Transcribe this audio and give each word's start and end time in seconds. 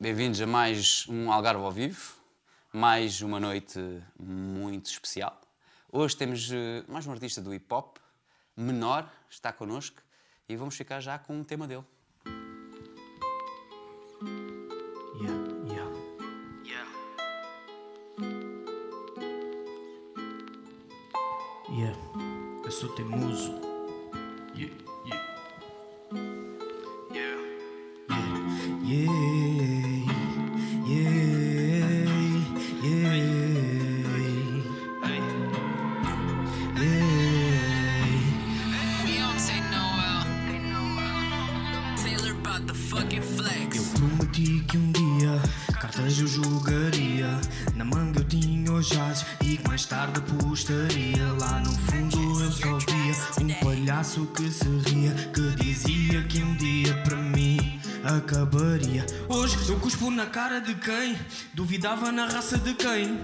Bem-vindos 0.00 0.40
a 0.40 0.46
mais 0.46 1.08
um 1.08 1.32
Algarve 1.32 1.60
ao 1.60 1.72
vivo, 1.72 2.14
mais 2.72 3.20
uma 3.20 3.40
noite 3.40 3.80
muito 4.16 4.86
especial. 4.86 5.40
Hoje 5.90 6.16
temos 6.16 6.52
eh, 6.52 6.84
mais 6.86 7.04
um 7.04 7.10
artista 7.10 7.42
do 7.42 7.52
hip 7.52 7.66
hop, 7.74 7.96
menor, 8.56 9.10
está 9.28 9.52
connosco 9.52 10.00
e 10.48 10.54
vamos 10.54 10.76
ficar 10.76 11.00
já 11.00 11.18
com 11.18 11.34
um 11.34 11.42
tema 11.42 11.66
dele. 11.66 11.82
Yeah, 15.20 15.34
yeah. 15.66 16.88
Yeah, 21.68 21.98
eu 22.64 22.70
sou 22.70 22.94
teimoso. 22.94 23.67
Cara 60.38 60.60
de 60.60 60.72
quem 60.76 61.18
duvidava 61.52 62.12
na 62.12 62.24
raça 62.24 62.56
de 62.56 62.72
quem. 62.72 63.18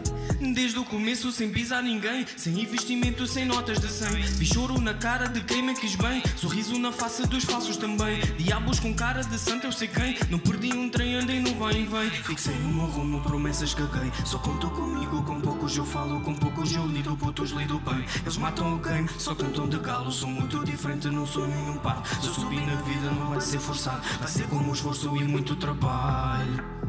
Desde 0.53 0.81
o 0.81 0.85
começo 0.85 1.31
sem 1.31 1.49
pisar 1.49 1.81
ninguém, 1.81 2.27
sem 2.37 2.61
investimento, 2.61 3.25
sem 3.25 3.45
notas 3.45 3.79
de 3.79 3.89
100. 3.89 4.21
Vi 4.37 4.45
choro 4.45 4.81
na 4.81 4.95
cara 4.95 5.29
de 5.29 5.41
quem 5.43 5.63
me 5.63 5.75
quis 5.77 5.95
bem, 5.95 6.21
sorriso 6.37 6.77
na 6.77 6.91
face 6.91 7.25
dos 7.29 7.45
falsos 7.45 7.77
também. 7.77 8.21
Diabos 8.37 8.81
com 8.81 8.93
cara 8.93 9.23
de 9.23 9.39
santo, 9.39 9.65
eu 9.65 9.71
sei 9.71 9.87
quem. 9.87 10.19
Não 10.29 10.41
perdi 10.41 10.73
um 10.73 10.91
trem, 10.91 11.15
andei 11.15 11.39
no 11.39 11.55
vem 11.55 11.87
vem. 11.87 12.11
Fixei 12.11 12.57
o 12.57 12.69
meu 12.69 12.87
rumo, 12.87 13.21
promessas 13.21 13.73
caguei. 13.75 14.11
Só 14.25 14.39
conto 14.39 14.69
comigo, 14.71 15.23
com 15.23 15.41
poucos 15.41 15.77
eu 15.77 15.87
falo, 15.87 16.21
com 16.21 16.35
poucos 16.35 16.75
eu 16.75 16.85
lido, 16.85 17.17
putos 17.17 17.53
lido 17.53 17.79
bem. 17.79 18.05
Eles 18.23 18.37
matam 18.39 18.75
o 18.75 18.79
game, 18.79 19.09
só 19.19 19.37
cantam 19.37 19.69
de 19.69 19.79
galo. 19.79 20.11
Sou 20.11 20.29
muito 20.29 20.65
diferente, 20.65 21.09
não 21.11 21.25
sou 21.25 21.47
nenhum 21.47 21.79
par. 21.79 22.05
Se 22.21 22.27
eu 22.27 22.35
subir 22.35 22.61
na 22.67 22.75
vida, 22.83 23.09
não 23.13 23.31
vai 23.31 23.41
ser 23.41 23.61
forçado, 23.61 24.03
vai 24.19 24.27
ser 24.27 24.49
com 24.49 24.73
esforço 24.73 25.17
e 25.17 25.23
muito 25.23 25.55
trabalho. 25.55 26.84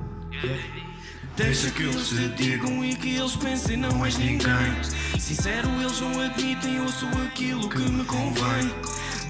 Deixa 1.35 1.69
que 1.71 1.83
eles 1.83 2.09
te 2.09 2.29
digam 2.29 2.85
e 2.85 2.95
que 2.95 3.15
eles 3.15 3.35
pensem 3.35 3.77
não 3.77 4.05
és 4.05 4.17
ninguém. 4.17 4.83
Sincero 5.19 5.69
eles 5.81 5.99
não 5.99 6.21
admitem, 6.21 6.79
ouço 6.79 7.05
aquilo 7.25 7.69
que 7.69 7.79
me 7.79 8.05
convém. 8.05 8.71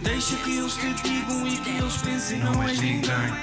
Deixa 0.04 0.36
que 0.38 0.58
eles 0.58 0.74
te 0.76 0.94
digam 1.04 1.48
e 1.48 1.58
que 1.58 1.70
eles 1.70 1.98
pensem 1.98 2.40
não 2.40 2.62
és 2.64 2.80
ninguém. 2.80 3.34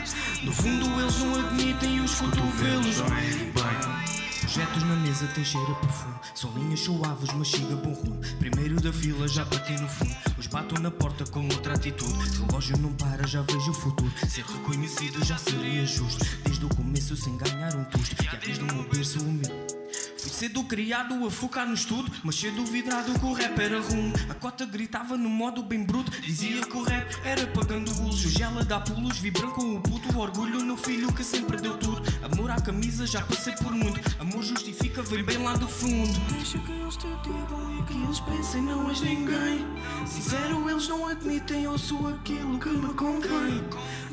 No 0.45 0.53
fundo 0.53 1.01
eles 1.01 1.19
não 1.19 1.41
admitem 1.41 2.01
os 2.01 2.15
cotovelos. 2.15 2.97
Doem 2.97 3.11
bem 3.11 4.12
Projetos 4.53 4.83
na 4.83 4.97
mesa 4.97 5.27
tem 5.29 5.43
cheiro 5.43 5.73
a 5.73 5.75
perfume. 5.77 6.15
São 6.35 6.53
linhas 6.53 6.81
suaves, 6.81 7.33
mas 7.33 7.49
chega 7.49 7.75
bom 7.75 7.95
rumo. 7.95 8.21
Primeiro 8.39 8.79
da 8.83 8.93
fila 8.93 9.27
já 9.27 9.47
bati 9.47 9.73
no 9.81 9.89
fundo. 9.89 10.15
Os 10.37 10.47
bato 10.47 10.79
na 10.79 10.91
porta 10.91 11.25
com 11.25 11.43
outra 11.45 11.73
atitude. 11.73 12.39
Relógio 12.39 12.77
não 12.77 12.93
para, 12.93 13.27
já 13.27 13.41
vejo 13.41 13.71
o 13.71 13.75
futuro. 13.75 14.13
Ser 14.29 14.45
reconhecido 14.45 15.25
já 15.25 15.39
seria 15.39 15.87
justo. 15.87 16.23
Desde 16.45 16.67
o 16.67 16.69
começo 16.69 17.17
sem 17.17 17.35
ganhar 17.39 17.75
um 17.75 17.85
tusto. 17.85 18.23
Já 18.23 18.35
desde 18.37 18.63
o 18.63 18.67
meu 18.67 18.87
berço 18.91 19.21
humilde 19.21 19.82
cedo 20.29 20.63
criado 20.65 21.27
a 21.27 21.31
focar 21.31 21.67
no 21.67 21.75
estudo, 21.75 22.11
mas 22.23 22.37
cedo 22.37 22.65
vidrado 22.65 23.19
que 23.19 23.25
o 23.25 23.33
rap 23.33 23.59
era 23.59 23.81
rumo. 23.81 24.13
A 24.29 24.35
cota 24.35 24.65
gritava 24.65 25.17
no 25.17 25.29
modo 25.29 25.63
bem 25.63 25.83
bruto, 25.85 26.11
dizia 26.21 26.63
que 26.63 26.77
o 26.77 26.83
rap 26.83 27.15
era 27.25 27.47
pagando 27.49 27.95
gulos. 27.95 28.25
Hoje 28.25 28.43
ela 28.43 28.65
dá 28.65 28.81
pulos, 28.81 29.19
vibram 29.19 29.51
com 29.51 29.77
o 29.77 29.81
puto, 29.81 30.19
orgulho 30.19 30.65
no 30.65 30.77
filho 30.77 31.13
que 31.13 31.25
sempre 31.25 31.61
deu 31.61 31.77
tudo. 31.77 32.03
Amor 32.23 32.51
à 32.51 32.61
camisa, 32.61 33.07
já 33.07 33.23
passei 33.23 33.55
por 33.55 33.73
muito. 33.73 34.01
Amor 34.21 34.43
justifica, 34.43 35.03
vem 35.03 35.25
bem 35.25 35.39
lá 35.39 35.55
do 35.55 35.69
fundo. 35.69 36.19
Deixa 36.33 36.59
que 36.59 36.73
eles 36.73 36.97
te 36.97 37.09
digam 37.23 37.79
e 37.79 37.83
que 37.85 37.95
eles 37.95 38.21
pensem, 38.21 38.63
não 38.63 38.89
és 38.89 39.01
ninguém. 39.01 39.67
Sincero, 40.07 40.69
eles 40.71 40.89
não 40.89 41.09
admitem, 41.09 41.65
eu 41.65 41.79
sou 41.79 42.09
aquilo 42.09 42.59
que 42.59 42.69
me 42.69 42.95
convém. 42.95 43.63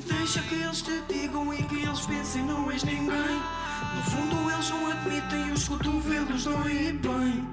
Deixa 0.06 0.42
que 0.42 0.56
eles 0.56 0.82
te 0.82 1.02
digam 1.08 1.54
e 1.54 1.64
que 1.64 1.76
eles 1.76 2.02
pensem, 2.02 2.44
não 2.44 2.72
és 2.72 2.84
ninguém. 2.84 3.69
No 3.96 4.04
fundo 4.04 4.52
eles 4.52 4.70
não 4.70 4.92
admitem 4.92 5.48
e 5.48 5.52
os 5.52 5.68
cotovelos 5.68 6.44
doem 6.44 6.98
bem. 6.98 7.48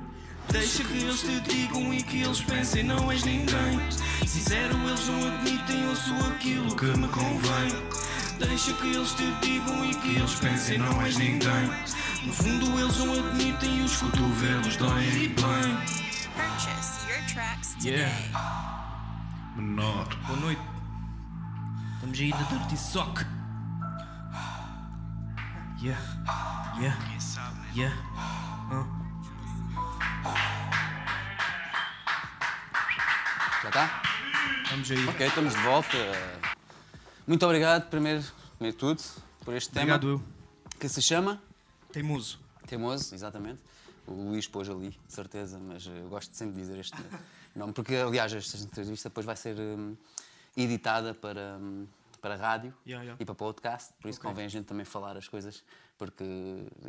Deixa 0.50 0.84
que 0.84 0.98
eles 0.98 1.20
te 1.20 1.40
digam 1.40 1.92
e 1.92 2.02
que 2.02 2.22
eles 2.22 2.40
pensem 2.42 2.84
não 2.84 3.10
és 3.10 3.24
ninguém. 3.24 3.80
Sincero 4.26 4.76
eles 4.86 5.08
não 5.08 5.26
admitem 5.28 5.82
eu 5.84 5.96
sou 5.96 6.26
aquilo 6.28 6.76
que 6.76 6.86
me 6.86 7.08
convém. 7.08 8.06
Deixa 8.38 8.72
que 8.74 8.94
eles 8.94 9.12
te 9.12 9.32
digam 9.40 9.84
e 9.84 9.94
que 9.94 10.16
eles 10.16 10.34
pensem 10.34 10.78
não 10.78 11.02
és 11.02 11.16
ninguém. 11.16 11.70
No 12.24 12.32
fundo 12.32 12.78
eles 12.78 12.98
não 12.98 13.12
admitem 13.12 13.78
e 13.78 13.82
os 13.82 13.96
cotovelos 13.96 14.76
doem 14.76 15.28
bem. 15.28 15.36
Purchase 16.34 17.08
your 17.08 17.22
tracks 17.26 17.74
today. 17.74 18.00
Yeah. 18.00 18.76
Menor. 19.56 20.06
Boa 20.26 20.38
noite. 20.40 20.62
Estamos 21.94 22.20
aí 22.20 22.30
da 22.30 22.42
Dirty 22.42 22.76
Sock 22.76 23.35
Yeah, 25.78 25.98
yeah, 26.80 26.96
yeah. 27.74 27.92
Uh. 28.72 28.86
Já 33.62 33.68
está? 33.68 34.02
Estamos 34.64 34.90
aí. 34.90 35.08
Ok, 35.08 35.26
estamos 35.26 35.54
de 35.54 35.60
volta. 35.60 35.98
Muito 37.26 37.44
obrigado, 37.44 37.90
primeiro, 37.90 38.24
primeiro 38.56 38.76
de 38.76 38.80
tudo, 38.80 39.02
por 39.44 39.54
este 39.54 39.70
tema 39.70 39.96
Obrigado 39.96 40.22
que 40.78 40.88
se 40.88 41.02
chama 41.02 41.42
Teimoso. 41.92 42.38
Teimoso, 42.66 43.14
exatamente. 43.14 43.60
O 44.06 44.12
Luís 44.12 44.46
pôs 44.46 44.68
ali, 44.70 44.90
de 44.90 45.12
certeza, 45.12 45.58
mas 45.58 45.86
eu 45.86 46.08
gosto 46.08 46.34
sempre 46.34 46.54
de 46.54 46.60
dizer 46.62 46.78
este 46.78 46.96
nome, 47.54 47.72
porque, 47.72 47.96
aliás, 47.96 48.32
esta 48.32 48.56
entrevista 48.56 49.08
depois 49.08 49.26
vai 49.26 49.36
ser 49.36 49.58
hum, 49.58 49.94
editada 50.56 51.12
para, 51.12 51.58
hum, 51.60 51.86
para 52.20 52.34
a 52.34 52.36
rádio 52.36 52.74
Yeah, 52.86 53.02
yeah. 53.04 53.16
e 53.22 53.24
para 53.24 53.34
podcast, 53.34 53.92
por 54.00 54.08
isso 54.08 54.18
Ok. 54.20 54.30
convém 54.30 54.46
a 54.46 54.48
gente 54.48 54.64
também 54.66 54.84
falar 54.84 55.16
as 55.16 55.28
coisas, 55.28 55.62
porque 55.98 56.22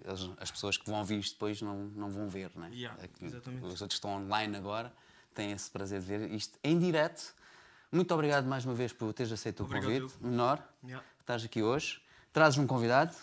eles- 0.06 0.30
as 0.40 0.52
pessoas 0.52 0.78
que 0.78 0.86
vão 0.90 1.00
ouvir 1.00 1.20
isto 1.20 1.34
depois 1.34 1.62
não, 1.62 1.76
não 1.96 2.10
vão 2.10 2.28
ver, 2.30 2.52
né? 2.56 2.70
Yeah, 2.74 2.98
É 3.04 3.08
que 3.08 3.26
exatamente. 3.26 3.64
Os 3.66 3.82
outros 3.82 3.88
que 3.88 3.94
estão 4.06 4.12
online 4.24 4.56
agora 4.58 4.92
têm 5.34 5.52
esse 5.52 5.70
prazer 5.70 6.00
de 6.02 6.06
ver 6.06 6.32
isto 6.32 6.58
em 6.64 6.78
direto. 6.80 7.34
Muito 7.92 8.14
obrigado 8.14 8.46
mais 8.46 8.66
uma 8.66 8.74
vez 8.74 8.92
por 8.92 9.14
teres 9.14 9.32
aceito 9.32 9.62
o 9.62 9.66
Obrigado 9.66 10.02
convite. 10.02 10.24
Menor, 10.24 10.62
Yeah. 10.84 11.06
estás 11.20 11.44
aqui 11.46 11.62
hoje. 11.64 12.02
Trazes 12.34 12.60
um 12.60 12.68
convidado. 12.68 13.16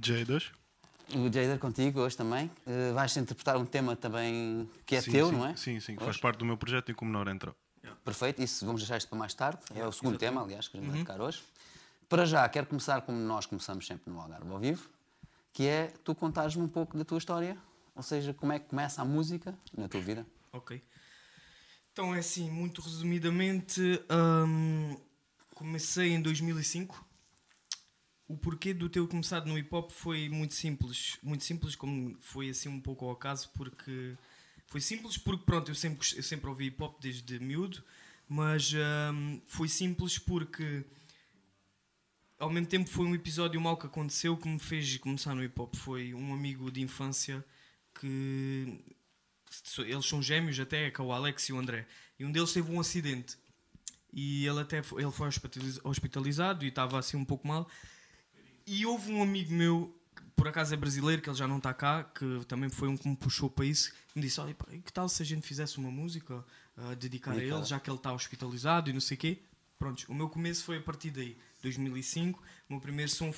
J2? 0.00 0.52
O 1.14 1.24
Jader 1.24 1.58
contigo 1.58 2.00
hoje 2.00 2.16
também. 2.16 2.50
Uh, 2.66 2.92
vais 2.94 3.16
interpretar 3.16 3.56
um 3.56 3.64
tema 3.64 3.96
também 3.96 4.68
que 4.84 4.94
é 4.96 5.00
sim, 5.00 5.10
teu, 5.10 5.30
sim, 5.30 5.36
não 5.36 5.46
é? 5.46 5.56
Sim, 5.56 5.80
sim. 5.80 5.92
Hoje? 5.96 6.04
Faz 6.04 6.16
parte 6.18 6.38
do 6.38 6.44
meu 6.44 6.56
projeto 6.56 6.90
e 6.90 6.94
que 6.94 7.02
o 7.02 7.06
menor 7.06 7.28
entrou. 7.28 7.54
Perfeito, 8.08 8.42
isso 8.42 8.64
vamos 8.64 8.80
deixar 8.80 8.96
isto 8.96 9.08
para 9.08 9.18
mais 9.18 9.34
tarde. 9.34 9.60
É 9.74 9.86
o 9.86 9.92
segundo 9.92 10.16
tema, 10.16 10.42
aliás, 10.42 10.66
que 10.66 10.78
a 10.78 10.80
gente 10.80 10.88
Uhum. 10.88 10.96
vai 10.96 11.04
tocar 11.04 11.20
hoje. 11.20 11.42
Para 12.08 12.24
já, 12.24 12.48
quero 12.48 12.66
começar 12.66 13.02
como 13.02 13.18
nós 13.18 13.44
começamos 13.44 13.86
sempre 13.86 14.10
no 14.10 14.18
Algarve 14.18 14.50
ao 14.50 14.58
vivo, 14.58 14.88
que 15.52 15.64
é 15.66 15.88
tu 16.02 16.14
contares-me 16.14 16.62
um 16.62 16.68
pouco 16.68 16.96
da 16.96 17.04
tua 17.04 17.18
história, 17.18 17.58
ou 17.94 18.02
seja, 18.02 18.32
como 18.32 18.50
é 18.52 18.58
que 18.58 18.66
começa 18.68 19.02
a 19.02 19.04
música 19.04 19.54
na 19.76 19.88
tua 19.88 20.00
vida. 20.00 20.26
Ok. 20.52 20.82
Então 21.92 22.14
é 22.14 22.20
assim, 22.20 22.50
muito 22.50 22.80
resumidamente, 22.80 24.02
hum, 24.10 24.96
comecei 25.54 26.12
em 26.12 26.22
2005. 26.22 27.04
O 28.26 28.38
porquê 28.38 28.72
do 28.72 28.88
teu 28.88 29.06
começado 29.06 29.46
no 29.46 29.58
hip 29.58 29.68
hop 29.74 29.90
foi 29.90 30.30
muito 30.30 30.54
simples. 30.54 31.18
Muito 31.22 31.44
simples, 31.44 31.76
como 31.76 32.16
foi 32.20 32.48
assim 32.48 32.70
um 32.70 32.80
pouco 32.80 33.04
ao 33.04 33.10
acaso, 33.10 33.50
porque. 33.54 34.16
Foi 34.66 34.82
simples 34.82 35.16
porque, 35.16 35.44
pronto, 35.46 35.70
eu 35.70 35.74
sempre, 35.74 36.06
eu 36.14 36.22
sempre 36.22 36.46
ouvi 36.48 36.66
hip 36.66 36.82
hop 36.82 37.00
desde 37.00 37.38
miúdo, 37.40 37.82
mas 38.28 38.72
hum, 38.74 39.40
foi 39.46 39.68
simples 39.68 40.18
porque. 40.18 40.84
Ao 42.38 42.48
mesmo 42.48 42.68
tempo 42.68 42.88
foi 42.88 43.04
um 43.04 43.14
episódio 43.16 43.60
mau 43.60 43.76
que 43.76 43.86
aconteceu 43.86 44.36
que 44.36 44.46
me 44.46 44.60
fez 44.60 44.96
começar 44.98 45.34
no 45.34 45.42
hip 45.42 45.60
hop. 45.60 45.74
Foi 45.74 46.14
um 46.14 46.32
amigo 46.32 46.70
de 46.70 46.80
infância 46.80 47.44
que 47.98 48.78
eles 49.78 50.06
são 50.06 50.22
gêmeos 50.22 50.58
até, 50.60 50.90
que 50.90 51.00
é 51.00 51.04
o 51.04 51.12
Alex 51.12 51.48
e 51.48 51.52
o 51.52 51.58
André. 51.58 51.86
E 52.18 52.24
um 52.24 52.30
deles 52.30 52.52
teve 52.52 52.70
um 52.70 52.78
acidente. 52.78 53.36
E 54.12 54.46
ele 54.46 54.60
até 54.60 54.82
foi, 54.82 55.02
ele 55.02 55.10
foi 55.10 55.26
hospitaliz- 55.28 55.80
hospitalizado 55.84 56.64
e 56.64 56.68
estava 56.68 56.98
assim 56.98 57.16
um 57.16 57.24
pouco 57.24 57.46
mal. 57.46 57.68
E 58.66 58.86
houve 58.86 59.10
um 59.10 59.22
amigo 59.22 59.52
meu, 59.52 59.94
que 60.14 60.22
por 60.36 60.46
acaso 60.46 60.72
é 60.74 60.76
brasileiro, 60.76 61.20
que 61.20 61.28
ele 61.28 61.36
já 61.36 61.48
não 61.48 61.58
está 61.58 61.74
cá, 61.74 62.04
que 62.04 62.44
também 62.46 62.68
foi 62.68 62.88
um 62.88 62.96
que 62.96 63.08
me 63.08 63.16
puxou 63.16 63.50
para 63.50 63.64
isso, 63.64 63.92
que 63.92 64.16
me 64.16 64.22
disse: 64.22 64.40
Olha, 64.40 64.54
que 64.54 64.92
tal 64.92 65.08
se 65.08 65.22
a 65.22 65.26
gente 65.26 65.46
fizesse 65.46 65.78
uma 65.78 65.90
música 65.90 66.44
a 66.90 66.94
dedicar 66.94 67.32
a 67.32 67.42
ele, 67.42 67.64
já 67.64 67.80
que 67.80 67.90
ele 67.90 67.96
está 67.96 68.12
hospitalizado 68.12 68.90
e 68.90 68.92
não 68.92 69.00
sei 69.00 69.16
o 69.16 69.20
quê. 69.20 69.38
Pronto, 69.78 70.04
o 70.08 70.14
meu 70.14 70.28
começo 70.28 70.64
foi 70.64 70.78
a 70.78 70.82
partir 70.82 71.10
daí. 71.10 71.36
2005. 71.62 72.40
O 72.68 72.72
meu 72.72 72.80
primeiro 72.80 73.10
som 73.10 73.32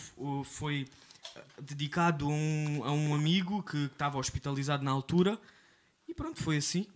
foi 0.44 0.86
eh, 1.36 1.44
dedicado 1.60 2.26
a 2.26 2.28
um, 2.28 2.84
a 2.84 2.92
um 2.92 3.14
amigo 3.14 3.62
que 3.62 3.84
estava 3.86 4.18
hospitalizado 4.18 4.82
na 4.84 4.90
altura. 4.90 5.38
E 6.08 6.14
pronto, 6.14 6.42
foi 6.42 6.56
assim. 6.58 6.86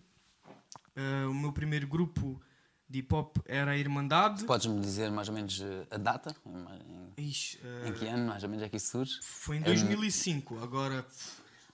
Eh, 0.95 1.25
o 1.25 1.33
meu 1.33 1.51
primeiro 1.51 1.87
grupo 1.87 2.41
de 2.87 2.99
hip 2.99 3.13
hop 3.13 3.37
era 3.45 3.71
a 3.71 3.77
Irmandade. 3.77 4.45
Podes-me 4.45 4.79
dizer 4.79 5.11
mais 5.11 5.27
ou 5.27 5.33
menos 5.35 5.59
eh, 5.61 5.87
a 5.91 5.97
data? 5.97 6.35
Em, 7.17 7.29
Ixi, 7.29 7.59
eh, 7.63 7.89
em 7.89 7.93
que 7.93 8.05
ano 8.07 8.27
mais 8.27 8.43
ou 8.43 8.49
menos 8.49 8.63
é 8.65 8.69
que 8.69 8.77
isso 8.77 8.91
surge? 8.91 9.19
foi 9.21 9.57
em 9.57 9.61
2005. 9.61 10.59
Agora, 10.59 11.05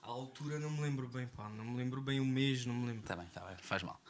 a 0.02 0.08
altura 0.08 0.58
não 0.58 0.70
me 0.70 0.80
lembro 0.80 1.08
bem, 1.08 1.26
pá. 1.28 1.48
Não 1.50 1.64
me 1.64 1.76
lembro 1.76 2.00
bem 2.00 2.18
o 2.18 2.24
mês, 2.24 2.66
não 2.66 2.74
me 2.74 2.86
lembro. 2.86 3.02
Está 3.02 3.14
bem, 3.16 3.26
está 3.26 3.40
bem, 3.42 3.56
faz 3.58 3.82
mal. 3.82 4.00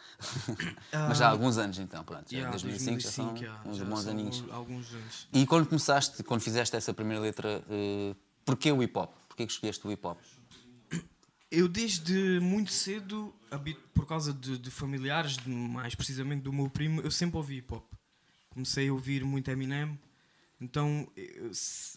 Mas 1.09 1.19
já 1.19 1.27
há 1.27 1.31
alguns 1.31 1.59
anos 1.59 1.79
então, 1.79 2.03
pronto. 2.03 2.31
Já 2.31 2.39
Ah. 2.39 2.41
Yeah, 2.41 2.51
2005, 2.51 3.01
já 3.01 3.11
são 3.11 3.35
uns 3.67 3.77
já 3.77 3.85
bons 3.85 4.07
aninhos. 4.07 4.45
Alguns 4.51 4.93
anos. 4.95 5.29
E 5.33 5.47
quando 5.47 5.67
começaste, 5.67 6.23
quando 6.23 6.41
fizeste 6.41 6.75
essa 6.77 6.95
primeira 6.95 7.21
letra, 7.21 7.63
eh, 7.69 8.15
porquê 8.45 8.73
o 8.73 8.83
hip 8.83 8.99
hop? 8.99 9.13
Porquê 9.29 9.47
que 9.47 9.53
escolheste 9.53 9.87
o 9.87 9.93
hip 9.93 10.07
hop? 10.07 10.19
Eu 11.51 11.69
desde 11.69 12.41
muito 12.41 12.73
cedo, 12.73 13.35
por 13.93 14.07
causa 14.07 14.33
de, 14.33 14.57
de 14.57 14.71
familiares, 14.71 15.37
mais 15.47 15.95
precisamente 15.95 16.43
do 16.43 16.53
meu 16.53 16.71
primo, 16.71 17.03
eu 17.03 17.11
sempre 17.11 17.37
ouvi 17.37 17.57
hip 17.59 17.75
hop. 17.75 17.85
Comecei 18.49 18.89
a 18.89 18.93
ouvir 18.93 19.23
muito 19.25 19.51
Eminem, 19.51 19.99
então 20.63 21.11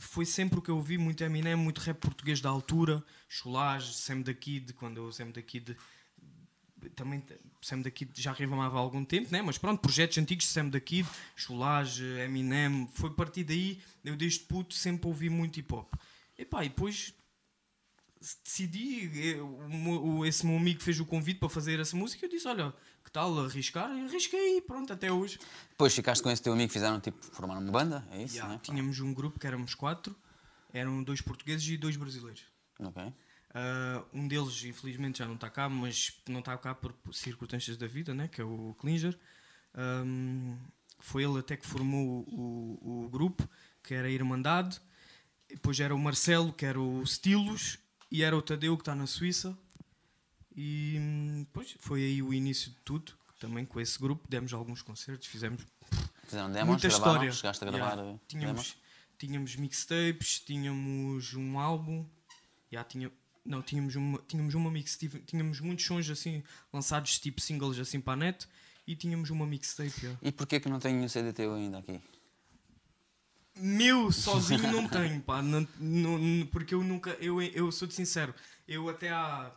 foi 0.02 0.26
sempre 0.26 0.58
o 0.58 0.62
que 0.62 0.70
eu 0.70 0.78
ouvi, 0.78 0.98
muito 0.98 1.24
Eminem, 1.24 1.56
muito 1.56 1.80
rap 1.80 2.00
português 2.00 2.42
da 2.42 2.50
altura, 2.50 3.04
Cholage, 3.30 3.94
Sam 3.94 4.22
da 4.22 4.34
Kid, 4.34 4.74
quando 4.74 4.98
eu 4.98 5.12
Sam 5.12 5.30
da 5.30 5.42
Kid 5.42 5.78
também 6.96 7.24
Sam 7.62 7.82
da 7.82 7.92
Kid 7.92 8.12
já 8.20 8.32
rimava 8.32 8.78
há 8.78 8.80
algum 8.80 9.04
tempo, 9.06 9.32
né? 9.32 9.42
mas 9.42 9.58
pronto, 9.58 9.80
projetos 9.80 10.18
antigos 10.18 10.48
Sam 10.48 10.70
da 10.70 10.80
Kid, 10.80 11.08
Cholage, 11.36 12.04
Eminem, 12.20 12.88
foi 12.94 13.10
a 13.10 13.14
partir 13.14 13.44
daí, 13.44 13.80
eu 14.04 14.16
desde 14.16 14.40
puto 14.40 14.74
sempre 14.74 15.08
ouvi 15.08 15.30
muito 15.30 15.60
hip 15.60 15.74
hop. 15.74 15.94
E 16.38 16.44
pá, 16.44 16.66
e 16.66 16.70
depois 16.70 17.14
decidi, 18.44 19.10
eu- 19.38 20.26
esse 20.26 20.46
meu 20.46 20.58
amigo 20.58 20.82
fez 20.82 21.00
o 21.00 21.06
convite 21.06 21.40
para 21.40 21.50
fazer 21.50 21.80
essa 21.80 21.96
música, 21.96 22.26
eu 22.26 22.30
disse, 22.30 22.48
olha, 22.48 22.74
que 23.04 23.12
tal 23.12 23.40
arriscar? 23.46 23.90
E 23.96 24.06
arrisquei, 24.06 24.62
pronto, 24.62 24.92
até 24.94 25.12
hoje. 25.12 25.40
Depois 25.70 25.94
ficaste 25.94 26.22
com 26.24 26.30
esse 26.32 26.42
teu 26.42 26.54
amigo, 26.54 26.72
fizeram 26.72 27.00
tipo, 27.00 27.24
formaram 27.26 27.62
uma 27.62 27.72
banda, 27.72 28.08
é 28.12 28.24
isso? 28.24 28.36
Já, 28.36 28.48
né? 28.48 28.60
Tínhamos 28.64 29.00
um 29.00 29.14
grupo 29.14 29.40
que 29.40 29.46
éramos 29.48 29.74
quatro, 29.76 30.16
eram 30.74 31.04
dois 31.04 31.22
portugueses 31.22 31.68
e 31.68 31.78
dois 31.78 31.96
brasileiros. 31.98 32.44
Ok. 32.80 33.14
Ah, 33.54 34.04
um 34.14 34.28
deles, 34.28 34.64
infelizmente, 34.66 35.20
já 35.20 35.26
não 35.26 35.36
está 35.36 35.50
cá, 35.50 35.70
mas 35.70 36.14
não 36.28 36.40
está 36.40 36.58
cá 36.58 36.76
por 36.76 36.94
circunstâncias 37.14 37.78
da 37.78 37.88
vida, 37.88 38.14
né? 38.14 38.28
que 38.28 38.42
é 38.42 38.44
o 38.44 38.76
Klinger. 38.80 39.18
Ahm, 39.74 40.58
foi 41.00 41.24
ele 41.24 41.40
até 41.40 41.56
que 41.56 41.66
formou 41.66 42.26
o, 42.28 42.80
o, 42.82 43.06
o 43.06 43.10
grupo, 43.10 43.48
que 43.84 43.94
era 43.94 44.08
a 44.08 44.12
Irmandade. 44.12 44.82
Depois 45.48 45.80
era 45.80 45.94
o 45.96 46.00
Marcelo, 46.00 46.52
que 46.52 46.66
era 46.66 46.80
o 46.80 47.06
Stilos, 47.06 47.78
e 48.12 48.24
era 48.24 48.36
o 48.38 48.42
Tadeu, 48.42 48.76
que 48.78 48.82
está 48.82 48.96
na 48.96 49.08
Suíça. 49.08 49.58
E 50.56 50.98
hum, 51.00 51.46
pois, 51.52 51.76
foi 51.80 52.04
aí 52.04 52.22
o 52.24 52.34
início 52.34 52.72
de 52.72 52.78
tudo. 52.86 53.14
Também 53.40 53.66
com 53.66 53.80
esse 53.82 54.00
grupo 54.00 54.28
demos 54.30 54.54
alguns 54.54 54.82
concertos, 54.82 55.28
fizemos 55.28 55.62
Fizeram 56.24 56.50
demos, 56.52 56.68
muita 56.70 56.88
gravaram, 56.88 57.12
história. 57.14 57.32
chegaste 57.32 57.64
a 57.64 57.68
gravar 57.72 57.94
Yeah. 57.98 58.12
eh, 58.14 58.20
Tínhamos, 58.28 58.62
demos? 58.72 58.78
tínhamos 59.20 59.56
mixtapes, 59.58 60.40
tínhamos 60.40 61.34
um 61.36 61.60
álbum, 61.60 62.08
já 62.72 62.84
tinha, 62.84 63.12
não, 63.46 63.62
tínhamos 63.62 63.96
uma, 63.96 64.18
tínhamos 64.28 64.56
uma 64.56 64.72
mix, 64.72 64.98
tive- 64.98 65.20
tínhamos 65.20 65.60
muitos 65.60 65.86
sons 65.86 66.10
assim 66.10 66.42
lançados 66.74 67.20
tipo 67.20 67.40
singles 67.42 67.78
assim 67.78 68.00
para 68.00 68.14
a 68.14 68.16
net 68.16 68.48
e 68.88 68.96
tínhamos 68.96 69.30
uma 69.30 69.46
mixtape. 69.46 69.92
já. 70.02 70.18
E 70.22 70.32
porquê 70.32 70.60
que 70.60 70.70
não 70.70 70.80
tenho 70.80 71.04
o 71.04 71.10
CD 71.10 71.32
teu 71.34 71.54
ainda 71.54 71.80
aqui? 71.80 72.00
Meu, 73.58 74.12
sozinho 74.12 74.70
não 74.72 74.88
tenho, 74.88 75.22
pá, 75.22 75.42
não- 75.42 75.68
não- 75.80 76.46
porque 76.48 76.76
eu 76.76 76.84
nunca, 76.84 77.12
eu, 77.22 77.42
eu 77.42 77.72
sou-te 77.72 77.94
sincero, 77.94 78.34
eu 78.68 78.90
até 78.90 79.10
há 79.12 79.52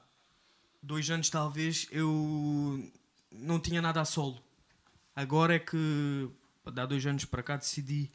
dois 0.82 1.10
anos 1.10 1.28
talvez, 1.28 1.86
eu 1.90 2.88
não 3.32 3.58
tinha 3.58 3.82
nada 3.82 4.00
a 4.00 4.04
solo. 4.04 4.40
Agora 5.16 5.56
é 5.56 5.58
que, 5.58 6.28
há 6.64 6.86
dois 6.86 7.04
anos 7.06 7.24
para 7.24 7.42
cá, 7.42 7.56
decidi 7.56 8.08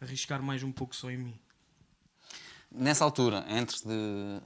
arriscar 0.00 0.42
mais 0.42 0.62
um 0.62 0.70
pouco 0.70 0.94
só 0.94 1.10
em 1.10 1.16
mim. 1.16 1.40
Nessa 2.70 3.02
altura, 3.04 3.44
antes 3.48 3.80
de. 3.82 3.90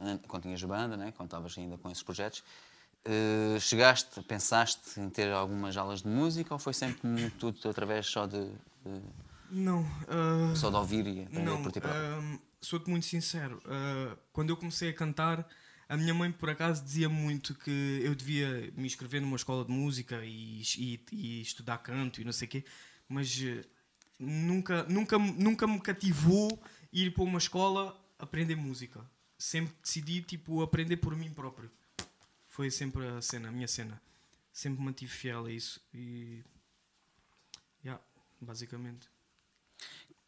an- 0.01 0.19
quando 0.29 0.45
tinhas 0.45 0.63
banda, 0.63 0.97
né? 0.97 1.13
quando 1.17 1.27
estavas 1.27 1.59
ainda 1.59 1.77
com 1.77 1.91
esses 1.91 2.03
projetos, 2.03 2.43
eh, 3.05 3.59
chegaste, 3.61 4.23
pensaste 4.23 4.99
em 4.99 5.11
ter 5.11 5.31
algumas 5.33 5.77
aulas 5.77 6.03
de 6.03 6.09
música 6.09 6.55
ou 6.55 6.59
foi 6.59 6.73
sempre 6.73 7.31
tudo 7.39 7.69
através 7.69 8.07
só 8.07 8.27
de, 8.27 8.47
de- 8.47 9.03
Não, 9.57 9.85
ah, 10.09 10.55
só 10.57 10.69
de 10.71 10.77
ouvir 10.77 11.07
e 11.07 11.23
aprender 11.23 11.45
não 11.45 11.63
por 11.63 11.71
ti 11.71 11.81
próprio? 11.81 12.03
ah, 12.03 12.39
sou-te 12.61 12.91
muito 12.91 13.07
sincero. 13.07 13.63
ah, 13.67 14.17
quando 14.33 14.51
eu 14.51 14.57
comecei 14.57 14.91
a 14.91 14.95
cantar, 14.95 15.49
a 15.89 15.97
minha 15.97 16.13
mãe 16.13 16.33
por 16.33 16.51
acaso 16.51 16.83
dizia 16.83 17.09
muito 17.09 17.55
que 17.55 18.01
eu 18.03 18.15
devia 18.15 18.73
me 18.77 18.87
inscrever 18.87 19.21
numa 19.21 19.37
escola 19.37 19.65
de 19.65 19.71
música 19.71 20.25
e, 20.25 20.63
e- 20.77 21.01
e 21.13 21.41
estudar 21.41 21.79
canto 21.79 22.21
e 22.21 22.25
não 22.25 22.33
sei 22.33 22.49
o 22.49 22.51
quê, 22.51 22.65
mas 23.09 23.41
eh, 23.43 23.65
nunca, 24.19 24.83
nunca, 24.85 25.19
nunca 25.19 25.67
me 25.67 25.81
cativou 25.81 26.61
ir 26.93 27.13
para 27.15 27.23
uma 27.23 27.39
escola 27.39 27.97
aprender 28.19 28.57
música. 28.57 29.01
Sempre 29.39 29.75
decidi 29.83 30.23
tipo, 30.23 30.63
aprender 30.63 30.97
por 30.97 31.15
mim 31.17 31.33
próprio. 31.33 31.71
Foi 32.49 32.71
sempre 32.71 33.07
a 33.07 33.21
cena, 33.21 33.49
a 33.49 33.53
minha 33.53 33.69
cena. 33.69 34.01
Sempre 34.53 34.79
me 34.81 34.87
mantive 34.87 35.11
fiel 35.11 35.47
a 35.47 35.53
isso 35.53 35.81
e. 35.93 36.43
Yeah, 37.85 38.03
basicamente. 38.41 39.09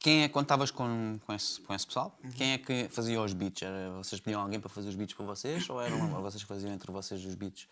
Quem 0.07 0.23
é, 0.23 0.29
quando 0.29 0.45
estavas 0.45 0.71
com, 0.71 1.19
com, 1.27 1.33
esse, 1.33 1.61
com 1.63 1.75
esse 1.75 1.85
pessoal, 1.85 2.17
Uhum. 2.23 2.31
quem 2.31 2.53
é 2.53 2.59
que 2.59 2.89
fazia 2.91 3.21
os 3.21 3.33
beats? 3.33 3.63
Era, 3.63 3.91
vocês 3.91 4.21
pediam 4.21 4.41
alguém 4.41 4.61
para 4.61 4.69
fazer 4.69 4.89
os 4.89 4.95
beats 4.95 5.15
para 5.17 5.27
vocês 5.27 5.69
ou 5.69 5.81
eram 5.83 6.15
ou 6.15 6.23
vocês 6.23 6.41
que 6.45 6.49
faziam 6.49 6.73
entre 6.73 6.93
vocês 6.93 7.25
os 7.25 7.35
beats? 7.35 7.67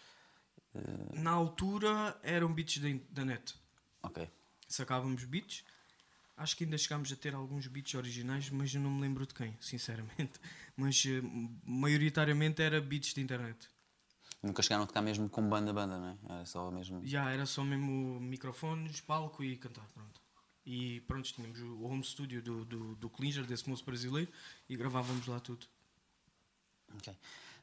Na 1.13 1.31
altura 1.31 2.19
eram 2.25 2.53
beats 2.53 2.79
da, 2.79 2.89
da 3.11 3.25
net. 3.25 3.55
Ok. 4.03 4.29
Sacávamos 4.67 5.23
beats. 5.23 5.63
Acho 6.37 6.57
que 6.57 6.65
ainda 6.65 6.77
chegámos 6.77 7.13
a 7.13 7.15
ter 7.15 7.37
alguns 7.37 7.69
beats 7.69 7.95
originais, 7.95 8.51
mas 8.51 8.75
eu 8.75 8.81
não 8.81 8.91
me 8.91 9.03
lembro 9.03 9.25
de 9.25 9.33
quem, 9.33 9.57
sinceramente. 9.61 10.33
Mas 10.77 11.05
eh, 11.07 11.23
maioritariamente 11.65 12.61
era 12.61 12.81
beats 12.81 13.15
de 13.15 13.21
internet. 13.21 13.69
Nunca 14.43 14.61
chegaram 14.61 14.83
a 14.83 14.87
tocar 14.89 15.03
mesmo 15.03 15.29
com 15.29 15.49
banda-banda, 15.49 15.97
não 15.97 16.09
é? 16.09 16.35
Era 16.35 16.47
só 16.47 16.69
mesmo. 16.73 17.01
Já 17.07 17.31
era 17.31 17.47
só 17.47 17.63
mesmo 17.63 18.19
microfones, 18.19 19.01
palco 19.01 19.45
e 19.45 19.57
cantar, 19.57 19.87
pronto. 19.95 20.24
E 20.67 21.01
pronto, 21.03 21.31
tínhamos 21.33 21.61
o 21.61 21.85
home 21.85 22.03
studio 22.03 22.43
do, 22.43 22.65
do, 22.65 22.95
do 22.97 23.11
Klinger, 23.11 23.45
desse 23.45 23.69
moço 23.69 23.85
brasileiro, 23.85 24.31
e 24.69 24.77
gravávamos 24.77 25.27
lá 25.27 25.39
tudo. 25.39 25.67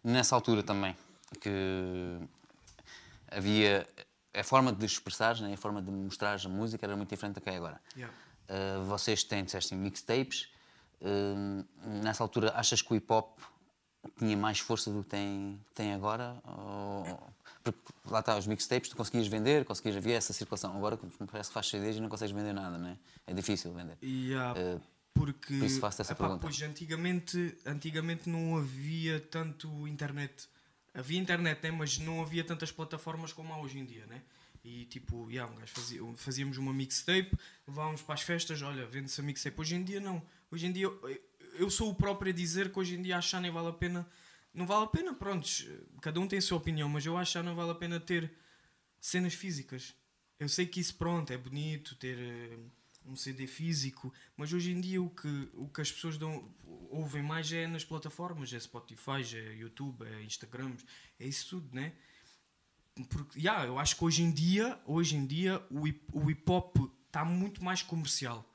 Nessa 0.03 0.35
altura 0.35 0.61
também, 0.63 0.95
que 1.39 2.19
havia. 3.29 3.87
A 4.33 4.43
forma 4.43 4.71
de 4.71 4.85
expressar, 4.85 5.37
né? 5.41 5.53
a 5.53 5.57
forma 5.57 5.81
de 5.81 5.91
mostrar 5.91 6.39
a 6.45 6.49
música 6.49 6.85
era 6.85 6.95
muito 6.95 7.09
diferente 7.09 7.35
da 7.35 7.41
que 7.41 7.49
é 7.49 7.57
agora. 7.57 7.81
Yeah. 7.97 8.15
Uh, 8.47 8.85
vocês 8.85 9.23
têm, 9.25 9.43
disseste, 9.43 9.75
mixtapes. 9.75 10.47
Uh, 11.01 11.65
nessa 12.01 12.23
altura, 12.23 12.53
achas 12.55 12.81
que 12.81 12.93
o 12.93 12.95
hip 12.95 13.11
hop 13.11 13.37
tinha 14.17 14.37
mais 14.37 14.59
força 14.59 14.89
do 14.89 15.03
que 15.03 15.09
tem, 15.09 15.59
tem 15.75 15.93
agora? 15.93 16.41
Ou- 16.45 17.30
Porque 17.63 17.79
lá 18.09 18.19
está, 18.19 18.37
os 18.37 18.47
mixtapes, 18.47 18.89
tu 18.89 18.95
conseguias 18.95 19.27
vender, 19.27 19.65
conseguias 19.65 19.97
havia 19.97 20.15
essa 20.15 20.33
circulação. 20.33 20.75
Agora 20.75 20.97
me 21.19 21.27
parece 21.27 21.49
que 21.49 21.53
faz 21.53 21.67
CDs 21.67 21.97
e 21.97 22.01
não 22.01 22.09
consegues 22.09 22.33
vender 22.33 22.53
nada, 22.53 22.77
né? 22.77 22.97
É 23.27 23.33
difícil 23.33 23.73
vender. 23.73 23.97
E, 24.01 24.33
ah, 24.33 24.53
Eh, 24.55 24.79
porque 25.13 25.57
por 25.57 25.65
isso 25.65 25.79
faço 25.79 26.01
essa 26.01 26.13
epá, 26.13 26.23
pergunta. 26.23 26.41
Pois 26.41 26.61
antigamente, 26.61 27.57
antigamente 27.65 28.29
não 28.29 28.57
havia 28.57 29.19
tanto 29.19 29.87
internet. 29.87 30.47
Havia 30.93 31.19
internet, 31.19 31.63
né? 31.63 31.71
mas 31.71 31.99
não 31.99 32.21
havia 32.21 32.43
tantas 32.43 32.71
plataformas 32.71 33.31
como 33.31 33.53
há 33.53 33.59
hoje 33.59 33.79
em 33.79 33.85
dia, 33.85 34.05
né? 34.07 34.21
E 34.63 34.85
tipo, 34.85 35.29
yeah, 35.29 35.51
um 35.51 35.55
gajo 35.55 35.71
fazia, 35.73 36.01
fazíamos 36.15 36.57
uma 36.57 36.73
mixtape, 36.73 37.31
levávamos 37.67 38.01
para 38.01 38.13
as 38.13 38.21
festas, 38.21 38.61
olha, 38.61 38.85
vende-se 38.85 39.19
a 39.19 39.23
mixtape. 39.23 39.59
Hoje 39.59 39.75
em 39.75 39.83
dia 39.83 39.99
não. 39.99 40.21
Hoje 40.51 40.67
em 40.67 40.71
dia 40.71 40.85
eu, 40.85 41.21
eu 41.55 41.69
sou 41.69 41.89
o 41.89 41.95
próprio 41.95 42.31
a 42.31 42.35
dizer 42.35 42.71
que 42.71 42.79
hoje 42.79 42.95
em 42.95 43.01
dia 43.01 43.17
achar 43.17 43.41
nem 43.41 43.51
vale 43.51 43.69
a 43.69 43.73
pena. 43.73 44.07
Não 44.53 44.65
vale 44.65 44.83
a 44.83 44.87
pena, 44.87 45.13
prontos, 45.13 45.67
cada 46.01 46.19
um 46.19 46.27
tem 46.27 46.39
a 46.39 46.41
sua 46.41 46.57
opinião, 46.57 46.89
mas 46.89 47.05
eu 47.05 47.17
acho 47.17 47.31
que 47.31 47.39
já 47.39 47.43
não 47.43 47.55
vale 47.55 47.71
a 47.71 47.75
pena 47.75 47.99
ter 47.99 48.31
cenas 48.99 49.33
físicas. 49.33 49.95
Eu 50.37 50.49
sei 50.49 50.65
que 50.65 50.79
isso, 50.79 50.95
pronto, 50.95 51.31
é 51.31 51.37
bonito 51.37 51.95
ter 51.95 52.17
eh, 52.19 52.59
um 53.05 53.15
CD 53.15 53.47
físico, 53.47 54.13
mas 54.35 54.51
hoje 54.51 54.71
em 54.71 54.81
dia 54.81 55.01
o 55.01 55.09
que, 55.09 55.49
o 55.53 55.67
que 55.69 55.81
as 55.81 55.91
pessoas 55.91 56.17
dão, 56.17 56.53
ouvem 56.89 57.23
mais 57.23 57.51
é 57.51 57.65
nas 57.67 57.85
plataformas, 57.85 58.51
é 58.51 58.59
Spotify, 58.59 59.21
é 59.35 59.55
YouTube, 59.55 60.03
é 60.05 60.23
Instagram, 60.23 60.75
é 61.19 61.25
isso 61.25 61.49
tudo, 61.49 61.73
né? 61.73 61.93
Porque, 63.09 63.39
yeah, 63.39 63.65
eu 63.65 63.79
acho 63.79 63.95
que 63.95 64.03
hoje 64.03 64.21
em 64.21 64.31
dia, 64.31 64.79
hoje 64.85 65.15
em 65.15 65.25
dia 65.25 65.65
o 65.69 65.87
hip, 65.87 66.03
o 66.11 66.29
hip 66.29 66.43
hop 66.49 66.75
está 67.07 67.23
muito 67.23 67.63
mais 67.63 67.81
comercial. 67.81 68.45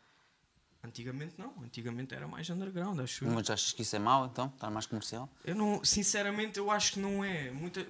Antigamente 0.87 1.35
não, 1.37 1.53
antigamente 1.63 2.15
era 2.15 2.29
mais 2.29 2.49
underground, 2.49 3.01
acho 3.01 3.25
eu. 3.25 3.31
Mas 3.31 3.51
achas 3.51 3.73
que 3.73 3.83
isso 3.83 3.97
é 3.97 3.99
mau, 3.99 4.27
então? 4.27 4.47
Estar 4.47 4.71
mais 4.71 4.87
comercial? 4.87 5.29
Eu 5.45 5.55
não, 5.57 5.85
sinceramente, 5.85 6.59
eu 6.59 6.71
acho 6.71 6.93
que 6.93 7.01
não 7.01 7.25
é. 7.25 7.51
Muita, 7.51 7.81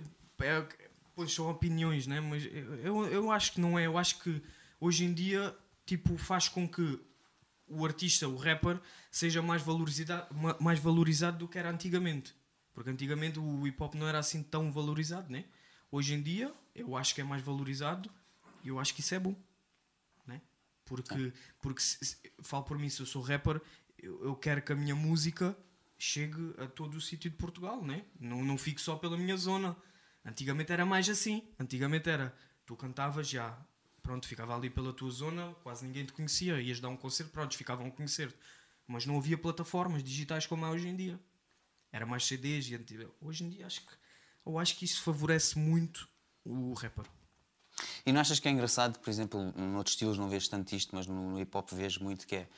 é 0.41 0.67
pois 1.15 1.33
são 1.35 1.50
opiniões, 1.50 2.07
né? 2.07 2.21
Mas 2.21 2.45
eu, 2.83 3.07
eu, 3.07 3.31
acho 3.31 3.53
que 3.53 3.61
não 3.61 3.79
é. 3.79 3.87
Eu 3.87 3.99
acho 3.99 4.19
que 4.21 4.43
hoje 4.81 5.05
em 5.05 5.12
dia, 5.12 5.55
tipo, 5.85 6.17
faz 6.17 6.49
com 6.49 6.67
que 6.67 6.99
o 7.69 7.85
artista, 7.85 8.26
o 8.26 8.37
rapper, 8.37 8.81
seja 9.11 9.43
mais 9.43 9.61
valorizado, 9.61 10.35
ma- 10.35 10.57
mais 10.59 10.79
valorizado 10.79 11.38
do 11.38 11.49
que 11.49 11.59
era 11.59 11.71
antigamente. 11.71 12.35
Porque 12.73 12.88
antigamente 12.88 13.38
o 13.38 13.67
hip 13.67 13.83
hop 13.83 13.95
não 13.95 14.09
era 14.09 14.19
assim 14.19 14.43
tão 14.43 14.73
valorizado, 14.73 15.31
né? 15.31 15.45
Hoje 15.91 16.15
em 16.15 16.23
dia, 16.23 16.53
eu 16.75 16.97
acho 16.97 17.15
que 17.15 17.21
é 17.21 17.25
mais 17.25 17.43
valorizado 17.43 18.11
e 18.65 18.69
eu 18.69 18.79
acho 18.79 18.95
que 18.95 19.00
isso 19.00 19.15
é 19.15 19.19
bom, 19.19 19.35
Porque, 20.87 21.33
porque 21.61 21.81
se, 21.83 21.99
se- 22.05 22.16
falo 22.43 22.64
por 22.64 22.78
mim, 22.78 22.88
se 22.88 23.00
eu 23.00 23.07
sou 23.07 23.21
rapper, 23.21 23.61
eu, 23.99 24.25
eu 24.25 24.37
quero 24.37 24.62
que 24.62 24.73
a 24.73 24.76
minha 24.76 24.95
música 24.95 25.57
chegue 25.99 26.55
a 26.59 26.66
todo 26.66 26.95
o 26.97 27.00
sítio 27.00 27.31
de 27.31 27.37
Portugal, 27.37 27.85
né? 27.85 28.05
Não, 28.19 28.43
não 28.45 28.57
fique 28.57 28.81
só 28.81 28.97
pela 28.97 29.16
minha 29.19 29.37
zona. 29.37 29.76
Antigamente 30.25 30.73
era 30.73 30.87
mais 30.87 31.09
assim. 31.09 31.43
Antigamente 31.59 32.09
era, 32.09 32.35
tu 32.64 32.76
cantavas 32.76 33.28
já, 33.28 33.59
pronto, 34.02 34.26
ficava 34.26 34.55
ali 34.57 34.71
pela 34.71 34.93
tua 34.93 35.11
zona, 35.11 35.55
quase 35.62 35.85
ninguém 35.87 36.05
te 36.07 36.12
conhecia, 36.12 36.61
ias 36.61 36.81
dar 36.81 36.88
um 36.88 36.97
concerto, 36.97 37.33
pronto, 37.33 37.57
ficavam 37.57 37.87
a 37.87 37.90
conhecer-te. 37.90 38.37
Mas 38.87 39.05
não 39.07 39.19
havia 39.19 39.37
plataformas 39.37 40.02
digitais 40.02 40.47
como 40.47 40.64
há 40.64 40.71
hoje 40.71 40.88
em 40.88 40.95
dia. 40.97 41.21
Era 41.90 42.07
mais 42.07 42.25
CDs 42.26 42.66
e 42.69 42.78
hoje 43.21 43.45
em 43.45 43.49
dia 43.49 43.66
acho 43.66 43.81
que 43.85 43.93
eu 44.45 44.59
acho 44.59 44.76
que 44.76 44.85
isso 44.85 45.02
favorece 45.02 45.59
muito 45.59 46.09
o 46.45 46.73
rapper. 46.75 47.05
E 48.07 48.13
não 48.13 48.21
achas 48.21 48.39
que 48.39 48.47
é 48.47 48.51
engraçado, 48.53 48.99
por 49.01 49.11
exemplo, 49.11 49.53
noutros 49.57 49.95
estilos 49.95 50.17
não 50.17 50.29
vês 50.29 50.47
tanto 50.47 50.73
isto, 50.75 50.95
mas 50.95 51.07
no, 51.09 51.33
no 51.33 51.41
hip 51.41 51.55
hop 51.57 51.69
vês 51.73 51.99
muito 51.99 52.27
que 52.27 52.37
é. 52.37 52.49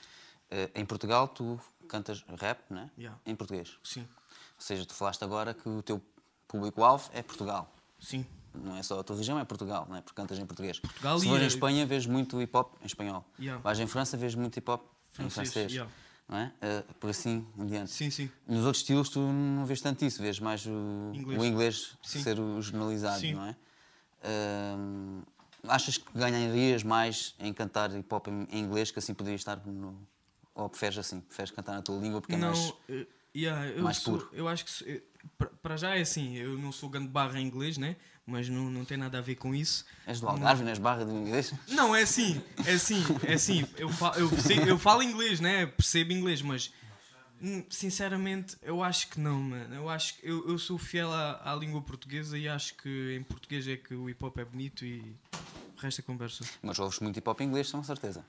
eh, 0.51 0.71
em 0.75 0.85
Portugal 0.85 1.27
tu 1.27 1.59
cantas 1.89 2.23
rap, 2.39 2.61
né? 2.71 2.91
Yeah. 2.99 3.19
Em 3.25 3.35
português. 3.35 3.79
Sim. 3.83 4.03
Ou 4.03 4.07
seja, 4.61 4.85
tu 4.85 4.93
falaste 4.93 5.25
agora 5.25 5.55
que 5.55 5.67
o 5.69 5.81
teu 5.83 6.03
público-alvo 6.47 7.09
é 7.15 7.23
Portugal. 7.23 7.73
Sim. 7.99 8.27
Não 8.55 8.77
é 8.77 8.83
só 8.83 9.01
a 9.01 9.05
tua 9.05 9.17
região, 9.17 9.39
é 9.39 9.45
Portugal, 9.45 9.87
não 9.89 9.97
é? 9.97 10.01
Porque 10.03 10.15
cantas 10.17 10.39
em 10.39 10.45
português. 10.45 10.79
Portugal 10.81 11.19
Se 11.19 11.27
e- 11.27 11.29
fores 11.31 11.45
em 11.45 11.47
Espanha, 11.47 11.87
vês 11.87 12.05
muito 12.07 12.41
hip 12.43 12.55
hop 12.57 12.75
em 12.83 12.87
espanhol. 12.87 13.25
Yeah. 13.39 13.63
Vais 13.63 13.79
em 13.81 13.87
França, 13.87 14.17
vês 14.19 14.35
muito 14.35 14.57
hip 14.59 14.71
hop 14.71 14.83
em 14.83 15.15
Francês, 15.15 15.53
francês. 15.53 15.73
yeah. 15.73 15.91
Não 16.29 16.37
é? 16.37 16.53
Eh, 16.61 16.85
por 17.01 17.09
assim 17.09 17.47
em 17.57 17.67
diante. 17.67 17.91
Sim, 17.91 18.11
sim. 18.11 18.31
Nos 18.47 18.65
outros 18.67 18.83
estilos 18.83 19.09
tu 19.09 19.21
não 19.21 19.65
vês 19.65 19.81
tanto 19.81 20.05
isso, 20.05 20.21
vês 20.21 20.39
mais 20.39 20.67
o 20.67 21.13
Inglês. 21.15 21.41
o 21.41 21.45
inglês 21.47 21.97
ser 22.03 22.39
o 22.39 22.61
generalizado, 22.61 23.21
Sim. 23.21 23.33
não 23.35 23.47
é? 23.47 23.57
Ahm, 24.25 25.23
achas 25.69 25.97
que 25.99 26.05
ganharias 26.15 26.83
mais 26.83 27.35
em 27.39 27.53
cantar 27.53 27.95
hip 27.97 28.13
hop 28.13 28.29
em, 28.29 28.47
inglês 28.59 28.91
que 28.91 28.99
assim 28.99 29.15
poderias 29.15 29.41
estar 29.41 29.57
no. 29.67 30.07
Ou 30.55 30.69
preferes 30.69 30.99
assim? 30.99 31.21
Preferes 31.21 31.51
cantar 31.53 31.75
na 31.75 31.83
tua 31.83 31.99
língua 32.01 32.21
porque 32.21 32.35
é 32.35 32.39
não, 32.39 32.49
mais. 32.51 32.73
eh, 32.89 33.07
yeah, 33.37 33.67
eu, 33.69 33.83
mais 33.85 33.99
sou- 33.99 34.19
puro. 34.19 34.29
eu 34.33 34.49
acho 34.49 34.65
que 34.65 34.91
eh, 34.91 35.03
para 35.63 35.77
já 35.77 35.95
é 35.97 36.01
assim, 36.01 36.37
eu 36.37 36.59
não 36.59 36.73
sou 36.73 36.89
grande 36.89 37.09
barra 37.09 37.39
em 37.41 37.47
inglês, 37.47 37.79
né? 37.79 37.97
Mas 38.27 38.49
não, 38.49 38.69
não 38.69 38.85
tem 38.85 38.99
nada 38.99 39.19
a 39.19 39.21
ver 39.23 39.37
com 39.37 39.55
isso. 39.55 39.87
És 40.07 40.21
do 40.21 40.29
Algarve, 40.29 40.63
não 40.63 40.69
és 40.71 40.79
barra 40.79 41.05
do 41.05 41.13
inglês? 41.13 41.55
Não, 41.69 41.97
é 41.97 42.03
assim, 42.03 42.43
é 42.67 42.73
assim, 42.75 43.03
é 43.27 43.33
assim. 43.35 43.65
Eu 43.79 43.89
falo, 43.89 44.17
eu, 44.17 44.29
sei- 44.41 44.69
eu 44.71 44.79
falo 44.79 45.03
inglês, 45.03 45.41
né? 45.41 45.65
Percebo 45.65 46.13
inglês, 46.13 46.43
mas 46.43 46.71
sinceramente 47.71 48.57
eu 48.63 48.83
acho 48.83 49.09
que 49.09 49.21
não, 49.21 49.41
mano. 49.41 49.75
Eu 49.75 49.89
acho 49.89 50.17
que 50.17 50.27
eu, 50.29 50.49
eu 50.49 50.59
sou 50.59 50.79
fiel 50.79 51.13
à, 51.13 51.53
à 51.53 51.55
língua 51.57 51.81
portuguesa 51.83 52.37
e 52.39 52.49
acho 52.49 52.75
que 52.77 53.17
em 53.17 53.23
português 53.23 53.67
é 53.69 53.77
que 53.77 53.95
o 53.95 54.09
hip 54.09 54.25
hop 54.25 54.37
é 54.39 54.45
bonito 54.45 54.85
e 54.85 55.01
o 55.77 55.81
resto 55.81 56.01
é 56.01 56.05
conversa. 56.05 56.45
Mas 56.63 56.79
ouves 56.79 56.99
muito 57.01 57.17
hip 57.19 57.29
hop 57.29 57.41
em 57.41 57.45
inglês, 57.45 57.71
com 57.71 57.83
certeza. 57.85 58.25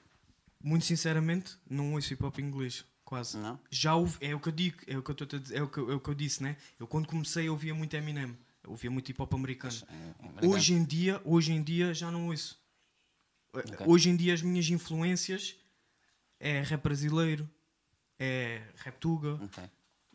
Muito 0.64 0.86
sinceramente, 0.86 1.56
não 1.70 1.94
ouço 1.94 2.14
hip 2.14 2.24
hop 2.24 2.38
em 2.40 2.44
inglês, 2.44 2.86
quase. 3.06 3.38
Não? 3.38 3.60
Já 3.72 3.96
ouvi, 3.96 4.18
é 4.22 4.36
o 4.36 4.40
que 4.40 4.50
eu 4.50 4.54
digo, 4.54 4.78
é 4.88 4.98
o 4.98 5.02
que 5.04 5.12
eu, 5.12 5.16
tô 5.16 5.36
a 5.36 5.40
dizer- 5.40 5.56
é 5.58 5.62
o 5.64 5.68
que, 5.68 5.78
eu- 5.78 5.92
é 5.92 5.96
o 5.96 6.00
que 6.00 6.10
eu 6.10 6.16
disse, 6.16 6.44
né? 6.44 6.58
Eu 6.80 6.86
quando 6.88 7.08
comecei 7.08 7.48
eu 7.48 7.54
ouvia 7.54 7.74
muito 7.74 7.96
Eminem, 7.96 8.38
eu 8.64 8.72
ouvia 8.72 8.92
muito 8.92 9.10
hip 9.10 9.22
hop 9.22 9.34
americano. 9.34 9.74
É- 9.90 9.94
é 9.94 10.28
americano. 10.28 10.54
Hoje 10.54 10.74
em 10.74 10.84
dia, 10.84 11.22
hoje 11.24 11.52
em 11.54 11.64
dia 11.64 11.94
já 11.94 12.12
não 12.12 12.28
ouço. 12.28 12.60
Eh, 13.56 13.60
Ok. 13.60 13.88
Hoje 13.88 14.10
em 14.10 14.16
dia 14.16 14.34
as 14.34 14.42
minhas 14.42 14.70
influências 14.70 15.56
é 16.40 16.62
rap 16.62 16.84
brasileiro, 16.84 17.50
é 18.20 18.62
rap 18.78 18.98
tuga, 19.00 19.40
Ok. 19.44 19.64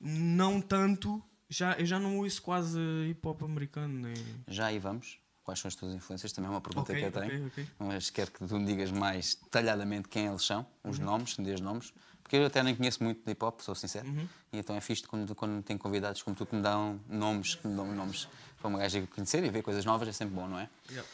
não 0.01 0.61
tanto, 0.61 1.23
já, 1.49 1.73
eu 1.75 1.87
já 1.87 1.99
não 1.99 2.19
ouço 2.19 2.43
quase 2.43 2.79
hip 3.09 3.27
hop 3.27 3.43
americano. 3.43 3.95
Nem... 4.09 4.15
Já 4.47 4.67
aí 4.67 4.79
vamos. 4.79 5.19
Quais 5.43 5.61
são 5.61 5.69
as 5.69 5.75
tuas 5.75 5.95
influências? 5.95 6.33
Também 6.33 6.49
é 6.49 6.55
uma 6.55 6.61
pergunta 6.61 6.93
Ok, 6.93 6.99
que 7.01 7.07
eu 7.07 7.13
tenho. 7.13 7.27
ok, 7.27 7.47
ok. 7.47 7.69
Mas 7.79 8.09
quero 8.09 8.31
que 8.31 8.47
tu 8.47 8.59
me 8.59 8.65
digas 8.65 8.91
mais 8.91 9.35
detalhadamente 9.35 10.09
quem 10.09 10.27
eles 10.27 10.43
são, 10.43 10.67
os 10.83 10.99
Uhum. 10.99 11.05
nomes, 11.05 11.37
me 11.37 11.45
dês 11.45 11.61
nomes. 11.61 11.93
Porque 12.23 12.37
eu 12.37 12.47
até 12.47 12.63
nem 12.63 12.75
conheço 12.75 13.03
muito 13.05 13.23
de 13.23 13.31
hip 13.31 13.45
hop, 13.45 13.61
sou 13.61 13.75
sincero. 13.75 14.09
Uhum. 14.09 14.27
E 14.55 14.59
então 14.59 14.75
é 14.75 14.81
fixe 14.81 15.03
quando, 15.03 15.35
quando 15.35 15.63
tenho 15.63 15.79
convidados 15.79 16.23
como 16.23 16.35
tu 16.35 16.47
que 16.47 16.57
me 16.57 16.63
dão 16.63 16.99
nomes, 17.07 17.57
que 17.57 17.69
me 17.69 17.77
dão 17.77 17.87
nomes 17.95 18.27
para 18.59 18.69
uma 18.69 18.79
gaja 18.79 19.07
conhecer 19.15 19.45
e 19.45 19.51
ver 19.51 19.61
coisas 19.63 19.85
novas, 19.85 20.09
é 20.09 20.13
sempre 20.13 20.35
bom, 20.35 20.49
não 20.49 20.59
é? 20.59 20.71
Yeah. 20.89 21.09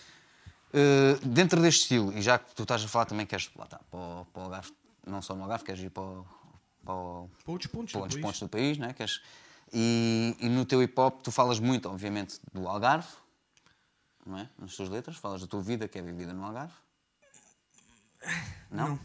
Uh, 0.72 1.26
dentro 1.26 1.60
deste 1.60 1.82
estilo, 1.82 2.16
e 2.16 2.22
já 2.22 2.38
que 2.38 2.54
tu 2.54 2.62
estás 2.62 2.84
a 2.84 2.86
falar 2.86 3.06
também, 3.06 3.26
queres 3.26 3.50
lá, 3.56 3.66
tá, 3.66 3.80
para, 3.90 3.98
o, 3.98 4.24
para 4.26 4.40
o 4.40 4.44
Algarve, 4.44 4.72
não 5.04 5.20
só 5.20 5.34
no 5.34 5.42
Algarve, 5.42 5.64
queres 5.64 5.82
ir 5.82 5.90
para, 5.90 6.04
o- 6.04 6.26
para, 6.84 6.94
o- 6.94 7.28
Para 7.44 7.52
outros 7.52 7.70
pontos 7.70 7.92
para 7.92 8.02
do 8.02 8.08
país. 8.10 8.22
pontos 8.22 8.40
do 8.40 8.48
país, 8.48 8.78
né? 8.78 8.92
queres, 8.92 9.20
e, 9.72 10.36
e 10.40 10.48
no 10.48 10.64
teu 10.64 10.82
hip 10.82 10.98
hop 10.98 11.22
tu 11.22 11.30
falas 11.30 11.58
muito, 11.60 11.88
obviamente, 11.88 12.40
do 12.52 12.66
Algarve, 12.68 13.08
não 14.26 14.38
é? 14.38 14.48
Nas 14.58 14.74
tuas 14.74 14.88
letras, 14.88 15.16
falas 15.16 15.40
da 15.40 15.46
tua 15.46 15.62
vida 15.62 15.86
que 15.88 15.98
é 15.98 16.02
vivida 16.02 16.32
no 16.32 16.44
Algarve. 16.44 16.74
Não? 18.70 18.98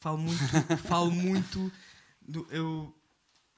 Falo 0.00 0.18
muito, 0.18 0.42
falo 0.86 1.10
muito 1.10 1.72
do, 2.20 2.46
eu 2.50 2.94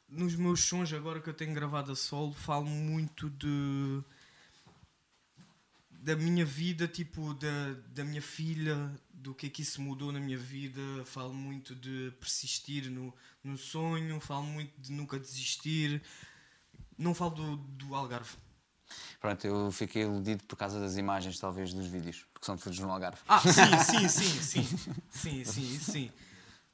nos 0.08 0.34
meus 0.34 0.64
sons 0.64 0.92
agora 0.92 1.20
que 1.20 1.28
eu 1.28 1.34
tenho 1.34 1.54
gravado 1.54 1.92
a 1.92 1.96
solo, 1.96 2.32
falo 2.32 2.64
muito 2.66 3.28
de 3.30 4.02
da 5.90 6.16
minha 6.16 6.44
vida, 6.46 6.88
tipo 6.88 7.34
da, 7.34 7.74
da 7.88 8.04
minha 8.04 8.22
filha, 8.22 8.90
do 9.20 9.34
que 9.34 9.46
é 9.46 9.50
que 9.50 9.62
isso 9.62 9.80
mudou 9.82 10.10
na 10.12 10.18
minha 10.20 10.38
vida, 10.38 10.80
falo 11.04 11.32
muito 11.34 11.74
de 11.74 12.12
persistir 12.18 12.90
no, 12.90 13.14
no 13.44 13.56
sonho, 13.56 14.18
falo 14.20 14.44
muito 14.44 14.72
de 14.80 14.92
nunca 14.92 15.18
desistir. 15.18 16.02
Não 16.98 17.14
falo 17.14 17.30
do, 17.34 17.56
do 17.56 17.94
Algarve. 17.94 18.36
Pronto, 19.20 19.46
eu 19.46 19.70
fiquei 19.70 20.02
iludido 20.02 20.42
por 20.44 20.56
causa 20.56 20.80
das 20.80 20.96
imagens, 20.96 21.38
talvez, 21.38 21.72
dos 21.72 21.86
vídeos, 21.86 22.24
porque 22.32 22.44
são 22.46 22.56
todos 22.56 22.78
no 22.78 22.90
Algarve. 22.90 23.20
Ah, 23.28 23.40
sim, 23.40 23.78
sim, 24.08 24.08
sim, 24.08 24.40
sim. 24.64 24.78
Sim, 25.10 25.44
sim, 25.44 25.78
sim. 25.78 26.10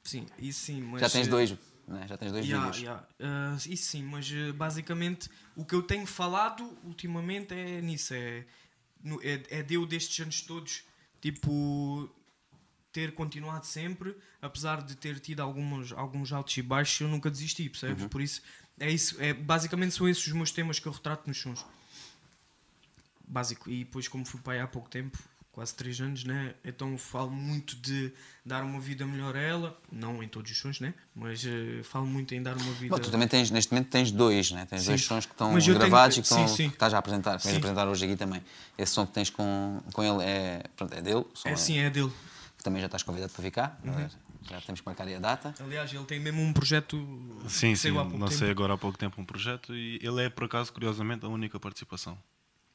Sim, 0.03 0.25
isso 0.39 0.61
sim, 0.61 0.81
mas 0.81 1.01
já 1.01 1.09
tens 1.09 1.27
eh, 1.27 1.29
dois, 1.29 1.51
né? 1.85 2.05
já 2.07 2.17
tens 2.17 2.31
dois 2.31 2.45
Yeah, 2.45 2.71
vídeos. 2.71 2.81
yeah. 2.81 3.07
Uh, 3.19 3.55
isso 3.73 3.91
sim, 3.91 4.03
mas 4.03 4.29
uh, 4.31 4.53
basicamente 4.53 5.29
o 5.55 5.65
que 5.65 5.75
eu 5.75 5.83
tenho 5.83 6.07
falado 6.07 6.63
ultimamente 6.85 7.53
é 7.53 7.81
nisso, 7.81 8.13
é, 8.13 8.45
é, 9.21 9.59
é 9.59 9.63
de 9.63 9.73
eu 9.73 9.85
destes 9.85 10.17
anos 10.21 10.41
todos, 10.41 10.83
tipo, 11.19 12.09
ter 12.97 13.11
continuado 13.13 13.63
sempre, 13.63 14.17
apesar 14.41 14.81
de 14.81 14.95
ter 14.95 15.19
tido 15.19 15.39
alguns, 15.41 15.91
alguns 15.91 16.33
altos 16.33 16.57
e 16.57 16.63
baixos, 16.63 16.99
eu 16.99 17.07
nunca 17.07 17.29
desisti, 17.29 17.69
percebes? 17.69 18.01
Uhum. 18.01 18.09
Por 18.09 18.23
isso, 18.23 18.41
é 18.79 18.89
isso, 18.89 19.15
é, 19.19 19.33
basicamente 19.35 19.93
são 19.93 20.09
esses 20.09 20.25
os 20.25 20.33
meus 20.33 20.49
temas 20.51 20.79
que 20.79 20.87
eu 20.87 20.91
retrato 20.91 21.27
nos 21.27 21.37
sons. 21.39 21.63
Básico. 23.27 23.69
E 23.69 23.83
depois, 23.83 24.07
como 24.07 24.25
fui 24.25 24.39
pai 24.39 24.59
há 24.59 24.65
pouco 24.65 24.89
tempo, 24.89 25.15
quase 25.51 25.75
3 25.75 26.01
anos, 26.01 26.23
né? 26.23 26.55
Então 26.65 26.97
falo 26.97 27.29
muito 27.29 27.75
de 27.75 28.11
dar 28.43 28.63
uma 28.63 28.79
vida 28.79 29.05
melhor 29.05 29.35
a 29.35 29.39
ela, 29.41 29.79
não 29.91 30.23
em 30.23 30.27
todos 30.27 30.51
os 30.51 30.57
sons, 30.57 30.79
né? 30.79 30.95
Mas 31.13 31.45
eh, 31.45 31.83
falo 31.83 32.07
muito 32.07 32.33
em 32.33 32.41
dar 32.41 32.57
uma 32.57 32.73
vida. 32.73 32.95
Bom, 32.95 32.99
tu 32.99 33.11
também 33.11 33.27
tens, 33.27 33.51
neste 33.51 33.71
momento 33.71 33.89
tens 33.89 34.09
dois, 34.09 34.49
né? 34.49 34.65
tens 34.65 34.81
Sim. 34.81 34.87
dois 34.87 35.03
sons 35.03 35.27
que 35.27 35.33
estão 35.33 35.55
eu 35.55 35.63
tenho- 35.63 35.77
gravados 35.77 36.17
e 36.17 36.21
que, 36.23 36.27
sim, 36.27 36.33
estão, 36.41 36.47
sim. 36.55 36.69
que 36.69 36.75
estás 36.75 36.95
a 36.95 36.97
apresentar, 36.97 37.37
que 37.37 37.43
vais 37.43 37.57
apresentar 37.57 37.87
hoje 37.87 38.05
aqui 38.05 38.15
também. 38.15 38.41
Esse 38.75 38.93
som 38.93 39.05
que 39.05 39.11
tens 39.13 39.29
com, 39.29 39.81
com 39.93 40.03
ele 40.03 40.23
é, 40.23 40.63
é 40.91 41.01
dele, 41.01 41.25
som 41.35 41.49
É 41.49 41.55
sim, 41.55 41.77
é 41.77 41.91
dele. 41.91 42.11
Que 42.57 42.63
também 42.63 42.79
já 42.81 42.87
estás 42.87 43.03
convidado 43.03 43.31
para 43.31 43.43
ficar, 43.43 43.79
Uhum. 43.83 44.09
já 44.49 44.59
temos 44.61 44.81
que 44.81 44.85
marcar 44.87 45.07
aí 45.07 45.15
a 45.15 45.19
data. 45.19 45.53
Aliás, 45.59 45.93
ele 45.93 46.03
tem 46.05 46.19
mesmo 46.19 46.41
um 46.41 46.51
projeto. 46.51 46.97
Sim, 47.47 47.75
sim, 47.75 47.75
saiu 47.75 47.99
há 47.99 48.03
pouco 48.03 48.17
lancei 48.17 48.39
tempo. 48.39 48.51
agora 48.51 48.73
há 48.73 48.77
pouco 48.77 48.97
tempo 48.97 49.21
um 49.21 49.25
projeto 49.25 49.75
e 49.75 49.99
ele 50.01 50.23
é, 50.23 50.29
por 50.29 50.45
acaso, 50.45 50.73
curiosamente, 50.73 51.25
a 51.25 51.29
única 51.29 51.59
participação. 51.59 52.17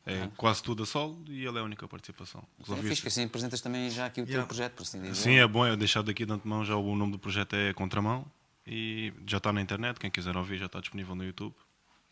É 0.05 0.29
quase 0.37 0.63
tudo 0.65 0.83
a 0.83 0.87
solo 0.87 1.23
e 1.29 1.45
ele 1.47 1.57
é 1.59 1.61
a 1.61 1.65
única 1.65 1.87
participação. 1.87 2.43
É 2.59 2.63
Resolvi 2.63 2.89
fixe, 2.89 3.07
assim 3.07 3.25
apresentas 3.25 3.61
também 3.61 3.89
já 3.89 4.07
aqui 4.07 4.21
o 4.21 4.25
teu 4.25 4.33
Yeah. 4.33 4.47
projeto, 4.49 4.73
por 4.75 4.83
assim 4.83 5.01
dizer. 5.01 5.15
Sim, 5.15 5.35
é 5.35 5.47
bom, 5.47 5.65
é 5.65 5.77
deixar 5.77 6.03
daqui 6.03 6.27
de 6.27 6.33
antemão 6.33 6.65
já 6.65 6.75
o 6.77 6.97
nome 6.97 7.13
do 7.13 7.19
projeto 7.21 7.55
é 7.55 7.73
Contramão 7.73 8.27
e 8.67 9.13
já 9.27 9.37
está 9.39 9.53
na 9.53 9.61
internet, 9.61 10.01
quem 10.01 10.11
quiser 10.11 10.37
ouvir 10.37 10.59
já 10.59 10.67
está 10.67 10.81
disponível 10.81 11.15
no 11.15 11.25
YouTube. 11.25 11.55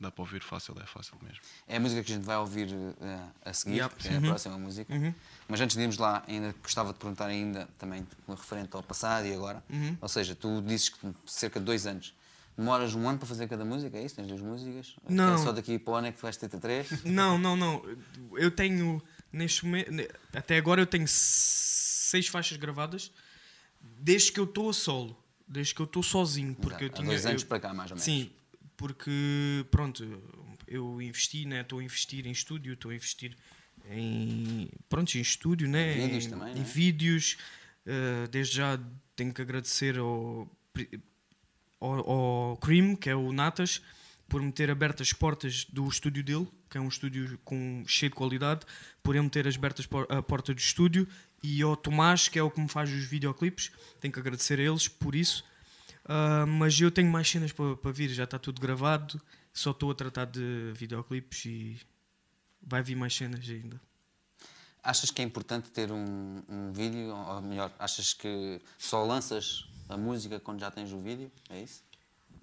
Dá 0.00 0.11
para 0.11 0.23
ouvir 0.23 0.42
fácil, 0.42 0.75
é 0.83 0.87
fácil 0.87 1.14
mesmo. 1.23 1.40
É 1.69 1.76
a 1.76 1.80
música 1.80 2.02
que 2.02 2.11
a 2.11 2.14
gente 2.16 2.25
vai 2.25 2.37
ouvir 2.38 2.69
eh, 2.73 3.19
a 3.45 3.52
seguir, 3.52 3.87
que 3.90 4.09
é 4.09 4.16
a 4.16 4.21
próxima 4.21 4.57
música. 4.57 4.95
Mas 5.47 5.61
antes 5.61 5.76
de 5.76 5.83
irmos 5.83 5.99
lá, 5.99 6.25
ainda 6.26 6.54
gostava 6.62 6.92
de 6.92 6.99
perguntar 6.99 7.26
ainda 7.26 7.69
também 7.78 8.07
com 8.25 8.33
referente 8.33 8.75
ao 8.75 8.83
passado 8.83 9.26
e 9.26 9.35
agora. 9.35 9.62
Ou 10.00 10.09
seja, 10.09 10.35
tu 10.35 10.62
dizes 10.62 10.88
que 10.88 10.99
cerca 11.26 11.61
de 11.61 11.66
dois 11.66 11.87
anos. 11.87 12.14
Demoras 12.57 12.95
um 12.95 13.09
ano 13.09 13.19
para 13.19 13.26
fazer 13.28 13.47
cada 13.49 13.64
música, 13.64 13.97
é 13.97 14.04
isso? 14.04 14.16
Tens 14.16 14.26
duas 14.28 14.40
músicas? 14.40 14.95
Não. 15.09 15.35
É 15.35 15.38
só 15.38 15.52
daqui 15.52 15.78
para 15.78 15.92
o 15.92 15.97
ano 15.97 16.07
é 16.09 16.12
que 16.12 16.19
tu 16.19 16.23
vais 16.23 16.37
ter 16.37 16.49
três? 16.49 17.04
Não, 17.04 17.38
não, 17.38 17.54
não. 17.57 17.83
Eu 18.37 18.50
tenho, 18.50 19.02
neste 19.33 19.64
momento, 19.64 19.90
até 20.35 20.57
agora 20.57 20.80
eu 20.80 20.87
tenho 20.87 21.07
seis 21.09 22.26
faixas 22.26 22.57
gravadas, 22.59 23.11
desde 23.80 24.33
que 24.33 24.40
eu 24.40 24.45
estou 24.45 24.69
a 24.71 24.73
solo, 24.73 25.16
desde 25.47 25.75
que 25.75 25.80
eu 25.80 25.85
estou 25.87 26.02
sozinho. 26.02 26.54
Porque 26.54 26.85
eu 26.85 26.88
Exato, 26.88 27.00
há 27.00 27.04
tinha, 27.04 27.07
dois 27.07 27.26
anos 27.26 27.42
eu- 27.42 27.49
para 27.49 27.61
cá, 27.61 27.73
mais 27.75 27.90
ou 27.90 27.97
menos. 27.97 28.04
Sim, 28.04 28.30
porque, 28.81 29.67
pronto, 29.71 30.03
eu 30.67 31.03
investi, 31.03 31.45
né? 31.45 31.61
Estou 31.61 31.81
a 31.81 31.85
investir 31.85 32.27
em 32.27 32.31
estúdio, 32.31 32.73
estou 32.73 32.91
a 32.91 32.95
investir 32.95 33.37
em, 33.91 34.71
pronto, 34.89 35.15
em 35.19 35.21
estúdio, 35.21 35.69
né? 35.69 35.99
Em 35.99 36.07
vídeos 36.07 36.25
em, 36.25 36.31
também, 36.31 36.53
em 36.55 36.59
né? 36.61 36.65
vídeos. 36.65 37.37
Uh, 37.85 38.27
desde 38.31 38.57
já 38.57 38.81
tenho 39.15 39.35
que 39.35 39.43
agradecer 39.43 39.99
ao, 39.99 40.51
ao, 41.79 42.11
ao 42.11 42.57
Cream, 42.57 42.97
que 42.97 43.11
é 43.11 43.15
o 43.15 43.31
Natas, 43.33 43.83
por 44.27 44.41
me 44.41 44.51
ter 44.51 44.71
aberto 44.71 45.03
as 45.03 45.13
portas 45.13 45.67
do 45.67 45.87
estúdio 45.87 46.25
dele, 46.25 46.49
que 46.71 46.79
é 46.79 46.81
um 46.81 46.89
estúdio 46.89 47.39
com, 47.45 47.85
cheio 47.87 48.09
de 48.09 48.17
qualidade, 48.17 48.65
por 49.03 49.15
ele 49.15 49.25
me 49.25 49.31
ter 49.31 49.47
aberto 49.47 49.87
por- 49.91 50.11
a 50.11 50.23
porta 50.23 50.55
do 50.55 50.59
estúdio, 50.59 51.07
e 51.43 51.61
ao 51.61 51.77
Tomás, 51.77 52.29
que 52.29 52.39
é 52.39 52.43
o 52.43 52.51
que 52.51 52.59
me 52.59 52.69
faz 52.69 52.89
os 52.89 53.05
videoclipes. 53.05 53.73
Tenho 54.01 54.11
que 54.11 54.21
agradecer 54.21 54.59
a 54.59 54.63
eles 54.63 54.89
por 54.89 55.15
isso. 55.15 55.45
Uh, 56.11 56.45
mas 56.45 56.81
eu 56.81 56.90
tenho 56.90 57.09
mais 57.09 57.31
cenas 57.31 57.52
para 57.52 57.93
vir, 57.93 58.09
já 58.09 58.25
está 58.25 58.37
tudo 58.37 58.61
gravado, 58.61 59.23
só 59.52 59.71
estou 59.71 59.93
a 59.93 59.95
tratar 59.95 60.25
de 60.25 60.73
videoclipes 60.75 61.45
e 61.45 61.81
vai 62.61 62.83
vir 62.83 62.97
mais 62.97 63.14
cenas 63.14 63.49
ainda. 63.49 63.81
Achas 64.83 65.12
que 65.12 65.23
é 65.23 65.25
importante 65.25 65.71
ter 65.71 65.93
um, 65.93 66.43
um 66.49 66.73
vídeo, 66.73 67.14
ou 67.14 67.40
melhor, 67.43 67.73
achas 67.79 68.12
que 68.12 68.61
só 68.76 69.05
lanças 69.05 69.69
a 69.88 69.97
música 69.97 70.40
quando 70.40 70.59
já 70.59 70.69
tens 70.69 70.93
o 70.93 71.00
vídeo? 71.00 71.31
É 71.49 71.62
isso? 71.62 71.81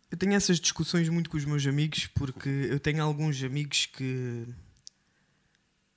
Eu 0.09 0.17
tenho 0.17 0.33
essas 0.33 0.61
discussões 0.61 1.09
muito 1.09 1.29
com 1.29 1.35
os 1.35 1.43
meus 1.43 1.65
amigos 1.67 2.07
porque 2.07 2.47
eu 2.47 2.79
tenho 2.79 3.03
alguns 3.03 3.43
amigos 3.43 3.87
que 3.87 4.47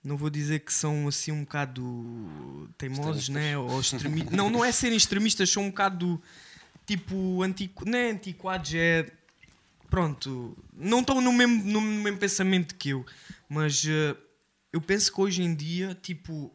não 0.03 0.17
vou 0.17 0.29
dizer 0.29 0.61
que 0.61 0.73
são 0.73 1.07
assim 1.07 1.31
um 1.31 1.45
bocado 1.45 2.69
teimosos, 2.77 3.29
né? 3.29 3.57
Ou 3.57 3.81
extremi... 3.81 4.25
não, 4.33 4.51
não 4.51 4.65
é 4.65 4.73
serem 4.73 4.97
extremistas, 4.97 5.51
são 5.51 5.63
um 5.63 5.71
bocado 5.71 6.21
tipo 6.97 7.43
antiqu... 7.43 7.85
não 7.85 7.99
é 7.99 8.11
antiquados, 8.11 8.75
é 8.75 9.11
pronto, 9.89 10.57
não 10.73 11.01
estão 11.01 11.21
no 11.21 11.33
mesmo, 11.33 11.65
no 11.65 11.81
mesmo 11.81 12.19
pensamento 12.19 12.75
que 12.75 12.91
eu, 12.91 13.07
mas 13.49 13.85
eh, 13.87 14.17
eu 14.73 14.81
penso 14.81 15.13
que 15.13 15.21
hoje 15.21 15.43
em 15.43 15.55
dia, 15.55 15.97
tipo, 16.01 16.53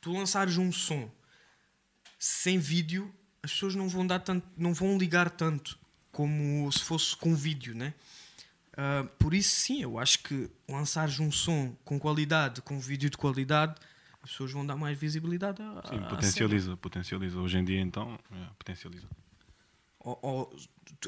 tu 0.00 0.12
lançares 0.12 0.56
um 0.56 0.72
som 0.72 1.10
sem 2.18 2.58
vídeo, 2.58 3.12
as 3.42 3.52
pessoas 3.52 3.74
não 3.74 3.88
vão 3.88 4.06
dar 4.06 4.20
tanto, 4.20 4.46
não 4.56 4.72
vão 4.72 4.96
ligar 4.96 5.30
tanto 5.30 5.78
como 6.10 6.70
se 6.72 6.80
fosse 6.80 7.16
com 7.16 7.34
vídeo, 7.34 7.74
né? 7.74 7.92
Ah, 8.76 9.06
por 9.18 9.34
isso 9.34 9.56
sim, 9.56 9.82
eu 9.82 9.98
acho 9.98 10.20
que 10.20 10.50
lançares 10.68 11.20
um 11.20 11.30
som 11.30 11.76
com 11.84 11.98
qualidade, 11.98 12.62
com 12.62 12.78
vídeo 12.78 13.10
de 13.10 13.16
qualidade, 13.16 13.74
as 14.22 14.30
pessoas 14.30 14.52
vão 14.52 14.64
dar 14.64 14.76
mais 14.76 14.98
visibilidade 14.98 15.60
à, 15.60 15.82
Sim, 15.88 16.00
potencializa, 16.08 16.76
potencializa. 16.78 17.38
Hoje 17.38 17.58
em 17.58 17.64
dia, 17.64 17.80
então, 17.80 18.18
é, 18.32 18.46
potencializa. 18.58 19.06
Ou, 20.04 20.18
ou, 20.22 20.56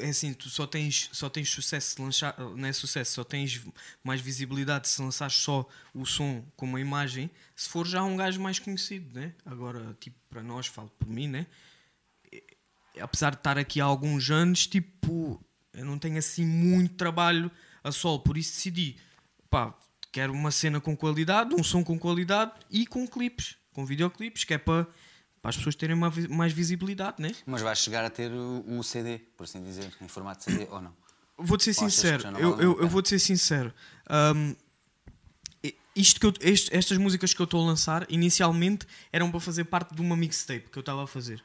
é 0.00 0.08
assim, 0.08 0.32
tu 0.32 0.48
só 0.48 0.66
tens, 0.66 1.10
só 1.12 1.28
tens 1.28 1.50
sucesso 1.50 1.90
se 1.94 2.00
lançar, 2.00 2.34
não 2.38 2.66
é 2.66 2.72
sucesso, 2.72 3.12
só 3.12 3.24
tens 3.24 3.62
mais 4.02 4.22
visibilidade 4.22 4.88
se 4.88 5.00
lançares 5.02 5.34
só 5.34 5.68
o 5.94 6.06
som 6.06 6.42
com 6.56 6.64
uma 6.64 6.80
imagem, 6.80 7.30
se 7.54 7.68
for 7.68 7.86
já 7.86 8.02
um 8.02 8.16
gajo 8.16 8.40
mais 8.40 8.58
conhecido, 8.58 9.14
né? 9.14 9.34
Agora, 9.44 9.94
tipo, 10.00 10.16
para 10.30 10.42
nós, 10.42 10.66
falo 10.66 10.90
por 10.98 11.06
mim, 11.08 11.28
né? 11.28 11.46
Apesar 12.98 13.30
de 13.30 13.36
estar 13.36 13.58
aqui 13.58 13.82
há 13.82 13.84
alguns 13.84 14.30
anos, 14.30 14.66
tipo, 14.66 15.44
eu 15.74 15.84
não 15.84 15.98
tenho 15.98 16.16
assim 16.16 16.46
muito 16.46 16.94
trabalho 16.94 17.50
a 17.84 17.92
sol, 17.92 18.20
por 18.20 18.38
isso 18.38 18.54
decidi, 18.54 18.96
pá, 19.50 19.78
quero 20.10 20.32
uma 20.32 20.50
cena 20.50 20.80
com 20.80 20.96
qualidade, 20.96 21.54
um 21.54 21.62
som 21.62 21.84
com 21.84 21.98
qualidade 21.98 22.52
e 22.70 22.86
com 22.86 23.06
clipes, 23.06 23.56
com 23.74 23.84
videoclipes, 23.84 24.44
que 24.44 24.54
é 24.54 24.58
para, 24.58 24.86
para 25.46 25.50
as 25.50 25.56
pessoas 25.56 25.76
terem 25.76 25.94
uma 25.94 26.12
mais 26.28 26.52
visibilidade, 26.52 27.22
né? 27.22 27.30
Mas 27.46 27.62
vais 27.62 27.78
chegar 27.78 28.04
a 28.04 28.10
ter 28.10 28.32
o, 28.32 28.64
o 28.78 28.82
CD, 28.82 29.18
por 29.36 29.44
assim 29.44 29.62
dizer, 29.62 29.92
em 30.02 30.08
formato 30.08 30.42
CD 30.42 30.66
ou 30.72 30.80
não? 30.82 30.92
Vou-te 31.38 31.62
ser 31.62 31.70
Ou 31.84 31.88
sincero, 31.88 32.28
eu, 32.36 32.60
eu, 32.60 32.80
eu 32.80 32.88
vou-te 32.88 33.08
ser 33.10 33.20
sincero. 33.20 33.72
I- 35.62 35.74
isto 35.94 36.18
que 36.18 36.26
eu- 36.26 36.34
este- 36.40 36.74
estas 36.76 36.98
músicas 36.98 37.32
que 37.32 37.40
eu 37.40 37.44
estou 37.44 37.62
a 37.62 37.66
lançar, 37.66 38.04
inicialmente 38.08 38.86
eram 39.12 39.30
para 39.30 39.38
fazer 39.38 39.64
parte 39.64 39.94
de 39.94 40.00
uma 40.00 40.16
mixtape 40.16 40.68
que 40.68 40.76
eu 40.76 40.80
estava 40.80 41.04
a 41.04 41.06
fazer. 41.06 41.40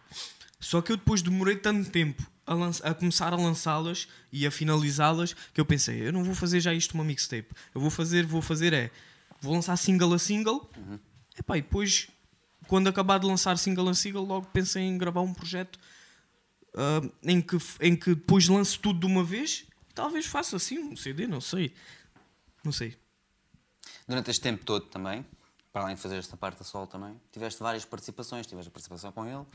Só 0.60 0.82
que 0.82 0.92
eu 0.92 0.98
depois 0.98 1.22
demorei 1.22 1.56
tanto 1.56 1.92
tempo 1.92 2.24
a, 2.48 2.56
lança- 2.56 2.88
a 2.88 2.96
começar 2.96 3.34
a 3.34 3.36
lançá-las 3.36 4.08
e 4.32 4.48
a 4.48 4.52
finalizá-las 4.52 5.36
que 5.54 5.62
eu 5.62 5.66
pensei, 5.66 6.08
eu 6.08 6.12
não 6.12 6.24
vou 6.24 6.34
fazer 6.34 6.60
já 6.60 6.74
isto 6.74 6.94
uma 6.96 7.04
mixtape. 7.04 7.50
Eu 7.76 7.80
vou 7.82 7.92
fazer, 7.92 8.26
vou 8.26 8.42
fazer 8.42 8.74
é, 8.74 8.90
vou 9.40 9.54
lançar 9.54 9.78
single 9.78 10.12
a 10.14 10.18
single. 10.20 10.68
Uhum. 10.76 10.98
Epá, 11.38 11.58
e 11.58 11.62
depois, 11.62 12.08
quando 12.68 12.88
acabar 12.88 13.20
de 13.20 13.26
lançar 13.26 13.58
single 13.58 13.90
a 13.90 13.94
single, 13.94 14.26
logo 14.26 14.48
pensei 14.48 14.84
em 14.84 14.98
gravar 14.98 15.22
um 15.22 15.34
projeto 15.34 15.80
ah, 16.76 17.02
em, 17.24 17.42
que, 17.42 17.58
em 17.80 17.96
que 17.96 18.16
depois 18.16 18.48
lance 18.48 18.78
tudo 18.80 19.00
de 19.00 19.06
uma 19.06 19.24
vez. 19.24 19.66
Talvez 19.94 20.26
faça 20.26 20.56
assim 20.56 20.80
um 20.80 20.96
CD, 20.96 21.28
não 21.28 21.42
sei. 21.42 21.74
Não 22.64 22.72
sei. 22.72 22.96
Durante 24.08 24.32
este 24.32 24.42
tempo 24.42 24.64
todo 24.64 24.86
também, 24.86 25.26
para 25.72 25.84
além 25.84 25.96
de 25.96 26.02
fazer 26.02 26.18
esta 26.18 26.38
parte 26.38 26.62
a 26.62 26.66
solo 26.66 26.88
também, 26.88 27.20
tiveste 27.32 27.62
várias 27.62 27.86
participações. 27.86 28.48
Tiveste 28.48 28.70
a 28.70 28.72
participação 28.72 29.12
com 29.12 29.26
ele, 29.26 29.46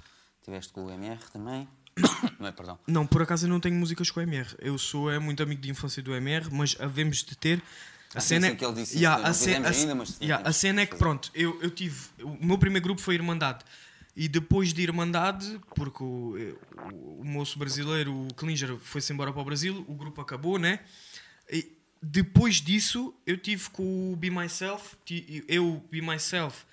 tiveste 0.42 0.73
com 0.73 0.85
o 0.85 0.90
MR 0.90 1.21
também. 1.33 1.69
Não 2.38 2.47
é, 2.47 2.53
perdão. 2.53 2.79
Não, 2.87 3.07
por 3.07 3.23
acaso 3.23 3.47
eu 3.47 3.51
não 3.51 3.59
tenho 3.59 3.75
músicas 3.75 4.11
com 4.11 4.21
o 4.21 4.23
MR. 4.23 4.55
Eu 4.59 4.77
sou 4.77 5.11
é 5.11 5.19
muito 5.19 5.42
amigo 5.42 5.62
de 5.62 5.71
infância 5.71 6.03
do 6.03 6.14
MR, 6.14 6.51
mas 6.53 6.77
havemos 6.79 7.25
de 7.25 7.35
ter. 7.35 7.62
A 8.14 8.21
cena 8.21 8.49
ele 8.49 8.73
disse 8.75 8.97
Yeah, 8.99 9.29
a, 9.29 9.33
ce- 9.35 9.45
fizemos 9.47 9.69
a 9.69 9.73
ce- 9.73 9.81
ainda, 9.81 9.95
mas 9.95 10.19
yeah, 10.21 10.37
temos 10.42 10.49
a 10.57 10.59
cena 10.59 10.81
é 10.83 10.87
que 10.87 10.92
fazer. 10.92 10.99
pronto, 11.05 11.31
eu, 11.35 11.59
eu 11.62 11.71
tive. 11.71 11.97
O 12.23 12.47
meu 12.47 12.57
primeiro 12.59 12.85
grupo 12.85 13.01
foi 13.01 13.14
Irmandade. 13.14 13.64
E 14.14 14.29
depois 14.29 14.73
de 14.73 14.81
Irmandade, 14.81 15.61
porque 15.75 16.03
o, 16.03 16.35
o, 16.95 17.21
o 17.21 17.25
moço 17.25 17.59
brasileiro, 17.59 18.14
o 18.14 18.33
Klinger, 18.35 18.77
foi-se 18.79 19.12
embora 19.12 19.31
para 19.31 19.42
o 19.42 19.45
Brasil, 19.45 19.85
o 19.87 19.95
grupo 19.95 20.23
acabou, 20.23 20.59
né? 20.59 20.81
E 21.53 21.77
depois 22.03 22.57
disso, 22.62 23.14
eu 23.27 23.37
tive 23.37 23.69
com 23.71 24.12
o 24.12 24.16
Be 24.16 24.31
Myself, 24.31 24.97
eu, 25.47 25.85
Be 25.90 26.01
Myself, 26.01 26.64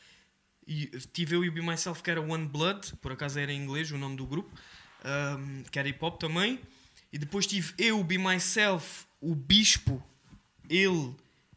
e 0.66 0.86
tive 1.12 1.36
eu 1.36 1.44
e 1.44 1.50
o 1.50 1.52
Be 1.52 1.62
Myself, 1.62 2.02
que 2.02 2.10
era 2.10 2.22
One 2.22 2.46
Blood, 2.48 2.94
por 3.02 3.12
acaso 3.12 3.38
era 3.38 3.52
em 3.52 3.62
inglês 3.62 3.92
o 3.92 3.98
nome 3.98 4.16
do 4.16 4.26
grupo, 4.26 4.50
um, 5.04 5.64
que 5.70 5.78
era 5.78 5.90
hip 5.90 6.00
hop 6.02 6.18
também. 6.22 6.62
E 7.12 7.18
depois 7.18 7.46
tive 7.46 7.74
eu, 7.78 8.00
o 8.00 8.04
Be 8.06 8.18
Myself, 8.18 9.06
o 9.20 9.36
Bispo, 9.36 10.02
ele 10.70 11.14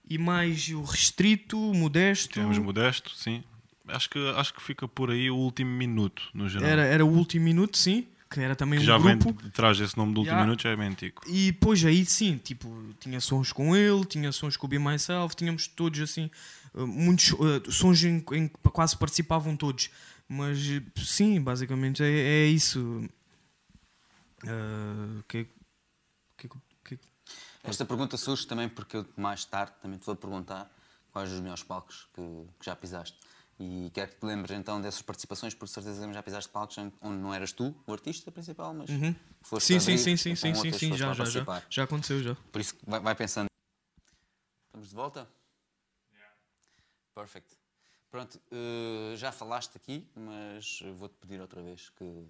e 0.09 0.19
mais 0.19 0.69
o 0.69 0.83
Restrito, 0.83 1.59
o 1.59 1.75
Modesto. 1.75 2.35
Temos 2.35 2.59
modesto, 2.59 3.11
sim. 3.15 3.43
Acho 3.89 4.11
que, 4.11 4.19
acho 4.37 4.55
que 4.55 4.63
fica 4.63 4.87
por 4.89 5.11
aí 5.11 5.31
o 5.31 5.37
último 5.37 5.71
minuto, 5.71 6.23
no 6.35 6.49
geral. 6.49 6.69
Era, 6.69 6.83
era 6.85 7.05
o 7.05 7.09
último 7.09 7.45
minuto, 7.45 7.79
sim, 7.79 8.07
que 8.29 8.41
era 8.41 8.57
também 8.57 8.79
que 8.79 8.85
um 8.85 8.87
já 8.87 8.99
vem 8.99 9.17
grupo. 9.17 9.43
de 9.43 9.51
trás 9.51 9.79
desse 9.79 9.97
nome 9.97 10.13
do 10.13 10.21
último 10.21 10.35
Yeah. 10.35 10.45
minuto, 10.45 10.63
já 10.63 10.71
é 10.71 10.77
bem 10.77 10.89
antigo. 10.89 11.23
E 11.27 11.53
depois 11.53 11.85
aí 11.85 12.05
sim, 12.05 12.37
tipo, 12.39 12.69
tinha 12.99 13.21
sons 13.21 13.53
com 13.53 13.77
ele, 13.77 14.05
tinha 14.05 14.33
sons 14.33 14.57
com 14.57 14.67
o 14.67 14.69
Be 14.69 14.79
Myself, 14.79 15.37
tínhamos 15.37 15.69
todos 15.69 16.01
assim, 16.01 16.29
eh, 16.77 16.85
muitos 16.85 17.33
eh, 17.33 17.71
sons 17.71 18.03
em, 18.03 18.25
em 18.33 18.49
que 18.49 18.59
quase 18.73 18.97
participavam 18.97 19.57
todos. 19.57 19.89
Mas 20.29 20.59
sim, 20.97 21.41
basicamente 21.41 22.03
é, 22.03 22.09
é 22.09 22.47
isso. 22.49 23.09
Eh, 24.45 25.23
que, 25.29 25.45
que, 25.45 25.51
Esta 27.67 27.85
pergunta 27.85 28.17
surge 28.17 28.47
também 28.47 28.69
porque 28.69 28.97
eu 28.99 29.07
mais 29.17 29.45
tarde 29.45 29.73
também 29.83 29.99
te 29.99 30.07
vou 30.07 30.15
perguntar 30.15 30.71
quais 31.13 31.33
os 31.33 31.41
melhores 31.41 31.65
palcos 31.65 32.09
que, 32.15 32.23
que 32.59 32.65
já 32.65 32.77
pisaste. 32.77 33.19
E 33.59 33.91
quero 33.93 34.13
que 34.13 34.21
te 34.21 34.27
lembres 34.27 34.57
então 34.57 34.81
dessas 34.81 35.03
participações, 35.03 35.55
por 35.55 35.67
certeza 35.67 36.13
já 36.13 36.23
pisaste 36.23 36.51
palcos 36.51 36.77
onde 36.79 37.17
não 37.17 37.35
eras 37.35 37.53
tu 37.53 37.75
o 37.87 37.93
artista 37.93 38.31
principal, 38.31 38.73
mas 38.73 38.91
foste 39.43 39.73
Uhum. 39.73 39.81
Sim, 39.81 39.87
sim, 39.87 39.93
abrir 39.93 39.99
sim, 39.99 40.17
sim, 40.17 40.37
sim, 40.37 40.55
sim, 40.55 40.73
sim, 40.73 40.97
já, 40.97 41.13
já, 41.13 41.25
já. 41.25 41.63
Já 41.69 41.83
aconteceu, 41.85 42.23
já. 42.23 42.35
Por 42.53 42.61
isso 42.61 42.77
vai, 42.87 43.01
vai 43.01 43.15
pensando. 43.15 43.49
Estamos 44.67 44.91
de 44.91 44.95
volta? 44.95 45.29
Perfect. 47.15 47.57
Pronto, 48.11 48.41
eh, 48.53 49.17
já 49.17 49.33
falaste 49.33 49.77
aqui, 49.77 50.07
mas 50.15 50.83
vou-te 50.97 51.15
pedir 51.17 51.41
outra 51.41 51.63
vez 51.63 51.89
que 51.91 52.27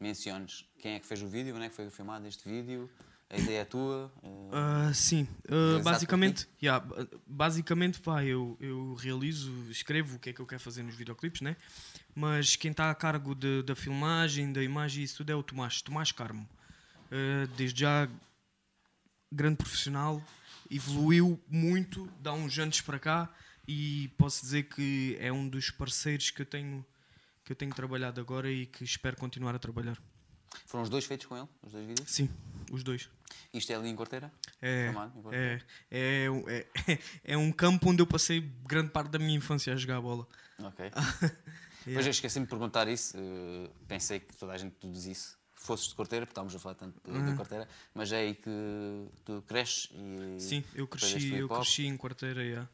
menciones 0.00 0.68
quem 0.80 0.94
é 0.94 1.00
que 1.00 1.06
fez 1.06 1.22
o 1.22 1.28
vídeo, 1.28 1.54
onde 1.54 1.66
é 1.66 1.68
que 1.68 1.74
foi 1.74 1.88
filmado 1.90 2.26
este 2.26 2.48
vídeo, 2.48 2.90
a 3.30 3.38
ideia 3.38 3.60
é 3.60 3.64
tua. 3.64 4.12
Ah, 4.52 4.90
sim, 4.92 5.28
Realizado 5.48 5.84
basicamente, 5.84 6.48
yeah, 6.60 6.84
ba- 6.84 7.06
basicamente 7.26 8.00
pá, 8.00 8.24
eu, 8.24 8.56
eu 8.60 8.94
realizo, 8.94 9.52
escrevo 9.70 10.16
o 10.16 10.18
que 10.18 10.30
é 10.30 10.32
que 10.32 10.40
eu 10.40 10.46
quero 10.46 10.60
fazer 10.60 10.82
nos 10.82 10.96
videoclipes, 10.96 11.40
né? 11.40 11.56
Mas 12.14 12.56
quem 12.56 12.72
está 12.72 12.90
a 12.90 12.94
cargo 12.94 13.34
de- 13.34 13.62
da 13.62 13.76
filmagem, 13.76 14.52
da 14.52 14.62
imagem, 14.62 15.04
isso 15.04 15.18
tudo 15.18 15.30
é 15.30 15.34
o 15.36 15.42
Tomás, 15.42 15.80
Tomás 15.80 16.10
Carmo. 16.10 16.48
Ah, 17.12 17.46
desde 17.56 17.80
já, 17.80 18.08
grande 19.32 19.56
profissional, 19.58 20.20
evoluiu 20.70 21.40
muito, 21.48 22.08
dá 22.20 22.32
uns 22.32 22.58
anos 22.58 22.80
para 22.80 22.98
cá 22.98 23.32
e 23.68 24.08
posso 24.18 24.42
dizer 24.42 24.64
que 24.64 25.16
é 25.20 25.30
um 25.32 25.48
dos 25.48 25.70
parceiros 25.70 26.30
que 26.30 26.42
eu 26.42 26.46
tenho 26.46 26.84
que 27.44 27.52
eu 27.52 27.56
tenho 27.56 27.72
trabalhado 27.74 28.20
agora 28.20 28.50
e 28.50 28.66
que 28.66 28.84
espero 28.84 29.16
continuar 29.16 29.54
a 29.54 29.58
trabalhar. 29.58 29.96
Foram 30.66 30.82
os 30.82 30.90
dois 30.90 31.04
feitos 31.04 31.26
com 31.26 31.36
ele, 31.36 31.48
os 31.62 31.72
dois 31.72 31.86
vídeos? 31.86 32.10
Sim, 32.10 32.28
os 32.70 32.82
dois. 32.82 33.08
Isto 33.52 33.72
é 33.72 33.76
ali 33.76 33.88
em 33.88 33.96
Corteira? 33.96 34.32
É, 34.60 34.92
Corteira? 35.22 35.64
é, 35.90 36.24
é, 36.24 36.30
um- 36.30 36.48
é, 36.48 36.66
é 37.24 37.36
um 37.36 37.50
campo 37.52 37.90
onde 37.90 38.02
eu 38.02 38.06
passei 38.06 38.40
grande 38.66 38.90
parte 38.90 39.10
da 39.10 39.18
minha 39.18 39.36
infância 39.36 39.72
a 39.72 39.76
jogar 39.76 39.96
a 39.96 40.00
bola. 40.00 40.26
Ok. 40.58 40.90
Depois 41.86 42.04
eu 42.06 42.10
esqueci-me 42.10 42.44
de 42.44 42.50
perguntar 42.50 42.86
isso, 42.88 43.16
eh, 43.16 43.70
pensei 43.88 44.20
que 44.20 44.36
toda 44.36 44.52
a 44.52 44.58
gente 44.58 44.74
tudo 44.74 44.96
isso. 44.98 45.38
Fosses 45.54 45.88
de 45.88 45.94
Corteira, 45.94 46.24
porque 46.24 46.32
estávamos 46.32 46.54
a 46.54 46.58
falar 46.58 46.74
tanto 46.74 46.98
de, 47.04 47.36
Corteira, 47.36 47.68
mas 47.94 48.10
é 48.12 48.18
aí 48.20 48.34
que 48.34 48.50
tu 49.24 49.42
cresces 49.46 49.90
e. 49.94 50.40
Sim, 50.40 50.64
eu 50.74 50.86
cresci, 50.86 51.34
eu 51.34 51.48
cresci 51.48 51.86
em 51.86 51.96
quarteira, 51.96 52.42
yeah. 52.42 52.68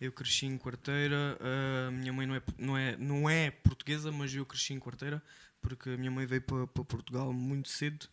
Eu 0.00 0.10
cresci 0.12 0.46
em 0.46 0.56
quarteira, 0.56 1.38
a 1.38 1.90
minha 1.90 2.12
mãe 2.12 2.26
não 2.26 2.34
é, 2.34 2.42
não, 2.56 2.78
é, 2.78 2.96
não 2.96 3.28
é 3.30 3.50
portuguesa, 3.50 4.10
mas 4.10 4.34
eu 4.34 4.46
cresci 4.46 4.72
em 4.72 4.78
quarteira. 4.78 5.22
Porque 5.60 5.90
a 5.90 5.96
minha 5.96 6.10
mãe 6.10 6.26
veio 6.26 6.42
para, 6.42 6.66
para 6.66 6.84
Portugal 6.84 7.32
muito 7.32 7.68
cedo 7.68 8.08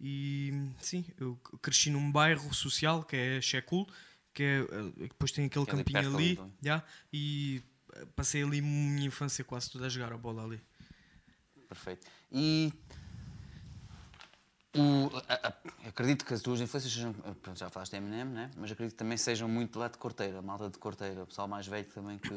e 0.00 0.72
sim, 0.80 1.04
eu 1.18 1.36
cresci 1.60 1.90
num 1.90 2.10
bairro 2.10 2.52
social 2.54 3.04
que 3.04 3.16
é 3.16 3.40
Checul, 3.40 3.86
que 4.32 4.42
é, 4.42 4.60
eh, 4.60 4.92
depois 4.98 5.30
tem 5.30 5.44
aquele 5.44 5.66
Que 5.66 5.72
é 5.72 5.76
campinho 5.76 5.98
ali, 5.98 6.08
ali, 6.08 6.32
então. 6.32 6.52
já, 6.62 6.82
e 7.12 7.62
eh, 7.94 8.06
passei 8.16 8.42
ali 8.42 8.62
minha 8.62 9.06
infância 9.06 9.44
quase 9.44 9.70
toda 9.70 9.86
a 9.86 9.88
jogar 9.90 10.12
a 10.12 10.16
bola 10.16 10.42
ali. 10.44 10.60
Perfeito. 11.68 12.06
E 12.32 12.72
o, 14.76 15.10
a- 15.28 15.48
a- 15.48 15.88
acredito 15.88 16.24
que 16.24 16.32
as 16.34 16.40
tuas 16.42 16.60
influências 16.60 16.92
sejam. 16.92 17.12
pronto, 17.12 17.58
já 17.58 17.68
falaste 17.70 17.92
de 17.92 17.96
Eminem, 17.98 18.24
né? 18.24 18.50
mas 18.56 18.70
acredito 18.70 18.92
que 18.94 18.98
também 18.98 19.16
sejam 19.16 19.48
muito 19.48 19.78
lá 19.78 19.88
de 19.88 19.98
Corteira, 19.98 20.40
malta 20.40 20.70
de 20.70 20.78
Corteira, 20.78 21.22
o 21.22 21.26
pessoal 21.26 21.48
mais 21.48 21.66
velho 21.66 21.86
também 21.88 22.18
que, 22.18 22.28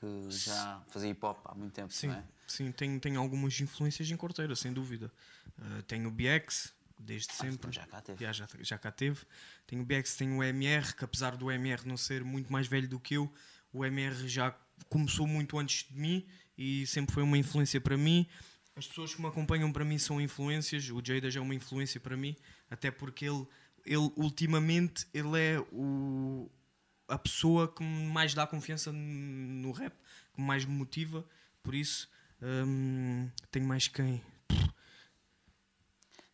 que 0.00 0.26
já 0.30 0.82
fazia 0.90 1.10
hip 1.10 1.24
hop 1.24 1.38
há 1.46 1.54
muito 1.54 1.72
tempo, 1.72 1.92
Sim, 1.92 2.08
não 2.08 2.14
é? 2.14 2.24
sim 2.46 2.70
tenho, 2.72 2.98
tenho 3.00 3.18
algumas 3.20 3.58
influências 3.60 4.10
em 4.10 4.16
Corteira, 4.16 4.54
sem 4.56 4.72
dúvida. 4.72 5.10
Eh, 5.58 5.82
tenho 5.86 6.08
o 6.08 6.10
BX, 6.10 6.72
desde 6.98 7.32
sempre. 7.32 7.54
então 7.54 7.72
já 7.72 7.86
cá 7.86 8.00
teve. 8.00 8.24
Já, 8.24 8.32
já, 8.32 8.46
já 8.60 8.78
cá 8.78 8.90
teve. 8.92 9.20
Tenho 9.66 9.82
o 9.82 9.84
BX, 9.86 10.16
tenho 10.16 10.36
o 10.38 10.42
MR, 10.44 10.94
que 10.94 11.04
apesar 11.04 11.36
do 11.36 11.50
MR 11.50 11.86
não 11.86 11.96
ser 11.96 12.22
muito 12.24 12.52
mais 12.52 12.66
velho 12.66 12.88
do 12.88 12.98
que 13.00 13.14
eu, 13.14 13.32
o 13.72 13.84
MR 13.84 14.28
já 14.28 14.54
começou 14.88 15.26
muito 15.26 15.58
antes 15.58 15.86
de 15.90 15.98
mim 15.98 16.26
e 16.58 16.86
sempre 16.86 17.14
foi 17.14 17.22
uma 17.22 17.38
influência 17.38 17.80
para 17.80 17.96
mim. 17.96 18.26
As 18.76 18.86
pessoas 18.86 19.14
que 19.14 19.20
me 19.20 19.28
acompanham 19.28 19.72
para 19.72 19.84
mim 19.84 19.98
são 19.98 20.20
influências. 20.20 20.88
O 20.90 21.02
Jada 21.04 21.30
já 21.30 21.40
é 21.40 21.42
uma 21.42 21.54
influência 21.54 22.00
para 22.00 22.16
mim, 22.16 22.36
até 22.70 22.90
porque 22.90 23.26
ele, 23.26 23.46
ele 23.84 24.10
ultimamente 24.16 25.06
ele 25.12 25.38
é 25.38 25.60
o, 25.72 26.50
a 27.08 27.18
pessoa 27.18 27.68
que 27.68 27.82
me 27.82 28.06
mais 28.06 28.32
dá 28.32 28.46
confiança 28.46 28.90
no 28.92 29.72
rap, 29.72 29.94
que 30.34 30.40
mais 30.40 30.64
me 30.64 30.72
motiva. 30.72 31.24
Por 31.62 31.74
isso, 31.74 32.08
hum, 32.40 33.28
tenho 33.50 33.66
mais 33.66 33.88
quem? 33.88 34.22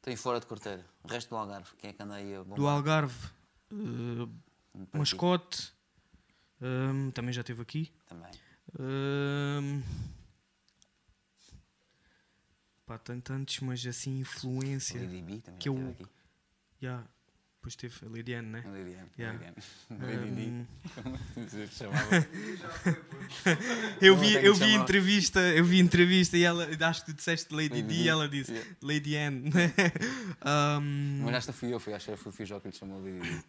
Aí 0.07 0.17
fora 0.17 0.39
de 0.39 0.47
Corteira. 0.47 0.87
O 1.03 1.09
resto 1.09 1.31
do 1.31 1.37
Algarve, 1.37 1.69
quem 1.79 1.91
é 1.91 1.93
que 1.93 2.01
anda 2.01 2.15
aí 2.15 2.33
a 2.33 2.45
bombar? 2.45 2.57
Do 2.59 2.69
Algarve, 2.69 3.27
aqui 3.73 4.97
Mascote, 4.97 5.73
hum, 6.63 7.11
também 7.11 7.33
já 7.33 7.41
esteve 7.41 7.61
aqui. 7.61 7.93
Também. 8.07 8.31
Hum, 8.79 9.56
pá, 12.97 12.99
tem 12.99 13.21
tantos, 13.21 13.61
mas 13.61 13.87
assim, 13.87 14.19
influência. 14.19 15.01
Lady 15.01 15.23
B 15.23 15.41
também 15.41 15.59
Que 15.59 15.69
eu- 15.69 15.91
aqui. 15.91 16.07
Já, 16.81 17.03
depois 17.67 17.75
teve 17.75 17.95
a 18.07 18.09
Lidiane, 18.09 18.49
né? 18.49 18.63
Lady 18.65 18.93
M. 18.93 19.11
Yeah. 19.19 19.55
Lady 19.91 21.69
chamava? 21.73 21.99
eu 24.01 24.17
vi, 24.17 24.35
tenho 24.35 24.47
eu 24.47 24.55
vi 24.55 24.75
entrevista, 24.75 25.41
eu 25.41 25.65
vi 25.65 25.81
entrevista 25.81 26.37
e 26.37 26.45
ela, 26.45 26.69
acho 26.89 27.05
que 27.05 27.13
tu 27.13 27.17
disseste 27.17 27.53
Lady, 27.53 27.71
Lady 27.71 27.83
D 27.83 27.95
D, 27.95 28.03
e 28.03 28.09
ela 28.09 28.29
disse 28.29 28.53
yeah. 28.53 28.71
Lady 28.83 29.17
Anne. 29.17 29.51
Hum, 30.81 31.23
Mas 31.27 31.35
esta 31.37 31.53
fui 31.53 31.73
eu, 31.73 31.81
fui, 31.81 31.93
acho 31.93 32.11
que 32.11 32.17
foi 32.17 32.31
o 32.31 32.35
Fijó 32.35 32.61
que 32.61 32.69
lhe 32.69 32.75
chamou 32.75 33.03
Lady 33.03 33.19
D. 33.19 33.43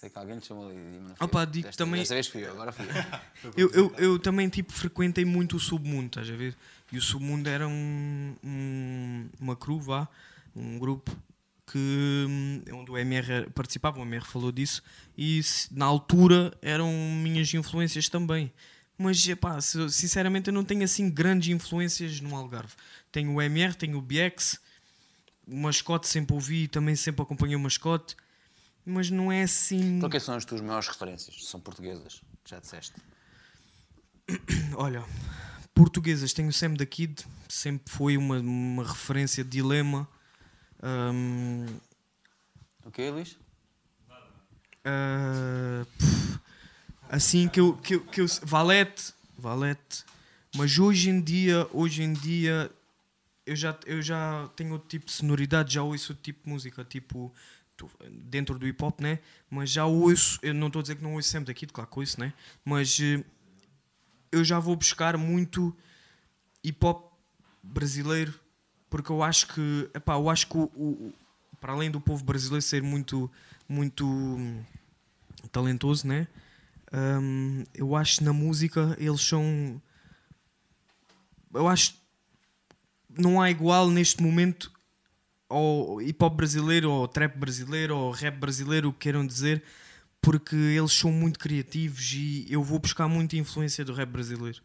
Sei 0.00 0.08
que 0.08 0.18
alguém 0.18 0.36
lhe 0.36 0.40
chamou 0.42 0.72
mas 0.72 1.18
não 1.18 1.26
Opa, 1.26 1.42
eu. 1.42 1.46
digo 1.46 1.66
desta, 1.66 1.84
também- 1.84 2.00
Desta 2.00 2.14
vez 2.14 2.26
fui 2.26 2.42
eu, 2.46 2.52
agora 2.52 2.72
fui 2.72 2.86
eu. 2.86 2.90
Eu, 3.56 3.70
eu, 3.72 3.94
eu 3.98 4.18
também 4.18 4.48
tipo 4.48 4.72
frequentei 4.72 5.24
muito 5.26 5.56
o 5.56 5.60
submundo, 5.60 6.06
estás 6.06 6.30
a 6.30 6.32
ver? 6.34 6.56
E 6.90 6.96
o 6.96 7.02
submundo 7.02 7.48
era 7.50 7.68
um, 7.68 8.34
um- 8.42 9.28
uma 9.38 9.54
crew, 9.56 9.78
vá, 9.80 10.08
um 10.56 10.78
grupo 10.78 11.14
que 11.66 11.78
hum, 12.28 12.62
onde 12.72 12.90
o 12.90 12.96
MR 12.98 13.50
participava, 13.50 13.98
o 13.98 14.02
MR 14.02 14.24
falou 14.24 14.50
disso 14.50 14.82
e 15.18 15.40
na 15.70 15.84
altura 15.84 16.52
eram 16.62 16.90
minhas 17.22 17.52
influências 17.52 18.08
também. 18.08 18.50
Mas 18.96 19.26
epá, 19.28 19.60
sinceramente 19.60 20.48
eu 20.48 20.54
não 20.54 20.64
tenho 20.64 20.82
assim 20.82 21.10
grandes 21.10 21.48
influências 21.50 22.20
no 22.20 22.34
Algarve. 22.34 22.72
Tenho 23.12 23.34
o 23.34 23.40
MR, 23.42 23.74
tenho 23.74 23.98
o 23.98 24.02
BX, 24.02 24.58
o 25.46 25.56
mascote 25.56 26.08
sempre 26.08 26.34
ouvi, 26.34 26.68
também 26.68 26.96
sempre 26.96 27.22
acompanhei 27.22 27.56
o 27.56 27.60
mascote, 27.60 28.16
mas 28.84 29.10
não 29.10 29.30
é 29.30 29.42
assim. 29.42 29.96
Então 29.98 30.08
quem 30.10 30.20
são 30.20 30.34
as 30.34 30.44
tuas 30.44 30.60
maiores 30.60 30.88
referências? 30.88 31.44
São 31.46 31.60
portuguesas, 31.60 32.22
que 32.44 32.50
já 32.50 32.58
disseste. 32.60 32.94
Olha, 34.76 35.04
portuguesas, 35.74 36.32
tenho 36.32 36.48
o 36.48 36.52
Sam 36.52 36.74
da 36.74 36.86
Kid, 36.86 37.24
sempre 37.48 37.92
foi 37.92 38.16
uma, 38.16 38.38
uma 38.38 38.84
referência 38.86 39.42
de 39.44 39.50
dilema. 39.50 40.08
Hum, 40.82 41.66
O 42.84 42.90
quê, 42.90 43.10
Luís? 43.10 43.36
ah, 44.84 45.84
pff, 45.98 46.38
assim 47.08 47.48
que 47.48 47.60
eu, 47.60 47.76
que 47.76 47.94
eu, 47.96 48.04
que 48.06 48.20
eu 48.20 48.26
Valete, 48.42 49.12
Valete, 49.36 50.04
mas 50.56 50.78
hoje 50.78 51.10
em 51.10 51.20
dia, 51.20 51.66
hoje 51.72 52.02
em 52.02 52.12
dia 52.12 52.70
eu 53.46 53.54
já, 53.56 53.76
eu 53.84 54.00
já 54.00 54.48
tenho 54.56 54.72
outro 54.72 54.88
tipo 54.88 55.06
de 55.06 55.12
sonoridade, 55.12 55.74
já 55.74 55.82
ouço 55.82 56.12
outro 56.12 56.22
tipo 56.22 56.44
de 56.44 56.48
música, 56.50 56.84
tipo 56.84 57.32
dentro 58.10 58.58
do 58.58 58.66
hip 58.66 58.82
hop, 58.84 59.00
né? 59.00 59.18
Mas 59.48 59.70
já 59.70 59.86
ouço, 59.86 60.38
eu 60.42 60.52
não 60.54 60.66
estou 60.66 60.80
a 60.80 60.82
dizer 60.82 60.96
que 60.96 61.02
não 61.02 61.14
ouço 61.14 61.28
sempre 61.28 61.46
daqui, 61.46 61.66
claro 61.66 61.88
que 61.90 61.98
ouço, 61.98 62.18
né? 62.20 62.32
Mas 62.64 62.98
eh, 63.00 63.22
eu 64.32 64.44
já 64.44 64.58
vou 64.58 64.74
buscar 64.76 65.16
muito 65.16 65.76
hip 66.64 66.84
hop 66.84 67.12
brasileiro 67.62 68.34
porque 68.88 69.10
eu 69.12 69.22
acho 69.22 69.46
que, 69.48 69.88
epá, 69.94 70.14
eu 70.14 70.28
acho 70.28 70.48
que 70.48 70.56
o, 70.58 70.62
o- 70.74 71.12
para 71.60 71.72
além 71.72 71.90
do 71.90 72.00
povo 72.00 72.24
brasileiro 72.24 72.62
ser 72.62 72.82
muito, 72.82 73.30
muito 73.68 74.06
hum, 74.06 74.64
talentoso, 75.52 76.06
né? 76.06 76.26
Hum, 76.92 77.64
eu 77.74 77.94
acho 77.94 78.24
na 78.24 78.32
música 78.32 78.96
eles 78.98 79.20
são. 79.20 79.80
Eu 81.54 81.68
acho 81.68 81.94
não 83.08 83.40
há 83.40 83.50
igual 83.50 83.90
neste 83.90 84.22
momento 84.22 84.72
ao 85.50 86.00
hip 86.00 86.24
hop 86.24 86.34
brasileiro, 86.34 86.90
ou 86.90 87.06
trap 87.08 87.36
brasileiro, 87.36 87.96
ou 87.96 88.10
rap 88.10 88.36
brasileiro, 88.38 88.88
o 88.88 88.92
que 88.92 89.00
queiram 89.00 89.26
dizer, 89.26 89.62
porque 90.22 90.56
eles 90.56 90.92
são 90.92 91.12
muito 91.12 91.38
criativos 91.38 92.12
e 92.14 92.46
eu 92.48 92.62
vou 92.62 92.78
buscar 92.78 93.08
muita 93.08 93.36
influência 93.36 93.84
do 93.84 93.92
rap 93.92 94.08
brasileiro. 94.08 94.62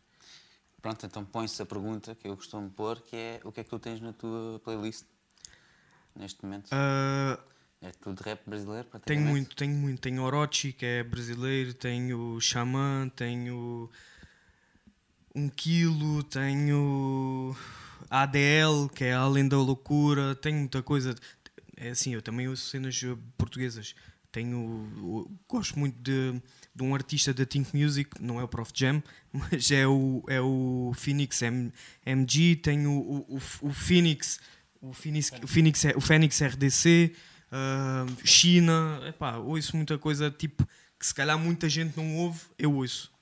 Pronto, 0.82 1.06
então 1.06 1.26
põe-se 1.26 1.62
a 1.62 1.66
pergunta 1.66 2.14
que 2.14 2.28
eu 2.28 2.36
costumo 2.38 2.70
pôr, 2.70 3.02
que 3.02 3.16
é 3.16 3.40
o 3.44 3.52
que 3.52 3.60
é 3.60 3.64
que 3.64 3.70
tu 3.70 3.80
tens 3.80 4.00
na 4.00 4.14
tua 4.14 4.60
playlist 4.64 5.04
neste 6.16 6.44
momento? 6.46 6.70
Ah, 6.72 7.40
É 7.82 7.92
tudo 7.92 8.22
rap 8.22 8.42
brasileiro, 8.48 8.88
tenho 9.06 9.22
muito, 9.22 9.56
tenho 9.56 9.76
muito. 9.76 10.02
Tenho 10.02 10.24
Orochi, 10.24 10.72
que 10.74 10.86
é 10.86 11.04
brasileiro, 11.04 11.74
tenho 11.74 12.40
Xamã, 12.40 13.10
tenho 13.16 13.90
Um 15.36 15.50
Quilo, 15.50 16.24
tenho 16.24 17.56
ADL, 18.24 18.90
que 18.94 19.04
é 19.04 19.14
Além 19.14 19.48
da 19.48 19.58
Loucura, 19.58 20.36
tenho 20.36 20.60
muita 20.60 20.82
coisa. 20.82 21.16
É 21.78 21.90
assim, 21.90 22.14
eu 22.14 22.22
também 22.22 22.48
ouço 22.48 22.70
cenas 22.70 23.02
eh, 23.04 23.16
portuguesas. 23.38 23.96
Tenho, 24.32 25.30
gosto 25.48 25.80
muito 25.80 25.96
de, 26.02 26.42
de 26.74 26.84
um 26.84 26.94
artista 26.94 27.34
da 27.34 27.46
Think 27.46 27.76
Music, 27.76 28.22
não 28.22 28.40
é 28.40 28.44
o 28.44 28.48
Prof 28.48 28.72
Jam, 28.74 29.02
mas 29.32 29.72
é 29.72 29.88
o, 29.88 30.24
é 30.28 30.42
o 30.42 30.92
Phoenix 30.96 31.42
M, 31.42 31.72
MG, 32.06 32.58
tenho 32.58 32.92
o, 32.92 33.20
o, 33.30 33.42
o 33.62 33.74
Phoenix, 33.74 34.40
o 34.82 34.94
Phoenix, 34.94 35.32
o 35.42 35.48
Phoenix, 35.48 35.86
o 35.96 36.02
Phoenix 36.02 36.42
RDC, 36.42 37.16
ah, 37.52 38.06
China, 38.26 39.02
epá, 39.08 39.38
ouço 39.38 39.76
muita 39.78 39.98
coisa 39.98 40.30
tipo 40.30 40.68
que 41.00 41.06
se 41.06 41.14
calhar 41.14 41.38
muita 41.38 41.70
gente 41.70 41.96
não 41.96 42.16
ouve, 42.18 42.42
eu 42.58 42.74
ouço. 42.74 43.15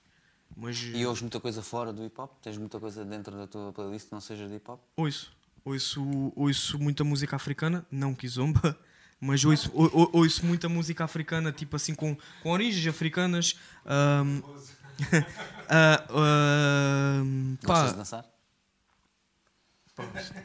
Mas 0.55 0.77
E 0.93 1.05
ouves 1.05 1.21
muita 1.21 1.39
coisa 1.39 1.61
fora 1.61 1.91
do 1.91 2.03
hip 2.05 2.19
hop? 2.19 2.31
Tens 2.41 2.57
muita 2.57 2.79
coisa 2.79 3.03
dentro 3.03 3.35
da 3.35 3.47
tua 3.47 3.71
playlist 3.73 4.07
que 4.07 4.13
não 4.13 4.21
seja 4.21 4.47
de 4.47 4.55
hip 4.55 4.69
hop? 4.69 4.79
ouço, 4.95 5.31
ouço, 5.65 6.33
ouço 6.35 6.79
muita 6.79 7.03
música 7.03 7.35
africana, 7.35 7.85
não 7.91 8.13
kizomba, 8.13 8.77
mas 9.19 9.43
ouço, 9.43 9.71
ou- 9.73 9.89
ou- 9.93 10.09
ouço 10.13 10.45
muita 10.45 10.69
música 10.69 11.03
africana, 11.03 11.51
tipo 11.51 11.75
assim, 11.75 11.95
com, 11.95 12.15
com 12.41 12.49
origens 12.51 12.85
africanas. 12.87 13.55
ah, 15.67 16.05
ahm, 16.09 17.55
pá, 17.61 17.67
Gostas 17.67 17.91
de 17.91 17.97
dançar? 17.97 18.25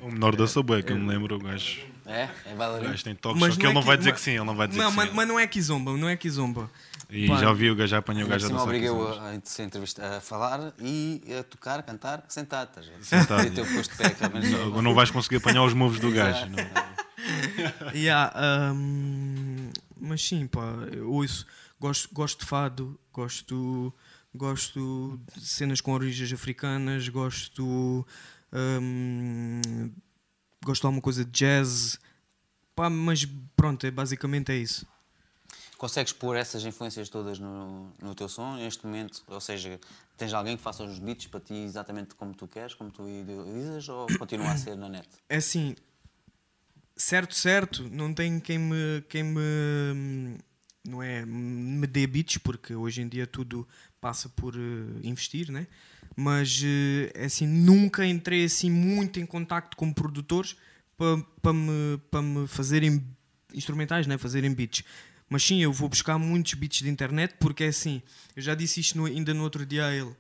O 0.03 0.11
menor 0.11 0.37
da 0.37 0.47
Subway, 0.47 0.83
que 0.83 0.92
eu 0.92 0.99
me 0.99 1.07
lembro, 1.09 1.35
o 1.37 1.38
gajo, 1.38 1.81
É? 2.05 2.29
É 2.44 2.53
o 2.53 2.57
bailarino? 2.57 2.90
gajo 2.90 3.05
tem 3.05 3.14
toques, 3.14 3.40
Mas 3.40 3.55
só 3.55 3.61
que 3.61 3.64
não 3.64 3.71
ele 3.71 3.73
é 3.73 3.75
não 3.75 3.81
que- 3.83 3.87
vai 3.87 3.97
dizer 3.97 4.12
que 4.12 4.21
sim, 4.21 4.31
ele 4.33 4.44
não 4.44 4.55
vai 4.55 4.68
dizer 4.68 4.81
não, 4.83 4.90
que 4.90 4.97
mas, 4.97 5.09
sim. 5.09 5.14
mas 5.14 5.29
não 5.29 5.38
é 5.40 5.47
kizomba, 5.47 5.97
não 5.97 6.09
é 6.09 6.16
kizomba. 6.16 6.71
E 7.11 7.27
Pá. 7.27 7.38
já 7.38 7.53
vi 7.55 7.71
o 7.71 7.75
gajo, 7.75 7.88
já 7.88 7.99
apanhei 7.99 8.23
o 8.23 8.27
gajo 8.29 8.44
a 8.44 8.49
cima 8.49 8.59
dançar. 8.59 9.81
os 9.81 9.99
a, 9.99 10.14
a 10.14 10.16
a 10.18 10.21
falar 10.21 10.75
e 10.79 11.23
a 11.38 11.42
tocar, 11.42 11.83
cantar, 11.83 12.25
sentado. 12.29 12.85
Sentado. 13.01 13.49
Ter 13.51 13.62
o 13.62 13.75
posto 13.75 13.92
de 13.92 13.97
pé, 14.14 14.29
menos 14.29 14.53
amigos. 14.53 14.83
não 14.83 14.94
vais 14.94 15.11
conseguir 15.11 15.37
apanhar 15.37 15.64
os 15.64 15.73
moves 15.73 16.01
do 16.01 16.11
gajo. 16.12 16.47
não. 16.47 16.57
Yeah, 17.94 18.33
um, 18.73 19.71
mas 20.01 20.23
sim, 20.23 20.47
pá, 20.47 20.62
eu 20.92 21.11
ouço, 21.11 21.47
gosto, 21.81 22.09
gosto 22.12 22.40
de 22.40 22.47
fado, 22.47 22.99
gosto, 23.12 23.92
gosto 24.35 25.21
de 25.35 25.44
cenas 25.44 25.81
com 25.81 25.92
origens 25.92 26.33
africanas, 26.33 27.09
gosto, 27.09 28.07
um, 28.53 29.61
gosto 30.64 30.83
de 30.83 30.87
alguma 30.87 31.03
coisa 31.03 31.25
de 31.25 31.31
jazz, 31.33 31.99
pá, 32.75 32.88
mas 32.88 33.27
pronto, 33.57 33.85
é, 33.85 33.90
basicamente 33.90 34.53
é 34.53 34.57
isso. 34.57 34.87
Consegues 35.79 36.12
pôr 36.12 36.37
essas 36.37 36.64
influências 36.64 37.09
todas 37.09 37.38
no, 37.38 37.93
no 38.03 38.14
teu 38.14 38.29
som 38.29 38.57
neste 38.57 38.85
momento? 38.85 39.23
Ou 39.29 39.41
seja, 39.41 39.81
tens 40.17 40.35
alguém 40.35 40.57
que 40.57 40.62
faça 40.62 40.83
os 40.83 40.99
beats 40.99 41.29
para 41.29 41.38
ti 41.38 41.55
exatamente 41.55 42.17
como 42.17 42.35
tu 42.35 42.49
queres, 42.49 42.75
como 42.75 42.91
tu 42.91 43.09
idealizas, 43.09 43.88
ou 43.88 44.07
continua 44.19 44.51
a 44.51 44.57
ser 44.57 44.77
na 44.77 44.88
net? 44.88 45.09
É 45.29 45.37
assim, 45.37 45.77
certo, 46.97 47.35
certo, 47.35 47.88
não 47.91 48.12
tem 48.12 48.41
quem 48.41 48.59
me, 48.59 49.03
quem 49.09 49.23
me 49.23 50.38
não 50.85 51.03
é, 51.03 51.25
me 51.25 51.87
dê 51.87 52.07
beats, 52.07 52.38
porque 52.38 52.75
hoje 52.75 53.03
em 53.03 53.09
dia 53.09 53.27
tudo 53.27 53.67
passa 54.01 54.29
por 54.29 54.55
eh, 54.57 54.59
investir, 55.03 55.51
né? 55.51 55.67
Mas 56.17 56.61
eh, 56.64 57.12
é 57.14 57.25
assim, 57.27 57.47
nunca 57.47 58.05
entrei 58.05 58.45
assim 58.45 58.71
muito 58.71 59.21
em 59.21 59.27
contacto 59.27 59.77
com 59.77 59.93
produtores 59.93 60.57
para 60.97 61.23
pa 61.41 61.53
me, 61.53 61.99
pa 62.11 62.21
me 62.21 62.49
fazerem 62.49 63.05
instrumentais, 63.55 64.07
né? 64.07 64.19
fazerem 64.19 64.53
beats. 64.53 64.83
Mas 65.29 65.43
sim, 65.45 65.61
eu 65.62 65.73
vou 65.73 65.88
buscar 65.88 66.19
muitos 66.19 66.55
beats 66.55 66.79
de 66.79 66.88
internet 66.88 67.35
porque 67.38 67.64
é 67.64 67.69
assim, 67.69 68.03
eu 68.35 68.41
já 68.43 68.55
disse 68.55 68.81
isto 68.81 68.97
no- 68.97 69.05
ainda 69.07 69.35
no 69.35 69.43
outro 69.43 69.64
dia 69.67 69.87
a 69.87 69.95
ele. 69.95 70.14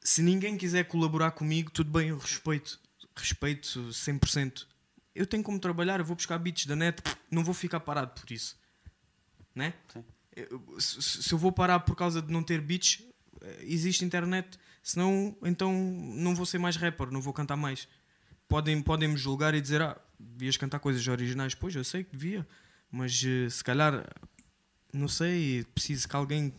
Se 0.00 0.22
ninguém 0.22 0.56
quiser 0.56 0.84
colaborar 0.84 1.30
comigo, 1.32 1.70
tudo 1.70 1.90
bem, 1.90 2.08
eu 2.08 2.18
respeito. 2.18 2.78
Respeito 3.16 3.90
100%. 3.92 4.66
Eu 5.14 5.26
tenho 5.26 5.42
como 5.42 5.58
trabalhar, 5.58 6.00
eu 6.00 6.04
vou 6.04 6.16
buscar 6.16 6.38
beats 6.38 6.66
da 6.66 6.74
net, 6.74 7.00
não 7.30 7.44
vou 7.44 7.54
ficar 7.54 7.80
parado 7.80 8.18
por 8.20 8.30
isso. 8.30 8.56
Né? 9.54 9.72
Sim. 9.92 10.04
Eu- 10.34 10.80
Se, 10.80 11.00
se- 11.22 11.32
eu 11.32 11.38
vou 11.38 11.52
parar 11.52 11.80
por 11.80 11.94
causa 11.94 12.20
de 12.20 12.32
não 12.32 12.42
ter 12.42 12.60
beats, 12.60 13.02
eh, 13.40 13.58
existe 13.62 14.04
internet. 14.04 14.58
Senão, 14.82 15.34
então 15.42 15.72
não 15.72 16.34
vou 16.34 16.44
ser 16.44 16.58
mais 16.58 16.76
rapper, 16.76 17.10
não 17.10 17.20
vou 17.20 17.32
cantar 17.32 17.56
mais. 17.56 17.86
Podem, 18.48 18.82
podem 18.82 19.08
me 19.08 19.16
julgar 19.16 19.54
e 19.54 19.60
dizer, 19.60 19.80
ah, 19.80 19.96
devias 20.18 20.56
cantar 20.56 20.80
coisas 20.80 21.06
originais. 21.06 21.54
Pois, 21.54 21.74
eu 21.74 21.84
sei 21.84 22.02
que 22.04 22.10
devia. 22.16 22.46
Mas 22.94 23.24
eh, 23.26 23.50
se 23.50 23.64
calhar, 23.64 24.06
não 24.92 25.08
sei, 25.08 25.64
preciso 25.74 26.08
que 26.08 26.14
alguém... 26.14 26.54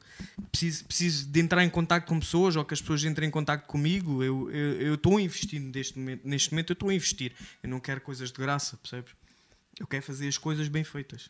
Preciso, 0.52 0.84
preciso 0.84 1.28
de 1.30 1.40
entrar 1.40 1.64
em 1.64 1.70
contato 1.70 2.06
com 2.06 2.20
pessoas 2.20 2.58
ou 2.58 2.66
que 2.66 2.74
as 2.74 2.82
pessoas 2.82 3.06
entrem 3.06 3.30
em 3.30 3.32
contato 3.32 3.66
comigo. 3.66 4.22
Eu 4.22 4.96
estou 4.96 5.18
investindo 5.18 5.74
neste 5.74 5.98
momento. 5.98 6.28
Neste 6.28 6.52
momento 6.52 6.72
eu 6.72 6.74
estou 6.74 6.90
a 6.90 6.94
investir. 6.94 7.34
Eu 7.64 7.70
não 7.70 7.80
quero 7.80 8.02
coisas 8.02 8.34
de 8.34 8.38
graça, 8.38 8.76
percebes? 8.76 9.14
Eu 9.80 9.88
quero 9.88 10.04
fazer 10.04 10.28
as 10.28 10.38
coisas 10.38 10.68
bem 10.68 10.84
feitas. 10.84 11.30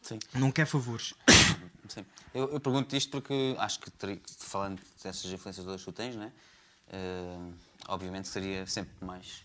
Sim. 0.00 0.18
Não 0.34 0.50
quero 0.50 0.68
favores. 0.68 1.12
Sim. 1.88 2.06
Eu, 2.32 2.50
eu 2.50 2.60
pergunto 2.60 2.96
isto 2.96 3.10
porque 3.10 3.54
acho 3.58 3.78
que, 3.78 3.90
falando 4.38 4.80
dessas 5.02 5.30
influências 5.30 5.64
todas 5.66 5.80
que 5.80 5.84
tu 5.84 5.92
tens, 5.92 6.16
né? 6.16 6.32
Eh, 6.88 7.52
obviamente 7.88 8.28
seria 8.28 8.66
sempre 8.66 9.04
mais. 9.04 9.42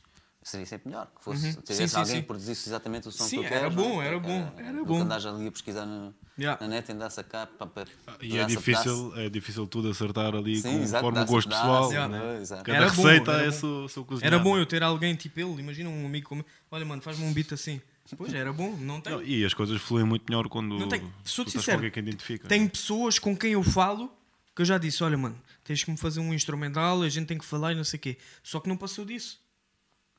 Seria 0.47 0.65
sempre 0.65 0.88
melhor 0.89 1.07
que 1.13 1.21
fosse. 1.21 1.47
Uhum. 1.47 1.53
tivesse 1.62 1.89
Sim, 1.89 1.97
alguém 1.97 2.15
sim. 2.15 2.21
que 2.21 2.27
produzisse 2.27 2.69
exatamente 2.69 3.07
o 3.10 3.12
som 3.12 3.25
Sim, 3.25 3.41
que 3.41 3.47
tu 3.49 3.53
era 3.53 3.60
queres. 3.69 3.75
bom, 3.75 3.89
não 3.95 4.01
é? 4.01 4.07
era 4.07 4.17
bom, 4.19 4.51
era 4.57 4.77
do 4.77 4.86
bom. 4.86 5.01
andares 5.01 5.25
ali 5.25 5.45
a 5.47 5.51
pesquisar 5.51 5.86
no, 5.86 6.15
Yeah. 6.38 6.62
na 6.65 6.67
net 6.73 6.88
e 6.88 6.93
andar 6.93 7.07
a 7.07 7.10
sacar 7.10 7.47
para, 7.47 7.67
para, 7.67 7.88
E 8.21 8.38
é 8.38 8.43
a 8.43 8.47
difícil, 8.47 9.12
é 9.17 9.27
difícil 9.27 9.67
tudo 9.67 9.89
acertar 9.89 10.33
ali 10.36 10.55
Sim, 10.62 10.79
conforme 10.83 11.19
o 11.19 11.21
a 11.21 11.25
gosto 11.25 11.49
pessoal. 11.49 11.91
Né? 12.07 12.38
exato. 12.41 12.63
Cada 12.63 12.77
Era 12.77 12.89
bom, 12.91 13.01
receita 13.03 13.31
era 13.33 13.41
é 13.41 13.45
bom. 13.47 13.51
seu, 13.51 13.89
seu 13.89 14.05
cozinhar. 14.05 14.33
Era 14.33 14.41
bom 14.41 14.57
eu 14.57 14.65
ter 14.65 14.81
alguém 14.83 15.15
tipo 15.15 15.38
ele, 15.39 15.60
imagina 15.60 15.89
um 15.89 16.05
amigo 16.05 16.29
como. 16.29 16.45
Olha, 16.71 16.86
mano, 16.86 17.01
faz-me 17.01 17.25
um 17.25 17.33
beat 17.33 17.51
assim. 17.51 17.81
Pois 18.17 18.33
era 18.33 18.53
bom, 18.53 18.71
não 18.77 19.01
tem. 19.01 19.12
Não, 19.12 19.21
e 19.21 19.43
as 19.43 19.53
coisas 19.53 19.81
fluem 19.81 20.05
muito 20.05 20.23
melhor 20.29 20.47
quando 20.47 20.79
Não 20.79 20.88
tem- 20.88 21.01
tu 21.01 21.12
sou-te 21.25 21.49
estás 21.49 21.63
sincero, 21.65 21.65
com 21.65 21.79
alguém 21.79 21.91
que 21.91 21.99
identifica. 21.99 22.47
Tem 22.47 22.65
pessoas 22.69 23.19
com 23.19 23.36
quem 23.36 23.51
eu 23.51 23.63
falo 23.63 24.10
que 24.55 24.62
eu 24.62 24.65
já 24.65 24.77
disse: 24.77 25.03
olha, 25.03 25.17
mano, 25.17 25.38
tens 25.65 25.83
que 25.83 25.91
me 25.91 25.97
fazer 25.97 26.21
um 26.21 26.33
instrumental, 26.33 27.01
a 27.01 27.10
gente 27.10 27.25
tem 27.27 27.38
que 27.38 27.43
falar 27.43 27.73
e 27.73 27.75
não 27.75 27.83
sei 27.83 27.97
o 27.97 28.01
quê. 28.01 28.17
Só 28.41 28.62
que 28.62 28.69
não 28.69 28.77
passou 28.77 29.03
disso. 29.03 29.39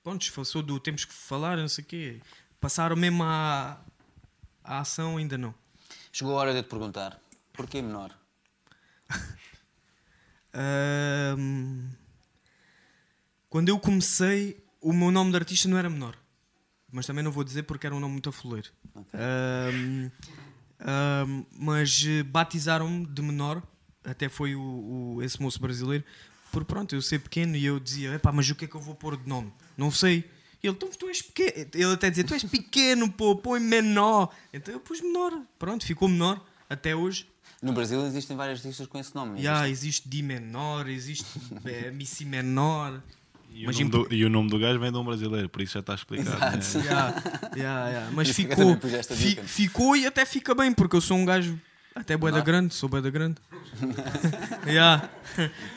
Pronto, 0.08 0.32
passou 0.32 0.62
do 0.62 0.80
temos 0.80 1.04
que 1.04 1.12
falar, 1.12 1.58
não 1.58 1.68
sei 1.68 1.84
o 1.84 1.86
quê. 1.86 2.20
Passaram 2.58 2.96
mesmo 2.96 3.22
à, 3.22 3.78
à 4.64 4.78
ação, 4.80 5.18
ainda 5.18 5.36
não. 5.36 5.54
Chegou 6.10 6.34
a 6.34 6.40
hora 6.40 6.54
de 6.54 6.62
te 6.62 6.68
perguntar: 6.70 7.20
porquê 7.52 7.82
menor? 7.82 8.16
Ahm, 10.54 11.90
quando 13.50 13.68
eu 13.68 13.78
comecei, 13.78 14.64
o 14.80 14.94
meu 14.94 15.10
nome 15.10 15.30
de 15.30 15.36
artista 15.36 15.68
não 15.68 15.76
era 15.76 15.90
menor. 15.90 16.16
Mas 16.90 17.04
também 17.06 17.22
não 17.22 17.30
vou 17.30 17.44
dizer 17.44 17.64
porque 17.64 17.86
era 17.86 17.94
um 17.94 18.00
nome 18.00 18.12
muito 18.14 18.30
afuleiro. 18.30 18.70
Ahm, 19.12 20.10
ahm, 20.80 21.44
mas 21.52 22.02
eh, 22.06 22.22
batizaram-me 22.22 23.04
de 23.04 23.20
menor, 23.20 23.62
até 24.02 24.30
foi 24.30 24.54
o, 24.54 25.16
o- 25.16 25.22
esse 25.22 25.40
moço 25.42 25.60
brasileiro, 25.60 26.02
por 26.50 26.64
pronto, 26.64 26.94
eu 26.94 27.02
ser 27.02 27.18
pequeno 27.18 27.54
e 27.56 27.66
eu 27.66 27.78
dizia, 27.78 28.14
epá, 28.14 28.32
mas 28.32 28.48
o 28.48 28.54
que 28.54 28.64
é 28.64 28.68
que 28.68 28.74
eu 28.74 28.80
vou 28.80 28.94
pôr 28.94 29.18
de 29.18 29.28
nome? 29.28 29.52
Não 29.78 29.90
sei. 29.90 30.24
E 30.62 30.66
ele, 30.66 30.74
então 30.76 30.88
tu 30.90 31.08
és 31.08 31.22
pequeno. 31.22 31.68
Ele 31.72 31.92
até 31.92 32.10
dizia, 32.10 32.24
tu 32.24 32.34
és 32.34 32.42
pequeno, 32.44 33.10
pô, 33.10 33.36
põe 33.36 33.60
menor. 33.60 34.28
Então 34.52 34.74
eu 34.74 34.80
pus 34.80 35.00
menor. 35.00 35.32
Pronto, 35.58 35.86
ficou 35.86 36.08
menor 36.08 36.44
até 36.68 36.94
hoje. 36.96 37.26
No 37.62 37.72
Brasil 37.72 38.04
existem 38.06 38.36
vários 38.36 38.58
artistas 38.60 38.86
com 38.86 38.98
esse 38.98 39.14
nome. 39.14 39.40
Já, 39.40 39.68
existe? 39.68 39.86
existe 39.86 40.08
Di 40.08 40.22
menor, 40.22 40.88
existe 40.88 41.24
si 42.04 42.24
menor. 42.24 43.00
E, 43.52 43.64
Mas 43.66 43.76
o 43.76 43.80
nome 43.84 43.84
em- 43.84 43.90
do, 44.08 44.14
e 44.14 44.24
o 44.24 44.28
nome 44.30 44.50
do 44.50 44.58
gajo 44.58 44.78
vem 44.78 44.92
de 44.92 44.98
um 44.98 45.04
brasileiro, 45.04 45.48
por 45.48 45.62
isso 45.62 45.72
já 45.74 45.80
está 45.80 45.94
explicado. 45.94 46.38
né? 46.38 46.60
Já, 46.62 47.14
já, 47.56 47.92
já. 47.92 48.10
Mas 48.12 48.28
ficou, 48.30 48.76
fi- 49.16 49.36
ficou 49.36 49.96
e 49.96 50.06
até 50.06 50.24
fica 50.26 50.54
bem, 50.54 50.72
porque 50.72 50.94
eu 50.96 51.00
sou 51.00 51.16
um 51.16 51.24
gajo 51.24 51.58
até 52.00 52.16
boeda 52.16 52.36
Menor? 52.36 52.46
grande, 52.46 52.74
sou 52.74 52.88
boeda 52.88 53.10
grande. 53.10 53.40
Já. 54.72 55.08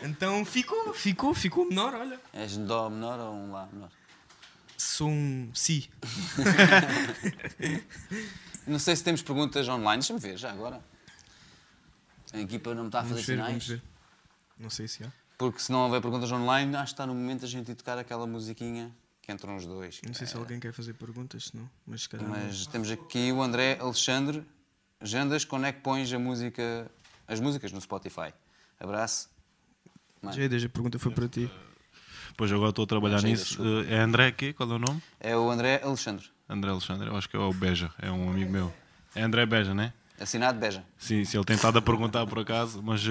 Então 0.03 0.43
ficou, 0.45 0.93
ficou, 0.93 1.33
ficou 1.33 1.67
menor, 1.67 1.93
olha. 1.93 2.19
És 2.33 2.57
um 2.57 2.65
Dó 2.65 2.89
menor 2.89 3.19
ou 3.19 3.33
um 3.33 3.51
Lá 3.51 3.67
menor? 3.71 3.89
Sou 4.77 5.09
um 5.09 5.49
si. 5.53 5.89
Não 8.65 8.79
sei 8.79 8.95
se 8.95 9.03
temos 9.03 9.21
perguntas 9.21 9.67
online. 9.67 10.01
Deixa-me 10.01 10.19
ver, 10.19 10.37
já 10.37 10.51
agora. 10.51 10.81
A 12.33 12.39
equipa 12.39 12.73
não 12.73 12.83
me 12.83 12.89
está 12.89 13.01
a 13.01 13.03
fazer 13.03 13.15
ver, 13.15 13.23
sinais. 13.23 13.77
Não 14.57 14.69
sei 14.69 14.87
se 14.87 15.03
há. 15.03 15.11
Porque 15.37 15.59
se 15.59 15.71
não 15.71 15.79
houver 15.79 16.01
perguntas 16.01 16.31
online, 16.31 16.75
acho 16.75 16.85
que 16.85 16.91
está 16.93 17.05
no 17.05 17.15
momento 17.15 17.45
a 17.45 17.47
gente 17.47 17.71
ir 17.71 17.75
tocar 17.75 17.97
aquela 17.97 18.27
musiquinha 18.27 18.91
que 19.21 19.31
entram 19.31 19.55
os 19.55 19.65
dois. 19.65 19.99
Não 20.05 20.13
sei 20.13 20.27
se 20.27 20.37
alguém 20.37 20.59
quer 20.59 20.71
fazer 20.71 20.93
perguntas, 20.93 21.45
se 21.45 21.57
não. 21.57 21.69
Mas 21.85 22.03
se 22.03 22.09
calhar. 22.09 22.27
não. 22.27 22.37
Mas 22.37 22.67
temos 22.67 22.89
aqui 22.91 23.31
o 23.31 23.41
André 23.41 23.77
Alexandre. 23.79 24.45
Jandas, 25.01 25.43
quando 25.45 25.65
é 25.65 25.71
que 25.71 25.81
pões 25.81 26.11
a 26.13 26.19
música, 26.19 26.89
as 27.27 27.39
músicas 27.39 27.71
no 27.71 27.81
Spotify? 27.81 28.33
Abraço. 28.79 29.29
Mano, 30.21 30.35
Jeidas, 30.35 30.63
a 30.63 30.69
pergunta 30.69 30.99
foi 30.99 31.11
para 31.11 31.27
ti. 31.27 31.49
Pois 32.37 32.51
agora 32.51 32.69
estou 32.69 32.83
a 32.83 32.87
trabalhar 32.87 33.21
Não, 33.21 33.29
nisso. 33.29 33.45
desculpa. 33.57 33.89
Eh, 33.91 33.95
É 33.95 33.99
André 33.99 34.27
aqui? 34.27 34.53
Qual 34.53 34.69
é 34.71 34.73
o 34.75 34.79
nome? 34.79 35.01
É 35.19 35.35
o 35.35 35.49
André 35.49 35.81
Alexandre. 35.83 36.29
André 36.47 36.69
Alexandre, 36.71 37.07
eu 37.07 37.15
acho 37.15 37.29
que 37.29 37.35
é 37.35 37.39
o 37.39 37.51
Beja, 37.53 37.91
é 37.99 38.11
um 38.11 38.29
amigo 38.29 38.51
meu. 38.51 38.73
É 39.15 39.21
André 39.23 39.45
Beja, 39.45 39.73
né? 39.73 39.93
Assinado 40.21 40.59
Beja. 40.59 40.83
Sim, 40.97 41.25
se 41.25 41.35
ele 41.35 41.43
tem 41.43 41.55
estado 41.55 41.79
a 41.79 41.81
perguntar 41.81 42.25
por 42.27 42.39
acaso, 42.39 42.81
mas 42.83 43.01
eh, 43.05 43.09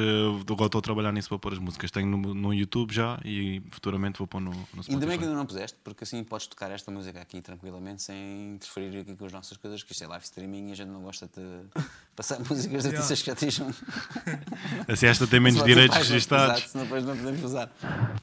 agora 0.51 0.67
estou 0.67 0.79
a 0.79 0.83
trabalhar 0.83 1.13
nisso 1.13 1.29
para 1.29 1.39
pôr 1.39 1.53
as 1.53 1.59
músicas. 1.59 1.91
Tenho 1.91 2.07
no, 2.07 2.35
no 2.35 2.55
YouTube 2.55 2.95
já 2.95 3.19
e 3.25 3.61
futuramente 3.71 4.19
vou 4.19 4.27
pôr 4.29 4.41
no, 4.41 4.51
no 4.51 4.57
Spotify. 4.57 4.93
Ainda 4.93 5.07
bem 5.07 5.19
que 5.19 5.25
ainda 5.25 5.37
não 5.37 5.45
puseste, 5.45 5.77
porque 5.83 6.05
assim 6.05 6.23
podes 6.23 6.47
tocar 6.47 6.71
esta 6.71 6.91
música 6.91 7.21
aqui 7.21 7.41
tranquilamente 7.41 8.03
sem 8.03 8.55
interferir 8.55 9.01
aqui 9.01 9.17
com 9.17 9.27
as 9.27 9.33
nossas 9.33 9.57
coisas, 9.57 9.83
que 9.83 9.93
isto 9.93 10.05
é 10.05 10.07
live 10.07 10.25
streaming 10.25 10.69
e 10.69 10.73
a 10.73 10.77
gente 10.77 10.89
não 10.89 11.03
gosta 11.03 11.27
de 11.27 11.83
passar 12.15 12.39
músicas 12.49 12.83
de 12.83 12.89
artistas 12.89 13.21
que 13.21 13.27
já 13.27 13.33
estejam. 13.33 13.75
Assim, 14.87 15.07
esta 15.07 15.27
tem 15.27 15.41
menos 15.41 15.65
direitos 15.65 15.97
exato, 15.97 16.13
registados. 16.13 16.71
Senão 16.71 16.85
depois 16.85 17.05
não 17.05 17.17
podemos 17.17 17.43
usar. 17.43 17.67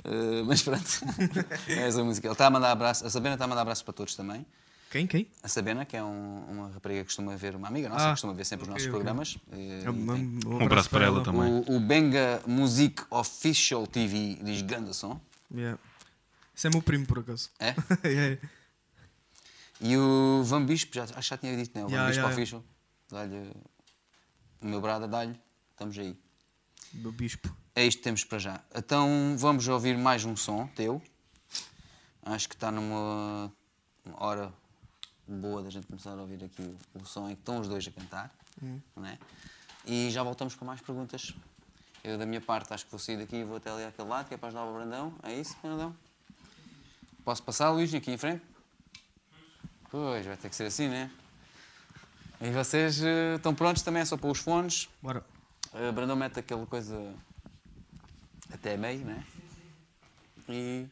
Uh, 0.05 0.45
mas 0.45 0.61
pronto, 0.61 0.87
é 1.67 1.87
essa 1.87 2.03
música. 2.03 2.27
Ele 2.27 2.33
está 2.33 2.47
a 2.47 2.49
mandar 2.49 2.71
abraços, 2.71 3.05
a 3.05 3.09
Sabena 3.09 3.35
está 3.35 3.45
a 3.45 3.47
mandar 3.47 3.63
abraços 3.63 3.83
para 3.83 3.93
todos 3.93 4.15
também. 4.15 4.45
Quem? 4.89 5.05
Quem? 5.05 5.27
A 5.43 5.47
Sabena, 5.49 5.85
que 5.85 5.97
é 5.97 6.03
um- 6.03 6.45
uma 6.49 6.69
rapariga 6.69 7.01
que 7.01 7.05
costuma 7.07 7.35
ver, 7.35 7.55
uma 7.55 7.67
amiga 7.67 7.89
nossa, 7.89 8.03
Ah, 8.05 8.07
que 8.07 8.11
costuma 8.13 8.33
ver 8.33 8.45
sempre 8.45 8.63
os 8.63 8.69
nossos 8.69 8.87
programas. 8.87 9.37
eh, 9.51 9.83
e 9.83 9.89
Um, 9.89 10.11
um 10.11 10.39
Um 10.59 10.65
abraço 10.65 10.89
para 10.89 11.05
ela 11.05 11.21
também. 11.23 11.41
o, 11.67 11.75
o 11.75 11.79
Benga 11.79 12.41
Music 12.47 13.03
Official 13.09 13.85
TV 13.85 14.35
diz 14.41 14.61
grande 14.61 14.93
som. 14.93 15.19
Yeah. 15.53 15.77
Esse 16.55 16.67
é 16.67 16.69
meu 16.69 16.81
primo, 16.81 17.05
por 17.05 17.19
acaso. 17.19 17.49
É? 17.59 17.75
é. 18.03 18.39
E 19.81 19.95
o 19.97 20.41
Van 20.43 20.65
Bispo, 20.65 20.95
já, 20.95 21.03
acho 21.03 21.13
que 21.13 21.21
já 21.21 21.37
tinha 21.37 21.55
dito, 21.55 21.77
né? 21.77 21.83
O 21.85 21.87
Van 21.89 21.93
Yeah, 21.93 22.07
Bispo 22.09 22.21
yeah, 22.21 22.33
Official. 22.35 22.63
Dá-lhe. 23.11 23.51
O 24.61 24.65
meu 24.67 24.81
brother, 24.81 25.07
dá-lhe. 25.07 25.39
Estamos 25.71 25.97
aí. 25.99 26.17
Do 26.93 27.11
bispo. 27.11 27.53
É 27.75 27.85
isto 27.85 27.97
que 27.99 28.03
temos 28.05 28.23
para 28.23 28.39
já. 28.39 28.59
Então 28.73 29.35
vamos 29.37 29.67
ouvir 29.67 29.95
mais 29.97 30.25
um 30.25 30.35
som 30.35 30.65
teu. 30.67 31.01
Acho 32.23 32.49
que 32.49 32.55
está 32.55 32.71
numa 32.71 33.51
uma 34.03 34.23
hora 34.23 34.53
boa 35.27 35.61
da 35.61 35.69
gente 35.69 35.87
começar 35.87 36.11
a 36.11 36.21
ouvir 36.21 36.43
aqui 36.43 36.61
o, 36.61 37.01
o 37.01 37.05
som 37.05 37.29
em 37.29 37.35
que 37.35 37.41
estão 37.41 37.59
os 37.59 37.67
dois 37.67 37.87
a 37.87 37.91
cantar. 37.91 38.31
Não 38.95 39.05
é? 39.05 39.17
E 39.85 40.09
já 40.09 40.23
voltamos 40.23 40.55
com 40.55 40.65
mais 40.65 40.81
perguntas. 40.81 41.33
Eu, 42.03 42.17
da 42.17 42.25
minha 42.25 42.41
parte, 42.41 42.73
acho 42.73 42.85
que 42.85 42.91
vou 42.91 42.99
sair 42.99 43.17
daqui 43.17 43.37
e 43.37 43.43
vou 43.43 43.57
até 43.57 43.69
ali 43.69 43.83
àquele 43.83 44.07
lado, 44.07 44.27
que 44.27 44.33
é 44.33 44.37
para 44.37 44.47
ajudar 44.49 44.65
o 44.65 44.73
Brandão. 44.73 45.13
É 45.23 45.33
isso, 45.33 45.55
Brandão? 45.61 45.95
Posso 47.23 47.43
passar, 47.43 47.69
Luís, 47.71 47.93
aqui 47.93 48.11
em 48.11 48.17
frente? 48.17 48.41
Pois, 49.89 50.25
vai 50.25 50.37
ter 50.37 50.49
que 50.49 50.55
ser 50.55 50.65
assim, 50.65 50.87
né? 50.87 51.11
E 52.39 52.51
vocês 52.51 53.01
eh, 53.01 53.35
estão 53.35 53.53
prontos 53.55 53.81
também? 53.81 54.01
É 54.01 54.05
só 54.05 54.15
para 54.15 54.29
os 54.29 54.39
fones. 54.39 54.87
Bora. 55.01 55.25
Uh, 55.73 55.91
Brandão 55.91 56.15
mete 56.15 56.39
aquela 56.39 56.65
coisa 56.65 57.13
até 58.53 58.77
meio, 58.77 59.03
né? 59.03 59.25
E. 60.47 60.87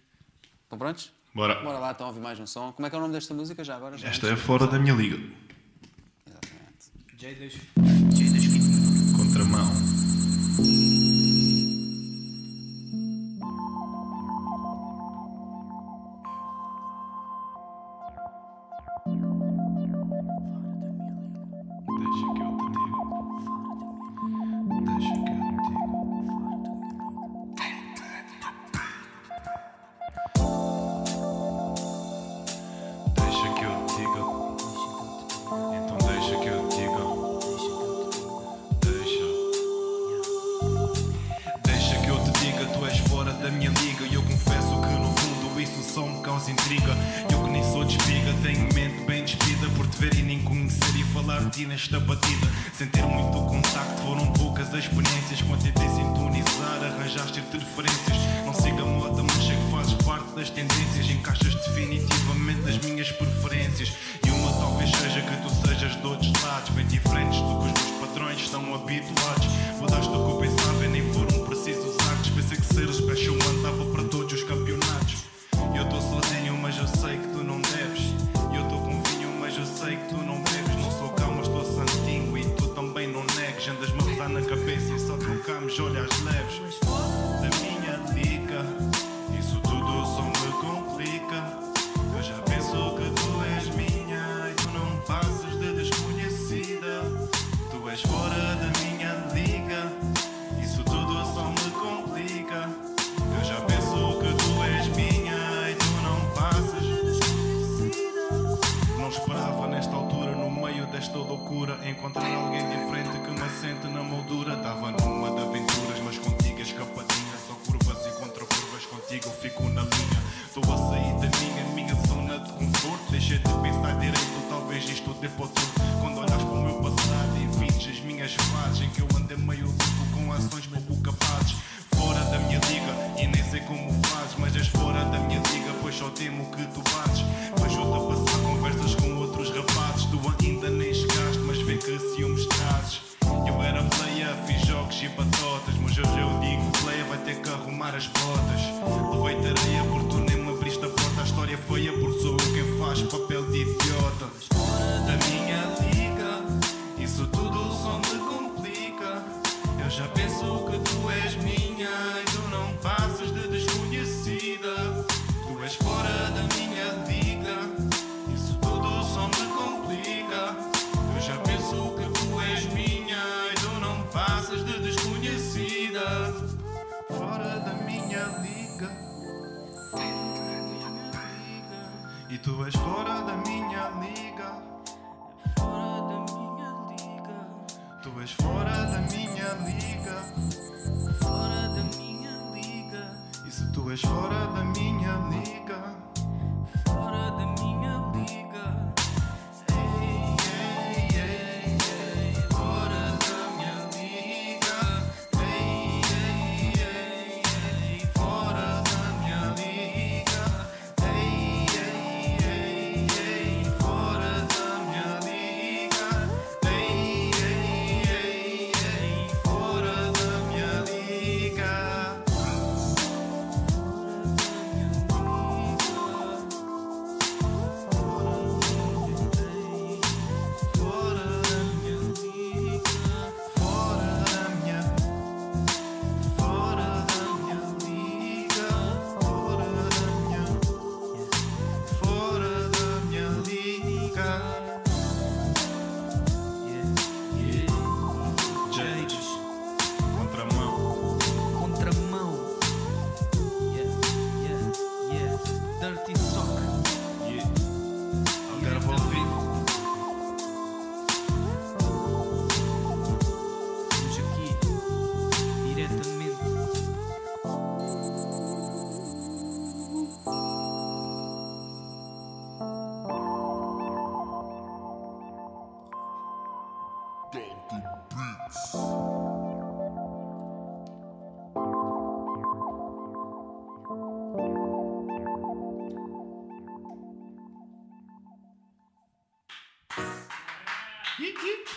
Estão 0.64 0.78
prontos? 0.78 1.12
Bora. 1.36 1.56
Bora 1.62 1.80
lá, 1.80 1.92
estão 1.92 2.08
a 2.08 2.10
ouvir 2.12 2.22
mais 2.22 2.40
um 2.40 2.48
som. 2.48 2.72
Como 2.72 2.88
é 2.88 2.90
que 2.90 2.96
é 2.96 2.98
o 2.98 3.02
nome 3.02 3.14
desta 3.14 3.34
música 3.34 3.62
já 3.62 3.76
agora? 3.76 3.98
Já 3.98 4.08
Esta 4.08 4.28
é 4.28 4.38
fora 4.38 4.66
da 4.68 4.80
minha 4.80 4.94
liga. 4.94 5.18
Exatamente. 6.26 6.92
Jay 7.18 7.36
das 7.36 8.42
Kid. 8.42 8.64
Contramão. 9.18 9.75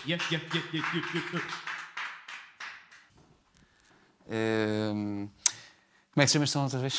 Yeah, 0.09 0.25
yeah, 0.31 0.43
yeah, 0.55 0.71
yeah, 0.73 0.95
yeah, 0.95 1.31
yeah. 1.35 1.45
Ehm, 4.31 5.29
como 6.13 6.23
é 6.23 6.25
que 6.25 6.29
se 6.29 6.33
chama 6.33 6.45
esta 6.45 6.61
outra 6.61 6.79
vez? 6.79 6.95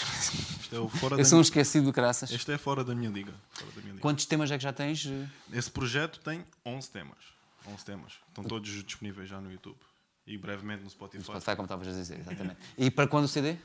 Isto 0.62 0.76
é 0.76 0.80
o 0.80 0.88
fora 0.88 1.16
Eu 1.16 1.18
da 1.18 1.26
sou 1.26 1.40
um 1.40 1.42
esquecido 1.42 1.86
do 1.86 1.94
caraças. 1.94 2.30
Este 2.30 2.52
é 2.52 2.58
fora 2.60 2.84
da 2.84 2.94
minha 2.94 3.10
liga. 3.10 3.34
Fora 3.50 3.72
da 3.72 3.82
minha 3.82 3.94
liga. 3.94 4.02
Quantos 4.02 4.28
temas 4.28 4.52
é 4.52 4.58
que 4.58 4.64
já 4.64 4.72
tens? 4.72 5.08
Esse 5.52 5.72
projeto 5.72 6.20
tem 6.20 6.46
11 6.64 6.92
temas. 6.92 7.18
11 7.66 7.84
temas. 7.84 8.14
Estão 8.28 8.44
todos 8.44 8.70
disponíveis 8.84 9.28
já 9.28 9.42
no 9.42 9.52
YouTube. 9.52 9.80
E 10.28 10.38
brevemente 10.38 10.84
no 10.84 10.90
Spotify. 10.92 11.24
Spotify, 11.24 11.56
como 11.56 11.64
estavas 11.64 11.88
a 11.88 11.92
dizer, 11.92 12.20
exatamente. 12.20 12.58
E 12.78 12.92
para 12.92 13.08
quando 13.08 13.26
o 13.26 13.28
CD? 13.28 13.58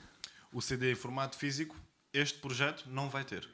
O 0.55 0.63
CD 0.63 0.93
em 0.93 0.95
formato 0.95 1.37
físico, 1.37 1.77
este 2.15 2.39
projeto 2.39 2.85
não 2.87 3.11
vai 3.11 3.25
ter. 3.25 3.47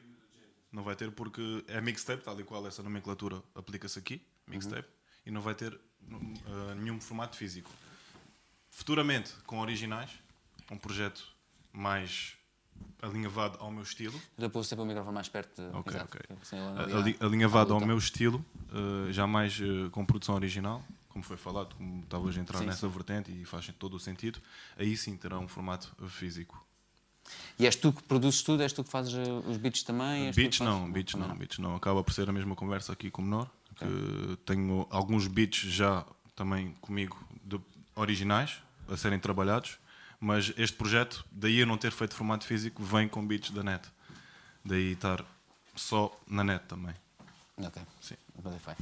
Não 0.71 0.85
vai 0.85 0.95
ter 0.95 1.11
porque 1.11 1.65
é 1.67 1.81
mixtape, 1.81 2.23
tal 2.23 2.39
e 2.39 2.45
qual 2.45 2.65
essa 2.69 2.81
nomenclatura 2.81 3.43
aplica-se 3.57 3.99
aqui, 3.99 4.25
mixtape, 4.47 4.87
e 5.25 5.31
não 5.31 5.41
vai 5.41 5.55
ter 5.55 5.73
uh, 5.75 6.75
nenhum 6.77 7.01
formato 7.01 7.37
físico. 7.37 7.71
Futuramente, 8.71 9.33
com 9.47 9.59
originais, 9.61 10.11
um 10.71 10.79
projeto 10.79 11.25
mais 11.73 12.35
alinhavado 13.03 13.59
ao 13.61 13.71
meu 13.71 13.83
estilo, 13.83 14.21
Depois 14.37 14.67
sempre 14.67 14.85
o 14.85 14.87
microfone 14.87 15.15
mais 15.15 15.29
perto. 15.29 15.63
de- 15.63 15.77
Ok, 15.77 15.93
exato, 15.95 16.17
ok. 16.19 16.37
assim 16.41 16.57
Ali- 16.97 17.17
alinhavado 17.21 17.75
ao 17.75 17.81
meu 17.81 17.99
estilo, 17.99 18.45
uh, 18.73 19.13
já 19.13 19.27
mais 19.27 19.59
uh, 19.61 19.91
com 19.91 20.05
produção 20.05 20.35
original, 20.35 20.83
como 21.09 21.25
foi 21.25 21.37
falado, 21.37 21.75
como 21.75 22.03
estavas 22.03 22.37
a 22.37 22.41
entrar 22.41 22.59
Sim, 22.61 22.67
nessa 22.67 22.89
vertente 22.89 23.31
e 23.33 23.45
faz 23.45 23.67
todo 23.79 23.95
o 23.95 24.01
sentido, 24.01 24.41
aí 24.77 24.97
sim 24.97 25.17
terá 25.17 25.39
um 25.39 25.49
formato 25.49 25.95
físico. 26.09 26.65
E 27.59 27.67
és 27.67 27.77
tu 27.77 27.93
que 27.93 28.03
produzes 28.03 28.43
tudo? 28.43 28.63
És 28.63 28.73
tu 28.73 28.83
que 28.83 28.91
fazes 28.91 29.13
uh, 29.15 29.49
os 29.49 29.57
beats 29.57 29.83
também? 29.83 30.31
Beats 30.33 30.59
fazes? 30.59 30.61
não, 30.61 30.91
beats 30.91 31.13
Também 31.13 31.29
não, 31.29 31.37
beats 31.37 31.59
não. 31.59 31.77
Acaba 31.77 32.03
por 32.03 32.13
ser 32.13 32.29
a 32.29 32.33
mesma 32.33 32.55
conversa 32.55 32.93
aqui 32.93 33.11
com 33.11 33.23
o 33.23 33.25
menor. 33.25 33.51
Que 33.77 34.37
tenho 34.45 34.87
alguns 34.91 35.27
beats 35.27 35.61
já 35.61 36.05
também 36.37 36.75
comigo 36.81 37.19
de 37.45 37.59
originais 37.95 38.59
a 38.89 38.97
serem 38.97 39.19
trabalhados, 39.19 39.79
mas 40.19 40.53
este 40.57 40.77
projeto, 40.77 41.25
daí 41.31 41.61
eu 41.61 41.67
não 41.67 41.79
ter 41.79 41.93
feito 41.93 42.15
formato 42.15 42.45
físico, 42.45 42.83
vem 42.83 43.09
com 43.09 43.27
beats 43.27 43.51
da 43.51 43.63
net. 43.63 43.89
Daí 44.65 44.93
estar 44.93 45.25
só 45.75 46.15
na 46.27 46.45
net 46.45 46.65
também. 46.67 46.95
Ok. 47.59 47.83
Sim. 48.01 48.17
Spotify. 48.39 48.75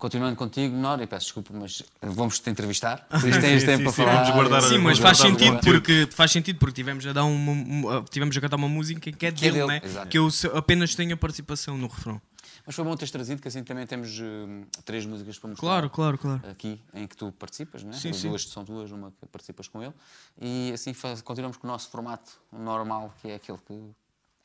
Continuando 0.00 0.34
contigo, 0.34 0.74
Nora, 0.74 1.04
e 1.04 1.06
peço 1.06 1.26
desculpa, 1.26 1.52
mas 1.54 1.82
vamos 2.00 2.38
te 2.40 2.48
entrevistar. 2.48 3.06
Por 3.06 3.16
isso 3.28 3.38
tens 3.40 3.60
Sim, 3.60 3.66
tempo 3.66 3.78
sim, 3.78 3.84
para 3.84 3.92
sim, 3.92 4.02
falar. 4.02 4.14
vamos 4.22 4.30
guardar 4.34 4.58
a- 4.64 4.68
Sim, 4.68 4.78
mas 4.78 4.98
faz 4.98 5.18
sentido 5.18 5.60
porque 5.60 6.08
faz 6.10 6.32
sentido 6.32 6.58
porque 6.58 6.74
tivemos 6.74 7.06
a 7.06 7.12
dar 7.12 7.24
uma, 7.24 8.02
tivemos 8.10 8.34
a 8.36 8.40
cantar 8.40 8.56
uma 8.56 8.68
música 8.68 9.12
que 9.12 9.26
é 9.26 9.30
dele, 9.30 9.52
dele, 9.58 9.66
né? 9.66 9.80
Que 10.10 10.16
eu 10.18 10.28
apenas 10.54 10.94
tenho 10.94 11.12
a 11.12 11.16
participação 11.18 11.76
no 11.76 11.86
refrão. 11.86 12.20
Mas 12.66 12.74
foi 12.74 12.84
bom 12.84 12.96
teres 12.96 13.10
trazido, 13.10 13.40
que 13.42 13.48
assim 13.48 13.62
também 13.62 13.86
temos 13.86 14.18
uh, 14.18 14.66
três 14.84 15.04
músicas 15.04 15.38
para 15.38 15.50
mostrar. 15.50 15.66
Claro, 15.68 15.90
claro, 15.90 16.16
claro. 16.18 16.42
Aqui, 16.50 16.80
em 16.94 17.06
que 17.06 17.16
tu 17.16 17.30
participas, 17.32 17.82
né? 17.82 17.92
Sim, 17.92 18.12
sim. 18.12 18.28
Duas 18.28 18.48
são 18.48 18.64
duas, 18.64 18.90
uma 18.90 19.10
que 19.10 19.26
participas 19.26 19.68
com 19.68 19.82
ele. 19.82 19.92
E 20.40 20.70
assim 20.72 20.94
faz- 20.94 21.20
continuamos 21.22 21.56
com 21.58 21.66
o 21.66 21.70
nosso 21.70 21.90
formato 21.90 22.32
normal, 22.52 23.12
que 23.20 23.28
é 23.28 23.34
aquele 23.34 23.58
que, 23.66 23.78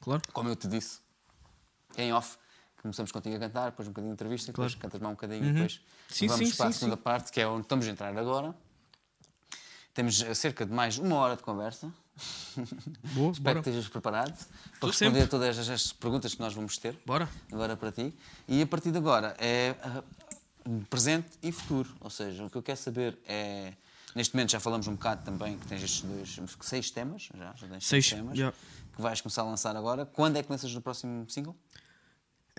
Claro. 0.02 0.22
como 0.34 0.50
eu 0.50 0.56
te 0.56 0.68
disse, 0.68 1.00
em 1.98 2.12
off. 2.14 2.38
Começamos 2.86 3.12
contigo 3.12 3.36
a 3.36 3.40
cantar, 3.40 3.72
depois 3.72 3.88
um 3.88 3.92
bocadinho 3.92 4.12
de 4.12 4.14
entrevista, 4.14 4.52
depois 4.52 4.74
Claro. 4.76 4.82
cantas 4.84 5.02
mais 5.02 5.12
um 5.12 5.16
bocadinho, 5.16 5.54
depois 5.54 5.82
Sim, 6.08 6.28
vamos 6.28 6.50
sim, 6.50 6.56
para 6.56 6.68
a 6.68 6.72
sim, 6.72 6.78
segunda 6.80 6.96
sim. 6.98 7.02
parte, 7.02 7.32
que 7.32 7.42
é 7.42 7.48
onde 7.48 7.62
estamos 7.64 7.88
a 7.88 7.90
entrar 7.90 8.16
agora. 8.16 8.54
Temos 9.92 10.22
eh, 10.22 10.34
cerca 10.36 10.68
de 10.68 10.72
mais 10.72 11.00
uma 11.00 11.16
hora 11.16 11.36
de 11.36 11.42
conversa. 11.42 11.92
Boa, 13.16 13.32
Espero 13.34 13.42
bora. 13.42 13.64
que 13.64 13.70
estejas 13.70 13.90
preparado 13.90 14.34
para 14.36 14.80
Tô 14.80 14.88
responder 14.88 15.22
sempre. 15.22 15.22
a 15.24 15.28
todas 15.28 15.58
estas 15.58 15.94
perguntas 15.94 16.36
que 16.36 16.40
nós 16.42 16.54
vamos 16.54 16.78
ter 16.78 16.96
Bora. 17.08 17.28
agora 17.52 17.76
para 17.76 17.92
ti. 17.92 18.14
E 18.48 18.62
a 18.62 18.68
partir 18.68 18.92
de 18.92 19.00
agora 19.00 19.36
é 19.40 19.76
ah, 19.82 20.04
presente 20.88 21.28
e 21.42 21.52
futuro. 21.52 21.90
Ou 22.02 22.10
seja, 22.12 22.46
o 22.46 22.52
que 22.52 22.58
eu 22.58 22.62
quero 22.64 22.78
saber 22.78 23.18
é. 23.28 23.74
Neste 24.14 24.34
momento 24.36 24.52
já 24.52 24.60
falamos 24.62 24.88
um 24.88 24.94
bocado 24.94 25.24
também 25.26 25.58
que 25.58 25.66
tens 25.68 25.82
estes 25.84 26.02
dois, 26.04 26.40
seis 26.62 26.90
temas, 26.92 27.30
já, 27.36 27.54
já 27.58 27.68
tens 27.68 27.86
Seis, 27.86 28.10
temas, 28.12 28.38
já. 28.38 28.54
que 28.96 29.02
vais 29.02 29.20
começar 29.20 29.42
a 29.42 29.46
lançar 29.46 29.76
agora. 29.76 30.06
Quando 30.06 30.38
é 30.38 30.44
que 30.44 30.50
lanças 30.50 30.74
o 30.74 30.80
próximo 30.80 31.30
single? 31.30 31.54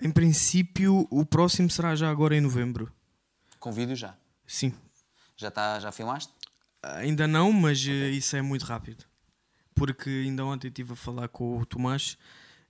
Em 0.01 0.11
princípio, 0.11 1.07
o 1.09 1.25
próximo 1.25 1.69
será 1.69 1.95
já 1.95 2.09
agora 2.09 2.35
em 2.35 2.41
novembro. 2.41 2.91
Com 3.59 3.71
vídeo 3.71 3.95
já. 3.95 4.15
Sim. 4.45 4.73
Já, 5.35 5.49
tá, 5.49 5.79
já 5.79 5.91
filmaste? 5.91 6.31
Ainda 6.83 7.27
não, 7.27 7.51
mas 7.51 7.85
eh, 7.87 8.09
isso 8.11 8.35
é 8.35 8.41
muito 8.41 8.63
rápido. 8.63 9.03
Porque 9.73 10.09
ainda 10.09 10.45
ontem 10.45 10.67
estive 10.67 10.93
a 10.93 10.95
falar 10.95 11.27
com 11.27 11.59
o 11.59 11.65
Tomás 11.65 12.17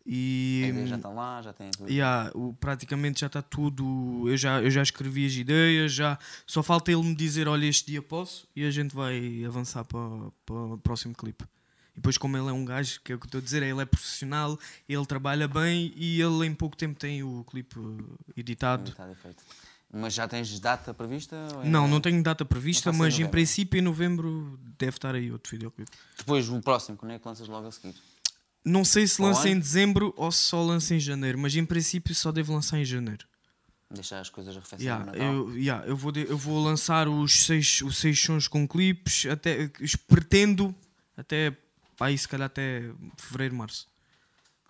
e. 0.05 0.61
A 0.63 0.67
ideia 0.69 0.87
já 0.87 0.95
está 0.95 1.09
lá, 1.09 1.41
já 1.41 1.51
tem 1.51 1.69
tudo. 1.69 1.91
Yeah, 1.91 2.31
o, 2.33 2.53
praticamente 2.53 3.19
já 3.19 3.27
está 3.27 3.41
tudo. 3.41 4.23
Eu 4.27 4.37
já, 4.37 4.61
eu 4.61 4.71
já 4.71 4.81
escrevi 4.81 5.25
as 5.25 5.33
ideias, 5.33 5.93
já 5.93 6.17
só 6.45 6.63
falta 6.63 6.91
ele 6.91 7.03
me 7.03 7.15
dizer: 7.15 7.47
Olha, 7.47 7.65
este 7.65 7.91
dia 7.91 8.01
posso, 8.01 8.47
e 8.55 8.65
a 8.65 8.71
gente 8.71 8.95
vai 8.95 9.43
avançar 9.45 9.83
para, 9.83 10.31
para 10.45 10.55
o 10.55 10.77
próximo 10.77 11.13
clipe. 11.13 11.43
E 11.97 11.99
depois, 11.99 12.15
como 12.15 12.37
ele 12.37 12.47
é 12.47 12.51
um 12.53 12.63
gajo, 12.63 13.01
que 13.03 13.11
é 13.11 13.15
o 13.15 13.19
que 13.19 13.25
estou 13.25 13.39
a 13.39 13.43
dizer, 13.43 13.63
ele 13.63 13.81
é 13.81 13.85
profissional, 13.85 14.57
ele 14.87 15.05
trabalha 15.07 15.47
bem 15.47 15.91
e 15.95 16.21
ele 16.21 16.45
em 16.45 16.53
pouco 16.53 16.77
tempo 16.77 16.99
tem 16.99 17.23
o 17.23 17.43
clipe 17.43 17.75
eh, 17.79 18.39
editado. 18.39 18.91
Está 18.91 19.07
feito. 19.15 19.43
Mas 19.91 20.13
já 20.13 20.27
tens 20.27 20.59
data 20.59 20.93
prevista? 20.93 21.35
é- 21.63 21.67
Não, 21.67 21.87
não 21.87 21.99
tenho 21.99 22.21
data 22.21 22.45
prevista, 22.45 22.91
mas 22.91 23.07
em 23.15 23.17
novembro. 23.21 23.31
princípio 23.31 23.79
em 23.79 23.81
novembro 23.81 24.59
deve 24.77 24.97
estar 24.97 25.15
aí 25.15 25.31
outro 25.31 25.49
videoclipe. 25.51 25.89
Depois 26.17 26.47
o 26.49 26.61
próximo, 26.61 26.95
quando 26.97 27.13
é 27.13 27.19
que 27.19 27.27
lanças 27.27 27.47
logo 27.47 27.67
a 27.67 27.71
seguir? 27.71 27.95
Não 28.63 28.83
sei 28.85 29.07
se 29.07 29.19
lança 29.21 29.49
em 29.49 29.57
dezembro 29.57 30.13
ou 30.17 30.31
se 30.31 30.43
só 30.43 30.61
lança 30.61 30.93
em 30.93 30.99
janeiro, 30.99 31.39
mas 31.39 31.55
em 31.55 31.65
princípio 31.65 32.13
só 32.13 32.31
devo 32.31 32.53
lançar 32.53 32.77
em 32.77 32.85
janeiro. 32.85 33.25
Deixar 33.89 34.19
as 34.19 34.29
coisas 34.29 34.55
arrefecerem 34.55 34.85
Yeah, 34.85 35.17
eu, 35.17 35.57
yeah, 35.57 35.87
eu, 35.87 35.95
vou 35.95 36.11
de- 36.11 36.27
eu 36.29 36.37
vou 36.37 36.61
lançar 36.61 37.07
os 37.07 37.45
seis, 37.45 37.81
os 37.81 37.97
seis 37.97 38.19
sons 38.21 38.45
com 38.47 38.67
clipes, 38.67 39.25
até, 39.25 39.71
pretendo 40.05 40.75
até 41.15 41.55
aí 41.99 42.17
se 42.17 42.27
calhar 42.27 42.47
até 42.47 42.81
fevereiro, 43.17 43.55
março. 43.55 43.87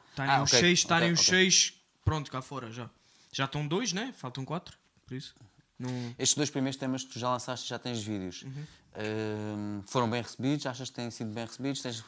Estarem 0.10 0.32
Ah, 0.34 0.44
os 0.44 0.50
ok, 0.50 0.60
seis, 0.60 0.80
estarem 0.80 1.12
ok, 1.12 1.14
os 1.14 1.28
ok. 1.28 1.30
seis, 1.30 1.74
pronto, 2.04 2.32
cá 2.32 2.42
fora 2.42 2.72
já. 2.72 2.90
Já 3.32 3.46
estão 3.46 3.68
dois, 3.68 3.94
né? 3.94 4.14
Faltam 4.18 4.44
quatro, 4.46 4.78
por 5.06 5.16
isso. 5.16 5.36
Não... 5.78 5.90
Estes 6.18 6.36
dois 6.36 6.50
primeiros 6.50 6.78
temas 6.78 7.04
que 7.04 7.12
tu 7.14 7.20
já 7.20 7.30
lançaste 7.30 7.70
já 7.70 7.78
tens 7.78 8.02
vídeos. 8.02 8.44
Uhum. 8.44 8.66
Hum, 9.00 9.84
foram 9.86 10.10
bem 10.10 10.24
recebidos? 10.24 10.66
Achas 10.66 10.90
que 10.90 10.96
têm 10.96 11.12
sido 11.12 11.32
bem 11.32 11.46
recebidos? 11.46 11.82
Tens 11.82 12.04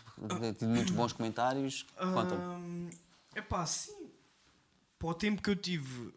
tido 0.58 0.70
muitos 0.70 0.92
bons 0.92 1.14
comentários? 1.14 1.86
Conta-me. 1.96 2.42
Hum, 2.42 2.90
epá, 3.36 3.64
sim. 3.68 4.10
Para 4.98 5.10
o 5.10 5.14
tempo 5.14 5.42
que 5.42 5.50
eu 5.52 5.56
tive. 5.56 6.12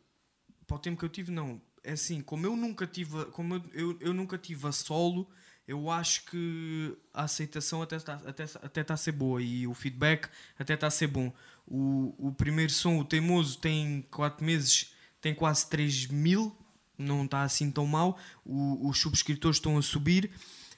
Para 0.66 0.76
o 0.76 0.78
tempo 0.78 0.98
que 0.98 1.04
eu 1.04 1.10
tive, 1.10 1.30
não. 1.30 1.60
É 1.84 1.92
assim, 1.92 2.22
como 2.22 2.46
eu 2.46 2.56
nunca 2.56 2.86
tive. 2.86 3.26
Como 3.26 3.56
eu, 3.56 3.62
eu, 3.74 3.98
eu 4.00 4.14
nunca 4.14 4.38
tive 4.38 4.66
a 4.66 4.72
solo, 4.72 5.28
eu 5.66 5.90
acho 5.90 6.24
que 6.26 6.96
a 7.14 7.22
aceitação 7.24 7.82
até 7.82 7.96
está 7.96 8.14
até, 8.26 8.44
até 8.62 8.84
tá 8.84 8.94
a 8.94 8.96
ser 8.96 9.12
boa 9.12 9.40
e 9.42 9.66
o 9.66 9.74
feedback 9.74 10.28
até 10.58 10.74
está 10.74 10.86
a 10.86 10.90
ser 10.90 11.06
bom. 11.06 11.32
O, 11.66 12.14
o 12.18 12.32
primeiro 12.32 12.72
som, 12.72 12.98
o 12.98 13.04
Teimoso, 13.04 13.58
tem 13.58 14.02
4 14.10 14.44
meses, 14.44 14.92
tem 15.20 15.34
quase 15.34 15.68
3 15.68 16.06
mil, 16.08 16.56
não 16.98 17.24
está 17.24 17.42
assim 17.42 17.70
tão 17.70 17.86
mal. 17.86 18.18
O- 18.44 18.88
os 18.88 18.98
subscritores 18.98 19.56
estão 19.58 19.78
a 19.78 19.82
subir. 19.82 20.30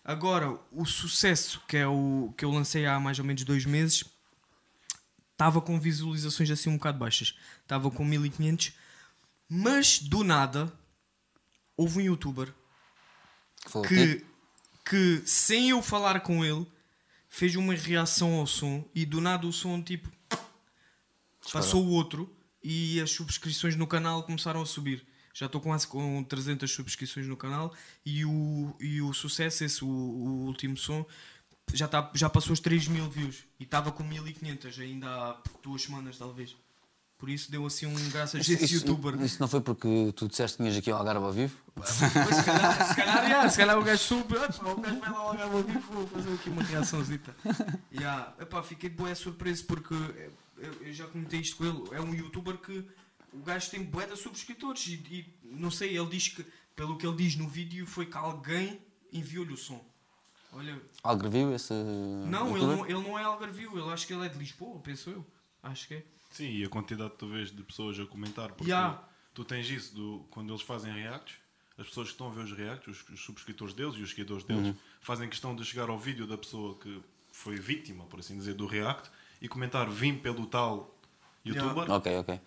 Agora, 0.04 0.58
o 0.70 0.84
sucesso, 0.84 1.62
que 1.66 1.78
é 1.78 1.86
o 1.86 2.34
que 2.36 2.44
eu 2.44 2.50
lancei 2.50 2.84
há 2.86 3.00
mais 3.00 3.18
ou 3.18 3.24
menos 3.24 3.42
dois 3.42 3.64
meses, 3.64 4.04
estava 5.32 5.60
com 5.62 5.80
visualizações 5.80 6.50
assim 6.50 6.68
um 6.68 6.76
bocado 6.76 6.98
baixas. 6.98 7.34
Estava 7.62 7.90
com 7.90 8.04
1500. 8.04 8.72
Mas 9.48 9.98
do 9.98 10.22
nada 10.22 10.70
houve 11.76 11.98
um 11.98 12.02
youtuber 12.02 12.52
Que 13.82 14.16
que? 14.18 14.26
Que 14.84 15.22
sem 15.24 15.70
eu 15.70 15.80
falar 15.80 16.20
com 16.20 16.44
ele 16.44 16.66
fez 17.28 17.56
uma 17.56 17.74
reação 17.74 18.34
ao 18.34 18.46
som 18.46 18.88
e 18.94 19.04
do 19.04 19.20
nada 19.20 19.46
o 19.46 19.52
som 19.52 19.82
tipo 19.82 20.12
passou 21.52 21.84
o 21.84 21.90
outro 21.90 22.34
e 22.62 23.00
as 23.00 23.10
subscrições 23.10 23.76
no 23.76 23.86
canal 23.86 24.22
começaram 24.22 24.62
a 24.62 24.66
subir. 24.66 25.06
Já 25.34 25.46
estou 25.46 25.60
quase 25.60 25.86
com 25.86 26.22
300 26.22 26.70
subscrições 26.70 27.26
no 27.26 27.36
canal 27.36 27.74
e 28.06 28.24
o, 28.24 28.74
e 28.80 29.02
o 29.02 29.12
sucesso, 29.12 29.64
esse, 29.64 29.84
o, 29.84 29.88
o 29.88 30.46
último 30.46 30.76
som, 30.76 31.04
já, 31.72 31.88
tá, 31.88 32.10
já 32.14 32.30
passou 32.30 32.52
os 32.52 32.60
3 32.60 32.88
mil 32.88 33.10
views 33.10 33.44
e 33.58 33.64
estava 33.64 33.90
com 33.90 34.04
1500 34.04 34.78
ainda 34.78 35.08
há 35.08 35.42
duas 35.62 35.82
semanas, 35.82 36.16
talvez. 36.18 36.56
Por 37.18 37.30
isso 37.30 37.50
deu 37.50 37.64
assim 37.64 37.86
um 37.86 37.94
graças 38.10 38.34
a 38.34 38.38
esse 38.40 38.64
Isso, 38.64 38.74
youtuber. 38.86 39.20
isso 39.22 39.40
não 39.40 39.48
foi 39.48 39.60
porque 39.60 40.12
tu 40.16 40.28
disseste 40.28 40.56
que 40.56 40.62
vinhas 40.62 40.76
aqui 40.76 40.90
ao 40.90 40.98
Algarve 40.98 41.24
ao 41.24 41.32
vivo? 41.32 41.56
Pois, 41.74 41.88
se 41.88 42.44
calhar, 42.44 42.88
se 42.88 42.94
calhar, 42.96 43.24
yeah, 43.24 43.48
se 43.48 43.56
calhar 43.56 43.78
o 43.78 43.82
gajo 43.82 44.02
soube, 44.02 44.34
"Epá, 44.36 44.68
o 44.70 44.80
gajo 44.80 45.00
vai 45.00 45.10
lá 45.10 45.22
logo 45.32 45.42
ao 45.42 45.62
vivo, 45.62 45.92
vou 45.92 46.06
fazer 46.08 46.34
aqui 46.34 46.50
uma 46.50 46.62
reaçãozita. 46.62 47.34
Yeah. 47.92 48.34
Epá, 48.40 48.62
fiquei 48.62 48.90
de 48.90 48.96
boa 48.96 49.14
surpreso 49.14 49.64
porque 49.64 49.94
eu, 50.58 50.72
eu 50.82 50.92
já 50.92 51.06
comentei 51.06 51.40
isto 51.40 51.56
com 51.56 51.64
ele. 51.64 51.82
É 51.92 52.00
um 52.00 52.12
youtuber 52.14 52.58
que 52.58 52.84
o 53.32 53.38
gajo 53.38 53.70
tem 53.70 53.82
bué 53.82 54.06
de 54.06 54.16
subscritores 54.16 54.84
e, 54.88 54.94
e 55.10 55.34
não 55.44 55.70
sei, 55.70 55.96
ele 55.96 56.06
diz 56.10 56.28
que, 56.28 56.44
pelo 56.76 56.98
que 56.98 57.06
ele 57.06 57.16
diz 57.16 57.36
no 57.36 57.48
vídeo, 57.48 57.86
foi 57.86 58.06
que 58.06 58.16
alguém 58.16 58.80
enviou-lhe 59.12 59.52
o 59.54 59.56
som. 59.56 59.82
Olha, 60.52 60.80
Algarvio, 61.02 61.52
esse. 61.54 61.72
não, 61.72 62.56
ele 62.56 62.66
não, 62.66 62.84
ele 62.86 63.02
não 63.08 63.18
é 63.18 63.24
algarvio, 63.24 63.76
ele 63.78 63.92
acho 63.92 64.06
que 64.06 64.12
ele 64.12 64.26
é 64.26 64.28
de 64.28 64.38
Lisboa, 64.38 64.78
penso 64.80 65.10
eu. 65.10 65.24
Acho 65.62 65.88
que 65.88 65.94
é. 65.94 66.04
Sim, 66.34 66.50
e 66.50 66.64
a 66.64 66.68
quantidade 66.68 67.12
talvez 67.16 67.50
de 67.54 67.62
pessoas 67.62 67.98
a 67.98 68.04
comentar, 68.06 68.48
porque 68.52 68.70
Yeah. 68.70 69.00
tu 69.32 69.44
tens 69.44 69.70
isso 69.70 69.94
do, 69.94 70.26
quando 70.30 70.50
eles 70.52 70.62
fazem 70.62 70.92
reacts, 70.92 71.36
as 71.78 71.86
pessoas 71.86 72.08
que 72.08 72.14
estão 72.14 72.28
a 72.28 72.30
ver 72.30 72.42
os 72.44 72.52
reacts, 72.52 72.88
os, 72.88 73.08
os 73.08 73.20
subscritores 73.24 73.72
deles 73.72 73.94
e 73.96 74.02
os 74.02 74.10
seguidores 74.10 74.42
deles, 74.44 74.66
Uhum. 74.66 74.74
fazem 75.00 75.28
questão 75.28 75.54
de 75.54 75.64
chegar 75.64 75.88
ao 75.88 75.98
vídeo 75.98 76.26
da 76.26 76.36
pessoa 76.36 76.76
que 76.78 77.00
foi 77.32 77.56
vítima, 77.56 78.04
por 78.06 78.18
assim 78.20 78.36
dizer, 78.36 78.54
do 78.54 78.66
react 78.66 79.08
e 79.40 79.48
comentar 79.48 79.88
vim 79.88 80.16
pelo 80.16 80.46
tal 80.46 80.92
youtuber 81.44 81.90
Ok, 81.90 82.16
ok. 82.18 82.40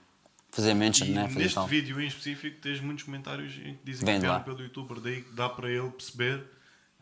Fazer 0.51 0.73
mention, 0.73 1.05
E 1.05 1.11
né? 1.11 1.27
Fazer 1.27 1.39
neste 1.39 1.55
tal. 1.55 1.67
vídeo 1.67 1.99
em 2.01 2.07
específico 2.07 2.59
tens 2.61 2.79
muitos 2.81 3.03
comentários 3.05 3.53
em 3.57 3.75
que 3.75 3.79
dizem 3.85 4.05
Vem 4.05 4.15
que 4.15 4.21
vieram 4.21 4.43
pelo 4.43 4.61
youtuber, 4.61 4.99
daí 4.99 5.21
dá 5.33 5.47
para 5.49 5.69
ele 5.69 5.89
perceber 5.91 6.43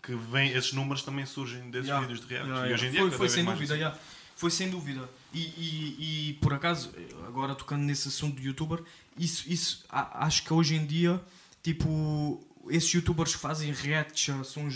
que 0.04 0.14
vem, 0.16 0.52
esses 0.52 0.74
números 0.74 1.02
também 1.04 1.26
surgem 1.26 1.70
desses 1.72 1.88
Yeah. 1.88 2.06
vídeos 2.08 2.22
de 2.26 2.32
react. 2.32 2.48
Yeah, 2.50 2.68
E 2.68 2.70
yeah. 2.70 2.74
hoje 2.76 2.86
em 2.88 2.92
dia 2.92 3.00
foi, 3.02 3.10
cada 3.10 3.18
foi 3.18 3.26
vez 3.28 3.34
sem 3.34 3.44
mais 3.44 3.58
dúvida, 3.60 3.88
assim. 3.90 4.00
Foi 4.36 4.52
sem 4.52 4.70
dúvida. 4.70 5.10
E, 5.34 5.40
e, 5.40 6.30
e, 6.30 6.34
por 6.36 6.54
acaso, 6.54 6.94
agora 7.28 7.56
tocando 7.56 7.84
nesse 7.84 8.08
assunto 8.08 8.36
do 8.36 8.42
youtuber, 8.42 8.84
isso, 9.18 9.44
isso 9.52 9.84
acho 9.90 10.44
que 10.44 10.54
hoje 10.54 10.76
em 10.76 10.86
dia, 10.86 11.22
tipo, 11.64 12.42
esses 12.70 12.92
youtubers 12.92 13.34
que 13.34 13.42
fazem 13.42 13.72
react 13.72 14.28
já 14.28 14.44
são 14.44 14.70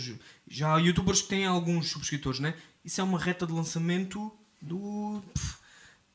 já 0.48 0.74
há 0.74 0.78
youtubers 0.78 1.22
que 1.22 1.28
têm 1.28 1.46
alguns 1.46 1.88
subscritores, 1.90 2.40
né? 2.40 2.54
Isso 2.84 3.00
é 3.00 3.04
uma 3.04 3.18
reta 3.18 3.46
de 3.46 3.52
lançamento 3.52 4.32
do 4.60 5.22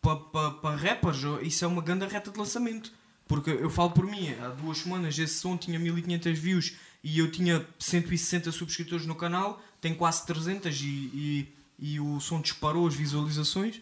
para 0.02 0.16
pa, 0.16 0.52
pa 0.52 0.76
rappers, 0.76 1.20
isso 1.42 1.66
é 1.66 1.68
uma 1.68 1.82
grande 1.82 2.06
reta 2.06 2.32
de 2.32 2.38
lançamento. 2.38 2.92
Porque 3.28 3.50
eu 3.50 3.70
falo 3.72 3.92
por 3.92 4.06
mim, 4.06 4.36
há 4.40 4.50
duas 4.50 4.80
semanas 4.80 5.18
esse 5.18 5.34
som 5.34 5.58
tinha 5.58 5.80
1500 5.80 6.38
views 6.38 6.76
e 7.04 7.18
eu 7.18 7.32
tinha 7.32 7.66
160 7.80 8.52
subscritores 8.52 9.06
no 9.08 9.16
canal, 9.16 9.62
tem 9.82 9.96
quase 9.96 10.26
300 10.28 10.80
e, 10.80 10.86
e, 10.86 11.55
e 11.78 12.00
o 12.00 12.20
som 12.20 12.42
disparou 12.42 12.88
as 12.88 12.96
visualizações. 12.96 13.82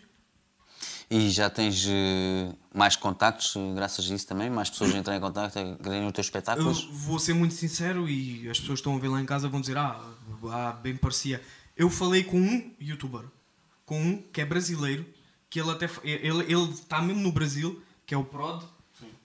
E 1.09 1.29
já 1.29 1.49
tens 1.49 1.85
eh, 1.87 2.53
mais 2.73 2.95
contactos 2.95 3.55
eh, 3.55 3.73
graças 3.75 4.09
a 4.09 4.15
isso 4.15 4.25
também? 4.25 4.49
Mais 4.49 4.69
pessoas 4.69 4.95
a 4.95 4.97
entrar 4.97 5.15
em 5.15 5.19
contacto, 5.19 5.59
a 5.59 5.75
quererem 5.75 6.07
os 6.07 6.13
teus 6.13 6.25
Eu 6.25 6.29
espetáculos? 6.29 6.87
vou 6.91 7.19
ser 7.19 7.33
muito 7.33 7.53
sincero 7.53 8.09
e 8.09 8.49
as 8.49 8.59
pessoas 8.59 8.79
que 8.79 8.81
estão 8.81 8.95
a 8.95 8.99
ver 8.99 9.09
lá 9.09 9.21
em 9.21 9.25
casa 9.25 9.47
vão 9.47 9.61
dizer: 9.61 9.77
Ah, 9.77 9.99
ah 10.51 10.71
bem 10.81 10.95
parecia. 10.95 11.41
Eu 11.75 11.89
falei 11.89 12.23
com 12.23 12.39
um 12.39 12.71
youtuber, 12.79 13.25
com 13.85 14.01
um 14.01 14.21
que 14.21 14.41
é 14.41 14.45
brasileiro, 14.45 15.05
que 15.49 15.59
ele 15.59 15.71
até 15.71 15.89
ele 16.03 16.43
ele 16.51 16.71
está 16.71 17.01
mesmo 17.01 17.21
no 17.21 17.31
Brasil, 17.31 17.81
que 18.05 18.13
é 18.13 18.17
o 18.17 18.23
Prod. 18.23 18.63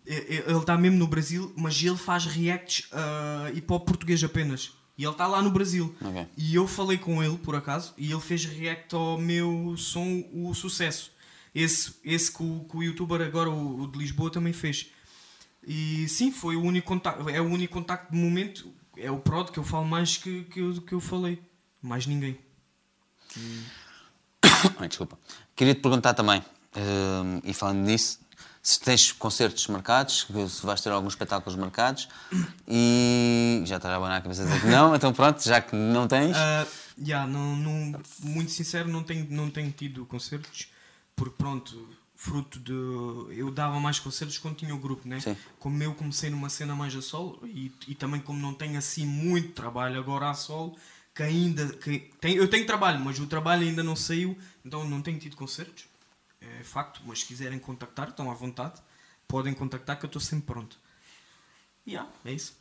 Ele 0.07 0.59
está 0.59 0.77
mesmo 0.77 0.99
no 0.99 1.07
Brasil, 1.07 1.53
mas 1.55 1.83
ele 1.83 1.97
faz 1.97 2.25
reacts 2.25 2.89
uh, 2.93 3.55
hip 3.55 3.71
hop 3.71 3.87
português 3.87 4.25
apenas. 4.25 4.73
E 4.99 5.05
ele 5.05 5.13
está 5.13 5.29
lá 5.29 5.41
no 5.41 5.51
Brasil. 5.51 5.95
Ok. 6.01 6.27
E 6.37 6.57
eu 6.57 6.67
falei 6.67 6.99
com 6.99 7.23
ele, 7.23 7.39
por 7.39 7.55
acaso, 7.55 7.95
e 7.97 8.11
ele 8.11 8.21
fez 8.21 8.45
react 8.45 8.93
ao 8.97 9.17
meu 9.17 9.77
som, 9.79 10.25
o 10.33 10.53
sucesso. 10.55 11.13
Esse, 11.55 11.95
esse 12.05 12.33
que, 12.33 12.43
o, 12.43 12.67
que 12.69 12.77
o 12.77 12.83
youtuber 12.83 13.23
agora, 13.23 13.49
o, 13.49 13.83
o 13.83 13.87
de 13.87 13.97
Lisboa, 13.97 14.29
também 14.29 14.53
fez. 14.53 14.91
E 15.65 16.09
sim, 16.09 16.33
foi 16.33 16.57
o 16.57 16.63
único 16.63 16.89
contacto, 16.89 17.29
é 17.29 17.41
o 17.41 17.45
único 17.45 17.75
contacto 17.75 18.13
de 18.13 18.19
momento, 18.19 18.73
é 18.97 19.09
o 19.11 19.21
Prod 19.21 19.51
que 19.51 19.59
eu 19.59 19.65
falo 19.65 19.87
mais 19.87 20.17
que, 20.17 20.43
que, 20.45 20.61
eu, 20.61 20.83
que 20.83 20.93
eu 20.93 21.01
falei. 21.01 21.41
Mais 21.81 22.05
ninguém. 22.05 22.37
Ai, 24.79 24.89
desculpa. 24.89 25.17
Queria 25.55 25.75
te 25.75 25.81
perguntar 25.81 26.15
também, 26.15 26.43
eh, 26.75 27.41
e 27.45 27.55
falando 27.55 27.85
nisso, 27.87 28.19
se 28.69 28.79
tens 28.81 29.13
concertos 29.13 29.67
marcados, 29.69 30.27
se 30.51 30.67
vais 30.67 30.79
ter 30.79 30.91
alguns 30.91 31.15
espetáculos 31.15 31.59
marcados 31.59 32.07
e 32.69 33.63
já 33.65 33.77
estás 33.77 33.95
a 33.95 33.97
abanar 33.97 34.19
a 34.19 34.21
cabeça 34.21 34.43
a 34.43 34.45
dizer 34.45 34.61
que 34.61 34.67
não, 34.67 34.95
então 34.95 35.11
pronto, 35.11 35.43
já 35.43 35.59
que 35.59 35.75
não 35.75 36.07
tens. 36.07 36.37
Ah, 36.37 36.67
yeah, 37.03 37.27
não, 37.27 37.57
não, 37.57 37.99
muito 38.21 38.51
sincero, 38.51 38.87
não 38.87 39.03
tenho, 39.03 39.27
não 39.31 39.49
tenho 39.49 39.71
tido 39.71 40.05
concertos, 40.05 40.69
porque 41.17 41.35
pronto, 41.39 41.89
fruto 42.15 42.61
de. 42.61 43.39
Eu 43.39 43.51
dava 43.51 43.81
mais 43.81 43.99
concertos 43.99 44.37
quando 44.37 44.57
tinha 44.57 44.75
o 44.75 44.79
grupo, 44.79 45.09
né? 45.09 45.19
Sim. 45.19 45.35
Como 45.59 45.83
eu 45.83 45.95
comecei 45.95 46.29
numa 46.29 46.51
cena 46.51 46.75
mais 46.75 46.95
a 46.95 47.01
solo 47.01 47.41
e, 47.47 47.73
e 47.87 47.95
também 47.95 48.21
como 48.21 48.39
não 48.39 48.53
tenho 48.53 48.77
assim 48.77 49.07
muito 49.07 49.53
trabalho 49.53 49.99
agora 49.99 50.29
a 50.29 50.35
solo, 50.35 50.77
que 51.15 51.23
ainda. 51.23 51.69
Que 51.69 52.11
tem, 52.21 52.35
eu 52.35 52.47
tenho 52.47 52.67
trabalho, 52.67 53.01
mas 53.01 53.19
o 53.19 53.27
trabalho 53.27 53.63
ainda 53.63 53.83
não 53.83 53.97
saiu, 53.97 54.37
então 54.63 54.87
não 54.87 55.01
tenho 55.01 55.19
tido 55.19 55.37
concertos. 55.37 55.87
É 56.61 56.65
facto, 56.65 57.01
mas 57.05 57.21
se 57.21 57.27
quiserem 57.27 57.59
contactar, 57.59 58.09
estão 58.09 58.31
à 58.31 58.35
vontade. 58.35 58.81
Podem 59.27 59.53
contactar 59.55 59.99
que 59.99 60.05
eu 60.05 60.09
estou 60.09 60.21
sempre 60.23 60.47
pronto. 60.47 60.79
Yeah, 61.87 62.09
é 62.25 62.33
isso. 62.33 62.57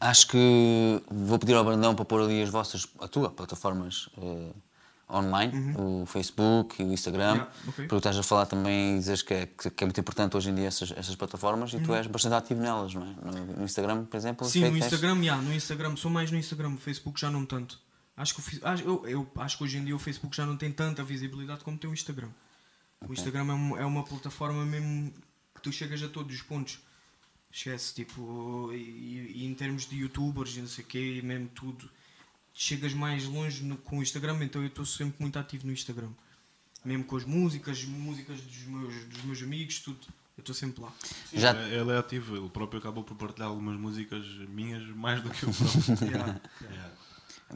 Acho 0.00 0.28
que 0.28 1.02
vou 1.10 1.38
pedir 1.38 1.54
ao 1.54 1.64
Brandão 1.64 1.94
para 1.94 2.04
pôr 2.04 2.20
ali 2.22 2.42
as 2.42 2.50
vossas, 2.50 2.86
a 3.00 3.08
tua 3.08 3.30
plataformas 3.30 4.08
eh, 4.18 4.52
online, 5.10 5.74
o 5.78 6.04
Facebook 6.06 6.82
e 6.82 6.84
o 6.84 6.92
Instagram, 6.92 7.30
Uhum. 7.30 7.34
Yeah, 7.36 7.52
ok. 7.68 7.86
porque 7.86 7.96
estás 7.96 8.18
a 8.18 8.22
falar 8.22 8.46
também 8.46 8.96
e 8.96 8.98
dizes 8.98 9.22
que 9.22 9.32
é, 9.34 9.46
que 9.46 9.84
é 9.84 9.86
muito 9.86 10.00
importante 10.00 10.36
hoje 10.36 10.50
em 10.50 10.54
dia 10.54 10.66
essas, 10.66 10.90
essas 10.92 11.14
plataformas 11.14 11.72
e 11.72 11.80
tu 11.80 11.94
és 11.94 12.06
bastante 12.06 12.34
ativo 12.34 12.60
nelas, 12.60 12.92
não 12.94 13.02
é? 13.02 13.14
No, 13.24 13.56
no 13.58 13.64
Instagram, 13.64 14.04
por 14.04 14.16
exemplo, 14.16 14.44
Uhum. 14.46 14.50
Sim, 14.52 14.68
no 14.68 14.76
Instagram, 14.76 15.18
yeah, 15.20 15.40
no 15.42 15.52
Instagram, 15.54 15.96
sou 15.96 16.10
mais 16.10 16.30
no 16.30 16.36
Instagram, 16.38 16.70
no 16.70 16.78
Facebook 16.78 17.18
já 17.20 17.30
não 17.30 17.46
tanto. 17.46 17.78
Acho 18.16 18.34
que, 18.34 18.40
o 18.40 18.68
eu, 18.84 19.06
eu 19.08 19.30
acho 19.36 19.58
que 19.58 19.64
hoje 19.64 19.78
em 19.78 19.84
dia 19.84 19.94
o 19.96 19.98
Facebook 19.98 20.36
já 20.36 20.44
não 20.46 20.56
tem 20.56 20.70
tanta 20.70 21.02
visibilidade 21.02 21.64
como 21.64 21.76
tem 21.78 21.88
o 21.88 21.92
Instagram. 21.92 22.28
O 23.06 23.12
Instagram 23.12 23.46
é, 23.76 23.82
é 23.82 23.84
uma 23.84 24.02
plataforma 24.04 24.64
mesmo 24.64 25.12
que 25.54 25.60
tu 25.62 25.70
chegas 25.72 26.02
a 26.02 26.08
todos 26.08 26.34
os 26.34 26.42
pontos. 26.42 26.78
Esquece, 27.52 27.94
tipo, 27.94 28.70
e, 28.72 29.32
e 29.36 29.44
em 29.46 29.54
termos 29.54 29.86
de 29.88 29.96
youtubers 29.96 30.56
e 30.56 30.60
não 30.60 30.66
sei 30.66 30.84
o 30.84 30.86
quê, 30.88 31.18
e 31.18 31.22
mesmo 31.22 31.48
tudo, 31.54 31.88
chegas 32.52 32.92
mais 32.94 33.24
longe 33.26 33.62
no- 33.62 33.76
com 33.76 33.98
o 33.98 34.02
Instagram, 34.02 34.38
então 34.42 34.60
eu 34.62 34.68
estou 34.68 34.84
sempre 34.84 35.16
muito 35.20 35.38
ativo 35.38 35.66
no 35.66 35.72
Instagram. 35.72 36.10
Mesmo 36.84 37.04
com 37.04 37.16
as 37.16 37.24
músicas, 37.24 37.84
músicas 37.84 38.40
dos 38.40 38.62
meus, 38.64 39.04
dos 39.04 39.22
meus 39.24 39.42
amigos, 39.42 39.78
tudo. 39.80 40.00
Eu 40.36 40.40
estou 40.40 40.54
sempre 40.54 40.82
lá. 40.82 40.92
Já- 41.32 41.52
Ele- 41.68 41.92
é 41.92 41.96
ativo, 41.96 42.36
ele 42.36 42.48
próprio 42.48 42.80
acabou 42.80 43.04
por 43.04 43.16
partilhar 43.16 43.48
algumas 43.48 43.78
músicas 43.78 44.26
minhas 44.48 44.84
mais 44.96 45.22
do 45.22 45.30
que 45.30 45.44
eu 45.44 45.50
próprio. 45.52 45.98
Yeah. 46.02 46.40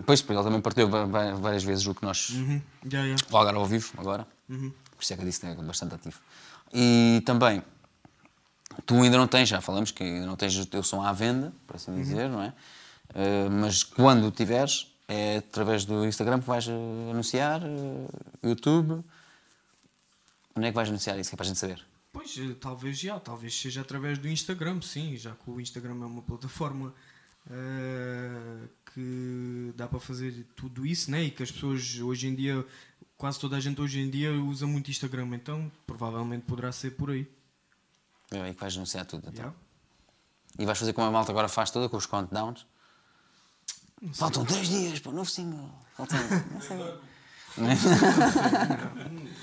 Pois, 0.07 0.23
porque 0.23 0.35
ele 0.39 0.45
também 0.45 0.61
partiu 0.61 0.89
va- 0.89 1.07
várias 1.35 1.65
vezes 1.65 1.85
o 1.87 1.95
que 1.95 2.05
nós. 2.05 2.31
Uhum. 2.31 2.63
Yeah, 2.85 3.09
yeah. 3.09 3.17
O 3.31 3.37
Algarve 3.37 3.59
ao 3.59 3.67
vivo, 3.67 3.93
agora. 3.99 4.29
Uhum. 4.49 4.73
Por 4.99 5.05
isso 5.05 5.13
é 5.13 5.17
que 5.17 5.23
eu 5.23 5.27
disse 5.27 5.39
que 5.39 5.47
é 5.47 5.55
bastante 5.55 5.95
ativo. 5.95 6.19
E 6.75 7.23
também, 7.25 7.63
tu 8.85 8.97
ainda 8.97 9.17
não 9.17 9.29
tens, 9.29 9.49
já 9.49 9.61
falamos 9.61 9.93
que 9.93 10.03
ainda 10.03 10.27
não 10.27 10.35
tens 10.35 10.59
o 10.59 10.67
teu 10.67 10.83
som 10.83 11.01
à 11.01 11.13
venda, 11.13 11.53
por 11.69 11.77
assim 11.77 11.95
dizer, 11.95 12.29
não 12.29 12.43
é? 12.43 12.53
Eh, 13.15 13.49
mas 13.49 13.83
quando 13.83 14.31
tiveres, 14.31 14.93
é 15.07 15.39
através 15.39 15.85
do 15.85 16.05
Instagram 16.05 16.41
que 16.41 16.47
vais 16.47 16.67
eh, 16.69 17.11
anunciar, 17.11 17.63
eh, 17.63 18.49
YouTube. 18.49 19.05
Onde 20.55 20.67
é 20.67 20.71
que 20.71 20.75
vais 20.75 20.89
anunciar 20.89 21.19
isso? 21.19 21.31
Que 21.31 21.35
é 21.35 21.37
para 21.37 21.45
a 21.45 21.49
gente 21.49 21.59
saber. 21.59 21.85
Pois, 22.13 22.35
talvez 22.61 22.99
já, 22.99 23.21
talvez 23.21 23.59
seja 23.59 23.81
através 23.83 24.19
do 24.19 24.29
Instagram, 24.29 24.81
sim, 24.83 25.17
já 25.17 25.33
que 25.33 25.49
o 25.49 25.61
Instagram 25.61 26.03
é 26.03 26.07
uma 26.07 26.23
plataforma 26.23 26.93
que 28.93 29.73
dá 29.75 29.87
para 29.87 29.99
fazer 29.99 30.45
tudo 30.55 30.85
isso, 30.85 31.11
né? 31.11 31.25
E 31.25 31.31
que 31.31 31.43
as 31.43 31.51
pessoas 31.51 31.99
hoje 31.99 32.27
em 32.27 32.35
dia, 32.35 32.67
quase 33.19 33.39
toda 33.39 33.57
a 33.57 33.61
gente 33.61 33.81
hoje 33.81 34.01
em 34.01 34.09
dia 34.09 34.33
usa 34.33 34.67
muito 34.67 34.91
Instagram, 34.91 35.29
então 35.35 35.71
provavelmente 35.87 36.45
poderá 36.47 36.73
ser 36.73 36.93
por 36.93 37.11
aí. 37.11 37.31
É 38.31 38.41
aí 38.41 38.55
que 38.55 38.61
vais 38.61 38.75
anunciar 38.77 39.05
tudo. 39.05 39.29
Então. 39.29 39.35
Yeah. 39.35 39.55
E 40.59 40.65
vais 40.65 40.79
fazer 40.79 40.93
como 40.93 41.07
a 41.07 41.11
malta 41.11 41.33
agora 41.33 41.49
faz 41.49 41.71
toda, 41.71 41.89
com 41.89 41.97
os 41.97 42.07
countdowns. 42.07 42.65
Faltam 44.15 44.45
3 44.45 44.69
dias 44.69 45.01
para 45.01 45.11
o 45.11 45.15
novo 45.15 45.29
single. 45.29 45.71
Faltam. 45.97 46.19
Não 46.53 46.61
sei. 46.61 46.79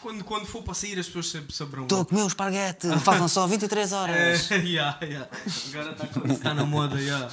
Quando, 0.00 0.24
quando 0.24 0.46
for 0.46 0.62
para 0.62 0.72
sair, 0.72 0.98
as 0.98 1.06
pessoas 1.06 1.28
sempre 1.28 1.54
saberão. 1.54 1.82
Estou 1.82 2.00
a 2.00 2.06
comer 2.06 2.22
um 2.22 2.26
esparguete, 2.26 2.88
faltam 3.00 3.28
só 3.28 3.46
23 3.46 3.92
É, 3.92 3.94
horas. 3.94 4.48
yeah, 4.50 4.98
yeah. 5.04 5.28
Agora 5.68 5.92
está 5.92 6.32
está 6.32 6.54
na 6.54 6.64
moda, 6.64 6.98
yeah. 6.98 7.30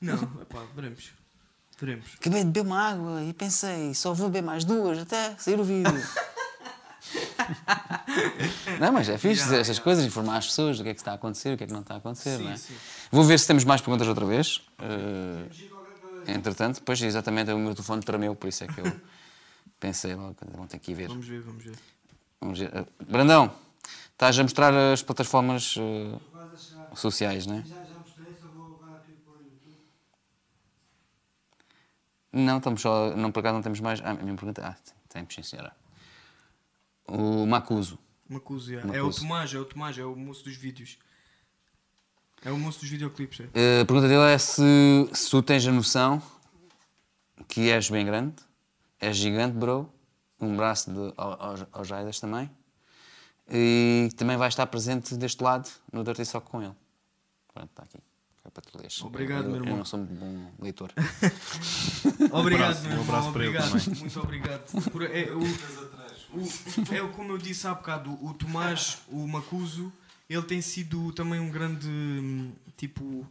Não, 0.00 0.14
epá, 0.14 0.64
veremos. 0.76 1.10
Veremos. 1.82 2.06
Acabei 2.14 2.44
de 2.44 2.46
beber 2.46 2.60
uma 2.60 2.78
água 2.78 3.24
e 3.24 3.32
pensei, 3.32 3.92
só 3.92 4.14
vou 4.14 4.28
beber 4.28 4.46
mais 4.46 4.64
duas 4.64 4.98
até 4.98 5.34
sair 5.36 5.58
o 5.58 5.64
vídeo. 5.64 5.90
não, 8.78 8.92
mas 8.92 9.08
é 9.08 9.18
fixe 9.18 9.42
dizer 9.42 9.60
essas 9.60 9.80
coisas, 9.80 10.04
informar 10.04 10.36
as 10.36 10.46
pessoas 10.46 10.78
do 10.78 10.84
que 10.84 10.90
é 10.90 10.94
que 10.94 11.00
está 11.00 11.10
a 11.10 11.14
acontecer, 11.16 11.54
o 11.54 11.58
que 11.58 11.64
é 11.64 11.66
que 11.66 11.72
não 11.72 11.80
está 11.80 11.94
a 11.94 11.96
acontecer, 11.96 12.36
Sim, 12.38 12.44
não 12.44 12.52
é? 12.52 12.56
sim. 12.56 12.76
Vou 13.10 13.24
ver 13.24 13.36
se 13.40 13.48
temos 13.48 13.64
mais 13.64 13.80
perguntas 13.80 14.06
outra 14.06 14.24
vez. 14.24 14.62
Eh, 14.78 16.34
entretanto, 16.36 16.76
depois 16.76 17.02
exatamente 17.02 17.50
o 17.50 17.58
meu 17.58 17.74
telefone 17.74 18.00
tremeu, 18.00 18.36
por 18.36 18.46
isso 18.46 18.62
é 18.62 18.68
que 18.68 18.80
eu 18.80 18.84
pensei 19.80 20.14
logo, 20.14 20.36
vão 20.56 20.68
ter 20.68 20.78
que 20.78 20.92
ir 20.92 20.94
ver. 20.94 21.08
Vamos 21.08 21.26
ver, 21.26 21.40
vamos 21.40 21.64
ver. 21.64 21.74
Vamos 22.40 22.58
ver. 22.60 22.70
Eh, 22.76 22.84
Brandão, 23.08 23.52
estás 24.12 24.38
a 24.38 24.42
mostrar 24.44 24.72
as 24.72 25.02
plataformas 25.02 25.74
eh, 25.78 26.16
sociais, 26.94 27.44
não 27.44 27.56
é? 27.56 27.62
Já, 27.62 27.74
já 27.74 27.98
mostrei, 27.98 28.36
só 28.40 28.46
vou 28.54 28.78
agora 28.80 29.00
aqui 29.00 29.14
para 29.24 29.32
o 29.32 29.38
YouTube. 29.42 29.74
Não, 32.32 32.58
estamos 32.58 32.80
só. 32.80 33.14
Não, 33.16 33.30
por 33.30 33.40
acaso 33.40 33.54
não 33.54 33.62
temos 33.62 33.80
mais. 33.80 34.00
Ah, 34.00 34.10
a 34.10 34.14
minha 34.14 34.34
pergunta. 34.34 34.66
Ah, 34.66 34.76
temos 35.08 35.34
sim, 35.34 35.42
senhora. 35.42 35.74
O 37.06 37.44
Macuso. 37.46 37.98
Macuso, 38.28 38.70
yeah. 38.72 38.88
É 38.94 38.98
Macuso. 39.00 39.18
o 39.18 39.20
Tomás, 39.22 39.54
é 39.54 39.58
o 39.58 39.64
Tomás, 39.64 39.98
é 39.98 40.04
o 40.04 40.16
moço 40.16 40.44
dos 40.44 40.56
vídeos. 40.56 40.98
É 42.44 42.50
o 42.50 42.58
moço 42.58 42.80
dos 42.80 42.88
videoclipes, 42.88 43.40
é. 43.40 43.48
Eh, 43.54 43.80
A 43.82 43.84
pergunta 43.84 44.08
dele 44.08 44.32
é 44.32 44.38
se, 44.38 44.62
se 45.12 45.30
tu 45.30 45.42
tens 45.42 45.66
a 45.66 45.70
noção 45.72 46.20
que 47.46 47.70
és 47.70 47.88
bem 47.90 48.04
grande, 48.06 48.34
és 48.98 49.16
gigante, 49.16 49.56
bro. 49.56 49.92
Um 50.40 50.56
braço 50.56 50.90
de, 50.92 51.12
ao- 51.16 51.40
aos, 51.40 51.66
aos 51.70 51.86
Jaidas 51.86 52.18
também. 52.18 52.50
E 53.48 54.08
também 54.16 54.36
vais 54.36 54.52
estar 54.54 54.66
presente 54.66 55.14
deste 55.16 55.42
lado 55.42 55.68
no 55.92 56.02
Dirty 56.02 56.24
Sock 56.24 56.48
com 56.50 56.62
ele. 56.62 56.74
Pronto, 57.52 57.68
está 57.70 57.82
aqui. 57.84 57.98
Para 58.54 58.62
tu 58.62 58.76
leres. 58.78 59.02
Obrigado, 59.02 59.44
eu, 59.44 59.50
meu 59.50 59.56
Eu 59.58 59.62
irmão. 59.64 59.78
não 59.78 59.84
sou 59.84 60.00
um 60.00 60.04
bom 60.04 60.50
leitor. 60.60 60.92
Obrigado, 62.32 62.62
abraço, 62.72 62.82
meu 62.82 62.90
um 62.90 63.00
irmão, 63.00 63.04
abraço 63.04 63.32
para 63.32 63.44
ele 63.46 63.56
obrigado. 63.58 63.84
também. 63.84 64.00
Muito 64.00 64.20
obrigado. 64.20 64.90
Por, 64.90 65.02
é, 65.04 65.30
o, 65.32 65.40
O- 66.34 66.94
é 66.94 67.08
como 67.12 67.32
eu 67.32 67.38
disse 67.38 67.66
há 67.66 67.74
bocado, 67.74 68.10
o 68.24 68.32
Tomás, 68.34 68.98
o 69.08 69.26
Macuso, 69.26 69.92
ele 70.28 70.42
tem 70.42 70.60
sido 70.62 71.12
também 71.12 71.38
um 71.40 71.50
grande 71.50 72.50
tipo. 72.76 73.26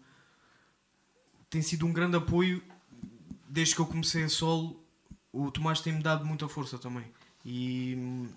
Tem 1.50 1.62
sido 1.62 1.86
um 1.86 1.92
grande 1.94 2.16
apoio 2.18 2.62
desde 3.50 3.76
que 3.76 3.82
eu 3.82 3.86
comecei 3.86 4.24
a 4.24 4.30
solo. 4.30 4.80
O 5.34 5.50
Tomás 5.52 5.82
tem-me 5.82 6.02
dado 6.02 6.26
muita 6.26 6.48
força 6.48 6.78
também. 6.78 7.06
E 7.46 7.96
hum, 7.98 8.28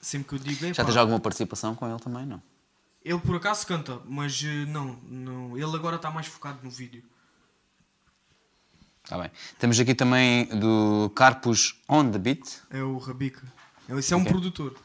sempre 0.00 0.28
que 0.28 0.34
eu 0.34 0.38
digo. 0.38 0.60
Já 0.60 0.68
"Epá, 0.68 0.84
tens 0.84 0.96
alguma 0.96 1.20
participação 1.20 1.74
com 1.74 1.88
ele 1.88 1.98
também, 2.00 2.26
não? 2.26 2.42
Ele 3.02 3.18
por 3.18 3.36
acaso 3.36 3.66
canta, 3.66 4.00
mas 4.06 4.42
eh, 4.44 4.66
não, 4.66 4.96
não. 5.04 5.56
Ele 5.56 5.74
agora 5.74 5.96
está 5.96 6.10
mais 6.10 6.26
focado 6.26 6.60
no 6.62 6.70
vídeo. 6.70 7.02
Está 9.02 9.18
bem. 9.18 9.30
Temos 9.58 9.80
aqui 9.80 9.94
também 9.94 10.44
do 10.58 11.10
Carpus 11.16 11.80
On 11.88 12.10
The 12.10 12.18
Beat. 12.18 12.60
É 12.70 12.82
o 12.82 12.98
Rabica. 12.98 13.42
Esse 13.88 14.12
é 14.14 14.16
um 14.16 14.24
produtor. 14.24 14.76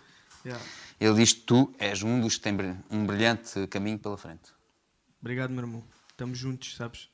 Yeah. 0.46 0.64
Ele 1.00 1.14
diz 1.16 1.34
que 1.34 1.42
tu 1.42 1.74
és 1.78 2.02
um 2.02 2.22
dos 2.22 2.36
que 2.38 2.42
tem 2.42 2.56
um 2.90 3.06
brilhante 3.06 3.68
caminho 3.68 4.00
pela 4.00 4.18
frente. 4.18 4.52
Obrigado, 5.22 5.52
meu 5.52 5.62
irmão. 5.66 5.84
Estamos 6.10 6.38
juntos, 6.38 6.76
sabes? 6.76 7.10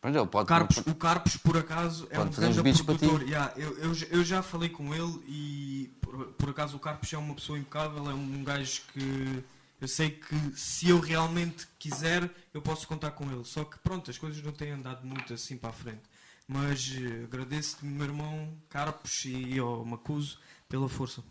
Pronto, 0.00 0.16
ele 0.16 0.26
pode... 0.26 0.48
Carpos, 0.48 0.78
o 0.78 0.94
Carpos, 0.94 1.36
por 1.36 1.56
acaso, 1.58 2.06
é 2.10 2.16
Pode 2.16 2.30
um 2.40 2.52
grande 2.54 2.82
produtor. 2.84 3.22
Yeah, 3.22 3.52
eu, 3.56 3.78
eu, 3.78 3.94
já- 3.94 4.06
eu 4.06 4.24
já 4.24 4.42
falei 4.42 4.68
com 4.70 4.94
ele 4.94 5.22
e, 5.26 5.92
por, 6.00 6.26
por 6.32 6.50
acaso, 6.50 6.76
o 6.76 6.80
Carpos 6.80 7.12
é 7.12 7.18
uma 7.18 7.34
pessoa 7.34 7.58
impecável. 7.58 8.08
É 8.08 8.14
um 8.14 8.42
gajo 8.42 8.82
que 8.92 9.44
eu 9.80 9.86
sei 9.88 10.10
que 10.10 10.34
se 10.56 10.88
eu 10.88 10.98
realmente 11.00 11.66
quiser, 11.78 12.28
eu 12.52 12.60
posso 12.62 12.86
contar 12.86 13.12
com 13.12 13.30
ele. 13.30 13.44
Só 13.44 13.64
que, 13.64 13.78
pronto, 13.78 14.10
as 14.10 14.18
coisas 14.18 14.42
não 14.42 14.52
têm 14.52 14.72
andado 14.72 15.06
muito 15.06 15.32
assim 15.34 15.56
para 15.56 15.70
a 15.70 15.72
frente. 15.72 16.02
Mas 16.46 16.90
eh, 16.96 17.24
agradeço-te, 17.24 17.84
meu 17.84 18.06
irmão 18.06 18.56
Carpos 18.70 19.24
e 19.26 19.58
ao 19.58 19.84
Macuso 19.84 20.38
pela 20.68 20.88
força. 20.88 21.22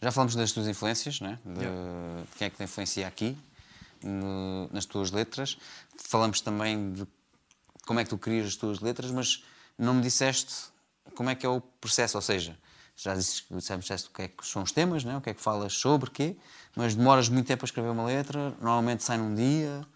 Já 0.00 0.10
falamos 0.10 0.34
das 0.34 0.52
tuas 0.52 0.66
influências, 0.66 1.20
né? 1.20 1.38
de, 1.44 1.60
Yeah. 1.60 2.22
de 2.22 2.36
quem 2.38 2.46
é 2.46 2.50
que 2.50 2.56
te 2.56 2.62
influencia 2.62 3.06
aqui, 3.06 3.36
no- 4.02 4.68
nas 4.72 4.86
tuas 4.86 5.10
letras. 5.10 5.58
Falamos 5.96 6.40
também 6.40 6.92
de 6.94 7.06
como 7.86 8.00
é 8.00 8.04
que 8.04 8.10
tu 8.10 8.16
crias 8.18 8.46
as 8.46 8.56
tuas 8.56 8.80
letras, 8.80 9.10
mas 9.10 9.44
não 9.76 9.94
me 9.94 10.00
disseste 10.02 10.54
como 11.14 11.28
é 11.28 11.34
que 11.34 11.44
é 11.44 11.48
o 11.48 11.60
processo, 11.60 12.16
ou 12.16 12.22
seja, 12.22 12.56
já 13.02 13.14
disseste, 13.14 13.46
já 13.60 13.76
disseste 13.76 14.08
o 14.08 14.12
que 14.12 14.22
é 14.22 14.28
que 14.28 14.46
são 14.46 14.62
os 14.62 14.72
temas, 14.72 15.04
né? 15.04 15.16
o 15.16 15.20
que 15.20 15.30
é 15.30 15.34
que 15.34 15.40
falas 15.40 15.72
sobre, 15.72 16.10
quê, 16.10 16.36
mas 16.76 16.94
demoras 16.94 17.28
muito 17.28 17.46
tempo 17.46 17.64
a 17.64 17.66
escrever 17.66 17.88
uma 17.88 18.04
letra, 18.04 18.50
normalmente 18.60 19.02
sai 19.02 19.16
num 19.16 19.34
dia. 19.34 19.86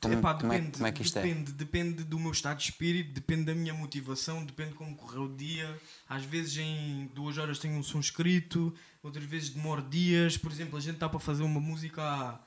Como, 0.00 0.14
Epá, 0.14 0.34
como 0.34 0.52
é, 0.52 0.58
depende, 0.58 0.76
como 0.76 0.86
é 0.86 0.92
que 0.92 1.02
isto 1.02 1.18
é? 1.18 1.22
depende, 1.22 1.52
depende 1.52 2.04
do 2.04 2.18
meu 2.18 2.30
estado 2.30 2.58
de 2.58 2.64
espírito, 2.64 3.12
depende 3.12 3.44
da 3.44 3.54
minha 3.54 3.74
motivação, 3.74 4.44
depende 4.44 4.70
de 4.70 4.76
como 4.76 4.94
correu 4.94 5.24
o 5.24 5.36
dia. 5.36 5.78
Às 6.08 6.24
vezes 6.24 6.56
em 6.56 7.10
duas 7.12 7.36
horas 7.36 7.58
tenho 7.58 7.74
um 7.74 7.82
som 7.82 7.98
escrito, 7.98 8.72
outras 9.02 9.24
vezes 9.24 9.50
demora 9.50 9.82
dias. 9.82 10.38
Por 10.38 10.52
exemplo, 10.52 10.78
a 10.78 10.80
gente 10.80 10.94
está 10.94 11.08
para 11.08 11.18
fazer 11.18 11.42
uma 11.42 11.60
música 11.60 12.00
há... 12.02 12.38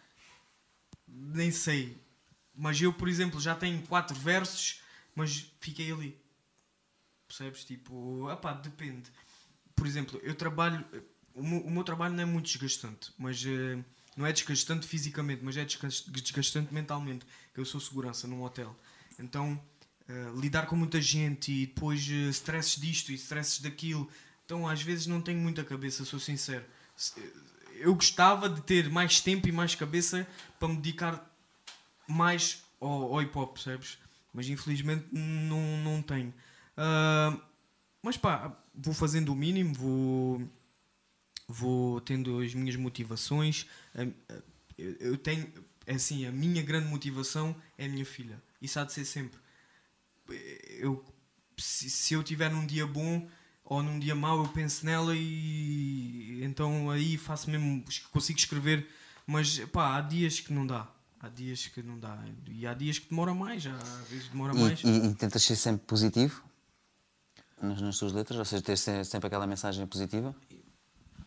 nem 1.05 1.51
sei. 1.51 2.01
Mas 2.55 2.81
eu, 2.81 2.93
por 2.93 3.09
exemplo, 3.09 3.39
já 3.39 3.53
tenho 3.55 3.81
quatro 3.83 4.17
versos, 4.17 4.81
mas 5.13 5.51
fiquei 5.59 5.91
ali. 5.91 6.17
Percebes? 7.27 7.65
Tipo, 7.65 8.31
epá, 8.31 8.53
depende. 8.53 9.11
Por 9.81 9.87
exemplo, 9.87 10.19
eu 10.21 10.35
trabalho. 10.35 10.85
O 11.33 11.41
meu, 11.41 11.59
o 11.61 11.71
meu 11.71 11.83
trabalho 11.83 12.13
não 12.13 12.21
é 12.21 12.25
muito 12.25 12.45
desgastante, 12.45 13.11
mas 13.17 13.43
eh, 13.43 13.83
não 14.15 14.27
é 14.27 14.31
desgastante 14.31 14.85
fisicamente, 14.85 15.43
mas 15.43 15.57
é 15.57 15.65
desgas- 15.65 16.01
desgastante 16.07 16.71
mentalmente. 16.71 17.25
Eu 17.57 17.65
sou 17.65 17.81
segurança 17.81 18.27
num 18.27 18.43
hotel. 18.43 18.79
Então, 19.17 19.59
eh, 20.07 20.31
lidar 20.35 20.67
com 20.67 20.75
muita 20.75 21.01
gente 21.01 21.51
e 21.51 21.65
depois 21.65 22.07
eh, 22.07 22.29
stresses 22.29 22.79
disto 22.79 23.11
e 23.11 23.15
stresses 23.15 23.59
daquilo. 23.59 24.07
Então, 24.45 24.67
às 24.67 24.83
vezes, 24.83 25.07
não 25.07 25.19
tenho 25.19 25.39
muita 25.39 25.63
cabeça, 25.63 26.05
sou 26.05 26.19
sincero. 26.19 26.63
Eu 27.73 27.95
gostava 27.95 28.47
de 28.47 28.61
ter 28.61 28.87
mais 28.87 29.19
tempo 29.19 29.47
e 29.49 29.51
mais 29.51 29.73
cabeça 29.73 30.27
para 30.59 30.67
me 30.67 30.75
dedicar 30.75 31.27
mais 32.07 32.61
ao, 32.79 33.15
ao 33.15 33.19
hip 33.23 33.35
hop, 33.35 33.53
percebes? 33.53 33.97
Mas 34.31 34.47
infelizmente 34.47 35.07
não, 35.11 35.77
não 35.77 36.03
tenho. 36.03 36.31
Ah, 36.77 37.35
mas 38.03 38.15
pá, 38.15 38.55
vou 38.73 38.93
fazendo 38.93 39.31
o 39.31 39.35
mínimo, 39.35 39.73
vou, 39.73 40.41
vou 41.47 42.01
tendo 42.01 42.39
as 42.39 42.53
minhas 42.53 42.75
motivações. 42.75 43.65
Ah, 43.95 44.07
eu 44.77 45.17
tenho, 45.17 45.51
é 45.85 45.95
assim, 45.95 46.25
a 46.25 46.31
minha 46.31 46.61
grande 46.61 46.87
motivação 46.87 47.55
é 47.77 47.85
a 47.85 47.89
minha 47.89 48.05
filha. 48.05 48.41
Isso 48.61 48.79
há 48.79 48.83
de 48.83 48.93
ser 48.93 49.05
sempre. 49.05 49.39
Eu, 50.79 51.03
se, 51.57 51.89
se 51.89 52.13
eu 52.13 52.23
tiver 52.23 52.49
num 52.51 52.65
dia 52.65 52.87
bom 52.87 53.27
ou 53.63 53.83
num 53.83 53.99
dia 53.99 54.15
mau, 54.15 54.37
eu 54.43 54.47
penso 54.49 54.85
nela 54.85 55.13
e 55.15 56.43
então 56.43 56.89
aí 56.89 57.17
faço 57.17 57.49
mesmo, 57.49 57.83
consigo 58.11 58.39
escrever. 58.39 58.87
Mas 59.27 59.59
pá, 59.71 59.97
há 59.97 60.01
dias 60.01 60.39
que 60.39 60.51
não 60.53 60.65
dá. 60.65 60.87
Há 61.19 61.29
dias 61.29 61.67
que 61.67 61.83
não 61.83 61.99
dá. 61.99 62.17
E 62.47 62.65
há 62.65 62.73
dias 62.73 62.97
que 62.97 63.09
demora 63.09 63.33
mais, 63.33 63.65
há 63.67 63.71
vezes 64.09 64.27
demora 64.29 64.53
mais. 64.53 64.81
E, 64.83 64.87
e- 64.87 65.07
e 65.11 65.15
tentas 65.15 65.43
ser 65.43 65.55
sempre 65.55 65.85
positivo 65.85 66.43
nas, 67.61 67.81
nas 67.81 67.97
tuas 67.97 68.11
letras, 68.13 68.37
ou 68.39 68.45
seja, 68.45 68.61
ter 68.61 68.77
se- 68.77 69.03
sempre 69.05 69.27
aquela 69.27 69.47
mensagem 69.47 69.85
positiva. 69.87 70.35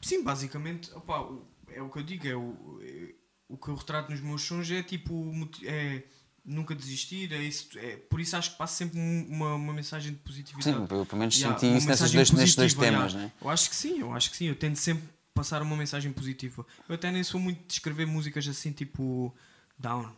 Sim, 0.02 0.22
basicamente, 0.22 0.92
opá, 0.94 1.20
o- 1.20 1.46
é 1.68 1.80
o 1.80 1.88
que 1.88 1.98
eu 1.98 2.02
digo, 2.02 2.26
é 2.28 2.34
o, 2.36 2.78
é- 2.82 3.14
o 3.48 3.56
que 3.56 3.68
eu 3.68 3.74
retrato 3.74 4.10
nos 4.10 4.20
meus 4.20 4.42
sons 4.42 4.70
é 4.70 4.82
tipo 4.82 5.32
é 5.64 6.02
nunca 6.44 6.74
desistir, 6.74 7.32
é 7.32 7.38
isso, 7.42 7.68
é, 7.78 7.96
por 7.96 8.20
isso 8.20 8.36
acho 8.36 8.52
que 8.52 8.58
passo 8.58 8.76
sempre 8.76 8.98
um- 8.98 9.26
uma, 9.30 9.54
uma 9.54 9.72
mensagem 9.72 10.12
de 10.12 10.18
positividade. 10.18 10.64
Sim, 10.76 10.82
eu 10.94 11.06
pelo 11.06 11.18
menos 11.18 11.34
Yeah, 11.36 11.58
senti 11.58 11.76
isso 11.78 11.86
nesses 11.88 12.12
dois, 12.12 12.30
nestes 12.32 12.54
dois 12.56 12.74
temas, 12.74 13.12
yeah. 13.12 13.18
né? 13.28 13.32
Eu 13.40 13.48
acho 13.48 13.70
que 13.70 13.76
sim, 13.76 14.00
eu 14.00 14.12
acho 14.12 14.30
que 14.30 14.36
sim, 14.36 14.46
eu 14.46 14.54
tento 14.56 14.76
sempre 14.76 15.04
passar 15.32 15.62
uma 15.62 15.76
mensagem 15.76 16.12
positiva. 16.12 16.64
Eu 16.88 16.94
até 16.96 17.10
nem 17.10 17.24
sou 17.24 17.40
muito 17.40 17.66
de 17.66 17.72
escrever 17.72 18.06
músicas 18.06 18.46
assim 18.46 18.72
tipo 18.72 19.34
down. 19.78 20.10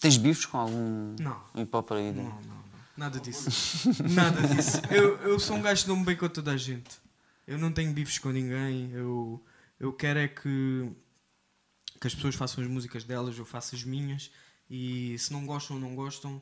Tens 0.00 0.16
bifes 0.16 0.46
com 0.46 0.58
algum 0.58 1.14
Não. 1.18 1.40
hip 1.54 1.74
hop 1.76 1.92
aí? 1.92 2.12
Não, 2.12 2.24
não, 2.24 2.32
não. 2.42 2.62
Nada 3.02 3.18
disso. 3.18 3.90
Nada 4.14 4.40
disso. 4.46 4.80
Eu, 4.88 5.16
eu 5.22 5.40
sou 5.40 5.56
um 5.56 5.60
gajo 5.60 5.82
que 5.82 5.88
dou-me 5.88 6.04
bem 6.04 6.16
com 6.16 6.28
toda 6.28 6.52
a 6.52 6.56
gente. 6.56 7.00
Eu 7.44 7.58
não 7.58 7.72
tenho 7.72 7.92
bifes 7.92 8.20
com 8.20 8.30
ninguém. 8.30 8.92
Eu, 8.92 9.44
eu 9.80 9.92
quero 9.92 10.20
é 10.20 10.28
que, 10.28 10.88
que 12.00 12.06
as 12.06 12.14
pessoas 12.14 12.36
façam 12.36 12.62
as 12.62 12.70
músicas 12.70 13.02
delas, 13.02 13.36
eu 13.36 13.44
faço 13.44 13.74
as 13.74 13.82
minhas. 13.82 14.30
E 14.70 15.18
se 15.18 15.32
não 15.32 15.44
gostam, 15.44 15.80
não 15.80 15.96
gostam. 15.96 16.40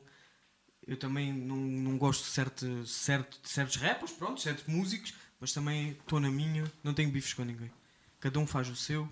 Eu 0.85 0.95
também 0.97 1.33
não, 1.33 1.57
não 1.57 1.97
gosto 1.97 2.25
de, 2.25 2.29
certo, 2.29 2.85
certo, 2.85 3.41
de 3.41 3.49
certos 3.49 3.77
rappers, 3.77 4.11
pronto, 4.11 4.39
certos 4.39 4.67
músicos, 4.67 5.15
mas 5.39 5.51
também 5.51 5.93
estou 5.93 6.19
na 6.19 6.29
minha, 6.29 6.71
não 6.83 6.93
tenho 6.93 7.09
bifes 7.09 7.33
com 7.33 7.43
ninguém. 7.43 7.71
Cada 8.19 8.37
um 8.37 8.45
faz 8.45 8.69
o 8.69 8.75
seu. 8.75 9.11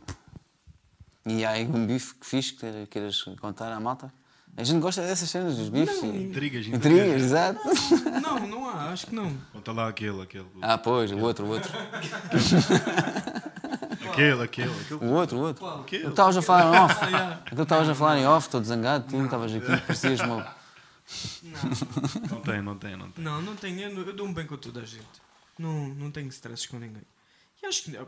E 1.26 1.44
há 1.44 1.50
aí 1.50 1.66
um 1.66 1.88
bife 1.88 2.14
que 2.14 2.28
fiz 2.28 2.52
que 2.52 2.86
queiras 2.92 3.24
contar 3.42 3.72
à 3.72 3.80
malta? 3.80 4.14
A 4.60 4.64
gente 4.64 4.82
gosta 4.82 5.02
dessas 5.02 5.30
cenas, 5.30 5.56
dos 5.56 5.70
bifes. 5.70 6.04
Intrigas, 6.04 6.68
Intrigas, 6.68 6.68
intrigas. 6.68 7.22
exato. 7.22 7.60
Não, 8.22 8.46
não 8.46 8.70
há, 8.70 8.92
acho 8.92 9.08
que 9.08 9.16
não. 9.16 9.34
Conta 9.54 9.72
lá 9.72 9.88
aquele, 9.88 10.22
aquele. 10.22 10.46
Ah, 10.62 10.78
pois, 10.78 11.10
o 11.14 11.18
outro, 11.20 11.46
o 11.46 11.50
outro. 11.50 11.72
Aquele, 14.12 14.44
aquele, 14.44 14.72
aquele. 14.82 15.06
O 15.06 15.14
outro, 15.14 15.38
o 15.38 15.42
outro. 15.42 15.66
Aquele. 15.66 16.04
Tu 16.04 16.10
estavas 16.10 16.36
a 16.36 16.42
falar 16.42 16.66
em 16.66 16.80
off. 16.80 16.96
Tu 17.56 17.62
estavas 17.62 17.90
a 17.90 17.96
falar 17.96 18.18
em 18.20 18.26
off, 18.28 18.50
todo 18.50 18.66
zangado, 18.66 19.06
tu 19.08 19.24
estavas 19.24 19.54
aqui, 19.54 19.66
parecias 19.66 20.20
uma. 20.20 20.56
Não 22.30 22.42
tem, 22.42 22.62
não 22.62 22.78
tem, 22.78 22.98
não 22.98 23.12
tem. 23.12 23.24
Não, 23.24 23.42
não 23.42 23.56
tenho. 23.56 23.80
Eu, 23.80 24.08
eu 24.08 24.14
dou-me 24.14 24.34
bem 24.34 24.46
com 24.46 24.58
toda 24.58 24.82
a 24.82 24.86
gente. 24.86 25.06
Não, 25.58 25.88
não 25.90 26.12
tenho 26.12 26.28
stresses 26.30 26.66
com 26.66 26.78
ninguém. 26.80 27.04
E 27.64 27.66
acho 27.66 27.84
que 27.84 27.96
eh, 27.96 28.06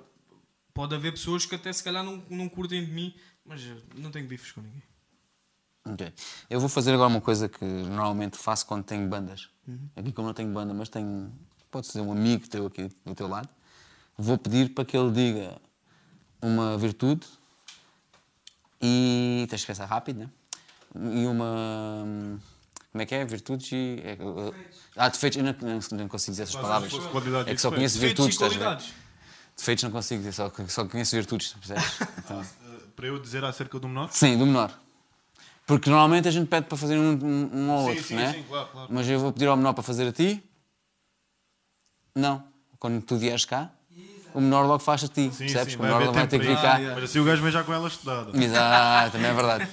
pode 0.73 0.93
haver 0.95 1.11
pessoas 1.13 1.45
que 1.45 1.55
até 1.55 1.71
se 1.71 1.83
calhar 1.83 2.03
não, 2.03 2.21
não 2.29 2.49
curtem 2.49 2.83
de 2.83 2.91
mim, 2.91 3.13
mas 3.45 3.61
não 3.95 4.11
tenho 4.11 4.27
bifes 4.27 4.51
com 4.51 4.61
ninguém. 4.61 4.83
Ok. 5.86 6.13
Eu 6.49 6.59
vou 6.59 6.69
fazer 6.69 6.93
agora 6.93 7.09
uma 7.09 7.21
coisa 7.21 7.49
que 7.49 7.65
normalmente 7.65 8.38
faço 8.38 8.65
quando 8.65 8.84
tenho 8.84 9.07
bandas. 9.07 9.49
Aqui 9.95 10.11
como 10.11 10.27
não 10.27 10.34
tenho 10.34 10.51
banda, 10.51 10.73
mas 10.73 10.89
tenho, 10.89 11.32
pode 11.69 11.88
ser 11.88 12.01
um 12.01 12.11
amigo 12.11 12.47
teu 12.47 12.65
aqui 12.65 12.89
do 13.05 13.15
teu 13.15 13.27
lado, 13.27 13.49
vou 14.17 14.38
pedir 14.38 14.73
para 14.73 14.84
que 14.86 14.95
ele 14.97 15.11
diga 15.11 15.57
uma 16.41 16.77
virtude 16.77 17.25
e 18.82 19.45
tens 19.49 19.61
de 19.61 19.67
pensar 19.67 19.86
rápido, 19.86 20.19
né? 20.19 20.29
E 20.95 21.25
uma. 21.25 22.39
Como 22.91 23.01
é 23.01 23.05
que 23.05 23.15
é? 23.15 23.23
Virtudes 23.23 23.71
e. 23.71 24.01
é, 24.03 24.17
uh, 24.21 24.53
ah, 24.97 25.07
defeitos. 25.07 25.38
Eu 25.38 25.43
não, 25.45 25.55
não, 25.61 25.79
não 25.99 26.07
consigo 26.09 26.32
dizer 26.32 26.43
essas 26.43 26.55
Mas 26.55 26.63
palavras. 26.63 26.93
É 26.93 26.97
que 26.97 27.01
só 27.01 27.69
defeitos. 27.69 27.75
conheço 27.75 27.99
Defeitos 27.99 28.25
virtudes. 28.25 28.93
Defeitos 29.55 29.84
não 29.84 29.91
consigo 29.91 30.19
dizer, 30.21 30.34
só, 30.34 30.51
só 30.67 30.86
conheço 30.86 31.15
virtudes, 31.15 31.53
percebes? 31.53 31.99
Então, 32.25 32.41
Eh, 32.41 32.79
Para 32.95 33.07
eu 33.07 33.19
dizer 33.19 33.43
acerca 33.43 33.79
do 33.79 33.88
menor? 33.88 34.09
Sim, 34.11 34.38
do 34.38 34.45
menor. 34.45 34.73
Porque 35.72 35.89
normalmente 35.89 36.28
a 36.28 36.32
gente 36.32 36.49
pede 36.49 36.67
para 36.67 36.78
fazer 36.78 36.97
um, 36.97 37.11
um, 37.13 37.49
um 37.53 37.72
ou 37.72 37.80
Sim, 37.84 37.88
outro, 37.91 38.03
sim, 38.03 38.15
né? 38.17 38.34
sim, 38.34 38.43
claro, 38.43 38.67
claro. 38.74 38.88
Mas 38.91 39.07
eu 39.07 39.17
vou 39.22 39.32
pedir 39.32 39.47
ao 39.47 39.55
menor 39.55 39.72
para 39.72 39.82
fazer 39.82 40.05
a 40.05 40.11
ti? 40.11 40.43
Não. 42.13 42.43
Quando 42.78 43.01
tu 43.03 43.15
vieres 43.15 43.45
cá, 43.45 43.72
o 44.34 44.41
menor 44.41 44.65
logo 44.65 44.80
faz 44.80 45.05
a 45.05 45.07
ti, 45.07 45.32
Sim, 45.32 45.45
percebes? 45.45 45.74
sim, 45.74 45.80
o 45.80 45.82
vai 45.82 45.88
menor 45.88 45.95
haver 45.95 46.05
logo 46.07 46.17
vai 46.17 46.28
ter 46.28 46.39
que 46.41 46.45
vir 46.45 46.61
cá. 46.61 46.76
Ah. 46.76 46.91
Mas 46.95 47.03
assim 47.05 47.19
o 47.19 47.24
gajo 47.24 47.41
vem 47.41 47.51
já 47.53 47.63
com 47.63 47.74
ela 47.74 47.88
estudada. 47.88 48.38
Exato, 48.38 49.11
também 49.13 49.32
é 49.32 49.34
verdade. 49.34 49.69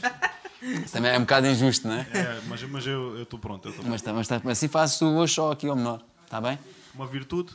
Isso 0.85 0.93
também 0.93 1.11
é 1.11 1.17
um 1.19 1.23
bocado 1.23 1.49
injusto, 1.49 1.89
não 1.89 1.95
é? 1.95 2.07
É, 2.13 2.41
mas, 2.47 2.63
mas 2.63 2.87
eu 2.87 3.21
estou 3.21 3.41
pronto. 3.41 3.67
eu. 3.69 3.75
Mas, 3.85 4.01
tá- 4.01 4.13
mas, 4.13 4.29
tá- 4.29 4.41
mas 4.45 4.59
assim 4.59 4.69
fazes 4.69 5.01
tu 5.01 5.05
hoje 5.05 5.35
só 5.35 5.51
aqui 5.51 5.67
ao 5.67 5.75
menor, 5.75 6.01
está 6.25 6.41
bem? 6.41 6.61
Uma 6.95 7.09
virtude? 7.09 7.53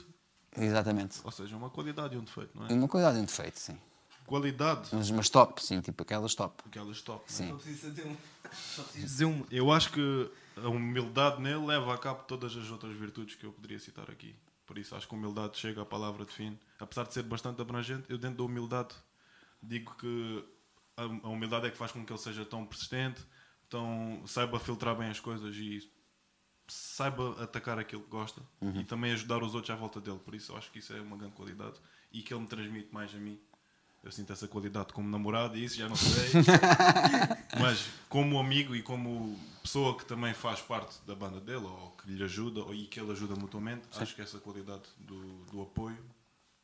Exatamente. 0.57 1.19
Ou 1.23 1.31
seja, 1.31 1.55
uma 1.55 1.69
qualidade 1.69 2.13
e 2.13 2.17
um 2.17 2.23
defeito, 2.25 2.49
não 2.59 2.67
E 2.67 2.73
é? 2.73 2.75
uma 2.75 2.89
qualidade 2.89 3.21
de 3.21 3.25
defeito, 3.25 3.57
sim. 3.57 3.77
Qualidade, 4.25 4.89
Mas, 4.93 5.11
mas 5.11 5.29
top, 5.29 5.61
sim, 5.63 5.81
tipo 5.81 6.03
aquelas 6.03 6.33
top. 6.35 6.63
aquelas 6.65 7.01
top. 7.01 7.23
Sim. 7.31 7.49
Só 7.49 7.55
preciso 7.55 7.89
dizer 7.91 8.07
um. 8.07 8.17
Só 8.53 8.83
preciso 8.83 9.05
dizer 9.05 9.25
uma. 9.25 9.45
Eu 9.51 9.71
acho 9.71 9.91
que 9.91 10.31
a 10.57 10.69
humildade 10.69 11.41
nele 11.41 11.65
leva 11.65 11.93
a 11.93 11.97
cabo 11.97 12.23
todas 12.23 12.55
as 12.55 12.69
outras 12.71 12.95
virtudes 12.95 13.35
que 13.35 13.45
eu 13.45 13.51
poderia 13.51 13.79
citar 13.79 14.09
aqui. 14.09 14.35
Por 14.65 14.77
isso 14.77 14.95
acho 14.95 15.07
que 15.07 15.13
a 15.13 15.17
humildade 15.17 15.57
chega 15.57 15.81
à 15.81 15.85
palavra 15.85 16.25
define. 16.25 16.57
Apesar 16.79 17.03
de 17.03 17.13
ser 17.13 17.23
bastante 17.23 17.61
abrangente, 17.61 18.05
eu 18.09 18.17
dentro 18.17 18.37
da 18.37 18.43
humildade 18.43 18.95
digo 19.61 19.93
que 19.95 20.45
a 20.95 21.03
a 21.27 21.29
humildade 21.29 21.67
é 21.67 21.71
que 21.71 21.77
faz 21.77 21.91
com 21.91 22.05
que 22.05 22.11
ele 22.11 22.19
seja 22.19 22.45
tão 22.45 22.65
persistente, 22.65 23.21
tão, 23.69 24.21
saiba 24.27 24.59
filtrar 24.59 24.95
bem 24.95 25.09
as 25.09 25.19
coisas 25.19 25.55
e 25.55 25.89
saiba 26.67 27.43
atacar 27.43 27.77
aquilo 27.77 28.03
que 28.03 28.09
gosta 28.09 28.41
e 28.79 28.83
também 28.83 29.11
ajudar 29.11 29.43
os 29.43 29.53
outros 29.53 29.71
à 29.71 29.75
volta 29.75 29.99
dele. 29.99 30.19
Por 30.19 30.33
isso 30.35 30.55
acho 30.55 30.71
que 30.71 30.79
isso 30.79 30.93
é 30.93 31.01
uma 31.01 31.17
grande 31.17 31.33
qualidade 31.33 31.75
e 32.11 32.21
que 32.21 32.33
ele 32.33 32.41
me 32.41 32.47
transmite 32.47 32.93
mais 32.93 33.13
a 33.13 33.17
mim. 33.17 33.39
Eu 34.03 34.11
sinto 34.11 34.33
essa 34.33 34.47
qualidade 34.49 34.91
como 34.91 35.07
namorado 35.09 35.57
e 35.57 35.63
isso 35.63 35.77
já 35.77 35.87
não 35.87 35.95
sei. 35.95 36.11
Mas 37.59 37.87
como 38.09 38.37
amigo 38.37 38.75
e 38.75 38.83
como 38.83 39.39
pessoa 39.61 39.97
que 39.97 40.05
também 40.05 40.33
faz 40.33 40.59
parte 40.61 40.99
da 41.07 41.15
banda 41.15 41.39
dele, 41.39 41.65
ou 41.65 41.91
que 41.91 42.11
lhe 42.11 42.21
ajuda, 42.21 42.59
ou, 42.61 42.73
e 42.75 42.85
que 42.85 42.99
ele 42.99 43.11
ajuda 43.13 43.33
mutuamente, 43.35 43.87
acho 43.95 44.13
que 44.13 44.21
essa 44.21 44.39
qualidade 44.39 44.83
do, 44.97 45.45
do 45.45 45.61
apoio 45.61 45.97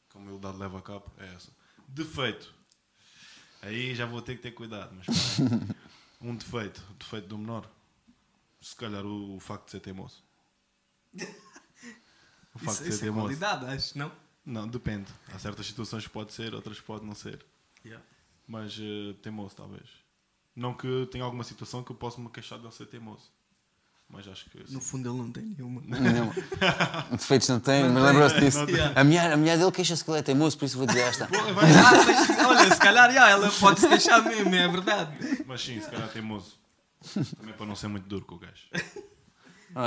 que 0.09 0.17
a 0.17 0.19
humildade 0.19 0.57
leva 0.57 0.79
a 0.79 0.81
cabo 0.81 1.05
é 1.17 1.33
essa. 1.33 1.49
Defeito. 1.87 2.53
Aí 3.61 3.95
já 3.95 4.05
vou 4.05 4.21
ter 4.21 4.35
que 4.35 4.41
ter 4.41 4.51
cuidado, 4.51 4.93
mas 4.95 5.07
aí. 5.39 5.47
um 6.21 6.35
defeito, 6.35 6.83
defeito 6.99 7.27
do 7.27 7.37
menor. 7.37 7.69
Se 8.59 8.75
calhar 8.75 9.05
o, 9.05 9.37
o 9.37 9.39
facto 9.39 9.65
de 9.65 9.71
ser 9.71 9.79
teimoso. 9.79 10.23
O 12.51 12.57
facto 12.57 12.79
Isso, 12.79 12.83
de 12.83 12.89
isso 12.89 12.97
ser 12.97 13.05
é 13.05 13.07
teimoso. 13.09 13.25
qualidade, 13.27 13.65
acho, 13.67 13.97
não? 13.97 14.11
Não, 14.45 14.67
depende. 14.67 15.07
Há 15.33 15.39
certas 15.39 15.65
situações 15.65 16.05
que 16.05 16.09
pode 16.09 16.33
ser, 16.33 16.53
outras 16.53 16.79
pode 16.79 17.05
não 17.05 17.13
ser. 17.13 17.45
Mas 18.47 18.79
eh, 18.81 19.13
teimoso, 19.21 19.55
talvez. 19.55 19.87
Não 20.55 20.73
que 20.73 21.07
tenha 21.11 21.23
alguma 21.23 21.43
situação 21.43 21.83
que 21.83 21.91
eu 21.91 21.95
possa 21.95 22.19
me 22.19 22.29
queixar 22.29 22.57
de 22.57 22.65
ele 22.65 22.73
ser 22.73 22.87
teimoso. 22.87 23.31
Mas 24.09 24.27
acho 24.27 24.49
que. 24.49 24.73
No 24.73 24.81
fundo 24.81 25.07
ele 25.07 25.17
não 25.19 25.31
tem 25.31 25.43
nenhuma. 25.43 25.81
Não. 25.85 26.33
Defeitos 27.15 27.47
não 27.47 27.59
tem, 27.59 27.87
mas 27.89 28.03
lembrou-se 28.03 28.39
disso. 28.39 28.65
tem. 28.65 28.75
A 28.95 29.03
mulher, 29.03 29.31
a 29.31 29.37
mulher 29.37 29.57
dele 29.59 29.71
queixa-se 29.71 30.03
que 30.03 30.09
ele 30.09 30.17
é 30.17 30.23
teimoso, 30.23 30.57
por 30.57 30.65
isso 30.65 30.77
vou 30.77 30.87
dizer 30.87 31.01
esta. 31.01 31.29
Ah, 31.31 32.47
olha, 32.47 32.73
se 32.73 32.79
calhar 32.79 33.13
já, 33.13 33.29
ela 33.29 33.51
pode 33.51 33.79
se 33.79 33.87
queixar 33.87 34.23
mesmo, 34.23 34.55
é 34.55 34.67
verdade. 34.67 35.43
Mas 35.45 35.61
sim, 35.61 35.79
se 35.79 35.87
calhar 35.87 36.09
teimoso. 36.09 36.57
Também 37.39 37.53
para 37.53 37.65
não 37.67 37.75
ser 37.75 37.87
muito 37.87 38.07
duro 38.07 38.25
com 38.25 38.35
o 38.35 38.39
gajo. 38.39 38.67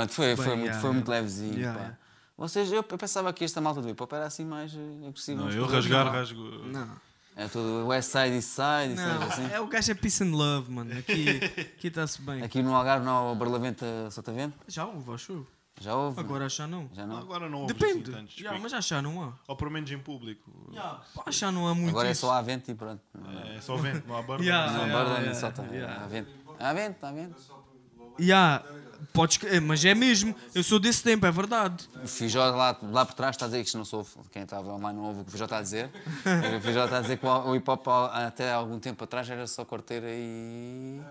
Foi, 0.09 0.35
foi, 0.37 0.45
Bem, 0.45 0.55
muito, 0.55 0.65
yeah, 0.65 0.81
foi 0.81 0.91
muito 0.93 1.11
yeah. 1.11 1.21
levezinho. 1.21 1.97
Yeah, 2.37 2.37
yeah. 2.37 2.37
Vocês, 2.37 2.71
eu, 2.71 2.77
eu 2.89 2.97
pensava 2.97 3.31
que 3.33 3.43
esta 3.43 3.61
malta 3.61 3.81
do 3.81 3.89
hip 3.89 4.01
hop 4.01 4.11
era 4.13 4.25
assim 4.25 4.45
mais 4.45 4.73
eh, 4.75 5.07
agressiva. 5.07 5.41
Não, 5.43 5.49
eu 5.51 5.65
rasgar, 5.65 6.05
Não. 6.05 6.11
rasgo. 6.11 6.41
Não, 6.65 7.01
É 7.35 7.47
tudo 7.47 7.87
West 7.87 8.09
Side, 8.11 8.35
East 8.35 8.49
Side, 8.49 8.95
não, 8.95 9.21
assim. 9.23 9.51
é, 9.51 9.59
o 9.59 9.67
gajo 9.67 9.91
é 9.91 9.95
peace 9.95 10.23
and 10.23 10.31
love, 10.35 10.71
mano. 10.71 10.97
Aqui 10.97 11.25
aqui 11.77 11.87
está-se 11.87 12.21
bem. 12.21 12.43
Aqui 12.43 12.61
no 12.61 12.75
Algarve 12.75 13.05
não 13.05 13.11
há 13.15 13.31
o 13.31 13.35
Barlavento 13.35 13.85
Sotavento? 14.11 14.55
Já 14.67 14.85
houve, 14.85 15.11
acho. 15.13 15.45
Já 15.81 15.95
houve? 15.95 16.19
Agora 16.19 16.47
já 16.49 16.67
não. 16.67 16.87
Já 16.93 17.05
não? 17.07 17.17
Agora 17.17 17.49
não 17.49 17.61
ouves 17.61 17.75
Depende. 17.75 18.03
assim 18.03 18.11
tantos. 18.11 18.35
Já, 18.35 18.57
mas 18.59 18.71
já 18.71 18.79
já 18.79 19.01
não 19.01 19.23
há. 19.23 19.33
Ou 19.47 19.55
pelo 19.55 19.71
menos 19.71 19.89
em 19.91 19.97
público. 19.97 20.51
Pá, 21.15 21.31
já 21.31 21.51
não 21.51 21.67
há 21.67 21.73
muito 21.73 21.89
Agora 21.89 22.09
é 22.09 22.11
isso. 22.11 22.21
só 22.21 22.31
há 22.33 22.41
vento 22.43 22.69
e 22.69 22.75
pronto. 22.75 23.01
É 23.55 23.59
só 23.61 23.75
vento, 23.77 24.07
não 24.07 24.15
há 24.15 24.21
barba. 24.23 24.43
Yeah. 24.43 24.71
Não 24.71 24.81
há 24.81 24.83
yeah, 24.85 24.93
barba 24.93 25.13
nem 25.19 25.21
yeah, 25.31 25.39
Sotavento. 25.39 25.73
yeah. 25.75 26.03
Há 26.03 26.07
vento. 26.07 26.29
Há 26.59 26.73
vento, 26.73 27.03
há 27.03 27.11
vento. 27.11 27.35
Já, 28.19 28.63
podes, 29.13 29.37
crer, 29.37 29.59
mas 29.61 29.83
é 29.83 29.93
mesmo. 29.95 30.35
Eu 30.53 30.63
sou 30.63 30.79
desse 30.79 31.03
tempo, 31.03 31.25
é 31.25 31.31
verdade. 31.31 31.89
O 32.03 32.07
Fijó 32.07 32.39
lá, 32.51 32.77
lá 32.81 33.05
por 33.05 33.13
trás 33.13 33.35
está 33.35 33.45
a 33.45 33.47
dizer 33.49 33.59
que 33.61 33.65
isto 33.67 33.77
não 33.77 33.85
sou 33.85 34.07
quem 34.31 34.43
estava 34.43 34.71
online 34.71 34.97
não 34.99 35.05
ouve 35.07 35.21
o 35.21 35.23
que 35.23 35.29
o 35.29 35.31
Fijó 35.31 35.45
está 35.45 35.57
a 35.57 35.61
dizer. 35.61 35.89
o 36.57 36.61
Fijó 36.61 36.85
está 36.85 36.97
a 36.97 37.01
dizer 37.01 37.17
que 37.17 37.25
o 37.25 37.55
hip 37.55 37.69
hop 37.69 37.87
até 38.13 38.51
algum 38.53 38.79
tempo 38.79 39.03
atrás 39.03 39.29
era 39.29 39.45
só 39.47 39.65
corteira 39.65 40.07
e. 40.09 41.01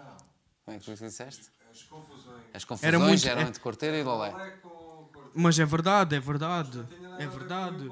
Como 0.64 0.76
é 0.76 0.80
que 0.80 0.84
tu 0.86 0.94
disseste? 0.94 1.50
As 1.70 1.82
confusões. 1.82 2.42
As 2.54 2.64
confusões 2.64 2.88
Era 2.94 2.98
muito- 2.98 3.28
eram 3.28 3.42
é- 3.42 3.44
entre 3.44 3.60
corteira 3.60 3.96
e 3.98 4.02
lolé. 4.02 4.30
Não 4.30 4.40
é. 4.40 4.52
Mas 5.34 5.58
é 5.58 5.64
verdade, 5.64 6.14
é 6.14 6.20
verdade. 6.20 6.84
É 7.18 7.26
verdade. 7.26 7.90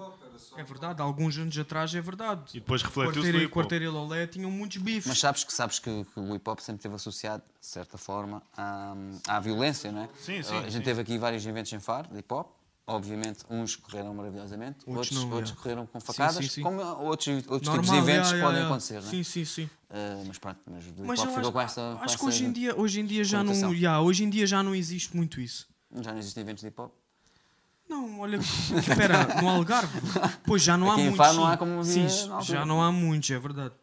Hip-hop, 0.61 0.70
É 0.70 0.72
verdade, 0.72 1.02
alguns 1.02 1.36
anos 1.38 1.56
atrás 1.58 1.94
é 1.94 2.00
verdade. 2.00 2.42
E 2.54 2.61
depois 2.61 2.82
refletiu-se 2.82 3.18
Quarteira 3.18 3.38
no 3.38 3.42
e 3.42 3.46
hip 3.46 3.50
hop. 3.52 3.54
Quarteira 3.54 3.84
e 3.84 3.88
Lolé 3.88 4.26
tinham 4.26 4.50
muitos 4.50 4.76
bifes. 4.78 5.06
Mas 5.06 5.18
sabes 5.18 5.44
que, 5.44 5.52
sabes 5.52 5.78
que, 5.78 6.04
que 6.04 6.20
o 6.20 6.34
hip 6.34 6.48
hop 6.48 6.58
sempre 6.61 6.78
esteve 6.80 6.94
associado, 6.94 7.42
de 7.61 7.66
certa 7.66 7.96
forma, 7.98 8.42
à, 8.56 8.94
à 9.28 9.40
violência, 9.40 9.90
não 9.92 10.02
é? 10.02 10.08
Sim, 10.20 10.42
sim, 10.42 10.56
A 10.56 10.62
gente 10.62 10.72
sim. 10.72 10.82
teve 10.82 11.00
aqui 11.00 11.18
vários 11.18 11.44
eventos 11.46 11.72
em 11.72 11.80
Faro, 11.80 12.08
de 12.12 12.18
hip 12.18 12.32
hop. 12.32 12.52
Obviamente, 12.86 13.44
uns 13.48 13.76
correram 13.76 14.12
maravilhosamente, 14.12 14.78
outros, 14.84 15.12
não, 15.12 15.30
outros 15.30 15.52
é. 15.52 15.54
correram 15.54 15.86
com 15.86 16.00
Sim, 16.00 16.06
facadas, 16.06 16.44
sim, 16.44 16.48
sim. 16.48 16.62
como 16.62 16.80
outros, 16.82 17.28
outros 17.46 17.62
Normal, 17.68 17.72
tipos 17.84 17.90
de 17.90 17.96
eventos 17.98 18.30
yeah, 18.30 18.36
yeah, 18.36 18.48
podem 18.48 18.62
acontecer, 18.66 19.00
não 19.00 19.06
é? 19.06 19.11
Sim, 19.11 19.22
sim, 19.22 19.44
sim. 19.44 19.64
Uh, 19.64 20.24
mas 20.26 20.38
pronto, 20.38 20.58
mas 20.68 20.84
o 20.86 20.92
Mas 21.04 21.20
ficou 21.20 21.36
acho, 21.38 21.52
com 21.52 21.61
essa. 21.61 21.80
com 21.80 22.04
acho 22.04 22.04
que 22.06 22.12
essa- 22.14 22.26
hoje 22.26 22.44
em 22.46 22.52
dia, 22.52 22.74
hoje 22.80 23.00
em 23.00 23.06
dia 23.06 23.22
já 23.22 23.44
não, 23.44 23.72
yeah, 23.72 24.00
hoje 24.00 24.24
em 24.24 24.30
dia 24.30 24.44
já 24.44 24.61
não 24.61 24.74
existe 24.74 25.16
muito 25.16 25.40
isso. 25.40 25.68
Já 26.00 26.11
não 26.11 26.18
existem 26.18 26.40
eventos 26.42 26.62
de 26.62 26.68
hip 26.68 26.80
hop. 26.80 26.92
Não, 27.91 28.20
olha, 28.20 28.36
espera, 28.36 29.43
no 29.43 29.49
Algarve, 29.49 30.01
pois 30.47 30.62
já 30.62 30.76
não 30.78 30.93
Aqui 30.93 31.01
há 31.01 31.05
muitos. 31.05 31.18
Não 31.18 31.34
sim. 31.34 31.53
há 31.53 31.57
como 31.57 31.84
Sim, 31.84 32.07
já 32.45 32.64
não 32.64 32.80
há 32.80 32.93
muitos, 32.93 33.28
é 33.32 33.38
verdade. 33.38 33.74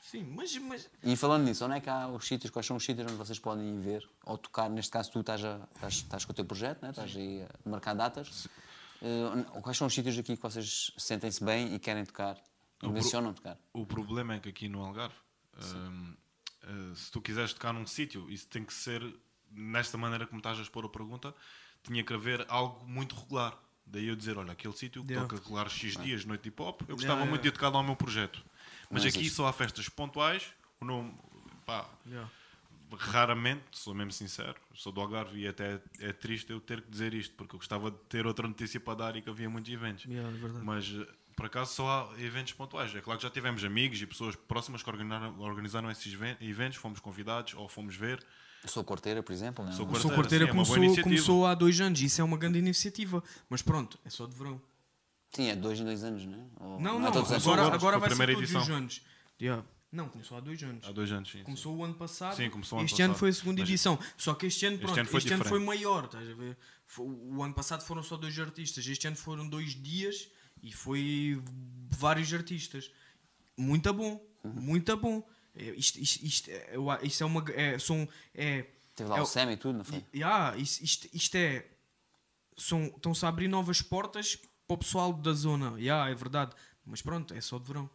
Sim, 0.00 0.24
mas, 0.34 0.54
mas 0.58 0.90
E 1.04 1.14
falando 1.14 1.44
nisso, 1.44 1.64
onde 1.64 1.76
é 1.76 1.80
que 1.80 1.88
há 1.88 2.08
os 2.08 2.26
sítios, 2.26 2.50
quais 2.50 2.66
são 2.66 2.76
os 2.76 2.84
sítios 2.84 3.06
onde 3.06 3.16
vocês 3.16 3.38
podem 3.38 3.66
ir 3.76 3.80
ver 3.80 4.08
ou 4.26 4.36
tocar? 4.36 4.68
Neste 4.68 4.90
caso, 4.90 5.12
tu 5.12 5.20
estás, 5.20 5.44
a, 5.44 5.60
estás, 5.76 5.94
estás 5.94 6.24
com 6.24 6.32
o 6.32 6.34
teu 6.34 6.44
projeto, 6.44 6.82
né? 6.82 6.90
estás 6.90 7.16
aí 7.16 7.46
a 7.64 7.70
marcar 7.70 7.94
datas. 7.94 8.46
Uh, 9.00 9.60
quais 9.62 9.78
são 9.78 9.86
os 9.86 9.94
sítios 9.94 10.18
aqui 10.18 10.36
que 10.36 10.42
vocês 10.42 10.92
sentem-se 10.98 11.42
bem 11.42 11.72
e 11.72 11.78
querem 11.78 12.04
tocar? 12.04 12.36
E 12.82 12.88
mencionam 12.88 13.32
tocar? 13.32 13.56
O 13.72 13.86
problema 13.86 14.34
é 14.34 14.40
que 14.40 14.48
aqui 14.48 14.68
no 14.68 14.84
Algarve, 14.84 15.14
eh, 15.56 16.94
se 16.96 17.12
tu 17.12 17.20
quiseres 17.20 17.52
tocar 17.54 17.72
num 17.72 17.86
sítio, 17.86 18.28
isso 18.28 18.48
tem 18.48 18.64
que 18.64 18.74
ser, 18.74 19.02
nesta 19.52 19.96
maneira 19.96 20.26
como 20.26 20.40
estás 20.40 20.58
a 20.58 20.62
expor 20.62 20.84
a 20.84 20.88
pergunta, 20.88 21.32
tinha 21.82 22.02
que 22.04 22.12
haver 22.12 22.44
algo 22.48 22.84
muito 22.86 23.14
regular. 23.14 23.58
Daí 23.86 24.08
eu 24.08 24.16
dizer, 24.16 24.38
olha, 24.38 24.52
aquele 24.52 24.74
sítio 24.74 25.02
que 25.04 25.12
Yeah. 25.12 25.28
toca 25.28 25.42
regular 25.42 25.68
X 25.68 25.96
dias, 25.98 26.24
noite 26.24 26.42
de 26.42 26.48
hip 26.48 26.62
hop, 26.62 26.80
eu 26.88 26.94
gostava 26.96 27.14
Yeah, 27.16 27.28
muito 27.30 27.42
de 27.42 27.50
tocar 27.50 27.68
lá 27.68 27.78
ao 27.78 27.82
meu 27.84 27.96
projeto. 27.96 28.42
Mas 28.90 29.02
Não 29.02 29.08
aqui 29.08 29.18
existe. 29.18 29.36
só 29.36 29.46
há 29.46 29.52
festas 29.52 29.88
pontuais, 29.88 30.52
o 30.80 30.84
nome, 30.84 31.14
pá, 31.66 31.86
yeah. 32.06 32.30
raramente, 32.98 33.62
sou 33.72 33.94
mesmo 33.94 34.12
sincero, 34.12 34.54
sou 34.74 34.92
do 34.92 35.00
Algarve 35.00 35.40
e 35.40 35.48
até 35.48 35.80
é 35.98 36.12
triste 36.12 36.50
eu 36.52 36.60
ter 36.60 36.80
que 36.82 36.90
dizer 36.90 37.12
isto, 37.14 37.34
porque 37.34 37.54
eu 37.54 37.58
gostava 37.58 37.90
de 37.90 37.96
ter 38.08 38.26
outra 38.26 38.46
notícia 38.46 38.78
para 38.80 38.94
dar 38.94 39.16
e 39.16 39.22
que 39.22 39.28
havia 39.30 39.48
muitos 39.50 39.70
eventos. 39.72 40.04
Yeah, 40.04 40.30
é. 40.30 40.62
Mas 40.62 40.86
eh, 40.88 41.06
por 41.36 41.46
acaso 41.46 41.72
só 41.74 42.10
há 42.14 42.20
eventos 42.20 42.52
pontuais. 42.52 42.94
É 42.94 43.00
claro 43.00 43.18
que 43.18 43.24
já 43.26 43.30
tivemos 43.30 43.64
amigos 43.64 44.00
e 44.00 44.06
pessoas 44.06 44.36
próximas 44.36 44.82
que 44.82 44.88
organizaram, 44.90 45.38
organizaram 45.40 45.90
esses 45.90 46.12
even- 46.12 46.36
eventos, 46.40 46.78
fomos 46.78 47.00
convidados 47.00 47.54
ou 47.54 47.68
fomos 47.68 47.94
ver. 47.96 48.24
Sou 48.66 48.84
corteira, 48.84 49.22
por 49.22 49.32
exemplo. 49.32 49.64
Não? 49.64 49.72
Sou 49.72 49.84
O 49.84 49.88
Quarteira, 49.88 50.02
Sou 50.02 50.10
Quarteira 50.16 50.44
sim, 50.44 50.50
é 50.50 50.52
uma 50.52 50.64
boa 50.64 50.76
começou, 50.78 51.04
começou 51.04 51.46
há 51.46 51.54
dois 51.54 51.80
anos, 51.80 52.00
isso 52.00 52.20
é 52.20 52.24
uma 52.24 52.36
grande 52.36 52.58
iniciativa. 52.58 53.22
Mas 53.48 53.60
pronto, 53.62 53.98
é 54.04 54.10
só 54.10 54.26
de 54.26 54.34
verão. 54.36 54.60
Sim, 55.32 55.48
é 55.48 55.56
dois 55.56 55.80
em 55.80 55.84
dois 55.84 56.04
anos, 56.04 56.24
não 56.24 56.34
é? 56.34 56.46
Ou- 56.60 56.80
Não, 56.80 56.96
é 56.96 56.98
não, 57.00 57.08
anos? 57.08 57.28
começou 57.28 57.52
agora, 57.54 57.74
agora, 57.74 57.98
vai 57.98 58.08
ser 58.08 58.14
primeira 58.16 58.32
todos 58.34 58.50
edição. 58.50 58.62
os 58.62 58.70
anos. 58.70 59.02
Yeah. 59.40 59.64
Não, 59.90 60.08
começou 60.08 60.38
há 60.38 60.40
dois 60.40 60.62
anos. 60.62 60.86
Há 60.86 60.92
dois 60.92 61.12
anos, 61.12 61.30
sim. 61.30 61.42
Começou 61.42 61.76
o 61.76 61.84
ano 61.84 61.94
passado. 61.94 62.36
Sim, 62.36 62.48
começou 62.48 62.78
o 62.78 62.80
ano 62.80 62.86
este 62.86 63.02
ano 63.02 63.12
passado. 63.12 63.20
foi 63.20 63.28
a 63.28 63.32
segunda 63.32 63.60
Mas 63.60 63.68
edição. 63.68 63.98
Só 64.16 64.34
que 64.34 64.46
este 64.46 64.64
ano, 64.64 64.78
pronto, 64.78 64.98
ano 64.98 65.08
foi 65.08 65.18
este 65.18 65.32
ano 65.34 65.44
foi 65.44 65.58
maior. 65.58 66.04
Estás 66.04 66.30
a 66.30 66.34
ver? 66.34 66.56
O 66.98 67.42
ano 67.42 67.52
passado 67.54 67.82
foram 67.82 68.02
só 68.02 68.16
dois 68.16 68.38
artistas. 68.38 68.86
Este 68.86 69.06
ano 69.06 69.16
foram 69.16 69.46
dois 69.48 69.74
dias 69.74 70.28
e 70.62 70.72
foi 70.72 71.42
vários 71.90 72.32
artistas. 72.32 72.90
Muito 73.56 73.92
bom. 73.92 74.24
Uhum. 74.44 74.52
Muito 74.52 74.96
bom. 74.96 75.22
É, 75.54 75.64
Isto, 75.70 75.98
isto, 75.98 76.24
isto, 76.24 76.50
é, 76.50 76.76
isto 77.02 77.22
é 77.22 77.26
uma. 77.26 77.44
É, 77.50 77.78
são, 77.78 78.08
é, 78.34 78.66
Teve 78.94 79.08
lá 79.10 79.18
é 79.18 79.22
o 79.22 79.26
Sam 79.26 79.52
e 79.52 79.56
tudo, 79.56 79.78
não 79.78 79.84
foi? 79.84 80.04
Yeah, 80.14 80.56
isto, 80.56 80.82
isto, 80.82 81.08
isto 81.12 81.34
é. 81.36 81.66
Estão-se 82.56 83.24
a 83.24 83.28
abrir 83.28 83.48
novas 83.48 83.80
portas 83.80 84.36
para 84.66 84.74
o 84.74 84.78
pessoal 84.78 85.12
da 85.12 85.32
zona. 85.32 85.78
Yeah, 85.78 86.10
é 86.10 86.14
verdade. 86.14 86.52
Mas 86.84 87.00
pronto, 87.00 87.32
é 87.34 87.40
só 87.40 87.58
de 87.58 87.66
verão. 87.66 87.88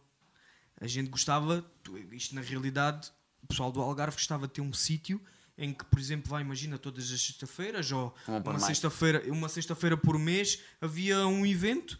A 0.80 0.86
gente 0.86 1.08
gostava, 1.08 1.64
isto 2.12 2.34
na 2.34 2.40
realidade, 2.40 3.10
o 3.42 3.46
pessoal 3.46 3.72
do 3.72 3.80
Algarve 3.80 4.16
gostava 4.16 4.46
de 4.46 4.54
ter 4.54 4.60
um 4.60 4.72
sítio 4.72 5.20
em 5.56 5.72
que, 5.74 5.84
por 5.84 5.98
exemplo, 5.98 6.30
vai, 6.30 6.42
imagina 6.42 6.78
todas 6.78 7.10
as 7.10 7.20
sexta-feiras 7.20 7.90
ou 7.90 8.14
Um 8.28 8.36
uma 8.36 8.60
sexta-feira, 8.60 9.22
uma 9.32 9.48
sexta-feira 9.48 9.96
por 9.96 10.16
mês 10.18 10.60
havia 10.80 11.26
um 11.26 11.44
evento. 11.44 11.98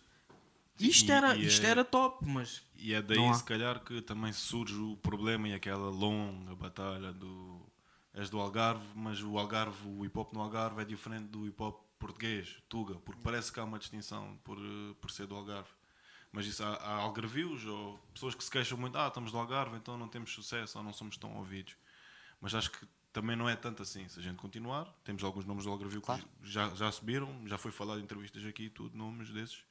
Isto 0.79 1.09
E- 1.09 1.12
era, 1.12 1.37
e 1.37 1.47
isto 1.47 1.66
é- 1.66 1.70
era 1.70 1.85
top, 1.85 2.24
mas 2.26 2.62
E 2.76 2.95
é 2.95 3.03
daí, 3.03 3.35
se 3.35 3.45
calhar, 3.45 3.81
que 3.85 4.01
também 4.01 4.33
surge 4.33 4.76
o 4.76 4.97
problema 4.97 5.49
e 5.49 5.53
aquela 5.55 5.91
longa 5.91 6.55
batalha 6.55 7.12
do. 7.12 7.66
És 8.14 8.31
do 8.31 8.39
Algarve, 8.41 8.85
mas 8.97 9.22
o 9.22 9.39
Algarve, 9.39 9.87
o 9.89 10.05
hip 10.05 10.18
hop 10.18 10.33
no 10.33 10.41
Algarve 10.41 10.81
é 10.83 10.85
diferente 10.85 11.26
do 11.29 11.47
hip 11.47 11.61
hop 11.62 11.81
português, 11.99 12.57
Tuga, 12.68 12.95
porque 12.97 13.20
parece 13.22 13.53
que 13.53 13.59
há 13.61 13.64
uma 13.64 13.79
distinção 13.79 14.39
por, 14.45 14.57
eh, 14.59 14.95
por 15.01 15.11
ser 15.11 15.26
do 15.26 15.35
Algarve. 15.37 15.68
Mas 16.33 16.47
isso 16.47 16.62
há, 16.64 16.74
há 16.76 16.95
algarvios 16.97 17.64
ou 17.66 17.97
pessoas 18.12 18.35
que 18.35 18.43
se 18.45 18.51
queixam 18.51 18.76
muito, 18.79 18.97
ah, 18.99 19.09
estamos 19.09 19.33
do 19.33 19.39
Algarve, 19.39 19.76
então 19.76 19.97
não 19.99 20.09
temos 20.09 20.31
sucesso 20.33 20.79
ou 20.79 20.85
não 20.85 20.93
somos 20.93 21.16
tão 21.16 21.35
ouvidos. 21.37 21.74
Mas 22.41 22.55
acho 22.55 22.70
que 22.70 22.87
também 23.12 23.35
não 23.37 23.49
é 23.49 23.57
tanto 23.57 23.83
assim. 23.83 24.07
Se 24.09 24.18
a 24.20 24.22
gente 24.22 24.37
continuar, 24.37 24.87
temos 25.05 25.22
alguns 25.24 25.45
nomes 25.45 25.64
do 25.64 25.70
Algarvio 25.70 26.01
Claro. 26.01 26.22
que 26.43 26.49
já, 26.51 26.68
já 26.74 26.91
subiram, 26.93 27.47
já 27.47 27.57
foi 27.59 27.70
falado 27.72 28.01
em 28.01 28.05
entrevistas 28.05 28.45
aqui 28.45 28.64
e 28.64 28.70
tudo, 28.70 28.97
nomes 28.97 29.31
desses. 29.31 29.62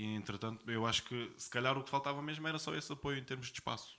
E 0.00 0.04
entretanto, 0.14 0.70
eu 0.70 0.86
acho 0.86 1.02
que 1.04 1.32
se 1.36 1.50
calhar 1.50 1.76
o 1.76 1.82
que 1.82 1.90
faltava 1.90 2.22
mesmo 2.22 2.46
era 2.46 2.58
só 2.58 2.72
esse 2.74 2.92
apoio 2.92 3.18
em 3.18 3.24
termos 3.24 3.48
de 3.48 3.54
espaço. 3.54 3.98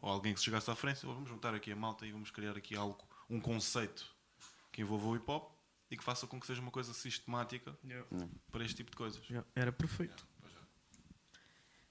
Ou 0.00 0.08
alguém 0.08 0.32
que 0.32 0.38
se 0.38 0.44
chegasse 0.44 0.70
à 0.70 0.74
frente, 0.76 1.04
"Oh, 1.04 1.12
vamos 1.14 1.28
juntar 1.28 1.52
aqui 1.54 1.72
a 1.72 1.76
malta 1.76 2.06
e 2.06 2.12
vamos 2.12 2.30
criar 2.30 2.56
aqui 2.56 2.76
algo, 2.76 3.04
um 3.28 3.40
conceito 3.40 4.06
que 4.70 4.82
envolva 4.82 5.06
o 5.08 5.16
hip 5.16 5.28
hop 5.28 5.52
e 5.90 5.96
que 5.96 6.04
faça 6.04 6.26
com 6.28 6.38
que 6.38 6.46
seja 6.46 6.60
uma 6.60 6.70
coisa 6.70 6.92
sistemática 6.94 7.76
para 8.52 8.64
este 8.64 8.76
tipo 8.76 8.90
de 8.92 8.96
coisas. 8.96 9.24
Já, 9.26 9.44
Era 9.56 9.72
perfeito. 9.72 10.24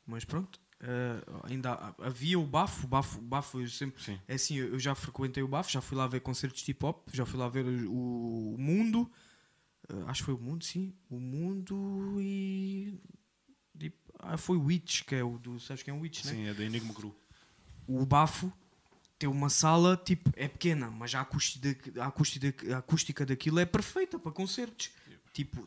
Mas 0.06 0.26
pronto, 0.26 0.60
eh, 0.80 1.22
ainda 1.44 1.74
há- 1.74 1.96
havia 2.08 2.40
o 2.40 2.46
bafo, 2.46 2.86
o 2.86 2.88
bafo, 2.90 3.22
bafo 3.22 3.60
eu 3.62 3.68
sempre. 3.68 4.02
Sim. 4.02 4.20
É 4.28 4.36
assim, 4.36 4.56
eu 4.56 4.70
eu 4.74 4.80
já 4.80 4.96
frequentei 4.96 5.44
o 5.44 5.48
bafo, 5.48 5.70
já 5.70 5.82
fui 5.82 5.98
lá 5.98 6.08
ver 6.08 6.22
concertos 6.22 6.62
de 6.64 6.72
hip 6.72 6.86
hop, 6.86 7.08
já 7.14 7.26
fui 7.26 7.38
lá 7.40 7.48
ver 7.50 7.66
o, 7.66 8.54
o 8.54 8.58
mundo. 8.58 9.12
eh, 9.90 10.04
acho 10.08 10.22
que 10.22 10.26
foi 10.26 10.34
o 10.34 10.40
mundo, 10.40 10.64
sim. 10.64 10.94
O 11.10 11.20
mundo 11.20 12.18
e. 12.22 13.00
ah, 14.22 14.38
foi 14.38 14.58
o 14.58 14.64
Witch, 14.66 15.04
que 15.04 15.16
é 15.16 15.24
o 15.24 15.38
do. 15.38 15.60
Sabes 15.60 15.84
quem 15.84 15.94
é 15.94 15.98
o 15.98 16.00
Witch, 16.02 16.24
né? 16.26 16.32
Sim, 16.32 16.48
é 16.48 16.54
da 16.54 16.64
Enigma 16.64 16.94
Cru. 16.94 17.14
o 17.88 18.06
bafo 18.06 18.52
tem 19.20 19.30
uma 19.30 19.50
sala 19.50 19.96
tipo 19.98 20.32
é 20.36 20.48
pequena, 20.48 20.90
mas 20.90 21.14
a 21.14 21.22
acústica, 21.22 22.02
a 22.02 22.08
acústica, 22.08 22.76
a 22.76 22.80
acústica 22.80 23.26
daquilo 23.26 23.60
é 23.60 23.66
perfeita 23.66 24.18
para 24.18 24.32
concertos. 24.32 24.90
Tipo, 25.34 25.64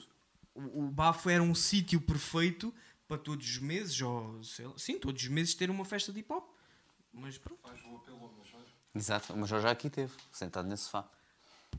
o, 0.55 0.87
o 0.87 0.91
bafo 0.91 1.31
era 1.31 1.43
um 1.43 1.55
sítio 1.55 2.01
perfeito 2.01 2.75
para 3.07 3.17
todos 3.19 3.47
os 3.49 3.59
meses, 3.59 4.01
ou 4.01 4.43
sei 4.43 4.67
lá, 4.67 4.73
sim, 4.77 4.99
todos 4.99 5.23
os 5.23 5.29
meses 5.29 5.55
ter 5.55 5.71
uma 5.71 5.85
festa 5.85 6.13
de 6.13 6.21
hip 6.21 6.33
hop. 6.33 6.49
Mas 7.13 7.39
pronto. 7.39 7.61
Exato, 8.95 9.37
mas 9.37 9.49
Jorge 9.49 9.65
já 9.65 9.71
aqui 9.73 9.91
teve, 9.91 10.13
sentado 10.33 10.69
nesse 10.69 10.85
sofá. 10.85 11.09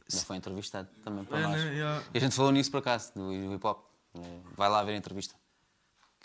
Já 0.09 0.19
foi 0.19 0.35
entrevistado 0.35 0.89
também 1.03 1.23
para 1.23 1.39
É, 1.39 1.41
nós. 1.43 1.63
né? 1.63 1.73
Yeah. 1.73 2.03
E 2.13 2.17
a 2.17 2.21
gente 2.21 2.35
falou 2.35 2.51
nisso 2.51 2.69
por 2.69 2.77
acaso, 2.77 3.13
do, 3.13 3.29
do 3.29 3.53
hip 3.55 3.65
hop. 3.65 3.85
Eh, 4.13 4.41
Vai 4.55 4.69
lá 4.69 4.83
ver 4.83 4.93
a 4.93 4.97
entrevista. 4.97 5.33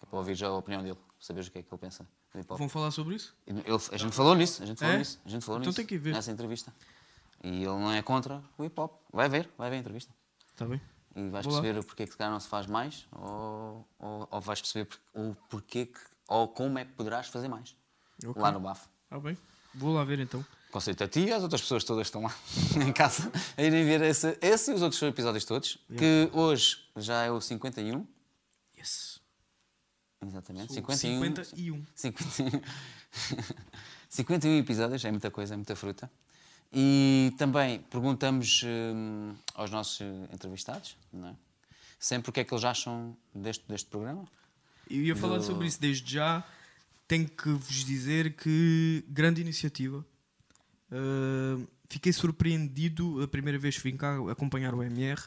Que 0.00 0.06
é 0.06 0.08
para 0.08 0.18
ouvir 0.18 0.34
já 0.34 0.48
a 0.48 0.56
opinião 0.56 0.82
dele, 0.82 0.96
saberes 1.18 1.48
o 1.48 1.52
que 1.52 1.58
é 1.58 1.62
que 1.62 1.72
ele 1.72 1.78
pensa 1.78 2.06
do 2.32 2.40
hip 2.40 2.50
hop. 2.50 2.58
Vão 2.58 2.68
falar 2.70 2.90
sobre 2.90 3.14
isso? 3.16 3.36
Ele- 3.46 3.62
a 3.92 3.96
gente 3.98 4.12
falou 4.16 4.34
nisso, 4.34 4.62
a 4.62 4.66
gente 4.66 4.78
falou 4.78 4.94
É? 4.94 4.98
nisso, 4.98 5.20
a 5.24 5.28
gente 5.28 5.44
falou 5.44 5.60
Então 5.60 5.68
nisso. 5.68 5.76
tem 5.76 5.86
que 5.86 5.98
ver. 5.98 6.12
Nessa 6.14 6.32
entrevista. 6.32 6.74
E 7.44 7.48
ele 7.48 7.64
não 7.66 7.92
é 7.92 8.00
contra 8.02 8.42
o 8.56 8.64
hip 8.64 8.80
hop. 8.80 8.92
Vai 9.12 9.28
ver, 9.28 9.50
vai 9.58 9.68
ver 9.70 9.76
a 9.76 9.78
entrevista. 9.78 10.12
Está 10.52 10.64
bem. 10.64 10.80
E 11.14 11.28
vais 11.28 11.44
Vou 11.44 11.54
lá. 11.54 11.60
perceber 11.60 11.78
o 11.80 11.84
porquê 11.84 12.06
que 12.06 12.12
se 12.12 12.16
calhar 12.16 12.32
não 12.32 12.40
se 12.40 12.48
faz 12.48 12.66
mais, 12.66 13.06
ou, 13.12 13.86
ou, 13.98 14.28
ou 14.30 14.40
vais 14.40 14.60
perceber 14.60 14.88
o 15.14 15.34
porquê 15.48 15.84
que, 15.86 16.00
ou 16.28 16.48
como 16.48 16.78
é 16.78 16.84
que 16.86 16.92
poderás 16.92 17.26
fazer 17.28 17.48
mais. 17.48 17.76
Ok. 18.24 18.40
Lá 18.40 18.50
no 18.52 18.60
bafo. 18.60 18.88
Está 19.04 19.18
bem. 19.18 19.36
Vou 19.74 19.92
lá 19.94 20.02
ver 20.04 20.18
então. 20.20 20.44
Conceito 20.70 21.02
a 21.02 21.08
ti 21.08 21.20
e 21.26 21.32
às 21.32 21.42
outras 21.42 21.60
pessoas 21.60 21.82
todas 21.84 22.08
que 22.08 22.16
estão 22.16 22.22
lá 22.22 22.32
em 22.88 22.92
casa 22.92 23.30
a 23.56 23.62
irem 23.62 23.84
ver 23.84 24.00
esse, 24.02 24.38
esse 24.40 24.70
e 24.70 24.74
os 24.74 24.82
outros 24.82 25.02
episódios 25.02 25.44
todos. 25.44 25.78
Que 25.98 26.30
hoje 26.32 26.78
já 26.96 27.22
é 27.24 27.30
o 27.30 27.40
51. 27.40 28.06
Yes. 28.78 29.09
Exatamente, 30.26 30.74
Sou 30.74 30.82
51. 30.92 31.34
51. 31.44 31.86
51. 31.94 32.60
51 34.08 34.58
episódios, 34.58 35.04
é 35.04 35.10
muita 35.10 35.30
coisa, 35.30 35.54
é 35.54 35.56
muita 35.56 35.74
fruta. 35.74 36.10
E 36.72 37.32
também 37.38 37.80
perguntamos 37.90 38.62
hum, 38.64 39.34
aos 39.54 39.70
nossos 39.70 40.00
entrevistados, 40.32 40.96
não 41.12 41.28
é? 41.28 41.36
sempre 41.98 42.30
o 42.30 42.32
que 42.32 42.40
é 42.40 42.44
que 42.44 42.52
eles 42.54 42.64
acham 42.64 43.16
deste, 43.34 43.64
deste 43.68 43.88
programa. 43.88 44.24
Eu 44.88 45.02
ia 45.02 45.16
falar 45.16 45.38
Do- 45.38 45.44
sobre 45.44 45.66
isso 45.66 45.80
desde 45.80 46.14
já. 46.14 46.44
Tenho 47.08 47.28
que 47.28 47.48
vos 47.50 47.84
dizer 47.84 48.34
que 48.36 49.04
grande 49.08 49.40
iniciativa. 49.40 50.04
Uh, 50.90 51.66
fiquei 51.88 52.12
surpreendido 52.12 53.22
a 53.22 53.28
primeira 53.28 53.58
vez 53.58 53.76
que 53.76 53.82
vim 53.90 53.96
cá 53.96 54.16
acompanhar 54.30 54.74
o 54.74 54.82
MR 54.82 55.20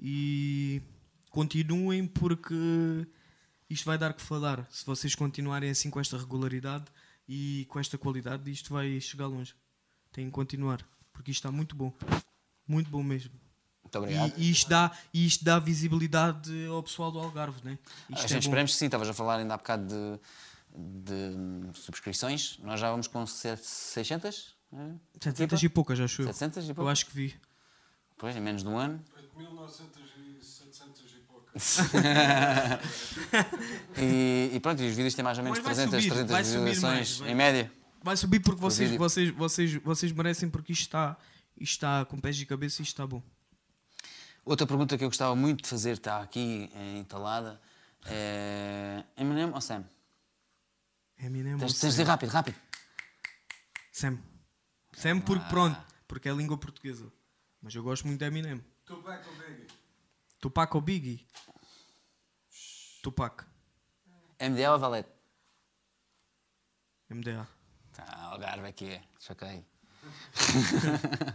e 0.00 0.82
continuem 1.30 2.06
porque 2.06 3.06
isto 3.68 3.84
vai 3.84 3.98
dar 3.98 4.12
que 4.12 4.22
falar. 4.22 4.66
Se 4.70 4.84
vocês 4.86 5.14
continuarem 5.14 5.70
assim 5.70 5.90
com 5.90 6.00
esta 6.00 6.16
regularidade 6.16 6.84
e 7.28 7.66
com 7.68 7.78
esta 7.80 7.98
qualidade, 7.98 8.50
isto 8.50 8.72
vai 8.72 9.00
chegar 9.00 9.26
longe. 9.26 9.54
Tem 10.12 10.26
que 10.26 10.30
continuar, 10.32 10.86
porque 11.12 11.30
isto 11.30 11.40
está 11.40 11.50
muito 11.52 11.74
bom. 11.76 11.92
Muito 12.66 12.90
bom 12.90 13.02
mesmo. 13.02 13.32
Muito 13.82 13.98
obrigado. 13.98 14.32
E, 14.36 14.48
e 14.48 14.50
isto 14.50 14.68
dá, 14.68 14.90
e 15.14 15.26
isto 15.26 15.44
dá 15.44 15.58
visibilidade 15.58 16.66
ao 16.66 16.82
pessoal 16.82 17.12
do 17.12 17.18
Algarve, 17.18 17.60
né? 17.64 17.78
a 18.10 18.14
Isto 18.14 18.24
é 18.24 18.28
gente 18.28 18.32
bom. 18.32 18.38
esperamos 18.48 18.72
que 18.72 18.78
sim, 18.78 18.86
estavas 18.86 19.08
a 19.08 19.14
falar 19.14 19.36
ainda 19.38 19.54
há 19.54 19.56
bocado 19.56 19.86
de, 20.74 21.32
de 21.72 21.78
subscrições. 21.78 22.58
Nós 22.58 22.80
já 22.80 22.90
vamos 22.90 23.06
com 23.06 23.24
600? 23.26 24.56
é? 24.72 24.94
700 25.20 25.62
e 25.62 25.68
poucas, 25.68 26.00
acho 26.00 26.22
eu. 26.22 26.26
700 26.26 26.64
e 26.66 26.68
Eu 26.70 26.74
pouco? 26.74 26.90
acho 26.90 27.06
que 27.06 27.14
vi. 27.14 27.34
Pois, 28.18 28.34
em 28.34 28.40
menos 28.40 28.62
de 28.62 28.68
um 28.68 28.76
ano. 28.76 29.02
1900 29.36 30.00
e 30.40 30.44
700 30.44 31.05
e. 33.98 34.50
E, 34.54 34.60
pronto, 34.60 34.82
e 34.82 34.88
os 34.88 34.96
vídeos 34.96 35.14
têm 35.14 35.24
mais 35.24 35.38
ou 35.38 35.44
menos 35.44 35.58
Mas 35.58 35.76
vai 35.76 35.86
300, 35.86 36.04
subir, 36.04 36.10
300 36.10 36.30
vai 36.30 36.44
subir 36.44 36.64
visualizações 36.64 37.20
mais, 37.20 37.30
em 37.30 37.34
média. 37.34 37.72
Vai 38.02 38.16
subir 38.16 38.40
porque 38.40 38.60
vocês, 38.60 38.96
vocês, 38.96 39.30
vocês, 39.30 39.74
vocês 39.74 40.12
merecem 40.12 40.48
porque 40.48 40.72
isto 40.72 40.82
está, 40.82 41.16
isto 41.56 41.72
está 41.72 42.04
com 42.04 42.18
pés 42.18 42.40
e 42.40 42.46
cabeça 42.46 42.80
e 42.80 42.84
isto 42.84 42.92
está 42.92 43.06
bom. 43.06 43.22
Outra 44.44 44.66
pergunta 44.66 44.96
que 44.96 45.02
eu 45.02 45.08
gostava 45.08 45.34
muito 45.34 45.64
de 45.64 45.68
fazer, 45.68 45.94
está 45.94 46.22
aqui 46.22 46.70
eh, 46.72 46.98
entalada, 46.98 47.60
é 48.06 49.02
Eminem 49.16 49.50
ou 49.52 49.60
Sam? 49.60 49.84
Eminem 51.18 51.54
ou 51.54 51.58
Tens, 51.58 51.72
tens 51.72 51.74
de 51.74 51.80
Sam? 51.80 51.88
dizer 51.88 52.04
rápido, 52.04 52.30
rápido. 52.30 52.56
Sam. 53.90 54.18
Sam 54.92 55.20
porque 55.20 55.48
pronto, 55.48 55.76
porque 56.06 56.28
é 56.28 56.32
língua 56.32 56.56
portuguesa. 56.56 57.10
Mas 57.60 57.74
eu 57.74 57.82
gosto 57.82 58.06
muito 58.06 58.20
de 58.20 58.26
Eminem. 58.26 58.62
Tupac 58.84 59.28
ou 59.28 59.34
Biggie? 59.34 59.65
Tupac 60.40 60.74
ou 60.74 60.80
Biggie? 60.80 61.26
Tupac. 63.02 63.44
MDA 64.40 64.72
ou 64.72 64.78
Valete? 64.78 65.08
MDA. 67.10 67.46
Tá, 67.92 68.04
Algarve 68.30 68.66
aqui 68.68 68.86
é, 68.90 69.02
choquei. 69.18 69.64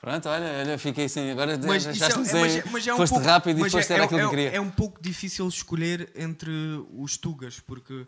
Pronto, 0.00 0.28
olha, 0.30 0.60
olha, 0.60 0.78
fiquei 0.78 1.08
sem. 1.10 1.30
Agora 1.30 1.58
Mas, 1.58 1.84
deixaste-me 1.84 2.24
é, 2.26 2.28
sem. 2.30 2.40
mas, 2.40 2.56
é- 2.56 2.64
mas 2.70 2.86
é 2.86 2.94
um 2.94 2.96
foste 2.96 3.12
pouco, 3.12 3.26
rápido 3.26 3.58
e 3.58 3.60
mas 3.60 3.72
foste 3.72 3.90
é, 3.90 3.94
era 3.94 4.02
é, 4.04 4.06
aquilo 4.06 4.20
é, 4.20 4.24
que 4.24 4.30
queria. 4.30 4.50
é 4.52 4.60
um 4.60 4.70
pouco 4.70 5.02
difícil 5.02 5.46
escolher 5.48 6.10
entre 6.14 6.50
os 6.96 7.18
tugas, 7.18 7.60
porque 7.60 8.06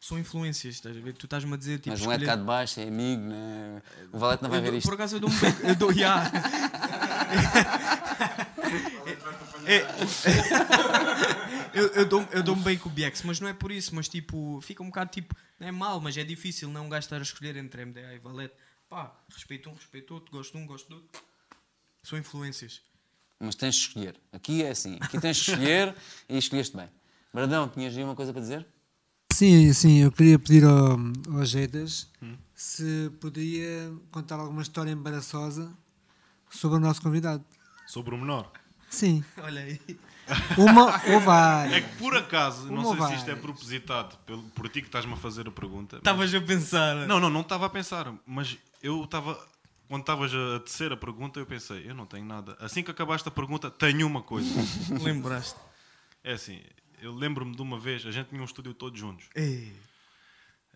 são 0.00 0.16
influências, 0.18 0.74
estás 0.76 0.96
a 0.96 1.00
ver? 1.00 1.14
Tu 1.14 1.26
estás-me 1.26 1.52
a 1.52 1.56
dizer 1.56 1.78
tipo. 1.78 1.90
Mas 1.90 2.00
um 2.02 2.12
é 2.12 2.18
de 2.18 2.24
cá 2.26 2.32
escolher- 2.32 2.40
de 2.42 2.46
baixo, 2.46 2.78
é 2.78 2.84
amigo, 2.86 3.22
né? 3.22 3.82
o 4.12 4.18
Valete 4.18 4.42
não 4.44 4.50
vai 4.50 4.60
Eu 4.60 4.62
ver 4.62 4.74
isto. 4.74 4.86
Por 4.86 4.94
acaso 4.94 5.16
eu 5.16 5.20
dou 5.20 5.30
um 5.30 5.36
bem. 5.36 5.54
Eu 5.64 5.74
dou, 5.74 5.90
yeah. 5.98 6.30
Eu, 11.76 11.88
eu, 11.88 12.06
dou, 12.06 12.26
eu 12.32 12.42
dou-me 12.42 12.62
bem 12.62 12.78
com 12.78 12.88
o 12.88 12.92
BX, 12.92 13.22
mas 13.22 13.38
não 13.38 13.48
é 13.48 13.52
por 13.52 13.70
isso, 13.70 13.94
mas 13.94 14.08
tipo, 14.08 14.58
fica 14.62 14.82
um 14.82 14.86
bocado 14.86 15.10
tipo, 15.10 15.36
não 15.60 15.68
é 15.68 15.70
mal, 15.70 16.00
mas 16.00 16.16
é 16.16 16.24
difícil 16.24 16.70
não 16.70 16.86
um 16.86 16.88
gajo 16.88 17.04
estar 17.04 17.18
a 17.18 17.22
escolher 17.22 17.54
entre 17.56 17.84
MDA 17.84 18.14
e 18.14 18.18
Valete. 18.18 18.54
Pá, 18.88 19.14
respeito 19.28 19.68
um, 19.68 19.74
respeito 19.74 20.14
outro, 20.14 20.32
gosto 20.32 20.56
de 20.56 20.64
um, 20.64 20.66
gosto 20.66 20.88
do 20.88 20.96
outro. 20.96 21.22
São 22.02 22.18
influências. 22.18 22.80
Mas 23.38 23.54
tens 23.54 23.74
de 23.74 23.82
escolher. 23.82 24.16
Aqui 24.32 24.62
é 24.62 24.70
assim, 24.70 24.96
aqui 25.02 25.20
tens 25.20 25.36
de 25.36 25.50
escolher 25.50 25.94
e 26.28 26.38
escolheste 26.38 26.74
bem. 26.74 26.88
Brandão, 27.34 27.68
tinhas 27.68 27.94
aí 27.94 28.02
uma 28.02 28.16
coisa 28.16 28.32
para 28.32 28.40
dizer? 28.40 28.66
Sim, 29.34 29.70
sim, 29.74 29.98
eu 29.98 30.10
queria 30.10 30.38
pedir 30.38 30.64
ao, 30.64 30.98
ao 31.30 31.44
Jeitas 31.44 32.08
se 32.54 33.12
poderia 33.20 33.92
contar 34.10 34.36
alguma 34.36 34.62
história 34.62 34.90
embaraçosa 34.90 35.76
sobre 36.50 36.78
o 36.78 36.80
nosso 36.80 37.00
convidado. 37.02 37.44
Sobre 37.86 38.14
o 38.14 38.18
menor. 38.18 38.50
Sim, 38.90 39.24
Olha 39.38 39.60
aí. 39.62 39.80
uma 40.58 41.00
ou 41.12 41.20
várias. 41.20 41.74
É 41.76 41.80
que 41.80 41.96
por 41.96 42.16
acaso, 42.16 42.66
não 42.70 42.82
Uma 42.90 42.96
sei 42.96 43.06
se 43.08 43.12
isto 43.14 43.22
é 43.24 43.34
várias. 43.34 43.40
propositado 43.40 44.16
pelo, 44.26 44.42
por 44.50 44.68
ti 44.68 44.80
que 44.80 44.88
estás-me 44.88 45.12
a 45.12 45.16
fazer 45.16 45.46
a 45.48 45.50
pergunta. 45.50 45.96
mas- 45.96 46.00
Estavas 46.00 46.34
a 46.34 46.40
pensar. 46.40 46.94
Não, 47.06 47.20
não, 47.20 47.30
não 47.30 47.40
estava 47.42 47.66
a 47.66 47.70
pensar, 47.70 48.12
mas 48.26 48.56
eu 48.82 49.04
estava. 49.04 49.38
Quando 49.88 50.00
estavas 50.02 50.32
a 50.34 50.58
tecer 50.60 50.90
a 50.92 50.96
pergunta, 50.96 51.38
eu 51.38 51.46
pensei, 51.46 51.88
eu 51.88 51.94
não 51.94 52.06
tenho 52.06 52.24
nada. 52.24 52.56
Assim 52.58 52.82
que 52.82 52.90
acabaste 52.90 53.28
a 53.28 53.30
pergunta, 53.30 53.70
tenho 53.70 54.04
uma 54.06 54.20
coisa. 54.20 54.48
Lembraste. 55.00 55.54
É 56.24 56.32
assim, 56.32 56.60
eu 57.00 57.14
lembro-me 57.14 57.54
de 57.54 57.62
uma 57.62 57.78
vez, 57.78 58.04
a 58.04 58.10
gente 58.10 58.30
tinha 58.30 58.42
um 58.42 58.44
estúdio 58.44 58.74
todos 58.74 58.98
juntos. 58.98 59.26
Ei, 59.32 59.72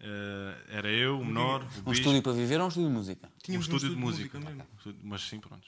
Eh, 0.03 0.57
era 0.71 0.89
eu, 0.91 1.21
o 1.21 1.25
menor, 1.25 1.63
o 1.85 1.91
Um 1.91 1.93
estúdio 1.93 2.23
para 2.23 2.33
viver 2.33 2.59
ou 2.59 2.67
um 2.67 2.69
estúdio 2.69 2.89
de 2.89 2.95
música? 2.95 3.27
um 3.27 3.31
tínhamos 3.43 3.69
um 3.69 3.77
estúdio 3.77 3.95
de 3.95 4.01
música. 4.01 4.41
mesmo. 4.41 4.63
Estúdio- 4.79 5.01
Mas 5.03 5.21
sim, 5.23 5.39
pronto. 5.41 5.67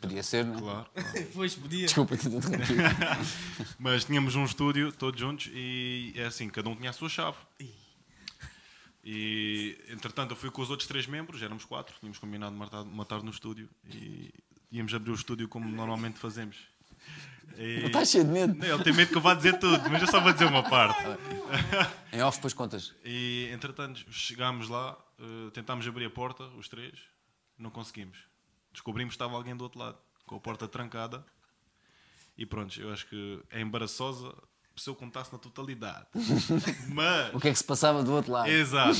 Podia 0.00 0.22
ser, 0.22 0.44
não 0.46 0.54
é? 0.56 0.60
Claro. 0.60 0.90
claro. 0.94 1.28
Pois, 1.34 1.54
podia. 1.54 1.84
Desculpa. 1.86 2.14
Mas 3.78 4.04
tínhamos 4.04 4.34
um 4.36 4.44
estúdio 4.44 4.92
todos 4.92 5.20
juntos 5.20 5.50
e 5.52 6.12
é 6.16 6.24
assim, 6.26 6.48
cada 6.48 6.68
um 6.68 6.76
tinha 6.76 6.90
a 6.90 6.92
sua 6.92 7.08
chave. 7.08 7.36
E 9.04 9.78
entretanto 9.88 10.32
eu 10.32 10.36
fui 10.36 10.50
com 10.50 10.60
os 10.62 10.70
outros 10.70 10.86
três 10.88 11.06
membros, 11.06 11.40
éramos 11.42 11.64
quatro, 11.64 11.94
tínhamos 11.98 12.18
combinado 12.18 12.52
de 12.52 12.58
matar, 12.58 12.84
matar 12.84 13.22
no 13.22 13.30
estúdio 13.30 13.68
e 13.88 14.30
íamos 14.70 14.92
abrir 14.92 15.10
o 15.10 15.14
estúdio 15.14 15.48
como 15.48 15.68
normalmente 15.68 16.18
fazemos. 16.18 16.56
E... 17.56 17.86
Estás 17.86 18.10
cheio 18.10 18.24
de 18.24 18.30
medo. 18.30 18.64
Ele 18.64 18.84
tem 18.84 18.92
medo 18.92 19.10
que 19.10 19.16
eu 19.16 19.20
vá 19.20 19.34
dizer 19.34 19.58
tudo, 19.58 19.90
mas 19.90 20.02
eu 20.02 20.08
só 20.08 20.20
vou 20.20 20.32
dizer 20.32 20.46
uma 20.46 20.62
parte. 20.68 21.02
Em 22.12 22.22
off, 22.22 22.38
depois 22.38 22.54
contas. 22.54 22.94
E 23.04 23.48
entretanto 23.52 24.04
chegámos 24.10 24.68
lá, 24.68 24.96
eh, 25.18 25.50
tentámos 25.52 25.86
abrir 25.86 26.06
a 26.06 26.10
porta, 26.10 26.44
os 26.56 26.68
três, 26.68 26.98
não 27.58 27.70
conseguimos. 27.70 28.18
Descobrimos 28.72 29.12
que 29.12 29.16
estava 29.16 29.34
alguém 29.34 29.56
do 29.56 29.64
outro 29.64 29.78
lado, 29.78 29.98
com 30.26 30.36
a 30.36 30.40
porta 30.40 30.68
trancada. 30.68 31.24
E 32.36 32.46
pronto, 32.46 32.80
eu 32.80 32.92
acho 32.92 33.06
que 33.08 33.42
é 33.50 33.60
embaraçosa 33.60 34.32
se 34.76 34.88
eu 34.88 34.94
contasse 34.94 35.32
na 35.32 35.38
totalidade. 35.38 36.06
Mas. 36.88 37.34
O 37.34 37.40
que 37.40 37.48
é 37.48 37.52
que 37.52 37.58
se 37.58 37.64
passava 37.64 38.02
do 38.02 38.12
outro 38.12 38.32
lado? 38.32 38.48
Exato. 38.48 38.96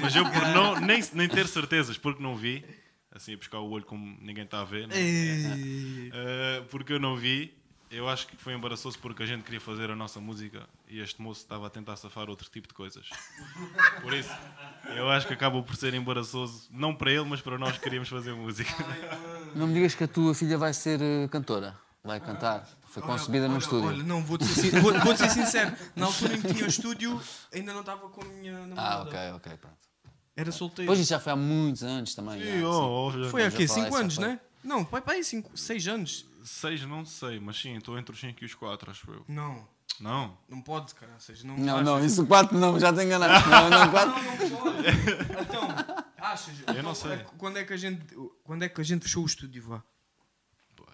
Mas 0.00 0.14
eu 0.14 0.24
por 0.24 0.42
não, 0.48 0.80
nem, 0.80 1.02
nem 1.12 1.28
ter 1.28 1.48
certezas, 1.48 1.98
porque 1.98 2.22
não 2.22 2.36
vi, 2.36 2.64
assim 3.10 3.34
a 3.34 3.36
buscar 3.36 3.58
o 3.58 3.70
olho 3.70 3.84
como 3.84 4.16
ninguém 4.20 4.44
está 4.44 4.60
a 4.60 4.64
ver, 4.64 4.86
né? 4.86 4.94
Eh, 4.96 6.62
porque 6.70 6.92
eu 6.92 7.00
não 7.00 7.16
vi, 7.16 7.52
eu 7.92 8.08
acho 8.08 8.26
que 8.26 8.36
foi 8.36 8.54
embaraçoso 8.54 8.98
porque 8.98 9.22
a 9.22 9.26
gente 9.26 9.42
queria 9.44 9.60
fazer 9.60 9.90
a 9.90 9.94
nossa 9.96 10.18
música 10.18 10.66
e 10.88 10.98
este 11.00 11.20
moço 11.20 11.40
estava 11.42 11.66
a 11.66 11.70
tentar 11.70 11.94
safar 11.96 12.28
outro 12.30 12.48
tipo 12.50 12.66
de 12.66 12.74
coisas. 12.74 13.08
Por 14.00 14.14
isso, 14.14 14.30
eu 14.96 15.10
acho 15.10 15.26
que 15.26 15.34
acaba 15.34 15.62
por 15.62 15.76
ser 15.76 15.92
embaraçoso, 15.94 16.68
não 16.70 16.94
para 16.94 17.10
ele, 17.12 17.24
mas 17.24 17.40
para 17.40 17.58
nós 17.58 17.72
que 17.76 17.80
queríamos 17.84 18.08
fazer 18.08 18.32
música. 18.34 18.72
Não 19.54 19.66
me 19.66 19.74
digas 19.74 19.94
que 19.94 20.04
a 20.04 20.08
tua 20.08 20.34
filha 20.34 20.56
vai 20.56 20.72
ser 20.72 21.00
eh, 21.02 21.28
cantora. 21.28 21.78
Vai 22.02 22.18
cantar. 22.18 22.66
Foi 22.88 23.00
concebida 23.02 23.46
num 23.46 23.54
Olha, 23.54 23.62
estúdio. 23.62 23.88
Olha, 23.88 24.02
não, 24.02 24.24
vou-te 24.24 24.44
ser, 24.44 24.70
sin- 24.70 24.80
vou, 24.80 24.92
vou-te 25.00 25.18
ser 25.20 25.30
sincero. 25.30 25.72
Na 25.94 26.06
altura 26.06 26.34
em 26.36 26.42
que 26.42 26.52
tinha 26.52 26.64
o 26.64 26.68
estúdio, 26.68 27.20
ainda 27.54 27.72
não 27.72 27.80
estava 27.80 28.08
com 28.08 28.22
a 28.22 28.24
minha 28.24 28.56
Ah, 28.58 28.66
namorada. 28.66 29.02
ok, 29.08 29.18
ok, 29.36 29.52
pronto. 29.58 29.76
Era 30.36 30.50
solteiro. 30.50 30.88
Pois 30.88 30.98
isso 30.98 31.10
já 31.10 31.20
foi 31.20 31.32
há 31.32 31.36
muitos 31.36 31.82
anos 31.84 32.14
também. 32.14 32.40
já, 32.40 32.44
E, 32.44 32.58
sim. 32.58 32.64
oh, 32.64 33.06
oh, 33.06 33.12
já- 33.22 33.30
Foi 33.30 33.44
há 33.44 33.50
quê? 33.50 33.68
falei, 33.68 33.84
5 33.84 33.90
já 33.96 34.00
anos, 34.02 34.14
foi. 34.16 34.26
né? 34.26 34.40
Não, 34.64 34.84
pai, 34.84 35.00
pai, 35.00 35.20
6 35.22 35.86
anos. 35.88 36.26
Seis, 36.44 36.82
não 36.84 37.04
sei, 37.04 37.38
mas 37.40 37.56
sim, 37.60 37.76
estou 37.76 37.98
entre 37.98 38.14
os 38.14 38.20
5 38.20 38.42
e 38.42 38.46
os 38.46 38.54
4, 38.54 38.90
acho 38.90 39.10
eu. 39.10 39.24
Não, 39.28 39.68
Não? 40.00 40.36
não 40.48 40.60
pode, 40.62 40.94
cara. 40.94 41.18
Seja, 41.18 41.46
não, 41.46 41.56
Não, 41.56 41.82
não, 41.82 42.04
isso 42.04 42.26
4 42.26 42.58
não, 42.58 42.78
já 42.78 42.92
te 42.92 43.02
enganaste. 43.02 43.48
Não, 43.50 43.70
não, 43.70 43.90
4. 43.90 44.10
Não, 44.10 44.22
não 44.22 44.56
pode. 44.58 44.88
Então, 45.40 45.68
achas? 46.18 46.56
Eu 46.74 46.82
não 46.82 46.94
sei. 46.94 47.18
Quando 47.38 47.58
é 47.58 47.64
que 47.64 47.72
a 47.72 47.76
gente, 47.76 48.04
quando 48.42 48.62
é 48.64 48.68
que 48.68 48.80
a 48.80 48.84
gente 48.84 49.02
fechou 49.02 49.22
o 49.22 49.26
estúdio, 49.26 49.62
vá? 49.62 49.82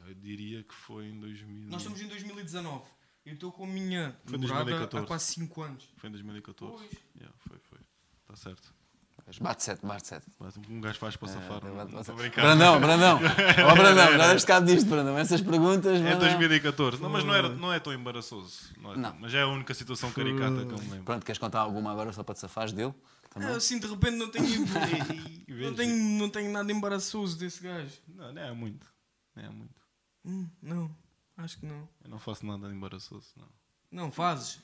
Eu 0.06 0.14
diria 0.14 0.62
que 0.62 0.74
foi 0.74 1.06
em 1.06 1.20
2000. 1.20 1.68
Nós 1.68 1.82
estamos 1.82 2.00
em 2.00 2.08
2019. 2.08 2.82
Eu 3.26 3.34
estou 3.34 3.52
com 3.52 3.64
a 3.64 3.66
minha 3.66 4.16
Foi 4.24 4.38
em 4.38 4.40
namorada 4.40 4.64
2014. 4.64 5.04
há 5.04 5.06
quase 5.06 5.24
5 5.32 5.62
anos. 5.62 5.84
Foi 5.98 6.08
em 6.08 6.12
2014. 6.12 6.72
Pois. 6.76 6.90
Yeah, 7.14 7.36
foi, 7.46 7.58
foi. 7.58 7.78
Está 8.22 8.36
certo. 8.36 8.74
Bate 9.40 9.62
7, 9.62 9.84
bate 9.84 10.06
7. 10.06 10.26
Mas 10.38 10.56
um 10.56 10.80
gajo 10.80 10.98
faz 10.98 11.16
para 11.16 11.28
safar. 11.28 11.60
não 11.62 12.00
estou 12.00 12.14
a 12.14 12.18
brincar. 12.18 12.42
Brandão, 12.42 12.80
Brandão. 12.80 13.20
Ó 13.70 13.74
Brandão, 13.74 14.16
já 14.16 14.28
deves 14.28 14.44
cabo 14.44 14.66
disto, 14.66 14.88
Brandão. 14.88 15.18
Essas 15.18 15.42
perguntas. 15.42 16.00
É 16.00 16.02
Brandão. 16.02 16.20
2014. 16.20 17.02
Não, 17.02 17.10
mas 17.10 17.24
não, 17.24 17.34
era, 17.34 17.48
não 17.50 17.72
é 17.72 17.78
tão 17.78 17.92
embaraçoso. 17.92 18.70
Não 18.80 18.94
é 18.94 18.96
Não. 18.96 19.14
Mas 19.20 19.34
é 19.34 19.42
a 19.42 19.46
única 19.46 19.74
situação 19.74 20.10
caricata 20.10 20.64
que 20.64 20.72
eu 20.72 20.78
me 20.78 20.90
lembro. 20.90 21.04
Pronto, 21.04 21.26
queres 21.26 21.38
contar 21.38 21.60
alguma 21.60 21.92
agora 21.92 22.12
só 22.12 22.22
para 22.22 22.34
te 22.34 22.40
safares 22.40 22.72
dele? 22.72 22.94
Também? 23.30 23.48
Ah, 23.48 23.56
assim, 23.56 23.78
de 23.78 23.86
repente, 23.86 24.16
não 24.16 24.30
tenho, 24.30 24.46
não 25.46 25.74
tenho, 25.74 26.18
não 26.18 26.30
tenho 26.30 26.50
nada 26.50 26.72
embaraçoso 26.72 27.38
desse 27.38 27.62
gajo. 27.62 27.92
Não, 28.08 28.32
não 28.32 28.42
é 28.42 28.52
muito. 28.52 28.86
Não 29.36 29.44
é 29.44 29.48
muito. 29.50 29.82
Hum, 30.24 30.48
não, 30.62 30.90
acho 31.36 31.58
que 31.58 31.66
não. 31.66 31.88
Eu 32.02 32.10
não 32.10 32.18
faço 32.18 32.46
nada 32.46 32.66
de 32.66 32.74
embaraçoso. 32.74 33.26
Não. 33.36 33.46
Não, 33.90 34.10
fazes. 34.10 34.60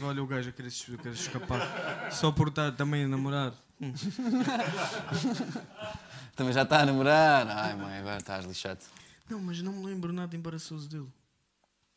Olha 0.00 0.22
o 0.22 0.26
gajo 0.26 0.48
a 0.48 0.52
querer, 0.52 0.68
a 0.68 0.96
querer 0.96 1.14
escapar. 1.14 2.10
Só 2.12 2.32
por 2.32 2.48
estar 2.48 2.72
também 2.72 3.04
a 3.04 3.08
namorar. 3.08 3.52
Também 6.36 6.52
já 6.52 6.62
está 6.62 6.80
a 6.80 6.86
namorar. 6.86 7.46
Ai, 7.48 7.74
mãe, 7.76 7.98
agora 7.98 8.18
estás 8.18 8.44
lixado. 8.44 8.80
Não, 9.28 9.40
mas 9.40 9.60
não 9.62 9.72
me 9.72 9.86
lembro 9.86 10.12
nada 10.12 10.34
embaraçoso 10.36 10.88
dele. 10.88 11.08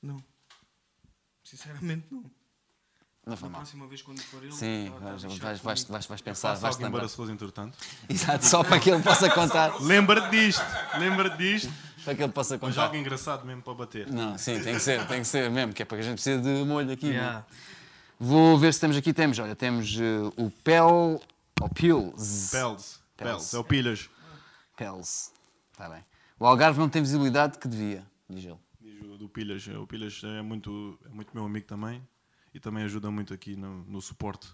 Não. 0.01 0.23
Sinceramente, 1.43 2.05
não. 2.11 2.23
Não 3.25 3.37
foi 3.37 3.47
mal. 3.47 3.61
próxima 3.61 3.87
vez 3.87 4.01
quando 4.01 4.19
for 4.21 4.43
ele. 4.43 4.51
Sim, 4.51 4.91
tá- 4.99 5.11
vais, 5.11 5.23
vais, 5.23 5.39
vais, 5.61 5.83
vais, 5.85 6.05
vais 6.07 6.21
pensar, 6.21 6.55
vais 6.55 6.75
algo 6.75 6.85
embaraçoso, 6.87 7.31
entretanto. 7.31 7.77
Exato, 8.09 8.45
só 8.45 8.63
para 8.65 8.77
que 8.79 8.89
ele 8.91 9.01
possa 9.01 9.29
contar. 9.29 9.73
Lembra-te 9.81 10.29
disto. 10.31 10.61
Lembra-te 10.99 11.37
disto. 11.37 11.71
Para 12.03 12.15
que 12.15 12.23
ele 12.23 12.33
possa 12.33 12.55
Mas 12.55 12.59
contar. 12.61 12.83
algo 12.83 12.97
engraçado 12.97 13.45
mesmo 13.45 13.61
para 13.61 13.73
bater. 13.75 14.11
Não, 14.11 14.37
sim, 14.37 14.59
tem 14.59 14.73
que 14.73 14.79
ser, 14.81 15.07
tem 15.07 15.21
que 15.21 15.27
ser 15.27 15.49
mesmo, 15.49 15.71
que 15.71 15.81
é 15.81 15.85
para 15.85 15.97
que 15.97 16.01
a 16.03 16.05
gente 16.05 16.15
precisa 16.15 16.41
de 16.41 16.65
molho 16.65 16.91
aqui. 16.91 17.07
é? 17.07 17.11
Yeah. 17.11 17.45
Vou 18.19 18.57
ver 18.57 18.73
se 18.73 18.81
temos 18.81 18.97
aqui, 18.97 19.13
temos, 19.13 19.39
olha, 19.39 19.55
temos 19.55 19.95
eh, 19.97 20.19
o 20.41 20.49
Pel, 20.51 21.21
ou 21.61 21.69
Pils. 21.69 22.51
Pels. 22.51 23.01
Pels. 23.15 23.53
É 23.53 23.57
o 23.57 23.63
pilhas. 23.63 24.09
Pels. 24.75 25.31
Está 25.71 25.89
bem. 25.89 26.03
O 26.39 26.45
Algarve 26.45 26.79
não 26.79 26.89
tem 26.89 27.01
visibilidade 27.01 27.57
que 27.57 27.67
devia, 27.67 28.05
diz 28.29 28.43
ele. 28.43 28.59
Diz 28.81 29.01
o 29.03 29.17
do 29.17 29.29
Pilhas. 29.29 29.65
O 29.67 29.87
Pilhas 29.87 30.21
é 30.23 30.41
muito, 30.41 30.99
é 31.05 31.09
muito 31.09 31.31
meu 31.33 31.45
amigo 31.45 31.65
também 31.65 32.05
e 32.53 32.59
também 32.59 32.83
ajuda 32.83 33.09
muito 33.09 33.33
aqui 33.33 33.55
no, 33.55 33.83
no 33.85 34.01
suporte, 34.01 34.47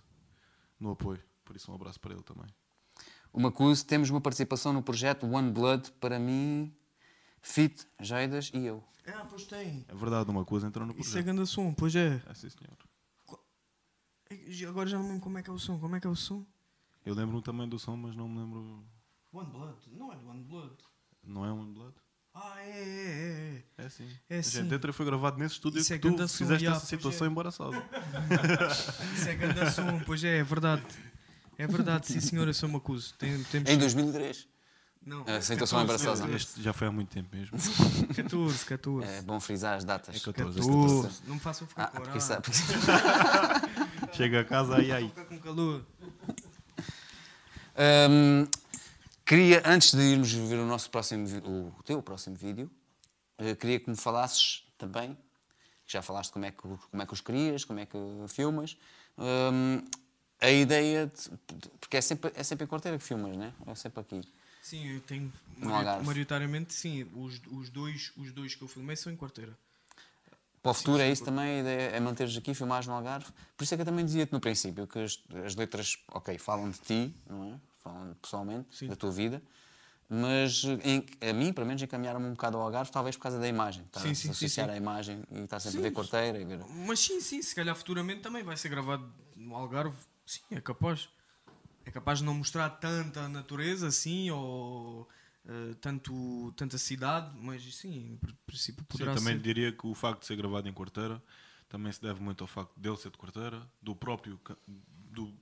no 0.80 0.92
apoio. 0.92 1.22
Por 1.44 1.56
isso, 1.56 1.72
um 1.72 1.76
abraço 1.76 2.00
para 2.00 2.14
ele 2.14 2.24
também. 2.24 2.46
O 3.34 3.40
Macuse, 3.40 3.86
temos 3.86 4.10
uma 4.10 4.22
participação 4.22 4.72
no 4.74 4.84
projeto 4.84 5.26
One 5.26 5.52
Blood, 5.52 5.92
para 5.94 6.20
mim, 6.20 6.74
Fit, 7.42 7.88
Jaidas 8.00 8.52
e 8.54 8.66
eu. 8.66 8.84
Ah, 9.08 9.26
pois 9.28 9.46
tem. 9.46 9.86
É 9.88 9.96
verdade, 9.96 10.30
uma 10.30 10.46
coisa 10.46 10.68
entrou 10.68 10.86
no 10.86 10.92
Isso 10.94 11.02
é 11.02 11.04
projeto. 11.04 11.26
grande 11.26 11.48
som, 11.50 11.74
pois 11.74 11.96
é. 11.96 12.22
É 12.28 12.34
sim, 12.34 12.50
senhor. 12.50 12.78
Agora 14.70 14.88
já 14.88 14.98
não 14.98 15.04
me 15.06 15.10
lembro 15.12 15.24
como 15.24 15.38
é 15.40 15.44
que 15.44 15.50
é 15.50 15.54
o 15.54 15.58
som. 15.58 15.80
Como 15.80 15.96
é 15.96 16.00
que 16.00 16.06
é 16.06 16.10
o 16.10 16.16
som? 16.16 16.46
Eu 17.06 17.14
lembro-me 17.16 17.42
também 17.42 17.68
do 17.68 17.80
som, 17.80 17.96
mas 17.96 18.16
não 18.16 18.28
me 18.28 18.40
lembro. 18.40 18.84
One 19.32 19.50
Blood. 19.50 19.78
Não 19.92 20.12
é 20.12 20.16
One 20.16 20.44
Blood. 20.44 20.76
Não 21.24 21.46
é 21.46 21.52
One 21.52 21.74
Blood? 21.74 21.94
Ah, 22.34 22.56
é, 22.62 22.70
é, 22.70 23.64
é. 23.78 23.86
É 23.86 23.90
sim. 23.90 24.08
É 24.30 24.38
a 24.40 24.44
sim. 24.44 24.62
gente 24.64 24.74
entra 24.74 24.94
foi 24.94 25.06
gravado 25.06 25.38
nesse 25.38 25.56
estúdio 25.56 25.80
Isso 25.80 25.94
é 25.94 25.98
que 25.98 26.02
tu 26.04 26.12
ganda 26.12 26.28
som, 26.28 26.38
fizeste 26.38 26.66
já, 26.66 26.72
essa 26.76 26.86
situação 26.86 27.28
é. 27.28 27.30
embaraçosa. 27.30 27.78
é. 28.30 29.16
Isso 29.16 29.30
é 29.30 29.36
grande 29.36 29.72
som, 29.72 30.00
pois 30.06 30.24
é, 30.24 30.38
é 30.38 30.44
verdade. 30.44 30.84
É 31.58 31.68
verdade, 31.68 32.08
sim 32.08 32.22
senhor, 32.22 32.48
eu 32.48 32.54
sou 32.54 32.70
Macuso. 32.70 33.14
Tem, 33.16 33.44
temos... 33.46 33.70
Em 33.70 33.78
2003. 33.78 34.48
Não, 35.06 35.22
A 35.22 35.42
situação 35.42 35.80
14, 35.80 36.04
embaraçosa. 36.04 36.36
Este 36.36 36.62
já 36.62 36.72
foi 36.72 36.88
há 36.88 36.92
muito 36.92 37.10
tempo 37.10 37.36
mesmo. 37.36 37.58
14, 38.16 38.66
14. 38.66 39.08
É 39.12 39.22
bom 39.22 39.40
frisar 39.40 39.76
as 39.76 39.84
datas. 39.84 40.16
É 40.16 40.20
14. 40.20 40.60
14. 40.60 41.22
Não 41.26 41.36
me 41.36 41.40
façam 41.42 41.68
ficar 41.68 41.86
Ah, 41.86 41.88
com 41.88 42.02
porque 42.02 42.20
porque- 42.20 42.52
Chega 44.16 44.42
a 44.42 44.46
casa, 44.46 44.76
ai 44.76 44.92
ai. 44.92 45.08
Ficar 45.08 45.26
com 45.26 45.40
calor. 45.40 45.86
Hum, 47.80 48.46
queria, 49.26 49.64
antes 49.66 49.94
de 49.94 50.02
irmos 50.02 50.34
ver 50.34 50.60
o 50.60 50.66
nosso 50.66 50.90
próximo, 50.90 51.26
o 51.46 51.84
teu 51.84 52.04
próximo 52.04 52.36
vídeo, 52.36 52.70
eh, 53.38 53.56
queria 53.56 53.80
que 53.80 53.90
me 53.90 53.96
falasses 53.96 54.66
também, 54.78 55.16
que 55.86 55.94
já 55.94 56.02
falaste 56.02 56.34
como 56.34 56.44
é 56.44 56.52
que, 56.52 56.58
como 56.58 57.02
é 57.02 57.06
que 57.06 57.14
os 57.14 57.22
crias, 57.22 57.64
como 57.64 57.80
é 57.80 57.86
que 57.86 57.98
filmas, 58.28 58.78
hum, 59.18 59.82
a 60.42 60.52
ideia 60.52 61.08
de, 61.08 61.38
porque 61.80 61.96
é 61.96 62.02
sempre, 62.02 62.34
é 62.36 62.44
sempre 62.44 62.66
em 62.66 62.68
quarteira 62.68 62.98
que 62.98 63.04
filmas, 63.04 63.38
né? 63.38 63.54
É 63.66 63.76
sempre 63.76 64.02
aqui. 64.02 64.22
Sim, 64.62 64.96
eu 64.96 65.02
tenho. 65.02 65.32
Maioritariamente, 65.58 66.74
sim. 66.74 67.04
Os, 67.16 67.42
os, 67.50 67.70
dois, 67.70 68.12
os 68.18 68.32
dois 68.34 68.56
que 68.56 68.62
eu 68.62 68.68
filmei 68.68 68.98
são 68.98 69.12
em 69.12 69.16
quarteira. 69.16 69.58
Para 70.62 70.72
o 70.72 70.74
futuro 70.74 71.02
é 71.02 71.10
isso 71.10 71.24
também, 71.24 71.46
a 71.46 71.60
ideia 71.60 71.90
é 71.92 72.00
manteres 72.02 72.36
aqui, 72.36 72.54
filmares 72.54 72.86
no 72.86 72.94
Algarve. 72.94 73.32
Por 73.56 73.64
isso 73.64 73.74
é 73.74 73.78
que 73.78 73.82
eu 73.82 73.86
também 73.86 74.06
dizia-te 74.06 74.34
no 74.34 74.42
princípio 74.42 74.86
que 74.86 75.00
as, 75.00 75.18
as 75.46 75.56
letras, 75.56 75.98
ok, 76.10 76.38
falam 76.38 76.70
de 76.70 76.80
ti, 76.80 77.16
não 77.30 77.54
é? 77.54 77.69
Falam 77.84 78.14
pessoalmente, 78.22 78.88
da 78.88 78.96
tua 78.96 79.12
vida, 79.12 79.42
mas 80.08 80.64
em- 80.84 81.06
a 81.22 81.34
mim, 81.34 81.54
pelo 81.54 81.68
menos, 81.68 81.82
encaminharam-me 81.82 82.26
um 82.28 82.32
bocado 82.32 82.58
ao 82.58 82.64
Algarve, 82.64 82.92
talvez 82.92 83.16
por 83.16 83.24
causa 83.24 83.40
da 83.40 83.48
imagem. 83.48 83.84
Está 83.86 84.02
Sim, 84.02 84.14
sim, 84.14 84.34
sim, 84.34 84.46
associar 84.46 84.68
sim. 84.68 84.74
a 84.74 84.78
imagem 84.78 85.24
e 85.32 85.40
está 85.42 85.60
sempre 85.60 85.80
Sim. 85.82 85.86
a 85.86 85.90
ver 85.90 85.92
quarteira. 85.96 86.40
E 86.40 86.46
ver... 86.46 86.60
Mas 86.88 87.00
sim, 87.00 87.22
sim, 87.22 87.42
se 87.42 87.56
calhar 87.56 87.76
futuramente 87.76 88.22
também 88.22 88.44
vai 88.44 88.58
ser 88.58 88.70
gravado 88.70 89.12
no 89.36 89.56
Algarve. 89.56 89.98
Sim, 90.26 90.42
é 90.52 90.60
capaz. 90.62 91.10
É 91.86 91.92
capaz 91.92 92.20
de 92.20 92.26
não 92.26 92.34
mostrar 92.34 92.70
tanta 92.72 93.28
natureza 93.30 93.88
assim, 93.88 94.30
ou 94.30 95.08
eh, 95.48 95.76
tanto, 95.82 96.52
tanta 96.56 96.78
cidade, 96.78 97.36
mas 97.40 97.64
sim, 97.76 98.12
em 98.12 98.18
pr- 98.18 98.34
princípio 98.46 98.82
Sim, 98.82 98.88
poderá 98.88 99.14
também 99.14 99.36
ser. 99.36 99.42
diria 99.42 99.72
que 99.72 99.88
o 99.88 99.96
facto 99.96 100.22
de 100.22 100.28
ser 100.28 100.36
gravado 100.36 100.68
em 100.68 100.74
quarteira 100.74 101.22
também 101.68 101.92
se 101.92 102.02
deve 102.02 102.22
muito 102.22 102.44
ao 102.44 102.48
facto 102.48 102.78
dele 102.80 102.98
ser 102.98 103.12
de 103.12 103.18
quarteira, 103.18 103.68
do 103.82 103.96
próprio 103.96 104.40
do 104.68 105.34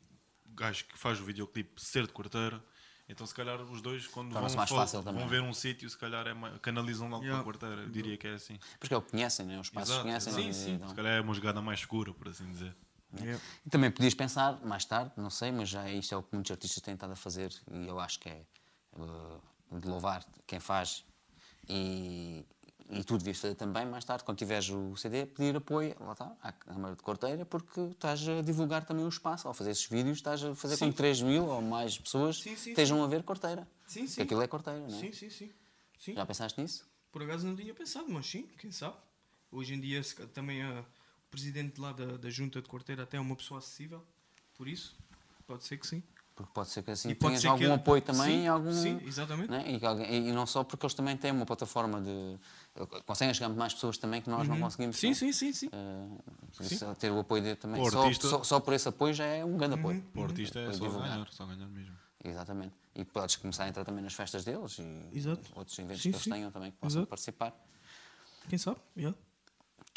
gajo 0.58 0.86
que 0.86 0.98
faz 0.98 1.20
o 1.20 1.24
videoclipe 1.24 1.82
ser 1.82 2.06
de 2.08 2.14
quarteira. 2.14 2.64
Então, 3.10 3.26
se 3.26 3.34
calhar, 3.34 3.62
os 3.62 3.82
dois, 3.82 4.06
quando 4.06 4.34
vão, 4.34 4.42
mais 4.42 4.70
fácil 4.70 5.02
também. 5.02 5.22
vão 5.22 5.30
ver 5.30 5.42
um 5.42 5.54
sítio, 5.54 5.90
se 5.90 5.98
calhar 5.98 6.28
é 6.28 6.34
mais- 6.34 6.60
canalizam 6.60 7.08
logo 7.08 7.24
Yeah. 7.24 7.42
para 7.42 7.50
a 7.50 7.54
quarteira. 7.54 7.82
Eu 7.84 7.90
diria 7.90 8.18
que 8.18 8.28
é 8.28 8.34
assim. 8.34 8.60
Porque 8.80 8.94
é 8.94 8.98
o 8.98 9.02
que 9.02 9.12
conhecem, 9.12 9.46
né? 9.46 9.58
os 9.60 9.70
passos 9.70 9.92
Exato, 9.92 10.04
conhecem. 10.06 10.34
né? 10.34 10.42
Sim, 10.42 10.52
sim. 10.54 10.72
Então- 10.74 10.90
Se 10.90 10.96
calhar 10.96 11.14
é 11.14 11.22
uma 11.22 11.34
jogada 11.34 11.62
mais 11.62 11.80
escura, 11.80 12.14
por 12.14 12.28
assim 12.28 12.50
dizer. 12.52 12.76
Yeah. 13.18 13.42
E 13.66 13.70
também 13.70 13.90
podias 13.90 14.14
pensar, 14.14 14.60
mais 14.66 14.84
tarde, 14.84 15.14
não 15.16 15.30
sei, 15.30 15.50
mas 15.54 15.70
já 15.70 15.90
isto 15.90 16.14
é 16.14 16.18
o 16.18 16.24
que 16.24 16.34
muitos 16.34 16.52
artistas 16.52 16.84
têm 16.84 16.96
estado 16.96 17.14
a 17.14 17.16
fazer 17.16 17.54
e 17.72 17.88
eu 17.88 17.98
acho 18.02 18.20
que 18.20 18.28
é 18.28 18.44
eh, 18.98 19.80
de 19.80 19.88
louvar 19.88 20.26
quem 20.46 20.60
faz 20.60 21.06
e, 21.70 22.46
e 22.90 23.04
tu 23.04 23.18
devias 23.18 23.38
fazer 23.40 23.56
também, 23.56 23.86
mais 23.86 24.06
tarde, 24.06 24.24
quando 24.24 24.38
tiveres 24.38 24.70
o 24.70 24.96
CD, 24.96 25.26
pedir 25.26 25.56
apoio 25.56 25.96
lá 26.00 26.14
está, 26.14 26.36
à 26.42 26.52
Câmara 26.52 26.96
de 26.96 27.02
Corteira, 27.02 27.46
porque 27.46 27.82
estás 27.82 28.28
a 28.28 28.42
divulgar 28.42 28.86
também 28.86 29.06
o 29.06 29.10
espaço. 29.10 29.48
Ao 29.48 29.54
fazer 29.54 29.72
esses 29.72 29.86
vídeos, 29.88 30.18
estás 30.18 30.44
a 30.44 30.56
fazer 30.56 30.78
com 30.78 30.90
que 30.90 30.98
3 30.98 31.22
mil 31.22 31.46
ou 31.46 31.62
mais 31.62 31.98
pessoas 31.98 32.40
Sim, 32.40 32.56
sim, 32.56 32.70
estejam 32.72 33.04
a 33.04 33.08
ver 33.08 33.24
Corteira. 33.24 33.68
Sim, 33.86 34.08
sim. 34.08 34.22
aquilo 34.22 34.42
é 34.42 34.48
Corteira, 34.48 34.80
não 34.80 34.88
é? 34.88 35.00
Sim, 35.02 35.12
sim, 35.12 35.30
sim. 35.30 35.52
sim. 35.98 36.14
Já 36.14 36.26
pensaste 36.26 36.62
nisso? 36.62 36.88
Por 37.12 37.24
acaso 37.24 37.46
não 37.48 37.56
tinha 37.56 37.74
pensado, 37.74 38.08
mas 38.10 38.26
sim, 38.26 38.48
quem 38.58 38.72
sabe. 38.72 38.96
Hoje 39.52 39.74
em 39.74 39.80
dia 39.80 40.02
também 40.34 40.62
a- 40.62 40.82
o 40.82 41.30
presidente 41.30 41.80
lá 41.82 41.92
da, 41.92 42.18
da 42.18 42.30
junta 42.30 42.62
de 42.62 42.68
quarteira 42.70 43.04
até 43.04 43.18
é 43.18 43.20
uma 43.20 43.36
pessoa 43.36 43.58
acessível, 43.60 44.04
por 44.56 44.68
isso, 44.68 44.96
pode 45.46 45.64
ser 45.66 45.78
que 45.78 45.86
sim. 45.88 46.02
Porque 46.38 46.52
pode 46.54 46.70
ser 46.70 46.84
que 46.84 46.92
assim 46.92 47.16
tenhas 47.16 47.44
algum 47.46 47.66
que- 47.66 47.72
apoio 47.72 48.00
também 48.00 48.42
sim, 48.42 48.48
algum. 48.48 48.72
sim, 48.72 49.00
exatamente. 49.08 49.50
né? 49.50 49.64
E, 50.08 50.16
e 50.30 50.32
não 50.32 50.46
só 50.46 50.64
porque 50.64 50.86
eles 50.86 50.94
também 50.94 51.18
têm 51.18 51.32
uma 51.32 51.48
plataforma 51.48 52.00
de. 52.00 52.38
conseguem 53.08 53.34
chegar 53.34 53.50
mais 53.50 53.74
pessoas 53.74 53.98
também 53.98 54.22
que 54.22 54.30
nós 54.30 54.48
não 54.48 54.60
conseguimos. 54.60 54.98
Sim, 54.98 55.16
sim, 55.16 55.32
sim, 55.32 55.52
sim. 55.52 55.68
Eh, 55.74 56.08
por 56.56 56.64
isso, 56.64 56.96
ter 57.00 57.12
o 57.12 57.20
apoio 57.20 57.42
dele 57.42 57.56
também. 57.56 57.84
Só, 57.90 58.04
artista- 58.04 58.30
só, 58.30 58.44
só 58.44 58.60
por 58.60 58.74
esse 58.76 58.88
apoio 58.88 59.16
já 59.16 59.26
é 59.26 59.44
um 59.44 59.58
grande 59.58 59.74
Uhum. 59.74 59.80
apoio. 59.80 60.02
Para 60.14 60.22
o 60.22 60.26
artista 60.26 60.60
é 60.60 60.66
Para 60.66 60.74
só 60.76 60.86
divulgar. 60.86 61.10
ganhar, 61.10 61.28
só 61.32 61.46
ganhar 61.48 61.68
mesmo. 61.70 61.96
Exatamente. 62.24 62.76
E 62.94 63.04
podes 63.04 63.36
começar 63.38 63.64
a 63.64 63.70
entrar 63.70 63.84
também 63.84 64.04
nas 64.04 64.14
festas 64.14 64.44
deles 64.46 64.78
e 64.78 65.18
Exato. 65.18 65.42
outros 65.56 65.80
eventos 65.80 66.04
Sim, 66.04 66.12
que 66.12 66.16
eles 66.18 66.24
sim. 66.24 66.30
tenham 66.30 66.52
também 66.52 66.70
que 66.70 66.78
possam 66.78 67.00
Exato. 67.00 67.10
participar. 67.10 67.56
Quem 68.48 68.60
sabe? 68.60 68.78
Yeah. 68.96 69.18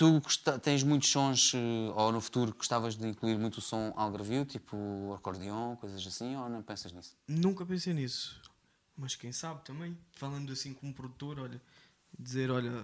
Tu 0.01 0.19
tens 0.63 0.83
muitos 0.83 1.11
sons, 1.11 1.53
eh, 1.55 1.93
ou 1.95 2.11
no 2.11 2.23
futuro 2.23 2.55
gostavas 2.55 2.97
de 2.97 3.07
incluir 3.07 3.37
muito 3.37 3.59
o 3.59 3.61
som 3.61 3.93
algarvio, 3.95 4.47
tipo 4.47 5.13
acordeão, 5.15 5.77
coisas 5.77 6.07
assim, 6.07 6.35
ou 6.37 6.49
não 6.49 6.63
pensas 6.63 6.91
nisso? 6.91 7.15
Nunca 7.29 7.67
pensei 7.67 7.93
nisso. 7.93 8.41
Mas 8.97 9.15
quem 9.15 9.31
sabe 9.31 9.63
também, 9.63 9.95
falando 10.13 10.51
assim 10.55 10.73
como 10.73 10.95
produtor, 10.95 11.39
olha, 11.41 11.61
dizer, 12.19 12.51
olha. 12.51 12.83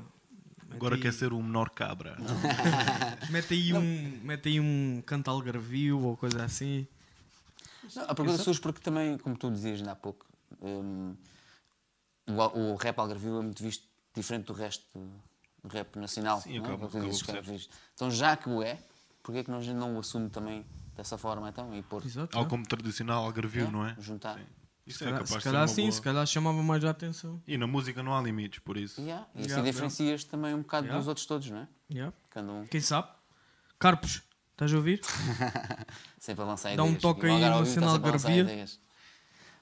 Agora 0.69 0.97
aí- 0.97 1.01
quer 1.01 1.11
ser 1.15 1.33
o 1.33 1.43
menor 1.43 1.71
cabra. 1.71 2.19
Mete 3.33 3.55
aí 3.55 3.73
um, 3.73 4.21
mete 4.23 4.51
aí 4.51 4.61
um 4.61 5.03
canto 5.07 5.31
algarvio 5.31 5.99
ou 5.99 6.19
coisa 6.19 6.45
assim. 6.45 6.87
Não, 7.95 8.03
a 8.11 8.15
pergunta 8.15 8.45
surge 8.45 8.61
porque 8.61 8.83
também, 8.83 9.17
como 9.17 9.39
tu 9.39 9.51
dizias 9.51 9.79
ainda 9.79 9.93
há 9.93 9.97
pouco, 9.97 10.27
hum, 10.61 11.17
o, 12.29 12.73
o 12.73 12.77
rap 12.77 12.99
algarvio 12.99 13.39
é 13.39 13.43
muito 13.43 13.63
visto 13.63 13.89
diferente 14.15 14.45
do 14.45 14.53
resto 14.53 14.85
do, 15.69 15.73
rap 15.75 15.97
nacional. 15.99 16.41
Sim, 16.41 16.59
não 16.61 16.73
é? 16.73 16.77
por 16.77 16.91
é. 16.97 17.69
Então, 17.95 18.11
já 18.11 18.37
que 18.37 18.49
o 18.49 18.63
é, 18.63 18.79
porquê 19.23 19.41
é 19.41 19.45
que 19.45 19.51
nós 19.51 19.67
não 19.69 19.97
o 19.97 19.99
assume 20.01 20.29
também 20.31 20.65
dessa 20.97 21.17
forma 21.19 21.49
então? 21.49 21.75
E 21.75 21.83
pôr, 21.83 22.05
Exato. 22.05 22.37
Algo 22.37 22.49
como 22.51 22.67
tradicional, 22.67 23.25
algarvio, 23.25 23.71
não 23.71 23.87
é? 23.87 23.97
juntar. 23.99 24.41
Isso 24.87 24.99
Se 24.99 25.05
é 25.05 25.07
calhar, 25.07 25.21
capaz 25.21 25.31
se 25.31 25.37
de 25.39 25.43
ser 25.43 25.51
calhar 25.51 25.69
sim, 25.69 25.81
boa- 25.83 25.93
se 25.93 26.01
calhar 26.03 26.27
chamava 26.27 26.63
mais 26.63 26.85
a 26.85 26.91
atenção. 26.91 27.43
E 27.47 27.59
na 27.59 27.67
música 27.67 28.03
não 28.05 28.17
há 28.17 28.23
limites, 28.23 28.61
por 28.61 28.77
isso. 28.77 29.01
Yeah, 29.01 29.27
E 29.35 29.41
assim 29.41 29.49
Yeah, 29.49 29.65
diferencias 29.69 30.23
também 30.25 30.55
um 30.55 30.61
bocado 30.63 30.85
Yeah. 30.87 30.99
dos 31.01 31.09
outros 31.09 31.27
todos, 31.27 31.51
não 31.51 31.59
é? 31.59 31.69
Yeah. 31.91 32.17
Cada 32.31 32.53
um 32.53 32.65
Quem 32.67 32.81
sabe? 32.81 33.09
Carpos, 33.81 34.23
estás 34.53 34.73
a 34.73 34.77
ouvir? 34.77 35.01
sempre 36.21 36.43
a 36.45 36.47
lançar 36.47 36.77
Dá 36.77 36.83
um 36.85 36.87
ideias. 36.89 37.03
toque 37.03 37.27
E 37.27 37.29
o 37.29 37.33
aí 37.33 37.41
no 37.61 37.67
sinal 37.67 37.95
sempre 37.95 38.09
a 38.09 38.13
lançar 38.13 38.29
Algarvia. 38.29 38.43
ideias. 38.43 38.81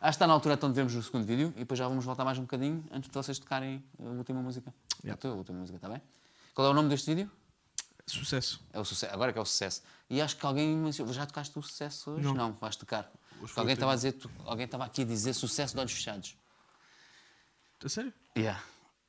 Acho 0.05 0.11
que 0.11 0.17
está 0.17 0.27
na 0.27 0.35
altura 0.35 0.53
então 0.55 0.69
de 0.69 0.75
vermos 0.75 0.95
o 0.95 1.03
segundo 1.03 1.25
vídeo 1.25 1.49
e 1.57 1.61
depois 1.61 1.79
já 1.79 1.89
vamos 1.89 2.05
voltar 2.05 2.27
mais 2.27 2.37
um 2.37 2.43
bocadinho 2.43 2.85
antes 2.91 3.09
de 3.09 3.15
vocês 3.15 3.39
tocarem 3.39 3.83
a 3.99 4.03
última 4.11 4.43
música. 4.43 4.73
Yeah. 5.03 5.15
A 5.15 5.17
tua 5.17 5.33
última 5.35 5.59
música, 5.61 5.77
está 5.77 5.89
bem? 5.89 6.03
Qual 6.55 6.67
é 6.69 6.71
o 6.71 6.75
nome 6.75 6.91
deste 6.91 7.07
vídeo? 7.15 7.31
Sucesso. 8.07 8.61
É 8.71 8.79
o 8.79 8.85
sucesso. 8.85 9.15
Agora 9.15 9.33
que 9.33 9.39
é 9.39 9.41
o 9.43 9.47
sucesso. 9.47 9.83
E 10.11 10.21
acho 10.21 10.37
que 10.37 10.45
alguém 10.45 10.77
mencionou. 10.77 11.15
Já 11.15 11.25
tocaste 11.25 11.59
o 11.59 11.63
sucesso 11.63 12.11
hoje? 12.11 12.23
Não. 12.35 12.53
vais 12.53 12.77
tocar. 12.77 13.11
Alguém 13.57 13.73
estava 13.73 13.93
a 13.93 13.95
dizer, 13.95 14.13
tu- 14.13 14.31
alguém 14.45 14.67
estava 14.67 14.85
aqui 14.85 15.01
a 15.03 15.05
dizer 15.07 15.33
sucesso 15.33 15.73
de 15.73 15.81
olhos 15.81 15.93
fechados. 15.93 16.37
A 17.83 17.89
sério? 17.89 18.13
Yeah. 18.37 18.63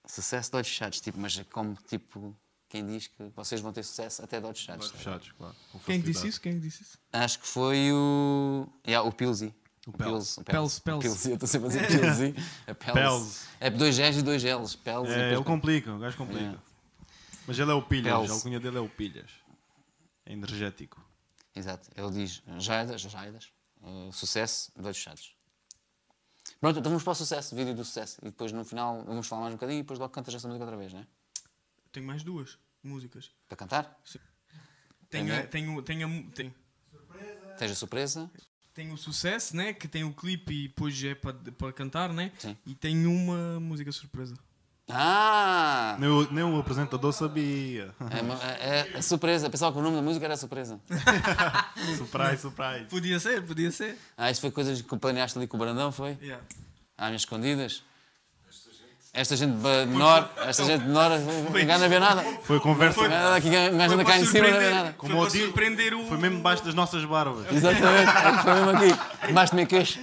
Sucesso 0.07 0.49
de 0.49 0.55
olhos 0.55 0.67
fechados, 0.69 1.01
tipo, 1.01 1.19
mas 1.19 1.37
é 1.37 1.43
como 1.43 1.75
tipo 1.89 2.33
quem 2.69 2.85
diz 2.85 3.07
que 3.07 3.21
vocês 3.35 3.59
vão 3.59 3.73
ter 3.73 3.83
sucesso 3.83 4.23
até 4.23 4.39
de 4.39 4.45
olhos 4.45 4.59
fechados. 4.59 4.85
Olhos 4.87 4.97
fechados, 4.97 5.31
claro. 5.33 5.55
Quem 5.85 5.95
é 5.97 6.01
que 6.01 6.05
disse 6.05 6.27
isso? 6.29 6.39
Quem 6.39 6.53
é 6.53 6.55
que 6.55 6.61
disse 6.61 6.83
isso? 6.83 6.97
Acho 7.11 7.39
que 7.39 7.47
foi 7.47 7.91
o. 7.91 8.65
Yeah, 8.87 9.05
o 9.07 9.11
Pilsi. 9.11 9.53
O 9.86 9.91
Pels. 9.93 10.38
o 10.38 10.43
Pels, 10.43 10.79
Pels. 10.79 11.03
Pilsi, 11.03 11.29
eu 11.29 11.33
estou 11.36 11.47
sempre 11.47 11.67
a 11.67 11.69
dizer 11.69 11.88
Pilsi. 12.01 12.36
É 12.65 12.73
Pels. 12.73 12.93
Pels. 12.93 13.47
É 13.59 13.69
dois 13.69 13.97
Gs 13.97 14.17
e 14.19 14.21
dois 14.23 14.43
Ls. 14.43 14.75
Pels 14.77 15.09
e 15.09 15.13
É, 15.13 15.33
ele 15.33 15.43
complica, 15.43 15.93
o 15.93 15.99
gajo 15.99 16.17
complica. 16.17 16.41
Yeah. 16.41 16.61
Mas 17.47 17.59
ele 17.59 17.69
é 17.71 17.73
o 17.75 17.81
Pilhas, 17.83 18.13
Pels. 18.13 18.31
a 18.31 18.33
alcunha 18.33 18.59
dele 18.59 18.77
é 18.77 18.81
o 18.81 18.89
Pilhas. 18.89 19.29
É 20.25 20.33
energético. 20.33 21.03
Exato. 21.55 21.89
Ele 21.95 22.09
diz 22.11 22.41
Jaidas, 22.57 23.01
Jaidas, 23.01 23.51
eh, 23.83 24.09
sucesso, 24.11 24.71
olhos 24.77 24.97
fechados. 24.97 25.36
Pronto, 26.59 26.79
então 26.79 26.89
vamos 26.91 27.03
para 27.03 27.11
o 27.11 27.15
sucesso, 27.15 27.55
vídeo 27.55 27.75
do 27.75 27.86
sucesso. 27.86 28.17
E 28.21 28.25
depois 28.25 28.51
no 28.51 28.65
final 28.65 29.03
vamos 29.05 29.27
falar 29.27 29.43
mais 29.43 29.53
um 29.53 29.57
bocadinho 29.57 29.79
e 29.79 29.83
depois 29.83 29.99
logo 29.99 30.11
cantas 30.11 30.33
esta 30.33 30.47
música 30.47 30.63
outra 30.65 30.77
vez, 30.77 30.91
não 30.93 31.01
é? 31.01 31.07
Tenho 31.91 32.05
mais 32.07 32.23
duas 32.23 32.57
músicas. 32.83 33.31
Para 33.47 33.55
cantar? 33.57 34.01
Tenho, 35.09 35.27
Tem, 35.27 35.31
a- 35.38 35.47
tenho, 35.47 35.81
tenho, 35.83 36.07
a- 36.07 36.31
tenho, 36.36 36.55
Tens 37.57 37.71
a 37.71 37.75
surpresa. 37.75 38.29
Tenho 38.76 38.93
o 38.93 38.97
sucesso, 38.97 39.55
né? 39.55 39.73
Que 39.73 39.88
tem 39.88 40.03
o 40.03 40.11
clipe 40.13 40.53
e 40.53 40.67
depois 40.67 41.01
é 41.03 41.15
para, 41.15 41.34
para 41.57 41.71
cantar, 41.73 42.09
né? 42.13 42.32
Sim. 42.38 42.55
E 42.65 42.76
tenho 42.76 43.09
uma 43.09 43.59
música 43.59 43.91
surpresa. 43.91 44.36
Ah! 44.88 45.95
Nem 45.99 46.09
o, 46.09 46.32
nem 46.32 46.43
o 46.43 46.59
apresentador 46.59 47.11
sabia. 47.11 47.91
É, 48.11 48.21
uma- 48.21 48.39
é- 48.43 48.97
é 48.97 49.01
surpresa. 49.01 49.49
Pensava 49.49 49.71
que 49.73 49.80
o 49.80 49.82
nome 49.82 49.95
da 49.95 50.01
música 50.03 50.26
era 50.26 50.38
surpresa. 50.38 50.80
surprise, 51.97 52.38
surprise. 52.41 52.86
Podia 52.89 53.19
ser, 53.19 53.41
podia 53.43 53.71
ser. 53.71 53.97
Ah, 54.15 54.30
isso 54.30 54.41
foi 54.41 54.51
coisas 54.51 54.82
que 54.82 54.97
planeaste 54.97 55.38
ali 55.39 55.47
com 55.47 55.57
o 55.57 55.59
Brandão, 55.59 55.91
foi? 55.91 56.17
Yeah. 56.21 56.43
Às 56.97 57.07
minhas 57.07 57.21
escondidas. 57.21 57.82
Esta 59.16 59.38
gente 59.38 59.53
de 59.55 59.86
menor, 59.86 60.30
esta 60.39 60.66
gente 60.66 60.82
de 60.82 60.88
menor, 60.88 61.09
não 61.18 61.51
ganha 61.53 61.76
a 61.76 61.88
ver 61.88 62.01
nada. 62.01 62.22
Foi 62.41 62.59
conversa. 62.59 63.07
Nada 63.07 63.38
aqui, 63.38 63.47
um 63.47 63.78
gajo 63.78 63.93
anda 63.93 64.03
cá 64.03 64.11
para 64.11 64.20
em 64.20 64.26
cima, 64.26 64.49
não 64.49 64.59
vê 64.59 64.70
nada. 64.70 64.89
Foi 64.89 64.93
Como 64.97 65.13
para 65.13 65.24
eu 65.24 65.32
digo, 65.32 65.45
surpreender 65.45 65.93
o. 65.93 66.05
Foi 66.05 66.18
mesmo 66.18 66.38
debaixo 66.38 66.66
das 66.66 66.74
nossas 66.74 67.05
barbas. 67.05 67.49
Exatamente, 67.49 68.09
é 68.11 68.43
foi 68.43 68.53
mesmo 68.53 68.70
aqui. 68.72 69.28
Debaixo 69.28 69.53
do 69.53 69.55
meu 69.55 69.68
queixo. 69.68 69.99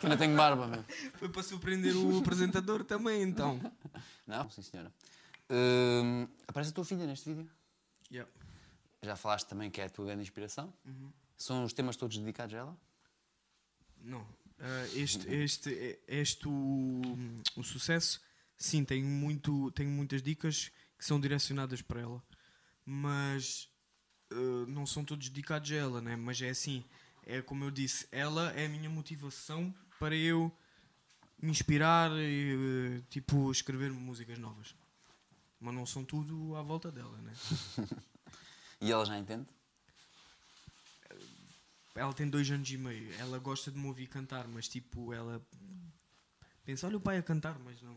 Que 0.00 0.06
ainda 0.06 0.16
tenho 0.16 0.34
barba, 0.34 0.66
meu. 0.66 0.82
Foi 1.18 1.28
para 1.28 1.42
surpreender 1.42 1.94
o 1.94 2.18
apresentador 2.18 2.84
também, 2.84 3.20
então. 3.22 3.60
Não? 4.26 4.48
Sim, 4.48 4.62
senhora. 4.62 4.90
Hum, 5.50 6.26
aparece 6.46 6.70
a 6.70 6.74
tua 6.74 6.86
filha 6.86 7.06
neste 7.06 7.28
vídeo. 7.28 7.50
Yeah. 8.10 8.30
Já 9.02 9.14
falaste 9.14 9.46
também 9.46 9.70
que 9.70 9.80
é 9.80 9.84
a 9.84 9.90
tua 9.90 10.06
grande 10.06 10.22
inspiração. 10.22 10.72
São 11.36 11.64
os 11.64 11.74
temas 11.74 11.96
todos 11.96 12.16
dedicados 12.16 12.54
a 12.54 12.58
ela? 12.58 12.76
Não. 14.02 14.26
Ah, 14.60 14.86
este, 14.94 15.32
este, 15.32 16.00
este 16.08 16.48
o, 16.48 17.02
o 17.56 17.62
sucesso, 17.62 18.20
sim, 18.58 18.84
tenho, 18.84 19.06
muito, 19.06 19.70
tenho 19.70 19.90
muitas 19.90 20.22
dicas 20.22 20.70
que 20.98 21.04
são 21.04 21.20
direcionadas 21.20 21.80
para 21.80 22.00
ela. 22.00 22.22
Mas 22.84 23.68
ah, 24.30 24.64
não 24.68 24.86
são 24.86 25.04
todos 25.04 25.28
dedicados 25.28 25.70
a 25.72 25.76
ela, 25.76 26.00
né? 26.00 26.16
Mas 26.16 26.40
é 26.42 26.50
assim, 26.50 26.84
é 27.24 27.40
como 27.40 27.64
eu 27.64 27.70
disse, 27.70 28.06
ela 28.10 28.50
é 28.52 28.66
a 28.66 28.68
minha 28.68 28.90
motivação 28.90 29.74
para 29.98 30.14
eu 30.14 30.52
me 31.40 31.50
inspirar 31.50 32.10
e 32.12 32.98
eh, 32.98 33.02
tipo 33.08 33.50
escrever 33.50 33.92
músicas 33.92 34.38
novas. 34.38 34.74
Mas 35.60 35.74
não 35.74 35.86
são 35.86 36.04
tudo 36.04 36.54
à 36.56 36.62
volta 36.62 36.90
dela, 36.90 37.16
né? 37.18 37.32
E 38.80 38.92
ela 38.92 39.04
já 39.04 39.18
entende? 39.18 39.44
Ela 41.96 42.12
tem 42.14 42.28
dois 42.30 42.48
anos 42.48 42.70
e 42.70 42.78
meio. 42.78 43.12
Ela 43.14 43.40
gosta 43.40 43.72
de 43.72 43.76
me 43.76 43.88
ouvir 43.88 44.06
cantar, 44.06 44.46
mas 44.46 44.68
tipo, 44.68 45.12
ela 45.12 45.44
pensa, 46.64 46.86
olha 46.86 46.96
o 46.96 47.00
pai 47.00 47.18
a 47.18 47.22
cantar, 47.24 47.58
mas 47.58 47.82
não, 47.82 47.96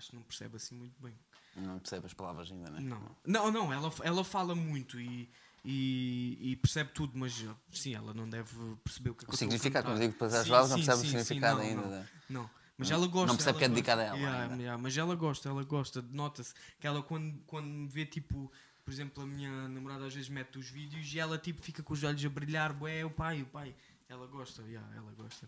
acho 0.00 0.10
que 0.10 0.16
não 0.16 0.22
percebe 0.22 0.56
assim 0.56 0.74
muito 0.74 0.98
bem. 1.00 1.14
Não 1.56 1.78
percebe 1.78 2.06
as 2.06 2.14
palavras 2.14 2.50
ainda, 2.50 2.70
né? 2.70 2.80
Não, 2.80 3.16
não, 3.26 3.52
não 3.52 3.72
ela, 3.72 3.92
ela 4.02 4.24
fala 4.24 4.54
muito 4.54 4.98
e, 4.98 5.28
e, 5.62 6.38
e 6.40 6.56
percebe 6.56 6.90
tudo, 6.94 7.18
mas 7.18 7.44
sim, 7.70 7.94
ela 7.94 8.14
não 8.14 8.28
deve 8.28 8.50
perceber 8.82 9.10
o 9.10 9.14
que 9.14 9.24
é 9.24 9.28
que 9.28 9.34
O 9.34 9.36
significado, 9.36 9.86
quando 9.86 10.00
digo 10.00 10.12
depois 10.14 10.32
Sim, 10.32 10.48
palavras, 10.48 10.70
não 10.70 10.78
sim, 10.78 10.84
percebe 10.86 10.96
o 10.96 11.00
sim, 11.00 11.06
sim, 11.08 11.18
significado 11.18 11.58
não, 11.60 11.66
ainda, 11.66 11.82
Não, 11.82 11.90
né? 11.90 12.08
não. 12.30 12.50
Mas 12.78 12.88
Não- 12.88 12.96
ela 12.96 13.06
gosta. 13.08 13.26
não 13.26 13.36
percebe 13.36 13.58
que 13.58 13.64
é 13.64 13.68
gosta. 13.68 13.74
dedicado 13.74 14.00
a 14.00 14.04
ela 14.04 14.16
Yeah, 14.18 14.54
yeah, 14.54 14.82
mas 14.82 14.96
ela 14.96 15.14
gosta, 15.14 15.48
ela 15.50 15.62
gosta. 15.64 16.00
Nota-se 16.00 16.54
que 16.80 16.86
ela, 16.86 17.02
quando, 17.02 17.38
quando 17.46 17.66
me 17.66 17.86
vê, 17.88 18.06
tipo, 18.06 18.50
por 18.82 18.90
exemplo, 18.90 19.22
a 19.22 19.26
minha 19.26 19.68
namorada 19.68 20.06
às 20.06 20.14
vezes 20.14 20.30
mete 20.30 20.58
os 20.58 20.70
vídeos 20.70 21.12
e 21.12 21.18
ela, 21.20 21.36
tipo, 21.36 21.60
fica 21.60 21.82
com 21.82 21.92
os 21.92 22.02
olhos 22.02 22.24
a 22.24 22.28
brilhar. 22.30 22.72
Bué, 22.72 23.04
o 23.04 23.10
pai, 23.10 23.42
o 23.42 23.46
pai. 23.46 23.76
Ela 24.08 24.26
gosta, 24.26 24.62
yeah, 24.62 24.96
ela 24.96 25.12
gosta. 25.12 25.46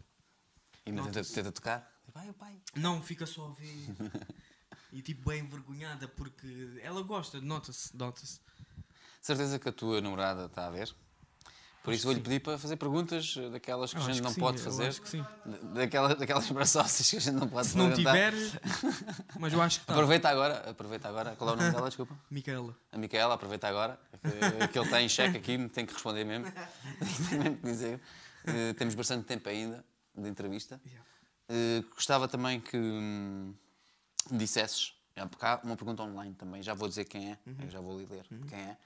E 0.85 0.90
ainda 0.90 1.05
tenta, 1.05 1.24
tenta 1.24 1.51
tocar? 1.52 1.90
Pai, 2.12 2.28
o 2.28 2.35
pai. 2.35 2.60
Não, 2.76 3.01
fica 3.01 3.24
só 3.24 3.48
a 3.48 3.55
ver. 3.55 3.94
e 4.93 5.01
tipo, 5.02 5.28
bem 5.31 5.40
envergonhada 5.40 6.06
porque 6.09 6.78
ela 6.82 7.02
gosta, 7.02 7.40
nota-se, 7.40 7.97
nota-se. 7.97 8.40
Certeza 9.20 9.59
que 9.59 9.69
a 9.69 9.73
tua 9.73 10.01
namorada 10.01 10.47
está 10.47 10.66
a 10.66 10.70
ver? 10.70 10.94
Por 11.82 11.93
isso 11.93 12.05
vou-lhe 12.05 12.20
pedir 12.20 12.39
para 12.40 12.56
fazer 12.59 12.77
perguntas 12.77 13.35
eh, 13.36 13.51
daquelas 13.51 13.90
que 13.93 13.97
Eu 13.98 14.02
a 14.02 14.05
acho 14.05 14.12
gente 14.14 14.23
que 14.23 14.27
não 14.28 14.32
sim, 14.35 14.40
pode 14.40 14.62
fazer. 14.62 14.86
acho 14.86 15.02
que 15.02 15.09
sim. 15.09 15.27
Da- 15.44 15.59
Daquelas, 15.81 16.16
daquelas 16.16 16.48
braçosas 16.51 17.10
que 17.10 17.16
a 17.16 17.20
gente 17.20 17.35
não 17.35 17.48
pode 17.48 17.66
Se 17.66 17.77
não 17.77 17.93
tiver, 17.93 18.32
mas 19.40 19.52
eu 19.52 19.60
acho 19.60 19.78
que 19.78 19.82
está. 19.85 19.93
Aproveita 19.94 20.28
agora, 20.28 20.70
aproveita 20.70 21.09
agora. 21.09 21.35
Qual 21.35 21.51
é 21.51 21.52
o 21.55 21.56
nome 21.56 21.73
dela, 21.73 21.89
desculpa? 21.89 22.16
Micaela. 22.31 22.77
A 22.93 22.98
Micaela, 22.98 23.35
aproveita 23.35 23.66
agora, 23.66 23.98
que, 24.12 24.69
que 24.69 24.78
ele 24.78 24.85
está 24.85 25.02
em 25.02 25.09
xeque 25.09 25.39
aqui, 25.39 25.69
tem 25.70 25.85
que 25.85 25.93
responder 25.93 26.24
mesmo. 26.24 26.47
Tem 27.28 27.39
mesmo 27.40 27.56
que 27.56 27.62
dizer. 27.64 28.01
Eh, 28.44 28.73
temos 28.74 28.94
bastante 28.94 29.24
tempo 29.24 29.48
ainda 29.48 29.85
de 30.16 30.28
entrevista. 30.28 30.81
Eh, 31.48 31.82
gostava 31.94 32.28
também 32.28 32.60
que 32.60 32.77
hum, 32.77 33.55
dissesses, 34.31 34.94
porque 35.31 35.44
há 35.44 35.61
uma 35.65 35.77
pergunta 35.77 36.03
online 36.03 36.35
também, 36.35 36.62
já 36.62 36.74
vou 36.74 36.89
dizer 36.89 37.05
quem 37.05 37.32
é, 37.32 37.39
eu 37.61 37.70
já 37.70 37.81
vou 37.81 37.97
ler 37.97 38.07
quem 38.49 38.59
é, 38.59 38.77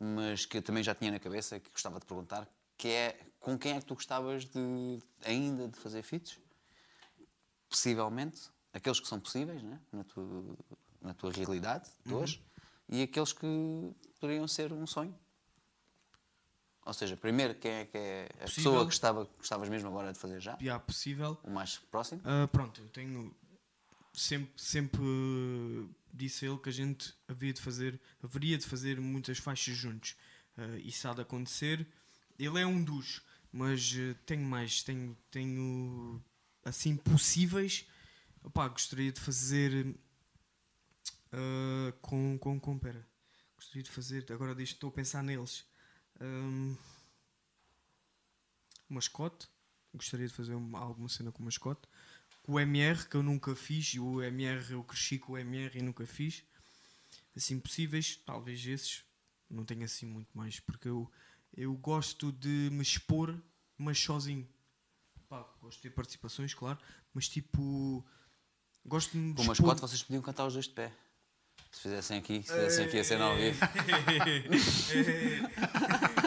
mas 0.00 0.44
que 0.46 0.58
eu 0.58 0.62
também 0.62 0.82
já 0.82 0.94
tinha 0.94 1.10
na 1.10 1.18
cabeça, 1.18 1.58
que 1.60 1.70
gostava 1.70 1.98
de 2.00 2.06
perguntar, 2.06 2.48
que 2.76 2.88
é 2.88 3.18
com 3.40 3.56
quem 3.58 3.72
é 3.76 3.80
que 3.80 3.86
tu 3.86 3.94
gostavas 3.94 4.44
de 4.44 4.98
ainda 5.24 5.68
de 5.68 5.78
fazer 5.78 6.02
feats? 6.02 6.38
Possivelmente, 7.68 8.50
aqueles 8.72 9.00
que 9.00 9.08
são 9.08 9.18
possíveis, 9.18 9.62
né? 9.62 9.80
na, 9.92 10.04
tua, 10.04 10.56
na 11.00 11.14
tua 11.14 11.32
realidade 11.32 11.88
de 12.04 12.14
hoje, 12.14 12.42
e 12.88 13.02
aqueles 13.02 13.32
que 13.32 13.46
poderiam 14.20 14.46
ser 14.46 14.72
um 14.72 14.86
sonho. 14.86 15.16
Ou 16.84 16.92
seja, 16.92 17.16
primeiro, 17.16 17.52
quem 17.56 17.72
é 17.72 17.84
que 17.84 17.98
é 17.98 18.28
a 18.38 18.44
Possível. 18.44 18.86
pessoa 18.86 19.24
que 19.24 19.30
que 19.32 19.38
gostavas 19.38 19.68
mesmo 19.68 19.88
agora 19.88 20.12
de 20.12 20.18
fazer 20.20 20.40
já? 20.40 20.56
Já 20.60 20.78
possível. 20.78 21.36
O 21.42 21.50
mais 21.50 21.78
próximo? 21.78 22.20
Ah, 22.24 22.46
pronto, 22.46 22.80
eu 22.80 22.88
tenho. 22.90 23.34
Sempre, 24.18 24.50
sempre 24.56 25.02
disse 26.10 26.46
ele 26.46 26.56
que 26.56 26.70
a 26.70 26.72
gente 26.72 27.14
havia 27.28 27.52
de 27.52 27.60
fazer, 27.60 28.00
haveria 28.22 28.56
de 28.56 28.64
fazer 28.66 28.98
muitas 28.98 29.36
faixas 29.36 29.76
juntos. 29.76 30.16
Ah, 30.56 30.78
isso 30.78 31.06
há 31.06 31.12
de 31.12 31.20
acontecer. 31.20 31.86
Ele 32.38 32.58
é 32.58 32.66
um 32.66 32.82
dos, 32.82 33.20
mas 33.52 33.94
eh, 33.94 34.14
tenho 34.24 34.42
mais. 34.42 34.82
Tenho, 34.82 35.14
tenho 35.30 36.22
assim 36.64 36.96
possíveis. 36.96 37.86
Opá, 38.42 38.66
gostaria 38.68 39.12
de 39.12 39.20
fazer 39.20 39.94
ah, 41.32 41.92
com, 42.00 42.38
com, 42.38 42.58
com. 42.58 42.78
Pera. 42.78 43.06
Gostaria 43.56 43.82
de 43.82 43.90
fazer. 43.90 44.24
Agora 44.32 44.54
deixa, 44.54 44.72
estou 44.72 44.88
a 44.88 44.92
pensar 44.92 45.22
neles. 45.22 45.66
Ahm, 46.20 46.74
mascote. 48.88 49.46
Gostaria 49.92 50.26
de 50.26 50.32
fazer 50.32 50.54
uma- 50.54 50.78
alguma 50.78 51.08
cena 51.08 51.30
com 51.32 51.42
mascote. 51.42 51.86
O 52.46 52.60
MR, 52.60 53.06
que 53.08 53.16
eu 53.16 53.22
nunca 53.22 53.54
fiz. 53.56 53.94
e 53.94 54.00
O 54.00 54.22
MR, 54.22 54.72
eu 54.72 54.84
cresci 54.84 55.18
com 55.18 55.32
o 55.32 55.38
MR 55.38 55.78
e 55.78 55.82
nunca 55.82 56.06
fiz. 56.06 56.44
Assim, 57.36 57.58
possíveis, 57.58 58.16
talvez 58.24 58.64
esses. 58.66 59.04
Não 59.50 59.64
tenho 59.64 59.84
assim 59.84 60.06
muito 60.06 60.28
mais. 60.36 60.60
Porque 60.60 60.88
eu, 60.88 61.10
eu 61.56 61.74
gosto 61.74 62.30
de 62.32 62.68
me 62.72 62.82
expor, 62.82 63.36
mas 63.76 63.98
sozinho. 63.98 64.48
Pá, 65.28 65.44
gosto 65.60 65.78
de 65.78 65.82
ter 65.82 65.90
participações, 65.90 66.54
claro. 66.54 66.78
Mas 67.12 67.28
tipo. 67.28 68.04
Gosto 68.84 69.10
de 69.12 69.18
me 69.18 69.34
Com 69.34 69.40
expor- 69.42 69.56
mascote 69.66 69.80
vocês 69.80 70.02
podiam 70.02 70.22
cantar 70.22 70.46
os 70.46 70.52
dois 70.52 70.66
de 70.66 70.72
pé. 70.72 70.92
Se 71.72 71.80
fizessem 71.82 72.18
aqui, 72.18 72.42
se 72.42 72.52
fizessem 72.52 72.84
aqui 72.86 72.98
a 73.00 73.04
cena 73.04 73.24
ao 73.24 73.36
vivo. 73.36 73.58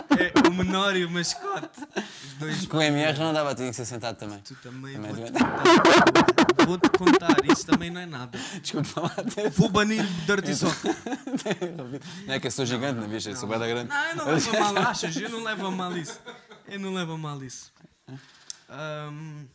é, 0.60 0.62
o 0.62 0.66
menor 0.66 0.96
e 0.96 1.06
o 1.06 1.10
mascote. 1.10 1.80
Os 2.26 2.34
dois. 2.36 2.66
Com 2.68 2.78
o 2.78 2.82
MR 2.82 3.18
não 3.20 3.34
dava, 3.34 3.56
tinha 3.56 3.70
que 3.70 3.76
ser 3.76 3.86
sentado 3.86 4.18
também. 4.18 4.40
Tu 4.42 4.56
também 4.56 4.94
Também 4.96 5.14
vou-te 5.14 5.32
contar. 5.32 6.66
Vou-te 6.66 6.90
contar, 6.98 7.46
isso 7.52 7.66
também 7.66 7.90
não 7.90 8.02
é 8.02 8.06
nada. 8.06 8.38
Desculpa 8.62 9.02
lá. 9.02 9.16
Vou 9.56 9.70
banir 9.70 10.06
Dirty 10.26 10.56
Soccer. 10.56 10.96
Não 12.28 12.34
é 12.34 12.40
que 12.40 12.48
eu 12.48 12.52
sou 12.52 12.66
gigante, 12.66 12.96
não 13.00 13.06
é, 13.06 13.08
bicho? 13.08 13.30
Eu 13.30 13.36
sou 13.36 13.48
bem 13.50 13.58
da 13.58 13.68
grande. 13.68 13.90
Não, 13.90 14.06
eu 14.10 14.16
não 14.16 14.26
levo 14.26 14.58
a 14.58 14.60
mal, 14.74 14.78
achas? 14.90 15.16
Eu 15.16 15.30
não 15.30 15.44
levo 15.44 15.66
a 15.68 15.72
mal 15.72 15.98
isso. 15.98 16.20
Eu 16.68 16.80
não 16.80 16.94
levo 16.94 17.14
a 17.14 17.18
mal 17.18 17.44
isso. 17.44 17.72
Ahm, 18.70 19.48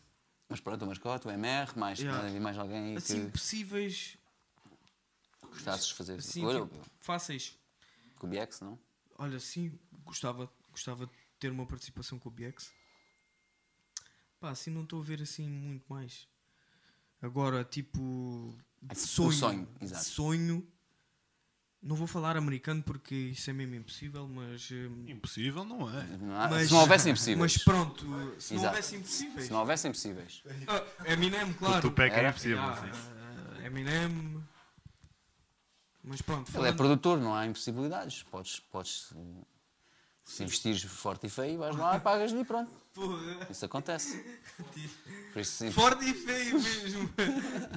Mas 0.49 0.59
pronto, 0.59 0.83
o 0.83 0.87
mascote, 0.87 1.27
o 1.27 1.31
MR, 1.31 1.71
mais, 1.77 1.99
Yeah. 1.99 2.39
mais, 2.39 2.57
alguém 2.57 2.77
aí 2.91 2.97
assim, 2.97 3.25
que 3.25 3.31
possíveis. 3.31 4.17
gostasses 5.49 5.87
de 5.87 5.93
fazer. 5.93 6.19
Olha, 6.43 6.61
tipo, 6.61 6.75
fáceis. 6.99 7.55
com 8.19 8.27
o 8.27 8.29
BX, 8.29 8.61
não? 8.61 8.77
Olha, 9.17 9.39
sim, 9.39 9.71
gostava, 10.03 10.49
gostava 10.75 11.05
de 11.07 11.11
ter 11.39 11.49
uma 11.51 11.65
participação 11.65 12.19
com 12.19 12.29
o 12.29 12.31
BX. 12.31 12.71
Pá, 14.39 14.49
assim 14.51 14.69
não 14.69 14.83
estou 14.83 15.01
a 15.01 15.03
ver 15.03 15.21
assim 15.21 15.47
muito 15.47 15.85
mais. 15.89 16.27
Agora, 17.21 17.63
tipo, 17.63 18.55
de 18.81 18.93
O 18.93 18.99
sonho. 18.99 19.31
sonho, 19.31 19.67
de 19.79 19.85
exato. 19.85 20.03
sonho. 20.05 20.71
Não 21.81 21.95
vou 21.95 22.07
falar 22.07 22.35
americano 22.35 22.81
porque 22.83 23.13
isso 23.15 23.49
é 23.49 23.53
mesmo 23.53 23.75
impossível, 23.75 24.27
mas. 24.27 24.69
hum, 24.71 25.05
Impossível 25.07 25.63
não 25.63 25.87
é. 25.89 26.17
Não 26.17 26.35
há- 26.35 26.47
mas 26.49 26.67
se 26.67 26.73
não 26.73 26.79
houvessem 26.81 27.11
impossíveis. 27.11 27.39
Mas 27.53 27.63
pronto, 27.63 28.41
se 28.41 28.53
não 28.55 28.63
houvesse 28.65 28.95
impossíveis. 28.95 29.45
Se 29.45 29.51
não 29.51 29.59
houvessem 29.59 29.89
impossíveis. 29.89 30.43
Ah, 30.67 31.11
Eminem, 31.11 31.53
claro. 31.53 31.81
Tu 31.81 31.91
pega 31.91 32.15
é 32.15 32.19
Era? 32.19 32.29
impossível. 32.29 32.59
Ah, 32.59 32.81
ah, 33.59 33.65
Eminem. 33.65 34.43
Mas 36.03 36.21
pronto, 36.21 36.49
Ele 36.49 36.57
é 36.57 36.61
falando- 36.61 36.77
produtor, 36.77 37.19
não 37.19 37.33
há 37.35 37.45
impossibilidades. 37.47 38.23
Podes, 38.23 38.59
podes 38.59 39.11
se 40.25 40.43
investires 40.43 40.83
forte 40.83 41.27
e 41.27 41.29
feio, 41.29 41.59
vais 41.59 41.75
lá, 41.75 41.99
pagas-lhe 41.99 42.39
e 42.41 42.45
pronto. 42.45 42.71
Porra. 42.93 43.47
Isso 43.49 43.63
acontece. 43.65 44.25
Por 45.31 45.41
isso, 45.41 45.71
Forte 45.71 46.09
e 46.09 46.13
feio 46.13 46.59
mesmo. 46.59 47.09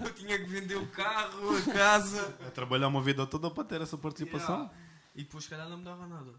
Eu 0.05 0.15
tinha 0.15 0.39
que 0.39 0.45
vender 0.47 0.77
o 0.77 0.87
carro, 0.89 1.57
a 1.57 1.63
casa. 1.73 2.37
A 2.47 2.51
trabalhar 2.51 2.89
uma 2.89 3.03
vida 3.03 3.27
toda 3.27 3.51
para 3.51 3.65
ter 3.65 3.81
essa 3.83 3.99
participação. 3.99 4.57
Yeah. 4.57 4.75
E 5.17 5.23
depois, 5.25 5.45
se 5.45 5.51
calhar, 5.51 5.69
não 5.69 5.79
me 5.79 5.85
dava 5.85 6.07
nada. 6.07 6.33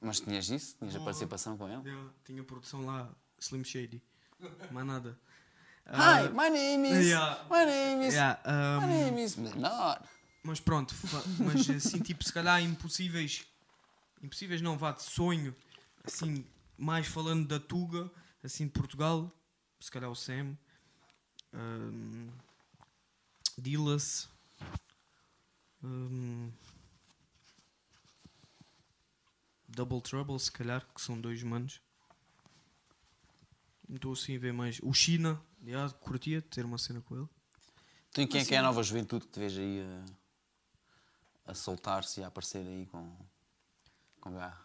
mas 0.00 0.20
tinhas 0.20 0.50
isso, 0.50 0.76
tinhas 0.78 0.94
a 0.96 1.00
participação 1.00 1.56
com 1.56 1.68
ele. 1.68 1.88
Yeah. 1.88 2.10
Tinha 2.24 2.44
produção 2.44 2.84
lá, 2.84 3.08
Slim 3.38 3.64
Shady. 3.64 4.02
Mais 4.70 4.86
nada. 4.86 5.18
Hi, 5.86 6.28
my 6.32 6.50
name 6.50 6.88
is. 6.88 7.06
Yeah. 7.06 7.44
My 7.48 7.64
name 7.64 8.06
is. 8.06 8.14
Yeah, 8.14 8.40
um, 8.46 8.80
My 8.80 8.86
name 8.86 9.22
is 9.24 9.36
Menor. 9.36 10.02
mas 10.42 10.60
pronto, 10.60 10.94
mas 11.38 11.68
assim, 11.70 11.98
tipo, 12.00 12.24
se 12.24 12.32
calhar 12.32 12.62
impossíveis. 12.62 13.44
Impossíveis 14.22 14.60
não, 14.60 14.76
vá 14.76 14.92
de 14.92 15.02
sonho. 15.02 15.54
Assim, 16.04 16.44
mais 16.76 17.06
falando 17.06 17.46
da 17.46 17.58
Tuga, 17.58 18.10
assim 18.42 18.66
de 18.66 18.72
Portugal. 18.72 19.32
Se 19.78 19.90
calhar 19.90 20.10
o 20.10 20.14
Sam. 20.14 20.56
Um, 21.52 22.28
Dillas. 23.58 24.28
Um, 25.82 26.50
Double 29.68 30.00
Trouble, 30.00 30.38
se 30.38 30.50
calhar, 30.50 30.86
que 30.94 31.00
são 31.00 31.20
dois 31.20 31.42
manos. 31.42 31.80
Não 33.88 33.96
Estou 33.96 34.12
assim 34.12 34.36
a 34.36 34.38
ver 34.38 34.52
mais. 34.52 34.78
O 34.82 34.92
China, 34.92 35.40
já, 35.64 35.88
curtia 35.90 36.40
de 36.40 36.48
ter 36.48 36.64
uma 36.64 36.78
cena 36.78 37.00
com 37.00 37.16
ele. 37.16 37.28
Tu 38.12 38.22
e 38.22 38.26
quem 38.26 38.40
é 38.40 38.44
que 38.44 38.54
é 38.54 38.58
a 38.58 38.62
nova 38.62 38.82
juventude 38.82 39.26
que 39.26 39.32
te 39.32 39.38
vejo 39.38 39.60
aí 39.60 39.80
a, 41.46 41.52
a 41.52 41.54
soltar-se 41.54 42.20
e 42.20 42.24
a 42.24 42.26
aparecer 42.26 42.66
aí 42.66 42.86
com, 42.86 43.16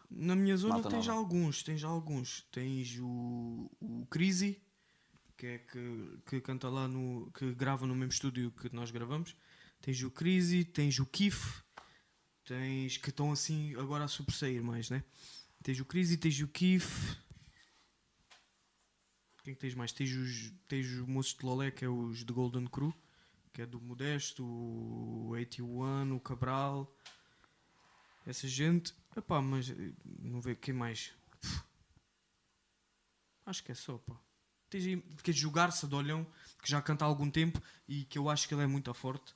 Na 0.09 0.35
minha 0.35 0.57
zona 0.57 0.75
Malta 0.75 0.89
tens 0.89 1.07
nova. 1.07 1.19
alguns, 1.19 1.63
tens 1.63 1.83
alguns. 1.83 2.41
Tens 2.51 2.97
o, 2.99 3.71
o 3.79 4.05
Crisi, 4.07 4.61
que 5.37 5.47
é 5.47 5.57
que, 5.59 6.19
que 6.25 6.41
canta 6.41 6.69
lá 6.69 6.87
no. 6.87 7.31
que 7.31 7.53
grava 7.53 7.87
no 7.87 7.95
mesmo 7.95 8.11
estúdio 8.11 8.51
que 8.51 8.73
nós 8.75 8.91
gravamos. 8.91 9.35
Tens 9.81 10.01
o 10.03 10.11
Crisi, 10.11 10.65
tens 10.65 10.99
o 10.99 11.05
Kif, 11.05 11.61
tens. 12.43 12.97
que 12.97 13.09
estão 13.09 13.31
assim 13.31 13.75
agora 13.75 14.05
a 14.05 14.07
sobressair 14.07 14.63
mais, 14.63 14.89
né? 14.89 15.03
Tens 15.63 15.79
o 15.79 15.85
Crisi, 15.85 16.17
tens 16.17 16.39
o 16.41 16.47
Kif. 16.47 17.17
Quem 19.43 19.51
é 19.51 19.55
que 19.55 19.61
tens 19.61 19.75
mais? 19.75 19.91
Tens 19.91 20.11
os, 20.11 20.51
tens 20.67 20.87
os 20.87 21.07
moços 21.07 21.35
de 21.35 21.45
Lolé, 21.45 21.69
que 21.69 21.85
é 21.85 21.89
os 21.89 22.25
de 22.25 22.33
Golden 22.33 22.65
Crew, 22.65 22.93
que 23.53 23.61
é 23.61 23.65
do 23.65 23.79
Modesto, 23.79 24.43
o 24.43 25.27
81, 25.29 26.15
o 26.15 26.19
Cabral. 26.19 26.91
Essa 28.25 28.47
gente. 28.47 28.93
Epá, 29.15 29.41
mas 29.41 29.69
eh, 29.69 29.93
não 30.19 30.41
vê 30.41 30.55
quem 30.55 30.73
mais. 30.73 31.11
Acho 33.45 33.63
que 33.63 33.71
é 33.71 33.75
só, 33.75 33.97
pá. 33.99 34.15
Tens 34.69 34.85
aí 34.87 34.97
que 35.23 35.31
jogar-se 35.31 35.85
de 35.87 35.93
olhão, 35.95 36.25
que 36.61 36.69
já 36.69 36.81
canta 36.81 37.05
há 37.05 37.07
algum 37.07 37.29
tempo 37.29 37.61
e 37.87 38.03
que 38.05 38.17
eu 38.17 38.29
acho 38.29 38.47
que 38.47 38.53
ele 38.55 38.63
é 38.63 38.67
muito 38.67 38.91
forte. 38.93 39.35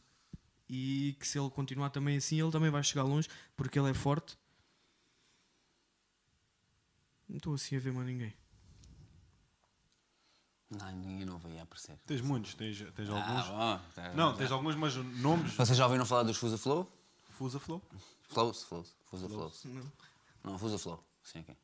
E 0.68 1.16
que 1.20 1.28
se 1.28 1.40
ele 1.40 1.50
continuar 1.50 1.90
também 1.92 2.18
assim, 2.18 2.42
ele 2.42 2.52
também 2.52 2.70
vai 2.70 2.84
chegar 2.84 3.04
longe, 3.04 3.30
porque 3.56 3.78
ele 3.80 3.90
é 3.90 3.94
forte. 3.94 4.38
Não 7.28 7.38
estou 7.38 7.54
assim 7.54 7.76
a 7.76 7.80
ver 7.80 7.94
mais 7.94 8.08
ninguém. 8.08 8.34
Não, 10.72 10.92
ninguém 10.92 11.26
novo 11.26 11.48
aí 11.48 11.60
a 11.60 11.64
aparecer. 11.64 11.98
Tens 12.06 12.22
muitos, 12.22 12.54
tens, 12.56 12.78
tens 12.94 13.10
Ah, 13.10 13.14
alguns. 13.14 13.48
bom, 13.48 13.92
tá- 13.96 14.14
Não, 14.14 14.36
tens 14.36 14.52
alguns, 14.52 14.76
mas 14.76 14.96
nomes. 14.96 15.54
Vocês 15.54 15.78
já 15.78 15.86
ouviram 15.86 16.06
falar 16.06 16.24
dos 16.24 16.38
Fusa 16.38 16.58
Flow? 16.58 16.92
Fusa 17.40 17.58
Flow. 17.58 17.82
Flows, 18.28 18.64
Flows, 18.64 18.94
Fusa 19.06 19.30
Flows. 19.30 19.64
Não. 19.64 19.92
Não, 20.44 20.60
Fusa 20.60 20.78
Flow. 20.78 21.02
Sim, 21.24 21.40
aqui. 21.40 21.56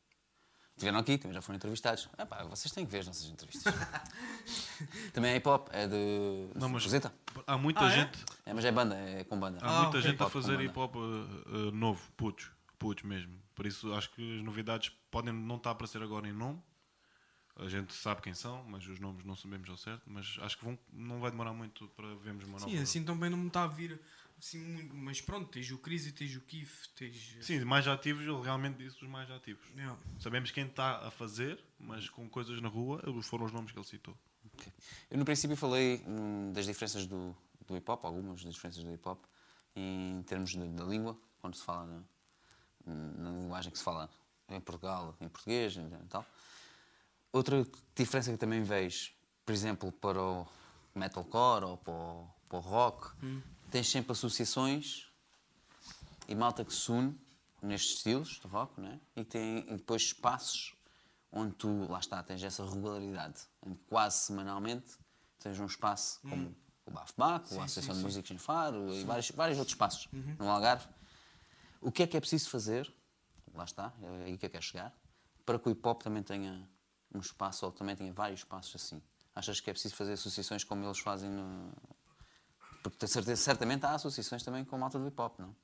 Estiveram 0.74 0.98
aqui, 1.00 1.18
também 1.18 1.34
já 1.34 1.42
foram 1.42 1.56
entrevistados. 1.56 2.08
Epá, 2.18 2.44
vocês 2.44 2.72
têm 2.72 2.86
que 2.86 2.90
ver 2.92 3.00
as 3.00 3.06
nossas 3.06 3.26
entrevistas. 3.26 3.74
também 5.12 5.32
é 5.32 5.36
hip 5.36 5.46
hop, 5.46 5.68
é 5.72 5.86
de. 5.86 6.48
Não, 6.54 6.70
mas- 6.70 6.82
Fuseta? 6.82 7.12
Há 7.46 7.58
muita 7.58 7.80
Ah, 7.84 7.88
é? 7.92 7.94
gente, 7.94 8.24
É, 8.46 8.54
mas 8.54 8.64
é 8.64 8.72
banda, 8.72 8.94
é 8.96 9.22
com 9.24 9.38
banda. 9.38 9.58
há 9.60 9.82
muita 9.82 9.98
ok. 9.98 10.00
gente 10.00 10.22
a 10.22 10.30
fazer 10.30 10.58
hip 10.62 10.78
hop 10.78 10.96
uh, 10.96 10.98
uh, 10.98 11.70
novo, 11.72 12.00
putos, 12.16 12.50
putos 12.78 13.04
mesmo. 13.04 13.38
Por 13.54 13.66
isso 13.66 13.92
acho 13.92 14.10
que 14.12 14.38
as 14.38 14.42
novidades 14.42 14.90
podem 15.10 15.34
não 15.34 15.56
estar 15.56 15.70
a 15.70 15.72
aparecer 15.72 16.02
agora 16.02 16.26
em 16.26 16.32
nome. 16.32 16.58
A 17.56 17.68
gente 17.68 17.92
sabe 17.92 18.22
quem 18.22 18.32
são, 18.34 18.64
mas 18.64 18.86
os 18.86 18.98
nomes 18.98 19.24
não 19.26 19.36
sabemos 19.36 19.68
ao 19.68 19.76
certo. 19.76 20.02
Mas 20.06 20.38
acho 20.40 20.56
que 20.58 20.64
vão, 20.64 20.78
não 20.90 21.20
vai 21.20 21.30
demorar 21.30 21.52
muito 21.52 21.86
para 21.88 22.14
vermos 22.16 22.44
uma 22.44 22.58
nova. 22.58 22.70
Sim, 22.70 22.78
assim 22.78 23.04
também 23.04 23.28
não 23.28 23.36
me 23.38 23.48
está 23.48 23.64
a 23.64 23.66
vir 23.66 24.00
muito. 24.58 24.94
Mas 24.94 25.20
pronto, 25.20 25.50
tens 25.50 25.70
o 25.70 25.78
Cris 25.78 26.06
e 26.06 26.12
tens 26.12 26.34
o 26.36 26.40
Kif, 26.40 26.88
tens. 26.94 27.36
Sim, 27.40 27.64
mais 27.64 27.86
ativos, 27.88 28.22
ele 28.24 28.42
realmente 28.42 28.76
disse 28.78 29.02
os 29.02 29.08
mais 29.08 29.30
ativos. 29.30 29.66
Yeah. 29.74 29.98
Sabemos 30.18 30.50
quem 30.50 30.66
está 30.66 31.06
a 31.06 31.10
fazer, 31.10 31.58
mas 31.78 32.08
com 32.08 32.28
coisas 32.28 32.60
na 32.60 32.68
rua, 32.68 33.00
foram 33.22 33.46
os 33.46 33.52
nomes 33.52 33.72
que 33.72 33.78
ele 33.78 33.86
citou. 33.86 34.16
Ok. 34.54 34.72
Eu 35.10 35.18
no 35.18 35.24
princípio 35.24 35.56
falei 35.56 36.02
hum, 36.06 36.52
das 36.52 36.66
diferenças 36.66 37.06
do, 37.06 37.36
do 37.66 37.76
hip 37.76 37.90
hop, 37.90 38.04
algumas 38.04 38.42
das 38.42 38.54
diferenças 38.54 38.82
do 38.82 38.92
hip 38.92 39.08
hop, 39.08 39.22
em 39.74 40.22
termos 40.22 40.50
de- 40.50 40.68
da 40.68 40.84
língua, 40.84 41.18
quando 41.40 41.54
se 41.56 41.62
fala 41.64 42.04
na, 42.84 42.94
na 42.94 43.30
linguagem 43.30 43.70
que 43.70 43.78
se 43.78 43.84
fala 43.84 44.08
em 44.48 44.60
Portugal, 44.60 45.16
em 45.20 45.28
português 45.28 45.76
e 45.76 46.06
tal. 46.08 46.24
Outra 47.32 47.66
diferença 47.94 48.32
que 48.32 48.38
também 48.38 48.62
vejo, 48.62 49.12
por 49.44 49.52
exemplo, 49.52 49.92
para 49.92 50.20
o 50.22 50.46
metalcore 50.94 51.64
ou 51.64 51.76
para 51.76 51.92
o, 51.92 52.28
para 52.48 52.58
o 52.58 52.60
rock, 52.60 53.10
tens 53.70 53.88
sempre 53.90 54.12
associações 54.12 55.10
e 56.28 56.34
malta 56.34 56.64
que 56.64 56.72
se 56.72 56.90
une 56.90 57.18
nestes 57.62 57.96
estilos 57.96 58.40
de 58.40 58.46
rock, 58.46 58.80
né? 58.80 59.00
e 59.14 59.24
tem 59.24 59.58
e 59.68 59.76
depois 59.76 60.02
espaços 60.02 60.74
onde 61.32 61.54
tu, 61.54 61.86
lá 61.90 61.98
está, 61.98 62.22
tens 62.22 62.42
essa 62.42 62.64
regularidade, 62.64 63.42
onde 63.62 63.78
quase 63.88 64.18
semanalmente 64.18 64.96
tens 65.38 65.58
um 65.60 65.66
espaço 65.66 66.20
como 66.22 66.56
o 66.86 66.90
Baf 66.90 67.12
Bac, 67.16 67.52
a 67.58 67.64
Associação 67.64 67.96
de 67.96 68.02
Músicos 68.02 68.30
em 68.30 68.38
Faro 68.38 68.92
e 68.92 69.04
vários, 69.04 69.30
vários 69.32 69.58
outros 69.58 69.74
espaços 69.74 70.08
no 70.38 70.48
Algarve. 70.48 70.86
O 71.80 71.90
que 71.92 72.02
é 72.02 72.06
que 72.06 72.16
é 72.16 72.20
preciso 72.20 72.48
fazer, 72.48 72.92
lá 73.52 73.64
está, 73.64 73.92
é 74.02 74.24
aí 74.24 74.38
que 74.38 74.46
eu 74.46 74.50
quero 74.50 74.62
chegar, 74.62 74.96
para 75.44 75.58
que 75.58 75.68
o 75.68 75.72
hip 75.72 75.86
hop 75.86 76.02
também 76.02 76.22
tenha 76.22 76.68
um 77.14 77.20
espaço 77.20 77.66
ou 77.66 77.72
também 77.72 77.94
tenha 77.94 78.12
vários 78.12 78.40
espaços 78.40 78.74
assim? 78.74 79.02
Achas 79.34 79.60
que 79.60 79.68
é 79.68 79.72
preciso 79.72 79.94
fazer 79.94 80.14
associações 80.14 80.64
como 80.64 80.84
eles 80.84 80.98
fazem 80.98 81.28
no... 81.28 81.72
Porque 82.90 82.98
tenho 82.98 83.12
certeza, 83.12 83.42
certamente 83.42 83.84
há 83.84 83.94
associações 83.94 84.42
também 84.42 84.64
com 84.64 84.76
a 84.76 84.78
malta 84.78 84.98
do 84.98 85.06
hip 85.08 85.20
hop, 85.20 85.38
não? 85.38 85.54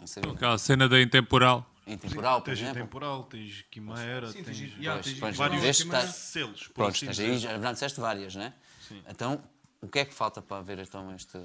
Em 0.00 0.06
Sabina. 0.06 0.32
Aquela 0.34 0.58
cena 0.58 0.88
da 0.88 1.00
intemporal. 1.00 1.66
Em 1.86 1.98
temporal, 1.98 2.40
por 2.40 2.46
Tens 2.46 2.60
exemplo. 2.60 2.82
temporal, 2.82 3.24
tens 3.24 3.62
Quimaera, 3.70 4.30
Sim, 4.32 4.42
tens 4.44 4.58
tens- 4.58 4.76
yeah, 4.78 5.02
tens- 5.02 5.18
pois, 5.18 5.36
vários 5.36 5.76
selos. 6.14 6.68
Pronto, 6.68 6.90
assim 6.90 7.06
tens 7.06 7.18
aí, 7.18 7.38
já 7.38 7.72
disseste 7.72 8.00
várias, 8.00 8.34
né? 8.34 8.54
Então, 9.08 9.42
o 9.80 9.88
que 9.88 9.98
é 9.98 10.04
que 10.04 10.14
falta 10.14 10.40
para 10.40 10.58
haver 10.58 10.78
então 10.78 11.12
este. 11.14 11.38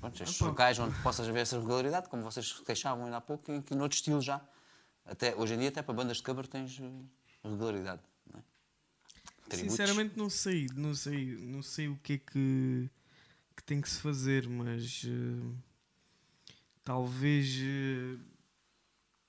Pronto, 0.00 0.22
estes 0.22 0.40
locais 0.40 0.78
onde 0.78 0.96
possas 1.02 1.26
ver 1.26 1.40
essa 1.40 1.58
regularidade, 1.58 2.08
como 2.08 2.22
vocês 2.22 2.52
queixavam 2.60 3.04
ainda 3.06 3.16
há 3.16 3.20
pouco, 3.20 3.50
e 3.50 3.62
que 3.62 3.74
noutro 3.74 3.96
estilo 3.96 4.20
já. 4.20 4.40
Até, 5.04 5.34
hoje 5.34 5.54
em 5.54 5.58
dia, 5.58 5.68
até 5.70 5.82
para 5.82 5.94
bandas 5.94 6.18
de 6.18 6.22
cover 6.22 6.46
tens 6.46 6.78
eh, 6.80 7.48
regularidade. 7.48 8.02
Tributos. 9.48 9.76
Sinceramente 9.76 10.16
não 10.16 10.28
sei, 10.28 10.66
não 10.74 10.94
sei, 10.94 11.36
não 11.36 11.62
sei 11.62 11.88
o 11.88 11.96
que 12.02 12.14
é 12.14 12.18
que, 12.18 12.90
que 13.56 13.62
tem 13.62 13.80
que 13.80 13.88
se 13.88 14.00
fazer, 14.00 14.48
mas 14.48 15.04
eh, 15.06 15.56
talvez 16.82 17.56
eh, 17.60 18.18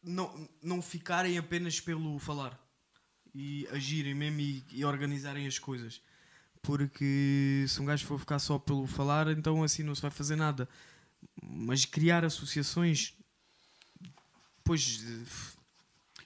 não, 0.04 0.50
não 0.62 0.82
ficarem 0.82 1.38
apenas 1.38 1.80
pelo 1.80 2.18
falar 2.18 2.60
e 3.34 3.68
agirem 3.72 4.16
mesmo 4.16 4.40
e, 4.40 4.64
e 4.72 4.84
organizarem 4.84 5.46
as 5.46 5.60
coisas. 5.60 6.02
Porque 6.64 7.66
se 7.68 7.80
um 7.80 7.86
gajo 7.86 8.06
for 8.06 8.20
ficar 8.20 8.40
só 8.40 8.58
pelo 8.58 8.88
falar, 8.88 9.28
então 9.28 9.64
assim 9.64 9.84
não 9.84 9.94
se 9.94 10.02
vai 10.02 10.12
fazer 10.12 10.36
nada. 10.36 10.68
Mas 11.42 11.86
criar 11.86 12.26
associações, 12.26 13.14
pois 14.64 15.04
eh, 15.04 15.58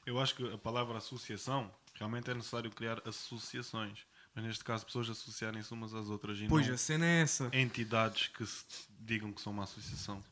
Eu 0.06 0.20
acho 0.20 0.36
que 0.36 0.54
a 0.54 0.58
palavra 0.58 0.98
associação 0.98 1.70
realmente 2.02 2.32
é 2.32 2.34
necessário 2.34 2.72
criar 2.72 3.00
associações. 3.08 4.00
Mas 4.34 4.44
neste 4.46 4.64
caso, 4.64 4.86
pessoas 4.86 5.08
associarem-se 5.10 5.72
umas 5.74 5.94
às 5.94 6.08
outras 6.10 6.40
e 6.40 6.48
pois 6.48 6.66
não 6.68 6.74
a 6.74 6.78
cena 6.78 7.06
é 7.06 7.22
essa. 7.22 7.50
entidades 7.54 8.28
que 8.30 8.44
se 8.46 8.64
digam 9.00 9.32
que 9.32 9.40
são 9.42 9.54
uma 9.54 9.64
associação. 9.66 10.24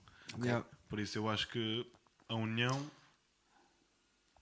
Yeah. 0.41 0.65
Por 0.87 0.99
isso, 0.99 1.17
eu 1.17 1.29
acho 1.29 1.47
que 1.49 1.85
a 2.27 2.33
união. 2.35 2.89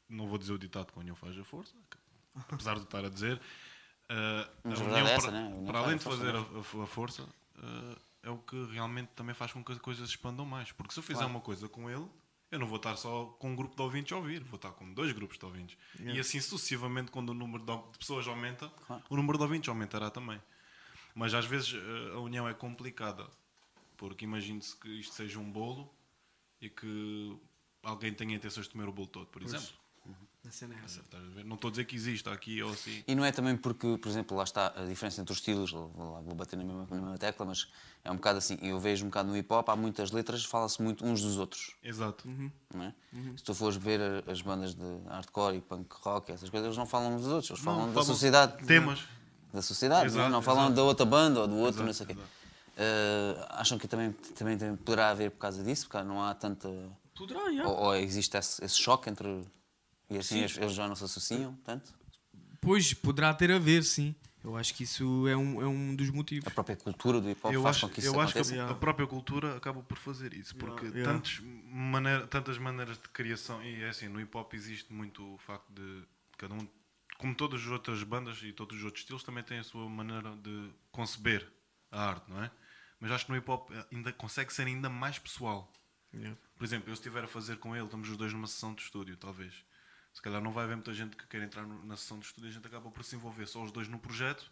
Não 0.09 0.27
vou 0.27 0.37
dizer 0.37 0.53
o 0.53 0.57
ditado 0.59 0.91
que 0.93 0.97
a 0.97 1.01
união 1.01 1.15
faz 1.15 1.37
a 1.37 1.43
força, 1.43 1.75
apesar 2.49 2.75
de 2.75 2.83
estar 2.83 3.03
a 3.03 3.09
dizer. 3.09 3.35
uh, 3.37 4.49
Mas 4.63 4.79
a 4.79 4.83
união, 4.83 4.97
é 4.99 5.03
para, 5.03 5.11
essa, 5.13 5.31
né? 5.31 5.43
A 5.43 5.47
união 5.47 5.65
para 5.65 5.79
além 5.79 5.97
de 5.97 6.03
força, 6.03 6.19
fazer 6.19 6.33
né? 6.33 6.39
a, 6.39 6.55
a- 6.79 6.83
a 6.83 6.87
força, 6.87 7.23
uh, 7.23 7.97
é 8.23 8.29
o 8.29 8.37
que 8.37 8.63
realmente 8.71 9.09
também 9.15 9.35
faz 9.35 9.51
com 9.51 9.61
que 9.63 9.71
as 9.73 9.79
coisas 9.79 10.07
expandam 10.09 10.45
mais. 10.45 10.71
Porque 10.71 10.93
se 10.93 10.99
eu 10.99 11.03
fizer 11.03 11.25
uma 11.25 11.41
coisa 11.41 11.67
com 11.67 11.89
ele, 11.89 12.07
eu 12.51 12.59
não 12.59 12.67
vou 12.67 12.77
estar 12.77 12.95
só 12.95 13.25
com 13.39 13.51
um 13.51 13.55
grupo 13.55 13.75
de 13.75 13.81
ouvintes 13.81 14.11
a 14.13 14.17
ouvir, 14.17 14.43
vou 14.43 14.55
estar 14.55 14.71
com 14.71 14.93
dois 14.93 15.11
grupos 15.11 15.37
de 15.37 15.45
ouvintes. 15.45 15.77
E 16.15 16.19
assim 16.19 16.39
sucessivamente, 16.39 17.11
quando 17.11 17.29
o 17.29 17.33
número 17.33 17.63
de 17.65 17.97
pessoas 17.97 18.27
aumenta, 18.27 18.71
o 19.09 19.15
número 19.15 19.37
de 19.37 19.43
ouvintes 19.43 19.67
aumentará 19.69 20.09
também. 20.09 20.41
Mas 21.13 21.33
às 21.33 21.45
vezes 21.45 21.73
eh, 21.73 22.13
a 22.15 22.19
união 22.19 22.47
é 22.47 22.53
complicada, 22.53 23.27
porque 23.97 24.23
imagine-se 24.25 24.75
que 24.77 24.87
isto 24.99 25.13
seja 25.15 25.39
um 25.39 25.51
bolo 25.51 25.91
e 26.61 26.69
que 26.69 27.37
alguém 27.83 28.13
tenha 28.13 28.35
intenções 28.35 28.67
de 28.67 28.71
comer 28.71 28.87
o 28.87 28.93
bolo 28.93 29.07
todo, 29.07 29.27
por 29.27 29.41
exemplo. 29.41 29.67
A 30.47 30.51
cena 30.51 30.75
é 30.75 30.85
essa. 30.85 31.01
Estás 31.01 31.23
a 31.23 31.27
ver? 31.27 31.43
Não 31.43 31.55
estou 31.55 31.67
a 31.67 31.71
dizer 31.71 31.83
que 31.85 31.95
existe 31.95 32.29
aqui 32.29 32.63
ou 32.63 32.71
assim. 32.71 33.03
E 33.05 33.13
não 33.15 33.25
é 33.25 33.31
também 33.33 33.57
porque, 33.57 33.97
por 33.97 34.07
exemplo, 34.07 34.37
lá 34.37 34.43
está 34.43 34.67
a 34.77 34.85
diferença 34.85 35.19
entre 35.19 35.33
os 35.33 35.39
estilos, 35.39 35.71
vou, 35.71 35.91
lá- 36.13 36.21
vou 36.21 36.35
bater 36.35 36.55
na 36.55 36.63
mesma, 36.63 36.87
na 36.89 36.95
mesma 36.95 37.17
tecla, 37.17 37.45
mas 37.45 37.67
é 38.03 38.11
um 38.11 38.15
bocado 38.15 38.37
assim, 38.37 38.57
eu 38.61 38.79
vejo 38.79 39.03
um 39.03 39.09
bocado 39.09 39.29
no 39.29 39.35
hip 39.35 39.51
hop, 39.53 39.67
há 39.69 39.75
muitas 39.75 40.11
letras, 40.11 40.45
fala-se 40.45 40.81
muito 40.81 41.05
uns 41.05 41.21
dos 41.21 41.37
outros. 41.37 41.75
Exato. 41.83 42.27
não 42.73 42.83
é? 42.83 42.93
Se 43.35 43.43
tu 43.43 43.53
fores 43.53 43.75
ver 43.77 43.99
a- 43.99 44.31
as 44.31 44.41
bandas 44.41 44.73
de 44.73 44.83
hardcore 45.09 45.57
e 45.57 45.61
punk 45.61 45.93
rock, 46.01 46.31
essas 46.31 46.49
coisas, 46.49 46.67
eles 46.67 46.77
não 46.77 46.85
falam 46.85 47.15
uns 47.15 47.23
dos 47.23 47.31
outros, 47.31 47.49
eles 47.51 47.61
falam 47.63 47.87
da 47.87 47.93
falam 47.93 48.03
sociedade. 48.05 48.65
Temas. 48.65 49.03
Da 49.53 49.61
sociedade, 49.61 50.01
não, 50.11 50.13
é? 50.13 50.19
Exato, 50.19 50.31
não 50.31 50.41
falam 50.41 50.63
exato. 50.65 50.75
da 50.75 50.83
outra 50.83 51.05
banda 51.05 51.41
ou 51.41 51.47
do 51.47 51.55
outro, 51.57 51.83
Exato, 51.83 51.85
não 51.85 51.93
sei 51.93 52.05
o 52.05 52.09
quê. 52.09 52.17
Eh, 52.79 53.45
acham 53.49 53.77
que 53.77 53.87
também, 53.87 54.11
também, 54.11 54.57
também 54.57 54.75
poderá 54.75 55.09
haver 55.09 55.31
por 55.31 55.39
causa 55.39 55.63
disso, 55.63 55.87
porque 55.89 56.03
não 56.05 56.23
há 56.23 56.33
tanta. 56.35 56.69
Poderá, 57.17 57.51
já. 57.51 57.67
Ou, 57.67 57.75
ou 57.87 57.95
existe 57.95 58.37
esse, 58.37 58.63
esse 58.63 58.75
choque 58.75 59.09
entre. 59.09 59.43
E 60.09 60.17
assim 60.17 60.39
eles, 60.39 60.57
eles 60.57 60.73
já 60.73 60.87
não 60.87 60.95
se 60.95 61.03
associam 61.03 61.55
tanto? 61.63 61.93
Pois, 62.61 62.93
poderá 62.93 63.33
ter 63.33 63.51
a 63.51 63.59
ver, 63.59 63.83
sim. 63.83 64.15
Eu 64.43 64.55
acho 64.55 64.73
que 64.73 64.83
isso 64.83 65.27
é 65.27 65.35
um, 65.35 65.61
é 65.61 65.67
um 65.67 65.95
dos 65.95 66.09
motivos. 66.09 66.47
A 66.47 66.51
própria 66.51 66.75
cultura 66.77 67.19
do 67.19 67.29
hip 67.29 67.39
hop 67.43 67.53
Eu 67.53 67.63
faz 67.63 67.75
acho, 67.77 67.87
com 67.87 67.93
que 67.93 67.99
isso 67.99 68.07
eu 68.09 68.21
acho 68.21 68.33
aconteça? 68.33 68.53
que 68.53 68.59
a, 68.59 68.69
a 68.69 68.75
própria 68.75 69.05
cultura 69.07 69.57
acaba 69.57 69.81
por 69.83 69.97
fazer 69.97 70.33
isso, 70.33 70.55
porque 70.55 70.85
Yeah. 70.85 71.03
tantos 71.03 71.39
maneira- 71.65 72.27
tantas 72.27 72.57
maneiras 72.57 72.97
de 72.97 73.09
criação, 73.09 73.61
e 73.63 73.83
é 73.83 73.89
assim, 73.89 74.07
no 74.07 74.21
hip 74.21 74.35
hop 74.37 74.53
existe 74.53 74.93
muito 74.93 75.33
o 75.33 75.37
facto 75.37 75.69
de 75.73 76.03
cada 76.37 76.53
um, 76.53 76.67
como 77.17 77.35
todas 77.35 77.61
as 77.61 77.67
outras 77.67 78.01
bandas 78.03 78.41
e 78.43 78.53
todos 78.53 78.77
os 78.77 78.83
outros 78.85 79.01
estilos, 79.01 79.23
também 79.23 79.43
têm 79.43 79.59
a 79.59 79.63
sua 79.63 79.89
maneira 79.89 80.33
de 80.37 80.69
conceber 80.91 81.45
a 81.91 82.09
arte, 82.09 82.29
não 82.29 82.41
é? 82.43 82.49
Mas 82.99 83.11
acho 83.11 83.25
que 83.25 83.31
no 83.31 83.37
hip 83.37 83.49
hop 83.51 83.69
ainda 83.91 84.13
consegue 84.13 84.53
ser 84.53 84.65
ainda 84.67 84.89
mais 84.89 85.19
pessoal. 85.19 85.71
Por 86.57 86.63
exemplo, 86.63 86.89
eu 86.89 86.95
se 86.95 87.01
estiver 87.01 87.23
a 87.23 87.27
fazer 87.27 87.57
com 87.57 87.75
ele, 87.75 87.85
estamos 87.85 88.09
os 88.09 88.17
dois 88.17 88.31
numa 88.33 88.47
sessão 88.47 88.73
de 88.73 88.81
estúdio, 88.81 89.15
talvez. 89.17 89.53
Se 90.17 90.21
calhar 90.23 90.41
não 90.41 90.51
vai 90.51 90.63
haver 90.63 90.75
muita 90.75 90.91
gente 90.95 91.15
que 91.15 91.27
queira 91.27 91.45
entrar 91.45 91.61
no- 91.61 91.85
na 91.85 91.95
sessão 91.95 92.17
de 92.17 92.25
estúdio, 92.25 92.49
a 92.49 92.51
gente 92.51 92.65
acaba 92.65 92.89
por 92.89 93.03
se 93.03 93.15
envolver 93.15 93.45
só 93.45 93.61
os 93.61 93.71
dois 93.71 93.87
no 93.87 93.99
projeto 93.99 94.49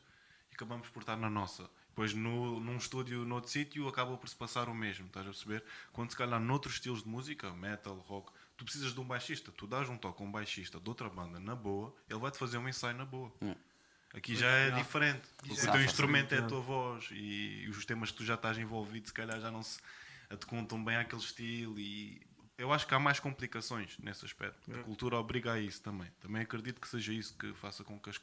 e 0.51 0.53
acabamos 0.53 0.87
por 0.89 0.99
estar 0.99 1.17
na 1.17 1.27
nossa. 1.27 1.67
Depois, 1.89 2.13
no, 2.13 2.59
num 2.59 2.77
estúdio, 2.77 3.25
noutro 3.25 3.49
sítio, 3.49 3.87
acaba 3.87 4.15
por 4.15 4.29
se 4.29 4.35
passar 4.35 4.69
o 4.69 4.75
mesmo, 4.75 5.07
estás 5.07 5.25
a 5.25 5.29
perceber? 5.31 5.63
Quando 5.91 6.11
se 6.11 6.17
calhar 6.17 6.39
noutros 6.39 6.75
estilos 6.75 7.01
de 7.01 7.09
música, 7.09 7.51
metal, 7.53 7.95
rock, 8.07 8.31
tu 8.55 8.63
precisas 8.63 8.93
de 8.93 8.99
um 8.99 9.03
baixista. 9.05 9.51
Tu 9.51 9.65
dás 9.65 9.89
um 9.89 9.97
toque 9.97 10.21
a 10.21 10.25
um 10.27 10.31
baixista 10.31 10.79
de 10.79 10.87
outra 10.87 11.09
banda 11.09 11.39
na 11.39 11.55
boa, 11.55 11.91
ele 12.07 12.19
vai-te 12.19 12.37
fazer 12.37 12.59
um 12.59 12.69
ensaio 12.69 12.95
na 12.95 13.03
boa. 13.05 13.33
Aqui 14.13 14.35
já 14.35 14.47
é 14.47 14.69
diferente. 14.77 15.27
Porque 15.37 15.53
o 15.53 15.71
teu 15.71 15.83
instrumento 15.83 16.31
é 16.35 16.37
a 16.37 16.41
tua 16.47 16.61
voz 16.61 17.07
e 17.11 17.65
os 17.71 17.83
temas 17.85 18.11
que 18.11 18.17
tu 18.17 18.23
já 18.23 18.35
estás 18.35 18.55
envolvido, 18.59 19.07
se 19.07 19.13
calhar 19.13 19.41
já 19.41 19.49
não 19.49 19.63
se 19.63 19.79
adequam 20.29 20.63
bem 20.85 20.95
àquele 20.97 21.21
estilo. 21.21 21.79
E 21.79 22.21
eu 22.57 22.71
acho 22.71 22.87
que 22.87 22.93
há 22.93 22.99
mais 22.99 23.19
complicações 23.19 23.97
nesse 23.99 24.25
aspecto. 24.25 24.71
A 24.73 24.83
cultura 24.83 25.17
obriga 25.17 25.53
a 25.53 25.59
isso 25.59 25.81
também. 25.81 26.09
Também 26.19 26.41
acredito 26.41 26.79
que 26.79 26.87
seja 26.87 27.13
isso 27.13 27.35
que 27.37 27.53
faça 27.53 27.83
com 27.83 27.99
que 27.99 28.09
as- 28.09 28.21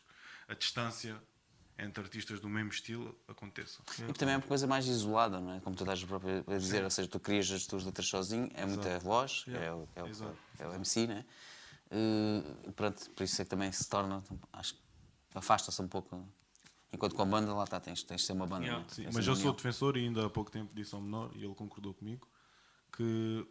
a 0.49 0.55
distância 0.55 1.21
entre 1.79 2.03
artistas 2.03 2.39
do 2.41 2.49
mesmo 2.49 2.71
estilo 2.71 3.19
aconteça. 3.27 3.83
E 4.09 4.13
também 4.13 4.35
é 4.35 4.39
uma 4.39 4.47
coisa 4.47 4.67
mais 4.67 4.87
isolada, 4.87 5.41
não 5.41 5.55
é? 5.55 5.61
Como 5.61 5.75
tu 5.75 5.83
estás 5.85 6.03
próprio 6.05 6.45
a 6.47 6.59
dizer, 6.59 6.85
ou 6.85 6.91
seja, 6.91 7.09
tu 7.09 7.19
crias 7.19 7.51
as 7.51 7.67
tuas 7.67 7.85
letras 7.85 8.07
sozinho, 8.07 8.51
é 8.55 8.65
muita 8.67 8.99
voz, 8.99 9.45
é 9.49 9.73
o, 9.73 9.89
é, 9.97 10.03
o, 10.03 10.07
Exato. 10.07 10.37
é 10.59 10.69
o 10.69 10.75
MC, 10.75 11.07
né? 11.07 11.25
Eh, 11.91 12.71
pronto, 12.75 13.11
por 13.11 13.23
isso 13.23 13.41
é 13.41 13.45
que 13.45 13.51
também 13.51 13.71
se 13.73 13.89
torna, 13.89 14.23
acho 14.53 14.75
que 14.75 14.81
afasta-se 15.35 15.81
um 15.83 15.89
pouco. 15.89 16.27
Enquanto 16.93 17.15
com 17.15 17.23
a 17.23 17.27
banda, 17.27 17.53
lá 17.55 17.65
está, 17.65 17.81
tens, 17.81 18.03
tens 18.03 18.21
de 18.21 18.27
ser 18.27 18.33
uma 18.35 18.47
banda. 18.47 18.65
Yeah. 18.67 18.85
é? 18.85 18.89
Sim, 18.89 19.03
Tens 19.05 19.15
mas 19.15 19.27
eu 19.27 19.35
sou 19.35 19.53
defensor 19.55 19.97
e 19.97 20.01
ainda 20.01 20.27
há 20.27 20.31
pouco 20.31 20.51
tempo 20.51 20.71
disse 20.75 20.95
ao 20.95 21.01
menor, 21.01 21.31
e 21.35 21.43
ele 21.45 21.55
concordou 21.55 21.95
comigo, 21.95 22.29
que 22.95 23.47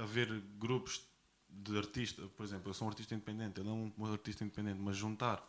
haver 0.00 0.28
grupos 0.58 1.02
de 1.48 1.76
artista, 1.76 2.22
por 2.36 2.44
exemplo, 2.44 2.70
eu 2.70 2.74
sou 2.74 2.86
um 2.86 2.90
artista 2.90 3.14
independente, 3.14 3.60
ele 3.60 3.68
é 3.68 3.72
um, 3.72 3.92
um 3.98 4.06
artista 4.12 4.44
independente, 4.44 4.78
mas 4.80 4.96
juntar 4.96 5.44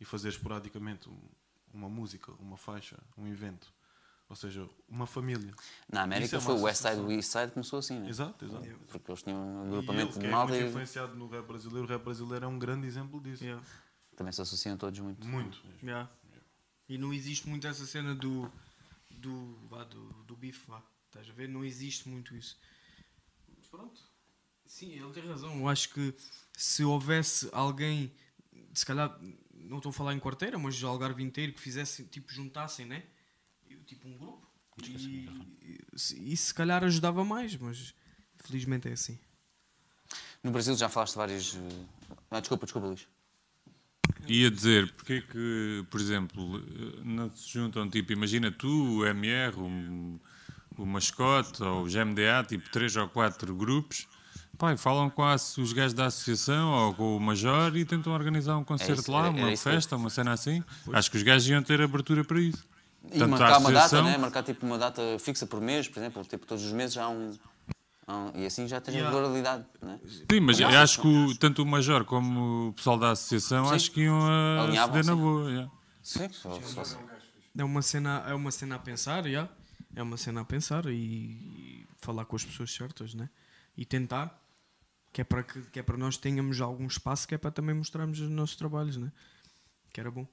e 0.00 0.04
fazer 0.04 0.28
esporadicamente 0.28 1.08
um- 1.08 1.28
uma 1.72 1.88
música, 1.88 2.32
uma 2.40 2.56
faixa, 2.56 2.96
um 3.16 3.26
evento, 3.26 3.72
ou 4.28 4.36
seja, 4.36 4.68
uma 4.88 5.06
família. 5.06 5.52
Na 5.88 6.02
América 6.02 6.36
é 6.36 6.40
foi 6.40 6.54
o 6.54 6.62
West 6.62 6.82
Side, 6.82 7.00
o 7.00 7.10
East 7.10 7.30
Side 7.30 7.52
começou 7.52 7.78
assim, 7.78 7.98
né? 8.00 8.08
Exato, 8.08 8.44
exato. 8.44 8.68
Porque 8.88 9.10
eles 9.10 9.22
tinham 9.22 9.38
um 9.40 9.64
E 9.64 9.66
ele, 9.66 9.68
agrupamento 9.76 10.12
que 10.14 10.18
de 10.20 10.26
é 10.26 10.30
malta 10.30 10.52
muito 10.52 10.64
e 10.64 10.68
influenciado 10.68 11.14
no 11.16 11.28
rap 11.28 11.46
brasileiro, 11.46 11.84
o 11.84 11.88
rap 11.88 12.02
brasileiro 12.02 12.44
é 12.44 12.48
um 12.48 12.58
grande 12.58 12.86
exemplo 12.86 13.20
disso. 13.20 13.42
Yeah. 13.44 13.64
também 14.16 14.32
se 14.32 14.40
associam 14.42 14.76
todos 14.76 14.98
muito. 15.00 15.26
Muito. 15.26 15.60
Yeah. 15.82 16.08
E 16.88 16.98
não 16.98 17.12
existe 17.12 17.48
muito 17.48 17.66
essa 17.66 17.84
cena 17.86 18.14
do. 18.14 18.50
do. 19.10 19.56
vá, 19.68 19.84
do, 19.84 20.02
do 20.24 20.36
bife, 20.36 20.68
vá. 20.68 20.82
Estás 21.06 21.28
a 21.28 21.32
ver? 21.32 21.48
Não 21.48 21.64
existe 21.64 22.08
muito 22.08 22.34
isso. 22.36 22.56
Pronto. 23.76 24.00
Sim, 24.66 24.92
ele 24.92 25.10
tem 25.12 25.26
razão. 25.26 25.56
Eu 25.58 25.68
acho 25.68 25.88
que 25.90 26.14
se 26.56 26.84
houvesse 26.84 27.48
alguém, 27.52 28.12
se 28.72 28.86
calhar, 28.86 29.18
não 29.52 29.78
estou 29.78 29.90
a 29.90 29.92
falar 29.92 30.14
em 30.14 30.20
quarteira, 30.20 30.58
mas 30.58 30.76
de 30.76 30.84
Algarve 30.84 31.22
inteiro, 31.22 31.52
que 31.52 31.60
fizesse, 31.60 32.04
tipo, 32.04 32.32
juntassem, 32.32 32.86
né? 32.86 33.02
E, 33.68 33.76
Tipo 33.76 34.08
um 34.08 34.16
grupo. 34.16 34.46
E, 34.82 35.28
e 35.60 35.80
se- 35.96 36.16
isso 36.32 36.46
se 36.46 36.54
calhar 36.54 36.82
ajudava 36.84 37.24
mais, 37.24 37.56
mas 37.56 37.94
felizmente 38.44 38.88
é 38.88 38.92
assim. 38.92 39.18
No 40.42 40.50
Brasil 40.50 40.76
já 40.76 40.88
falaste 40.88 41.14
várias. 41.16 41.54
eh, 41.56 41.84
Ah, 42.30 42.40
desculpa, 42.40 42.66
desculpa, 42.66 42.88
Luís. 42.88 43.06
Ia 44.26 44.50
dizer, 44.50 44.92
porque 44.94 45.14
é 45.14 45.20
que, 45.20 45.86
por 45.90 46.00
exemplo, 46.00 46.58
eh, 46.58 47.00
não 47.04 47.30
se 47.30 47.48
juntam, 47.50 47.88
tipo, 47.90 48.12
imagina 48.12 48.50
tu, 48.50 49.00
o 49.00 49.06
MR, 49.06 49.56
o, 49.58 50.20
o 50.78 50.84
mascote 50.86 51.62
ou 51.62 51.82
o 51.84 51.88
GMDA, 51.88 52.44
tipo 52.46 52.68
três 52.70 52.94
ou 52.96 53.08
quatro 53.08 53.54
grupos, 53.54 54.06
pá, 54.58 54.72
e 54.72 54.76
falam 54.76 55.08
com 55.10 55.22
a- 55.22 55.34
os 55.34 55.72
gajos 55.72 55.94
da 55.94 56.06
associação 56.06 56.70
ou 56.70 56.94
com 56.94 57.16
o 57.16 57.20
Major 57.20 57.76
e 57.76 57.84
tentam 57.84 58.12
organizar 58.12 58.56
um 58.56 58.64
concerto 58.64 59.02
isso, 59.02 59.12
lá, 59.12 59.20
era- 59.20 59.28
era 59.28 59.36
uma 59.36 59.46
que 59.48 59.52
eu- 59.54 59.58
festa, 59.58 59.96
uma 59.96 60.10
cena 60.10 60.32
assim. 60.32 60.62
Acho 60.92 61.10
que 61.10 61.16
os 61.16 61.22
gajos 61.22 61.48
iam 61.48 61.62
ter 61.62 61.80
abertura 61.80 62.24
para 62.24 62.40
isso. 62.40 62.64
E 63.12 63.18
Tanto 63.18 63.30
marcar 63.32 63.58
uma 63.58 63.70
data, 63.70 64.02
né? 64.02 64.16
marcar 64.16 64.42
tipo 64.42 64.64
uma 64.64 64.78
data 64.78 65.02
fixa 65.20 65.46
por 65.46 65.60
mês, 65.60 65.86
por 65.88 65.98
exemplo, 65.98 66.24
tipo 66.24 66.46
todos 66.46 66.64
os 66.64 66.72
meses 66.72 66.96
há 66.96 67.08
um. 67.08 67.32
um- 68.08 68.32
e 68.34 68.44
assim 68.46 68.66
já 68.68 68.80
tens 68.82 68.94
Yeah. 68.96 69.14
regularidade. 69.16 69.64
Né? 69.80 69.98
Sim, 70.30 70.40
mas 70.40 70.56
Aliás, 70.60 70.74
acho 70.90 71.00
que 71.02 71.08
o- 71.08 71.34
tanto 71.38 71.62
o 71.62 71.66
Major 71.66 72.04
como 72.04 72.68
o 72.68 72.72
pessoal 72.74 72.98
da 72.98 73.10
associação 73.12 73.70
acho 73.70 73.90
que 73.90 74.02
iam 74.02 74.20
a 74.22 74.64
Alinhavam, 74.64 74.94
ceder 74.96 75.06
na 75.10 75.16
sim. 75.16 75.22
boa. 75.22 75.50
yeah. 75.50 75.70
Sim, 76.02 76.28
só, 76.32 76.60
só, 76.62 76.84
só. 76.84 76.98
É 77.56 77.64
uma 77.64 77.80
cena, 77.82 78.22
é 78.28 78.34
uma 78.34 78.50
cena 78.50 78.74
a 78.76 78.78
pensar, 78.78 79.26
já. 79.28 79.48
É 79.96 80.02
uma 80.02 80.16
cena 80.16 80.40
a 80.40 80.44
pensar 80.44 80.86
e, 80.86 81.86
falar 81.98 82.24
com 82.24 82.36
as 82.36 82.44
pessoas 82.44 82.72
certas, 82.72 83.14
né? 83.14 83.30
E 83.76 83.84
tentar, 83.84 84.40
que 85.12 85.20
é 85.20 85.24
para 85.24 85.42
que, 85.42 85.62
que 85.62 85.78
é 85.78 85.82
para 85.82 85.96
nós 85.96 86.16
tenhamos 86.16 86.60
algum 86.60 86.86
espaço, 86.86 87.26
que 87.26 87.34
é 87.34 87.38
para 87.38 87.50
também 87.50 87.74
mostrarmos 87.74 88.20
os 88.20 88.28
nossos 88.28 88.56
trabalhos, 88.56 88.96
né? 88.96 89.12
Que 89.92 90.00
era 90.00 90.10
bom. 90.10 90.26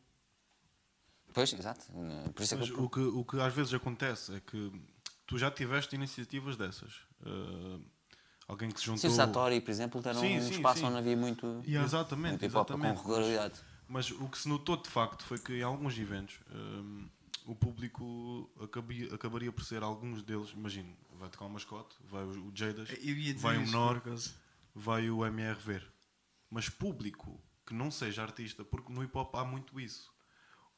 Pois, 1.34 1.54
exato. 1.54 1.86
Por 2.34 2.44
isso 2.44 2.56
é 2.56 2.58
Mas 2.58 2.70
que 2.70 2.76
eu, 2.76 2.84
o 2.84 2.90
que, 2.90 3.00
o 3.00 3.24
que 3.24 3.40
às 3.40 3.54
vezes 3.54 3.74
acontece 3.74 4.36
é 4.36 4.40
que 4.40 4.72
tu 5.26 5.38
já 5.38 5.50
tiveste 5.50 5.96
iniciativas 5.96 6.58
dessas. 6.58 6.94
Uh, 7.22 7.82
alguém 8.48 8.70
que 8.70 8.80
se 8.80 8.86
juntou. 8.86 9.00
Sim, 9.00 9.08
o 9.08 9.12
Satori, 9.12 9.62
por 9.62 9.72
exemplo, 9.72 10.02
era 10.04 10.20
Sim, 10.20 10.38
um 10.38 10.42
sim, 10.42 10.56
espaço 10.56 10.80
sim. 10.80 10.86
onde 10.86 10.98
havia 10.98 11.16
muito, 11.16 11.64
Exatamente, 11.66 12.42
muito 12.42 12.58
hop 12.58 12.68
com 12.68 12.74
exatamente. 12.74 12.98
regularidade. 13.02 13.60
Mas 13.88 14.12
o 14.12 14.28
que 14.28 14.38
se 14.38 14.48
notou 14.48 14.78
de 14.78 14.90
facto 14.90 15.24
foi 15.24 15.38
que 15.38 15.54
em 15.54 15.64
alguns 15.64 15.98
eventos 15.98 16.40
hum, 16.54 17.08
o 17.46 17.56
público 17.56 18.50
acabia- 18.62 19.14
acabaria 19.14 19.52
por 19.52 19.64
ser 19.64 19.84
alguns 19.84 20.22
deles. 20.24 20.50
Imagino, 20.52 20.96
vai 21.20 21.30
tocar 21.30 21.46
o 21.46 21.50
mascote, 21.50 21.96
vai 22.04 22.24
o, 22.24 22.48
o 22.48 22.52
Jadas, 22.56 22.90
vai 23.38 23.58
o 23.58 23.62
menor, 23.62 24.02
vai 24.76 25.10
o 25.10 25.26
MR 25.26 25.60
ver. 25.60 25.92
Mas 26.50 26.70
público 26.70 27.42
que 27.66 27.74
não 27.74 27.90
seja 27.92 28.22
artista, 28.24 28.64
porque 28.66 28.92
no 28.92 29.04
hip 29.04 29.18
hop 29.18 29.36
há 29.36 29.44
muito 29.46 29.80
isso. 29.80 30.12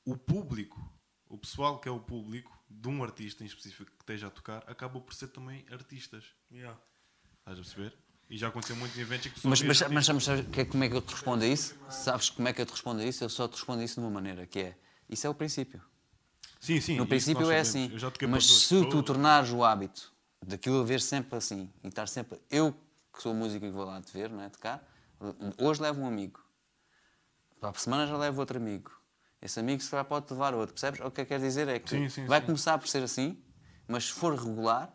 O 0.06 0.16
público, 0.18 0.80
o 1.28 1.38
pessoal 1.38 1.80
que 1.80 1.88
é 1.88 1.92
o 1.92 2.00
público 2.00 2.52
de 2.70 2.88
um 2.90 3.04
artista 3.04 3.44
em 3.44 3.48
específico 3.48 3.92
que 3.92 4.02
esteja 4.04 4.28
a 4.28 4.30
tocar, 4.30 4.64
acaba 4.70 5.00
por 5.00 5.14
ser 5.14 5.28
também 5.30 5.66
artistas. 5.72 6.26
Estás 6.52 6.78
a 7.60 7.62
perceber? 7.62 7.98
E 8.30 8.38
já 8.38 8.48
aconteceu 8.48 8.76
muitos 8.76 8.98
eventos 8.98 9.28
em 9.28 9.30
que 9.32 9.42
tu 9.42 9.48
Mas, 9.48 9.62
mas, 9.62 9.82
mas 9.82 10.10
artistas. 10.10 10.24
sabes 10.24 10.48
que 10.48 10.62
é- 10.62 10.66
como 10.66 10.84
é 10.84 10.90
que 10.90 10.96
eu 10.96 11.02
te 11.02 11.12
respondo 11.12 11.44
a 11.44 11.48
isso? 11.48 11.76
Sabes 11.90 12.30
como 12.30 12.48
é 12.48 12.54
que 12.54 12.62
eu 12.62 12.66
te 12.66 12.72
respondo 12.72 13.02
a 13.02 13.06
isso? 13.06 13.24
Eu 13.24 13.30
só 13.30 13.48
te 13.48 13.54
respondo 13.54 13.82
a 13.82 13.86
isso 13.86 13.96
de 13.96 14.00
uma 14.02 14.10
maneira, 14.10 14.46
que 14.48 14.60
é, 14.60 14.78
isso 15.10 15.28
é 15.28 15.30
o 15.30 15.36
princípio. 15.36 15.82
Sim, 16.64 16.80
sim, 16.80 16.96
No 16.98 17.06
princípio 17.06 17.52
é 17.52 17.60
assim. 17.60 17.92
Mas 18.30 18.46
se 18.46 18.86
tu 18.86 19.04
tornares 19.04 19.52
o 19.52 19.66
hábito 19.66 20.14
daquilo 20.46 20.80
a 20.80 20.84
ver 20.86 21.02
sempre 21.02 21.38
assim 21.38 21.70
e 21.84 21.90
estar 21.90 22.08
sempre. 22.08 22.40
Eu, 22.50 22.74
que 23.14 23.22
sou 23.22 23.34
músico 23.34 23.66
e 23.66 23.70
vou 23.70 23.84
lá 23.84 24.02
te 24.02 24.14
ver, 24.14 24.30
não 24.30 24.42
é? 24.42 24.48
Tocar, 24.48 24.82
hoje 25.62 25.82
levo 25.82 26.00
um 26.02 26.08
amigo. 26.08 26.40
Para 27.60 27.72
a 27.72 27.74
semana 27.74 28.08
já 28.08 28.16
levo 28.16 28.40
outro 28.40 28.56
amigo. 28.58 28.92
Esse 29.42 29.60
amigo 29.60 29.82
se 29.84 29.90
calhar 29.92 30.06
pode 30.06 30.32
levar 30.32 30.54
outro, 30.54 30.74
percebes? 30.74 31.02
O 31.02 31.12
que 31.12 31.20
eu 31.20 31.26
quero 31.26 31.44
dizer 31.44 31.68
é 31.68 31.80
que 31.80 31.90
Sim, 31.90 32.08
sim, 32.08 32.26
vai 32.28 32.40
sim. 32.40 32.46
começar 32.46 32.78
por 32.78 32.88
ser 32.88 33.04
assim, 33.04 33.38
mas 33.86 34.06
se 34.06 34.14
for 34.14 34.34
regular, 34.34 34.90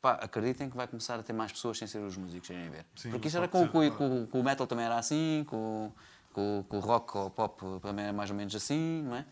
pá, 0.00 0.12
acreditem 0.12 0.70
que 0.70 0.76
vai 0.78 0.88
começar 0.88 1.20
a 1.20 1.22
ter 1.22 1.34
mais 1.34 1.52
pessoas 1.52 1.76
sem 1.76 1.86
ser 1.86 1.98
os 1.98 2.16
músicos 2.16 2.48
irem 2.48 2.70
ver. 2.70 2.86
Sim, 2.96 3.10
Porque 3.10 3.28
isso 3.28 3.36
era 3.36 3.46
com, 3.48 3.68
com, 3.68 3.90
com- 3.90 4.26
com 4.28 4.40
o 4.40 4.42
metal 4.42 4.66
também 4.66 4.86
era 4.86 4.96
assim, 4.96 5.44
com, 5.46 5.92
com, 6.32 6.64
com 6.66 6.78
o 6.78 6.80
rock 6.80 7.18
ou 7.18 7.26
o 7.26 7.30
pop 7.30 7.62
também 7.82 8.06
era 8.06 8.14
mais 8.14 8.30
ou 8.30 8.36
menos 8.36 8.54
assim, 8.54 9.02
não 9.02 9.14
é? 9.16 9.26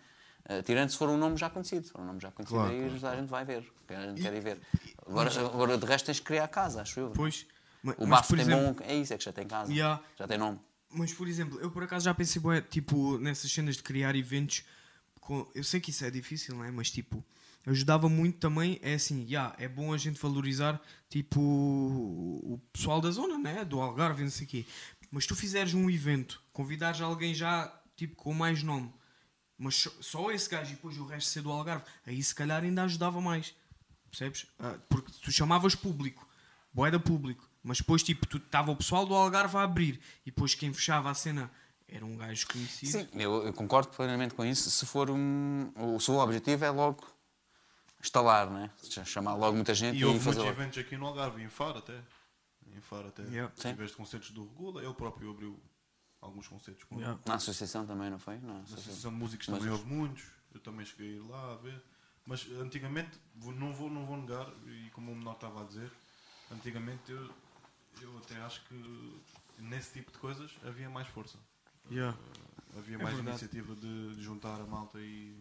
Eh, 0.46 0.62
tirando 0.62 0.90
se 0.90 0.96
for 0.96 1.08
um 1.08 1.16
nome 1.16 1.36
já 1.36 1.48
conhecido. 1.48 1.86
Se 1.86 1.92
for 1.92 2.00
um 2.02 2.06
nome 2.06 2.20
já 2.20 2.30
conhecido, 2.30 2.58
Claro, 2.58 2.70
aí 2.72 2.98
claro, 3.00 3.16
a 3.16 3.20
gente 3.20 3.30
vai 3.30 3.44
ver. 3.44 3.72
A 3.88 4.06
gente 4.08 4.20
quer 4.22 4.34
ir 4.34 4.40
ver. 4.40 4.60
Agora, 5.06 5.30
agora, 5.40 5.78
de 5.78 5.86
resto, 5.86 6.06
tens 6.06 6.18
que 6.20 6.26
criar 6.26 6.48
casa, 6.48 6.82
acho 6.82 7.00
eu. 7.00 7.10
Pois. 7.10 7.46
Ma- 7.82 7.94
O 7.98 8.02
mas, 8.06 8.10
bafo 8.20 8.32
tem 8.34 8.40
exemplo, 8.42 8.74
bom. 8.74 8.84
É 8.84 8.94
isso, 8.96 9.12
é 9.14 9.18
que 9.18 9.24
já 9.24 9.32
tem 9.32 9.46
casa. 9.46 9.72
Yeah. 9.72 10.02
Já 10.18 10.26
tem 10.26 10.36
nome. 10.38 10.58
Mas, 10.90 11.12
por 11.12 11.26
exemplo, 11.26 11.58
eu 11.60 11.70
por 11.70 11.82
acaso 11.82 12.04
já 12.04 12.14
pensei, 12.14 12.40
bué, 12.40 12.60
tipo, 12.60 13.18
nessas 13.18 13.50
cenas 13.50 13.76
de 13.76 13.82
criar 13.82 14.14
eventos. 14.14 14.64
Com... 15.20 15.50
Eu 15.54 15.64
sei 15.64 15.80
que 15.80 15.90
isso 15.90 16.04
é 16.04 16.10
difícil, 16.10 16.54
não 16.54 16.64
é? 16.64 16.70
Mas, 16.70 16.90
tipo, 16.90 17.24
ajudava 17.66 18.08
muito 18.08 18.38
também. 18.38 18.78
É 18.82 18.94
assim, 18.94 19.24
yeah, 19.24 19.54
é 19.58 19.66
bom 19.66 19.92
a 19.92 19.96
gente 19.96 20.20
valorizar, 20.20 20.80
tipo, 21.08 21.40
o 21.40 22.60
pessoal 22.72 23.00
da 23.00 23.10
zona, 23.10 23.38
né? 23.38 23.64
Do 23.64 23.80
Algarve 23.80 24.20
e 24.22 24.24
não 24.24 24.30
sei 24.30 24.46
o 24.46 24.48
quê. 24.50 24.66
Mas 25.10 25.26
tu 25.26 25.34
fizeres 25.34 25.74
um 25.74 25.88
evento, 25.90 26.42
convidares 26.52 27.00
alguém 27.00 27.34
já, 27.34 27.72
tipo, 27.96 28.16
com 28.16 28.32
mais 28.34 28.62
nome, 28.62 28.92
mas 29.58 29.88
só, 30.00 30.30
esse 30.30 30.48
gajo 30.48 30.72
e 30.72 30.74
depois 30.74 30.98
o 30.98 31.06
resto 31.06 31.30
ser 31.30 31.42
do 31.42 31.50
Algarve, 31.50 31.84
aí 32.06 32.22
se 32.22 32.34
calhar 32.34 32.62
ainda 32.62 32.84
ajudava 32.84 33.20
mais. 33.20 33.54
Percebes? 34.10 34.46
Ah, 34.58 34.76
porque 34.88 35.12
tu 35.22 35.32
chamavas 35.32 35.74
público, 35.74 36.26
boeda 36.72 36.98
público, 37.00 37.48
mas 37.62 37.78
depois 37.78 38.02
tipo, 38.02 38.26
tu 38.26 38.36
estava 38.36 38.70
o 38.70 38.76
pessoal 38.76 39.06
do 39.06 39.14
Algarve 39.14 39.56
a 39.56 39.62
abrir 39.62 40.00
e 40.24 40.30
depois 40.30 40.54
quem 40.54 40.72
fechava 40.72 41.10
a 41.10 41.14
cena 41.14 41.50
era 41.88 42.04
um 42.04 42.16
gajo 42.16 42.46
conhecido. 42.48 42.92
Sim, 42.92 43.08
eu, 43.14 43.46
eu 43.46 43.52
concordo 43.52 43.88
plenamente 43.90 44.34
com 44.34 44.44
isso. 44.44 44.70
Se 44.70 44.86
for 44.86 45.10
um. 45.10 45.72
O 45.76 46.00
seu 46.00 46.16
objetivo 46.16 46.64
é 46.64 46.70
logo 46.70 47.06
instalar, 48.00 48.50
né? 48.50 48.70
Chamar 49.04 49.34
logo 49.34 49.54
muita 49.54 49.74
gente 49.74 49.96
E 49.96 50.00
e, 50.00 50.04
houve 50.04 50.18
fazer 50.18 50.38
muitos 50.38 50.44
logo. 50.44 50.60
eventos 50.60 50.78
aqui 50.78 50.96
no 50.96 51.06
Algarve, 51.06 51.42
em 51.42 51.48
Faro 51.48 51.78
até. 51.78 52.00
Em 52.74 52.80
Faro 52.80 53.08
até. 53.08 53.22
Yeah. 53.24 53.52
Sim. 53.56 53.70
Em 53.70 53.74
vez 53.74 53.90
de 53.90 53.96
concertos 53.96 54.30
do 54.30 54.42
Regula, 54.44 54.82
ele 54.82 54.94
próprio 54.94 55.30
abriu 55.30 55.58
alguns 56.24 56.48
concertos 56.48 56.84
com 56.84 56.96
Yeah. 56.98 57.20
Na 57.26 57.34
associação 57.34 57.86
também, 57.86 58.10
não 58.10 58.18
foi? 58.18 58.38
Não, 58.38 58.54
Na 58.54 58.60
Associação 58.62 59.12
de 59.12 59.16
Músicos 59.18 59.46
também 59.46 59.68
houve 59.68 59.84
muitos. 59.86 60.24
Eu 60.52 60.60
também 60.60 60.84
cheguei 60.86 61.12
a 61.12 61.16
ir 61.16 61.28
lá 61.28 61.52
a 61.52 61.56
ver. 61.56 61.82
Mas 62.26 62.46
antigamente, 62.52 63.18
não 63.36 63.74
vou, 63.74 63.90
não 63.90 64.06
vou 64.06 64.16
negar, 64.16 64.50
e 64.66 64.88
como 64.90 65.12
o 65.12 65.14
menor 65.16 65.34
estava 65.34 65.60
a 65.62 65.64
dizer, 65.66 65.92
antigamente 66.50 67.12
eu, 67.12 67.30
eu 68.00 68.16
até 68.18 68.36
acho 68.40 68.64
que 68.64 69.22
nesse 69.58 69.92
tipo 69.92 70.10
de 70.10 70.18
coisas 70.18 70.50
havia 70.64 70.88
mais 70.88 71.06
força. 71.08 71.38
Yeah. 71.90 72.16
Uh, 72.16 72.78
havia 72.78 72.94
É 72.96 73.02
mais 73.02 73.14
verdade. 73.16 73.28
iniciativa 73.44 73.74
de, 73.74 74.14
de 74.14 74.22
juntar 74.22 74.58
a 74.58 74.66
malta 74.66 74.98
e, 75.00 75.38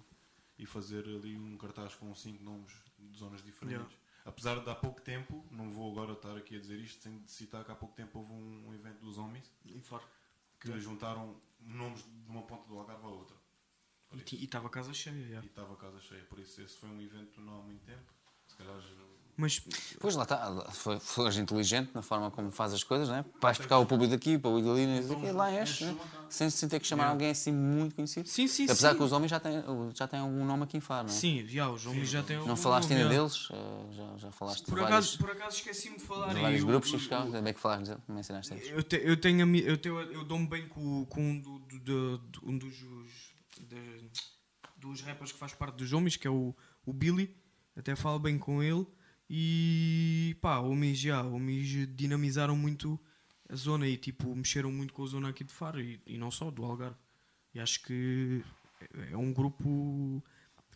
e 0.60 0.66
fazer 0.66 1.06
ali 1.06 1.38
um 1.38 1.58
cartaz 1.58 1.96
com 1.96 2.14
cinco 2.14 2.44
nomes 2.44 2.74
de 3.00 3.18
zonas 3.18 3.42
diferentes. 3.42 3.78
Yeah. 3.80 3.96
Apesar 4.26 4.60
de 4.60 4.70
há 4.70 4.76
pouco 4.76 5.00
tempo, 5.02 5.46
não 5.52 5.70
vou 5.70 5.90
agora 5.92 6.14
estar 6.14 6.36
aqui 6.36 6.58
a 6.58 6.60
dizer 6.60 6.80
isto 6.80 7.02
sem 7.02 7.26
citar 7.28 7.64
que 7.64 7.72
há 7.72 7.76
pouco 7.76 7.96
tempo 7.96 8.20
houve 8.20 8.34
um, 8.34 8.68
um 8.70 8.74
evento 8.74 9.00
dos 9.00 9.18
homens 9.18 9.50
que 10.64 10.80
juntaram 10.80 11.40
nomes 11.60 12.04
de 12.04 12.30
uma 12.30 12.44
ponta 12.44 12.68
do 12.68 12.80
Algarve 12.80 13.06
à 13.06 13.10
outra. 13.10 13.36
E 14.32 14.44
estava 14.44 14.68
a 14.68 14.70
casa 14.70 14.94
cheia. 14.94 15.14
yeah. 15.16 15.44
E 15.44 15.50
estava 15.50 15.74
a 15.74 15.78
casa 15.78 16.00
cheia, 16.00 16.24
por 16.26 16.40
isso 16.40 16.62
esse 16.62 16.78
foi 16.78 16.90
um 16.90 17.02
evento 17.02 17.42
não 17.42 17.60
há 17.60 17.64
muito 17.64 17.84
tempo. 17.84 18.14
Se 18.48 18.56
calhar 18.56 18.80
já- 18.80 19.13
Mas 19.36 19.60
Pois 20.00 20.16
lá 20.16 20.24
está, 20.24 20.70
foi, 20.72 21.00
foi 21.00 21.34
inteligente 21.38 21.90
na 21.94 22.04
forma 22.04 22.30
como 22.30 22.52
faz 22.52 22.72
as 22.72 22.84
coisas, 22.84 23.10
né? 23.10 23.26
Vais 23.42 23.58
buscar 23.58 23.80
o 23.80 23.86
público 23.86 24.12
daqui, 24.12 24.36
o 24.36 24.40
dali, 24.62 24.86
não 24.86 25.02
sei 25.02 25.16
o 25.16 25.20
quê, 25.20 25.32
lá 25.32 25.52
enche, 25.62 25.86
né? 25.86 25.96
sem, 26.30 26.50
sem 26.52 26.70
ter 26.70 26.80
que 26.80 26.86
chamar 26.86 27.08
alguém 27.08 27.32
assim 27.32 27.52
muito 27.52 27.96
conhecido. 27.96 28.28
Sim, 28.30 28.48
sim, 28.48 28.66
Apesar 28.66 28.92
sim. 28.92 28.98
que 28.98 29.04
os 29.04 29.12
homens 29.12 29.32
já 29.32 29.40
têm, 29.40 29.64
já 29.96 30.08
têm 30.08 30.20
algum 30.20 30.46
nome 30.46 30.64
aqui 30.64 30.78
em 30.78 30.80
Faro, 30.80 31.08
não 31.08 31.14
é? 31.14 31.18
sim, 31.18 31.40
yeah, 31.50 31.72
os 31.74 31.86
homens 31.88 32.10
já 32.10 32.22
têm 32.22 32.38
Não 32.46 32.56
falaste 32.56 32.94
ainda 32.94 33.10
deles, 33.10 33.48
eh, 33.52 33.94
já, 33.94 34.18
já 34.18 34.32
falaste 34.32 34.66
Por 34.66 34.78
de 34.78 34.86
acaso, 34.86 34.92
vários, 34.92 35.16
por 35.18 35.30
acaso 35.32 35.58
esqueci-me 35.58 35.98
de 35.98 36.04
falar. 36.04 36.34
de 36.34 36.40
e 36.40 36.42
vários 36.42 36.62
eu- 36.62 36.68
grupos, 36.68 36.90
Chico, 36.92 37.16
ainda 37.16 37.42
bem 37.42 37.54
que 37.54 37.60
falaste 37.60 37.86
deles, 37.88 38.04
mencionaste 38.08 38.54
eles. 38.54 38.70
Eu, 38.70 38.84
te- 38.84 39.02
eu 39.04 39.18
tenho 39.20 39.56
eu, 39.58 39.78
tenho, 39.78 40.00
eu 40.00 40.24
dou-me 40.24 40.46
bem 40.48 40.68
com, 40.68 41.06
com 41.06 41.22
um, 41.22 41.40
do, 41.40 41.60
do- 41.60 41.80
do- 41.80 42.18
do- 42.20 42.50
um 42.50 42.58
dos, 42.58 42.76
de- 43.60 44.10
dos 44.78 45.02
rappers 45.02 45.32
que 45.32 45.40
faz 45.40 45.54
parte 45.54 45.76
dos 45.76 45.92
homens, 45.92 46.18
que 46.18 46.28
é 46.28 46.32
o, 46.32 46.56
o 46.86 46.94
Billy. 46.94 47.36
Até 47.76 47.96
falo 47.96 48.20
bem 48.20 48.38
com 48.38 48.62
ele. 48.62 48.86
E 49.36 50.38
pá, 50.42 50.60
homens 50.60 51.00
já, 51.00 51.24
homens 51.24 51.68
dinamizaram 51.96 52.56
muito 52.56 53.00
a 53.50 53.56
zona 53.56 53.88
e 53.88 53.98
tipo, 53.98 54.36
mexeram 54.36 54.72
muito 54.72 54.94
com 54.94 55.04
a 55.04 55.08
zona 55.08 55.30
aqui 55.30 55.44
de 55.44 55.52
Faro 55.52 55.82
e, 55.82 56.00
e 56.06 56.20
não 56.20 56.30
só, 56.30 56.52
do 56.52 56.64
Algarve. 56.64 56.96
E 57.52 57.60
acho 57.60 57.82
que 57.82 58.46
é 59.12 59.18
um 59.18 59.34
grupo 59.34 60.24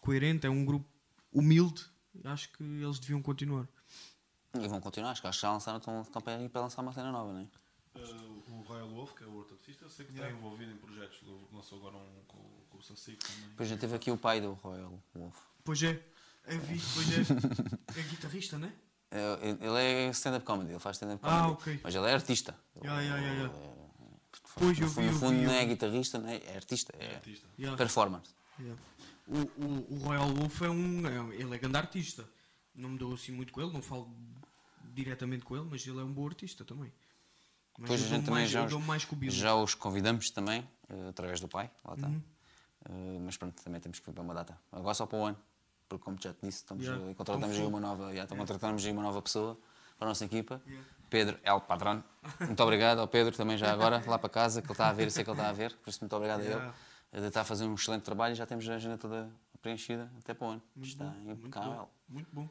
coerente, 0.02 0.48
é 0.48 0.50
um 0.50 0.66
grupo 0.66 0.90
humilde. 1.32 1.86
Acho 2.24 2.52
que 2.52 2.64
eles 2.64 2.98
deviam 2.98 3.22
continuar. 3.22 3.68
E 4.56 4.68
vão 4.68 4.82
continuar, 4.82 5.12
acho 5.12 5.22
que 5.22 5.28
acho 5.28 5.38
que 5.38 5.42
já 5.44 5.52
lançaram, 5.52 5.78
estão, 5.78 6.02
estão 6.02 6.20
para 6.20 6.42
ir 6.42 6.50
para 6.50 6.62
lançar 6.62 6.82
uma 6.82 6.94
cena 6.94 7.12
nova, 7.12 7.32
não 7.32 7.42
é? 7.42 7.48
Uh, 8.00 8.44
o 8.54 8.62
Royal 8.64 8.90
Wolf, 8.90 9.14
que 9.14 9.24
é 9.24 9.28
o 9.28 9.34
outro 9.34 9.54
artista, 9.54 9.86
eu 9.86 9.90
sei 9.92 10.04
que 10.04 10.14
está 10.14 10.32
envolvido 10.32 10.72
em 10.72 10.78
projetos. 10.78 11.22
Lançou 11.54 11.78
agora 11.78 11.98
um 11.98 12.24
com, 12.28 12.40
com 12.72 12.78
o 12.80 12.82
Sacico 12.82 13.24
também. 13.24 13.50
Depois 13.50 13.70
já 13.70 13.78
teve 13.78 13.96
aqui 13.96 14.10
o 14.10 14.18
pai 14.18 14.42
do 14.42 14.54
Royal 14.54 15.00
Wolf. 15.14 15.40
Pois 15.64 15.84
é, 15.84 16.04
eu 16.48 16.60
vi, 16.62 16.82
pois 16.94 17.08
é. 17.12 18.00
É 18.00 18.04
guitarrista, 18.04 18.58
não 18.58 18.68
é? 18.68 18.72
É, 19.10 19.50
Ele 19.50 19.78
é 19.80 20.10
stand-up 20.10 20.46
comedy, 20.46 20.72
ele 20.72 20.80
faz 20.80 20.98
stand-up 20.98 21.22
Ah, 21.26 21.30
comedy. 21.42 21.54
ok. 21.54 21.80
Mas 21.84 21.96
ele 21.96 22.08
é 22.08 22.14
artista. 22.14 22.56
Ya, 22.84 23.02
ya, 23.02 23.18
ya, 23.18 23.18
ya. 23.18 23.44
Ele- 23.44 23.78
Pois, 24.60 24.78
eu 24.80 24.86
no 24.88 24.90
vi, 24.90 24.96
fundo, 24.96 25.06
no 25.06 25.12
eu 25.12 25.20
fundo 25.20 25.40
vi, 25.40 25.46
não 25.46 25.54
é 25.54 25.66
guitarrista, 25.66 26.18
não 26.20 26.30
é, 26.30 26.38
é 26.38 26.56
artista, 26.56 26.94
é 27.00 27.16
Artista. 27.16 27.48
Ya. 27.60 27.76
performer. 27.76 28.22
Yeah. 28.60 28.82
O, 29.28 29.38
o, 29.38 29.88
o 29.94 29.98
Royal 30.00 30.30
Wolf 30.34 30.62
é 30.64 30.70
um. 30.70 31.06
é- 31.32 31.36
ele 31.36 31.54
é 31.56 31.58
grande 31.60 31.78
artista. 31.78 32.28
Não 32.74 32.90
me 32.90 32.98
dou 32.98 33.14
assim 33.14 33.32
muito 33.32 33.52
com 33.54 33.62
ele, 33.62 33.72
não 33.72 33.82
falo 33.82 34.10
diretamente 34.94 35.44
com 35.46 35.56
ele, 35.56 35.68
mas 35.70 35.86
ele 35.86 36.00
é 36.00 36.04
um 36.04 36.12
bom 36.12 36.26
artista 36.28 36.64
também. 36.66 36.92
Mas 37.78 37.90
Depois 37.90 38.02
eu 38.02 38.08
a 38.08 38.10
gente 38.10 38.26
também 38.26 38.40
mais, 38.42 38.50
já, 38.50 38.66
os- 38.66 39.34
já 39.36 39.56
os 39.56 39.76
convidamos 39.76 40.30
também, 40.32 40.68
eh, 40.90 41.10
através 41.10 41.40
do 41.40 41.48
pai, 41.48 41.70
lá 41.86 41.94
está. 41.94 42.08
Uhum. 42.08 42.22
Eh, 42.90 43.20
mas 43.24 43.38
pronto, 43.38 43.62
também 43.64 43.80
temos 43.80 44.00
que 44.00 44.06
vir 44.08 44.14
para 44.14 44.24
uma 44.24 44.34
data. 44.34 44.60
Agora 44.72 44.94
só 44.96 45.06
para 45.06 45.18
o 45.20 45.26
ano. 45.26 45.38
Porque 45.88 46.04
como 46.04 46.18
já 46.22 46.34
te 46.34 46.40
disse, 46.46 46.58
estamos, 46.60 46.86
Yeah. 46.86 47.12
eh, 47.12 47.14
contratamos 47.14 47.56
aí 47.58 47.66
uma 47.66 47.80
nova, 47.80 48.04
yeah, 48.06 48.24
então 48.24 48.38
contratamos 48.38 48.86
aí 48.86 48.92
uma 48.92 49.02
nova 49.02 49.22
pessoa 49.22 49.58
para 49.98 50.08
a 50.08 50.10
nossa 50.10 50.26
equipa. 50.26 50.62
Pedro 51.10 51.40
El 51.44 51.62
Padrão. 51.62 52.04
Muito 52.42 52.62
obrigado 52.62 53.00
ao 53.00 53.08
Pedro 53.08 53.36
também 53.36 53.58
já 53.58 53.72
agora, 53.72 54.04
lá 54.06 54.20
para 54.20 54.30
casa, 54.30 54.62
que 54.62 54.68
ele 54.68 54.74
está 54.74 54.90
a 54.90 54.94
ver, 54.94 55.04
eu 55.06 55.12
sei 55.12 55.24
que 55.24 55.30
ele 55.30 55.38
está 55.40 55.50
a 55.50 55.54
ver, 55.54 55.74
por 55.78 55.90
isso 55.90 56.00
muito 56.02 56.16
obrigado 56.16 56.42
a 56.42 56.44
Yeah. 56.44 56.66
ele. 56.66 56.74
Ele 57.14 57.28
está 57.28 57.42
a 57.42 57.46
fazer 57.46 57.64
um 57.66 57.74
excelente 57.74 58.04
trabalho 58.04 58.34
e 58.34 58.36
já 58.36 58.46
temos 58.46 58.68
a 58.70 58.76
agenda 58.76 58.98
toda 58.98 59.30
preenchida 59.62 60.12
até 60.20 60.34
para 60.34 60.48
o 60.48 60.52
ano. 60.52 60.62
Está 60.82 61.14
impecável. 61.26 61.90
Muito 62.10 62.30
bom. 62.34 62.48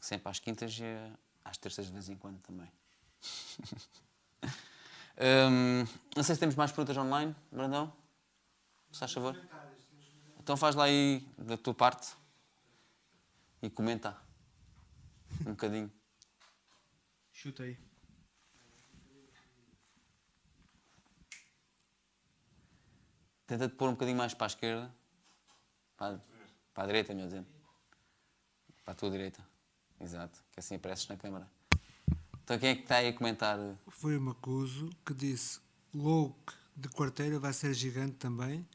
Sempre 0.00 0.30
às 0.30 0.38
quintas 0.38 0.72
e 0.78 0.84
eh, 0.84 1.10
às 1.44 1.58
terças 1.58 1.86
de 1.86 1.92
vez 1.92 2.08
em 2.08 2.16
quando 2.16 2.38
também. 2.40 2.70
Hum, 5.20 5.84
não 6.16 6.22
sei 6.22 6.34
se 6.34 6.40
temos 6.40 6.54
mais 6.54 6.72
perguntas 6.72 6.96
online, 6.96 7.36
Brandão. 7.52 7.92
Se 8.90 8.98
faz 8.98 9.12
favor. 9.12 9.38
Então 10.40 10.56
faz 10.56 10.74
lá 10.74 10.84
aí 10.84 11.24
da 11.38 11.56
tua 11.56 11.74
parte 11.74 12.14
e 13.62 13.70
comenta 13.70 14.20
um 15.42 15.52
bocadinho. 15.52 15.90
Chuta 17.32 17.62
aí. 17.62 17.78
Tenta-te 23.46 23.74
pôr 23.74 23.88
um 23.88 23.92
bocadinho 23.92 24.18
mais 24.18 24.34
para 24.34 24.46
a 24.46 24.48
esquerda. 24.48 24.94
Para, 25.96 26.20
para 26.74 26.84
a 26.84 26.86
direita, 26.86 27.14
melhor 27.14 27.28
dizendo. 27.28 27.46
Para 28.84 28.92
a 28.92 28.96
tua 28.96 29.10
direita. 29.10 29.46
Exato. 30.00 30.42
Que 30.50 30.58
assim 30.58 30.74
apareces 30.74 31.06
na 31.06 31.16
câmara. 31.16 31.48
Então 32.42 32.58
quem 32.58 32.70
é 32.70 32.74
que 32.74 32.82
está 32.82 32.96
aí 32.96 33.08
a 33.08 33.12
comentar? 33.12 33.58
Foi 33.88 34.16
o 34.16 34.20
Macuso 34.20 34.90
que 35.06 35.14
disse: 35.14 35.60
Louk 35.94 36.52
de 36.76 36.88
quarteira 36.88 37.38
vai 37.38 37.52
ser 37.52 37.72
gigante 37.74 38.16
também. 38.16 38.66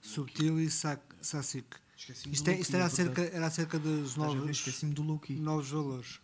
Subtil 0.00 0.60
e 0.60 0.70
sac-. 0.70 1.16
Esqueci-me 1.96 2.34
Isto, 2.34 2.44
do 2.44 2.50
é, 2.50 2.52
Loki, 2.52 2.62
isto 2.62 2.76
era, 2.76 2.84
acerca, 2.84 3.22
era 3.22 3.46
acerca 3.46 3.78
dos 3.78 4.16
novos, 4.16 4.50
Esqueci-me 4.50 4.92
do 4.92 5.02
Loki. 5.02 5.32
novos 5.34 5.70
valores. 5.70 6.20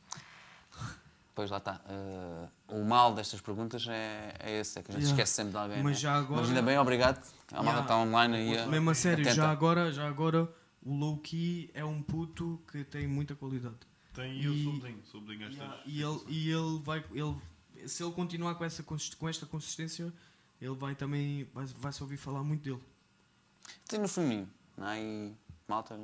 Pois 1.34 1.50
lá 1.50 1.56
está. 1.56 1.80
Eh, 1.88 2.48
o 2.68 2.84
mal 2.84 3.14
destas 3.14 3.40
perguntas 3.40 3.86
é, 3.88 4.34
é 4.38 4.60
esse, 4.60 4.78
é 4.78 4.82
que 4.82 4.90
a 4.90 4.94
gente 4.94 5.04
Yeah. 5.04 5.14
esquece 5.22 5.32
sempre 5.32 5.52
de 5.52 5.56
alguém. 5.58 5.82
Mas 5.82 5.92
né? 5.94 5.98
já 6.00 6.14
agora- 6.16 6.40
Mas 6.42 6.48
ainda 6.50 6.60
bem, 6.62 6.76
obrigado. 6.78 7.16
A 7.50 7.62
malta 7.62 7.70
Yeah. 7.70 7.80
está 7.82 7.96
online 7.96 8.36
aí. 8.36 8.58
a- 8.58 8.66
Mesmo 8.66 8.90
a 8.90 8.94
sério, 8.94 9.22
atenta. 9.24 9.36
já 9.36 9.50
agora, 9.50 9.90
já 9.90 10.06
agora 10.06 10.52
o 10.82 10.94
Loki 10.94 11.70
é 11.72 11.82
um 11.82 12.02
puto 12.02 12.60
que 12.70 12.84
tem 12.84 13.06
muita 13.06 13.34
qualidade. 13.34 13.76
Tem 14.12 14.42
e 14.42 14.44
eu 14.44 14.52
sublinho, 14.72 15.02
sublinho 15.10 15.42
estas. 15.46 15.56
Yeah, 15.58 15.82
E 15.86 16.02
ele, 16.02 16.20
e 16.28 16.50
ele 16.50 16.78
vai. 16.84 17.02
Ele, 17.14 17.88
se 17.88 18.02
ele 18.04 18.12
continuar 18.12 18.54
com, 18.56 18.64
essa, 18.66 18.82
com 18.82 19.26
esta 19.26 19.46
consistência, 19.46 20.12
ele 20.60 20.74
vai 20.74 20.94
também. 20.94 21.48
Vai, 21.54 21.64
vai 21.64 21.92
se 21.94 22.02
ouvir 22.02 22.18
falar 22.18 22.42
muito 22.44 22.62
dele. 22.62 22.82
Tem 23.88 23.98
no 23.98 24.06
feminino, 24.08 24.50
não 24.76 24.86
é? 24.86 25.00
E 25.02 25.32
malta, 25.72 25.98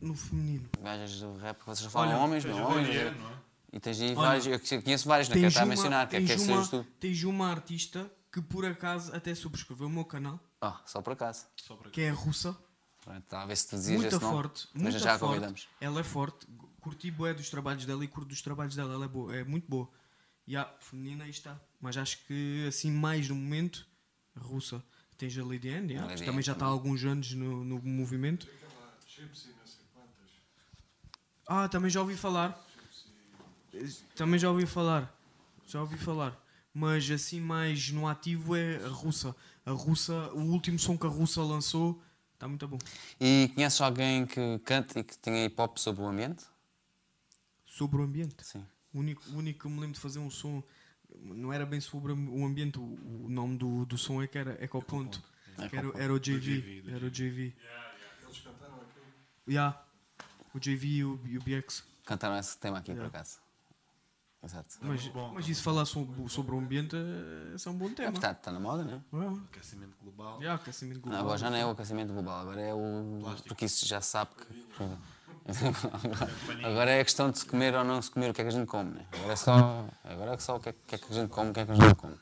No 0.00 0.14
feminino. 0.14 0.68
gajas 0.82 1.20
do 1.20 1.36
rap, 1.36 1.58
vocês 1.64 1.80
só 1.80 1.90
falam 1.90 2.08
Olha, 2.14 2.18
homens, 2.18 2.44
Tens 2.44 2.56
não 2.56 2.64
homens. 2.70 2.88
Não 3.18 3.28
é? 3.30 3.34
E 3.72 3.80
tens 3.80 4.00
aí 4.00 4.08
Olha, 4.16 4.40
vários, 4.40 4.46
eu 4.46 4.82
conheço 4.82 5.06
vários, 5.08 5.28
não 5.28 5.34
quero 5.34 5.48
estar 5.48 5.60
a 5.60 5.64
uma, 5.64 5.68
mencionar, 5.68 6.08
quero 6.08 6.24
que 6.24 6.38
sejas 6.38 6.48
uma, 6.48 6.66
tu. 6.66 6.86
tens 6.98 7.22
uma 7.24 7.50
artista 7.50 8.10
que 8.32 8.40
por 8.40 8.64
acaso 8.64 9.14
até 9.14 9.34
subscreveu 9.34 9.86
o 9.86 9.90
meu 9.90 10.04
canal, 10.04 10.40
Ah, 10.60 10.80
só 10.86 11.02
por 11.02 11.12
acaso. 11.12 11.46
Só 11.56 11.76
para 11.76 11.90
que 11.90 12.00
é 12.00 12.10
a 12.10 12.14
russa. 12.14 12.56
Pronto, 13.04 13.18
Está 13.22 13.42
a 13.42 13.46
ver 13.46 13.56
se 13.56 13.68
tu 13.68 13.76
dizias 13.76 14.00
Muito 14.00 14.14
esse 14.14 14.24
nome. 14.24 14.36
forte. 14.36 14.68
Mas 14.72 14.82
Muito 14.82 14.98
já 14.98 15.14
a 15.14 15.18
forte. 15.18 15.30
convidamos. 15.34 15.68
Ela 15.80 16.00
é 16.00 16.04
forte. 16.04 16.46
Curti 16.80 17.10
bué 17.10 17.32
dos 17.34 17.48
trabalhos 17.50 17.84
dela 17.84 18.04
e 18.04 18.08
curto 18.08 18.28
dos 18.28 18.40
trabalhos 18.42 18.74
dela. 18.74 18.92
Ela 18.94 19.04
é, 19.04 19.08
boa, 19.08 19.36
é 19.36 19.44
muito 19.44 19.68
boa. 19.68 19.88
E 20.46 20.56
a 20.56 20.64
feminina 20.80 21.24
aí 21.24 21.30
está. 21.30 21.58
Mas 21.80 21.96
acho 21.96 22.18
que 22.26 22.66
assim 22.66 22.90
mais 22.90 23.28
no 23.28 23.34
momento, 23.34 23.86
russa. 24.36 24.82
Tens 25.18 25.36
a 25.36 25.44
Lady 25.44 25.68
Anne, 25.68 25.94
yeah, 25.94 26.08
Lady 26.08 26.20
também 26.20 26.36
Anne 26.36 26.42
já 26.42 26.52
está 26.52 26.64
há 26.64 26.68
alguns 26.68 27.04
anos 27.04 27.34
no, 27.34 27.64
no 27.64 27.82
movimento. 27.82 28.46
Gypsy, 29.04 29.48
não 29.48 29.66
sei 29.66 29.84
quantas. 29.92 30.30
Ah, 31.44 31.68
também 31.68 31.90
já 31.90 32.00
ouvi 32.00 32.16
falar. 32.16 32.64
Também 34.14 34.38
já 34.38 34.48
ouvi 34.48 34.64
falar. 34.64 35.12
Já 35.66 35.80
ouvi 35.80 35.98
falar. 35.98 36.40
Mas 36.72 37.10
assim 37.10 37.40
mais 37.40 37.90
no 37.90 38.06
ativo 38.06 38.54
é 38.54 38.76
a 38.76 38.88
russa. 38.88 39.34
A 39.66 39.72
russa, 39.72 40.14
o 40.34 40.52
último 40.52 40.78
som 40.78 40.96
que 40.96 41.06
a 41.06 41.10
russa 41.10 41.42
lançou 41.42 42.00
está 42.34 42.46
muito 42.46 42.68
bom. 42.68 42.78
E 43.20 43.50
conheces 43.56 43.80
alguém 43.80 44.24
que 44.24 44.60
cante 44.60 45.00
e 45.00 45.02
que 45.02 45.18
tenha 45.18 45.46
hip 45.46 45.60
hop 45.60 45.78
sobre 45.78 46.02
o 46.02 46.06
ambiente? 46.06 46.44
Sobre 47.66 48.00
o 48.00 48.04
ambiente. 48.04 48.46
Sim. 48.46 48.64
O 48.94 49.00
único, 49.00 49.28
o 49.30 49.36
único 49.36 49.62
que 49.62 49.68
me 49.68 49.80
lembro 49.80 49.94
de 49.94 50.00
fazer 50.00 50.20
um 50.20 50.30
som 50.30 50.62
não 51.20 51.52
era 51.52 51.64
bem 51.66 51.80
sobre 51.80 52.12
o 52.12 52.44
ambiente, 52.44 52.78
o, 52.78 52.82
o 52.82 53.28
nome 53.28 53.56
do, 53.56 53.84
do 53.86 53.96
som 53.98 54.22
é 54.22 54.26
que 54.26 54.38
era 54.38 54.62
Ecoponto. 54.62 55.22
Que 55.68 55.76
era, 55.76 55.90
era 55.98 56.12
o 56.14 56.20
JV. 56.20 56.84
Era 56.88 57.04
o 57.06 57.10
JV. 57.10 57.54
Eles 58.22 58.40
cantaram 58.40 58.74
aquilo. 58.76 59.06
Yeah. 59.48 59.82
O 60.54 60.58
JV 60.60 60.86
e 60.86 61.04
o, 61.04 61.20
e 61.26 61.36
o 61.38 61.42
BX. 61.42 61.84
Cantaram 62.04 62.38
esse 62.38 62.56
tema 62.58 62.78
aqui, 62.78 62.92
Yeah. 62.92 63.10
por 63.10 63.16
acaso. 63.16 63.38
Exato. 64.40 64.76
Mas, 64.82 65.08
bom, 65.08 65.32
mas 65.34 65.48
isso 65.48 65.62
falar 65.64 65.84
sobre, 65.84 66.28
sobre 66.28 66.54
o 66.54 66.58
ambiente 66.58 66.94
é, 66.94 67.56
é 67.66 67.70
um 67.70 67.74
bom 67.76 67.92
tema. 67.92 68.10
Está, 68.12 68.30
está 68.30 68.52
na 68.52 68.60
moda, 68.60 68.84
não 68.84 68.92
é? 68.92 69.24
Yeah. 69.24 69.42
aquecimento 69.50 69.96
global. 70.00 70.38
Yeah, 70.38 70.62
aquecimento 70.62 70.96
Não, 70.98 71.02
global. 71.02 71.20
agora 71.20 71.38
já 71.38 71.50
não 71.50 71.56
é 71.56 71.66
o 71.66 71.70
aquecimento 71.70 72.12
global, 72.12 72.40
agora 72.42 72.60
é 72.60 72.72
o. 72.72 73.18
Plástico. 73.20 73.48
Porque 73.48 73.64
isso 73.64 73.84
já 73.84 74.00
sabe 74.00 74.30
que. 74.36 74.44
Agora 76.64 76.90
é 76.90 77.00
a 77.00 77.04
questão 77.04 77.30
de 77.30 77.38
se 77.38 77.46
comer 77.46 77.74
ou 77.74 77.84
não 77.84 78.02
se 78.02 78.10
comer 78.10 78.30
o 78.30 78.34
que 78.34 78.42
é 78.42 78.44
que 78.44 78.48
a 78.48 78.52
gente 78.52 78.66
come, 78.66 78.90
né? 78.90 79.06
Agora 79.12 79.32
é 79.32 79.36
só, 79.36 79.86
agora 80.04 80.34
é 80.34 80.38
só 80.38 80.56
o 80.56 80.60
que 80.60 80.68
é, 80.68 80.74
que 80.86 80.94
é 80.94 80.98
que 80.98 81.06
a 81.10 81.14
gente 81.14 81.30
come, 81.30 81.50
o 81.50 81.54
que 81.54 81.60
é 81.60 81.64
que 81.64 81.72
a 81.72 81.74
gente 81.74 81.86
não 81.86 81.94
come. 81.94 82.14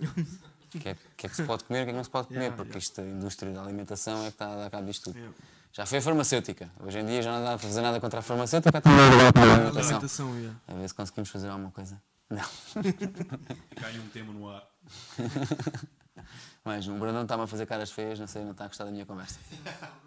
O 0.74 0.78
que 0.78 0.89
é, 0.89 0.97
que 1.16 1.27
é 1.27 1.28
que 1.28 1.36
se 1.36 1.43
pode 1.44 1.65
comer 1.65 1.82
o 1.82 1.85
que 1.85 1.90
é 1.90 1.93
que 1.93 1.97
não 1.97 2.05
se 2.05 2.11
pode 2.11 2.28
comer, 2.28 2.40
Yeah, 2.40 2.57
porque 2.57 2.70
yeah. 2.70 2.78
isto, 2.78 3.01
a 3.01 3.05
indústria 3.05 3.53
da 3.53 3.62
alimentação 3.62 4.19
é 4.20 4.27
que 4.27 4.35
está 4.35 4.53
a 4.53 4.57
dar 4.57 4.70
cabo 4.70 4.86
disto 4.86 5.05
tudo. 5.05 5.16
Yeah. 5.16 5.36
Já 5.73 5.86
foi 5.86 5.98
a 5.98 6.03
farmacêutica. 6.03 6.70
Hoje 6.81 6.98
em 6.98 7.07
dia 7.07 7.23
já 7.23 7.32
não 7.32 7.43
dá 7.43 7.51
para 7.51 7.59
fazer 7.59 7.81
nada 7.81 8.01
contra 8.01 8.20
a 8.20 8.23
farmacêutica, 8.23 8.78
está 8.78 8.90
a 8.90 8.94
dar 8.94 9.03
a 9.03 9.53
alimentação. 9.55 9.82
Alimentação, 9.82 10.36
yeah. 10.36 10.59
A 10.69 10.74
ver 10.74 10.89
se 10.89 10.94
conseguimos 10.94 11.31
fazer 11.31 11.48
alguma 11.48 11.70
coisa. 11.70 12.01
Não. 12.28 12.44
Cai 13.77 13.98
um 13.98 14.09
tema 14.09 14.32
no 14.32 14.48
ar. 14.48 14.66
Mas 16.65 16.89
o 16.89 16.94
Brandão 16.94 17.23
está-me 17.23 17.44
a 17.44 17.47
fazer 17.47 17.66
caras 17.66 17.90
feias, 17.90 18.19
não 18.19 18.27
sei, 18.27 18.43
não 18.43 18.51
está 18.51 18.65
a 18.65 18.69
gostar 18.69 18.85
da 18.85 18.90
minha 18.90 19.07
conversa. 19.07 19.39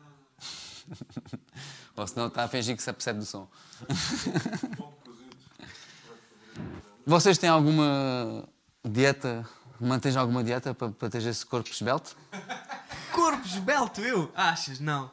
Ou 1.96 2.08
senão 2.08 2.28
está 2.28 2.44
a 2.44 2.48
fingir 2.48 2.76
que 2.76 2.84
se 2.84 2.90
apercebe 2.90 3.20
do 3.20 3.26
som. 3.26 3.50
Vocês 7.06 7.38
têm 7.38 7.50
alguma 7.50 8.48
dieta, 8.88 9.48
mantens 9.80 10.16
alguma 10.16 10.44
dieta 10.44 10.74
para, 10.74 10.92
para 10.92 11.10
ter 11.10 11.24
esse 11.24 11.46
corpo 11.46 11.70
esbelto? 11.70 12.16
Corpo 13.12 13.46
esbelto, 13.46 14.02
eu? 14.02 14.32
Achas? 14.36 14.80
Não. 14.80 15.12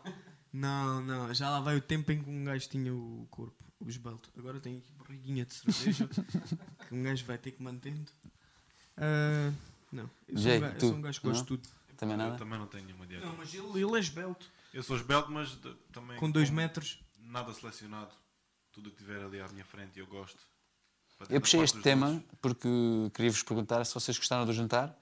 Não, 0.52 1.00
não. 1.00 1.34
Já 1.34 1.50
lá 1.50 1.60
vai 1.60 1.76
o 1.76 1.80
tempo 1.80 2.12
em 2.12 2.22
que 2.22 2.30
um 2.30 2.44
gajo 2.44 2.68
tinha 2.68 2.92
o 2.92 3.26
corpo 3.30 3.54
o 3.80 3.88
esbelto. 3.88 4.30
Agora 4.38 4.58
tem 4.60 4.78
aqui 4.78 4.92
barriguinha 4.98 5.44
de 5.44 5.54
cerveja 5.54 6.08
que 6.88 6.94
um 6.94 7.02
gajo 7.02 7.24
vai 7.24 7.38
ter 7.38 7.52
que 7.52 7.62
mantendo. 7.62 8.10
Ah, 8.96 9.52
não. 9.92 10.08
Eu 10.28 10.34
sou, 10.38 10.42
Jay, 10.42 10.58
um 10.58 10.60
gajo, 10.60 10.74
eu 10.74 10.80
sou 10.80 10.94
um 10.94 11.00
gajo 11.02 11.20
que 11.20 11.26
gosto 11.26 11.36
Não? 11.50 11.56
de 11.56 11.62
tudo. 11.62 11.68
Também 11.96 12.14
Eu 12.14 12.18
nada? 12.18 12.36
também 12.36 12.58
não 12.58 12.66
tenho 12.66 12.84
nenhuma 12.84 13.06
dieta. 13.06 13.24
Não, 13.24 13.36
mas 13.36 13.52
ele, 13.54 13.66
ele 13.82 13.96
é 13.96 13.98
esbelto. 13.98 14.50
Eu 14.76 14.82
sou 14.82 14.94
esbelto, 14.96 15.32
mas 15.32 15.50
de- 15.56 15.74
também. 15.90 16.18
Com 16.18 16.30
dois 16.30 16.50
metros. 16.50 17.02
Nada 17.18 17.52
selecionado. 17.54 18.12
Tudo 18.72 18.88
o 18.90 18.92
que 18.92 18.98
tiver 18.98 19.24
ali 19.24 19.40
à 19.40 19.48
minha 19.48 19.64
frente 19.64 19.98
eu 19.98 20.06
gosto. 20.06 20.38
Eu 21.30 21.40
puxei 21.40 21.60
este 21.62 21.80
tema 21.80 22.08
doces. 22.10 22.22
porque 22.42 22.68
queria-vos 23.14 23.42
perguntar 23.42 23.82
se 23.86 23.94
vocês 23.94 24.18
gostaram 24.18 24.44
do 24.44 24.52
jantar, 24.52 24.94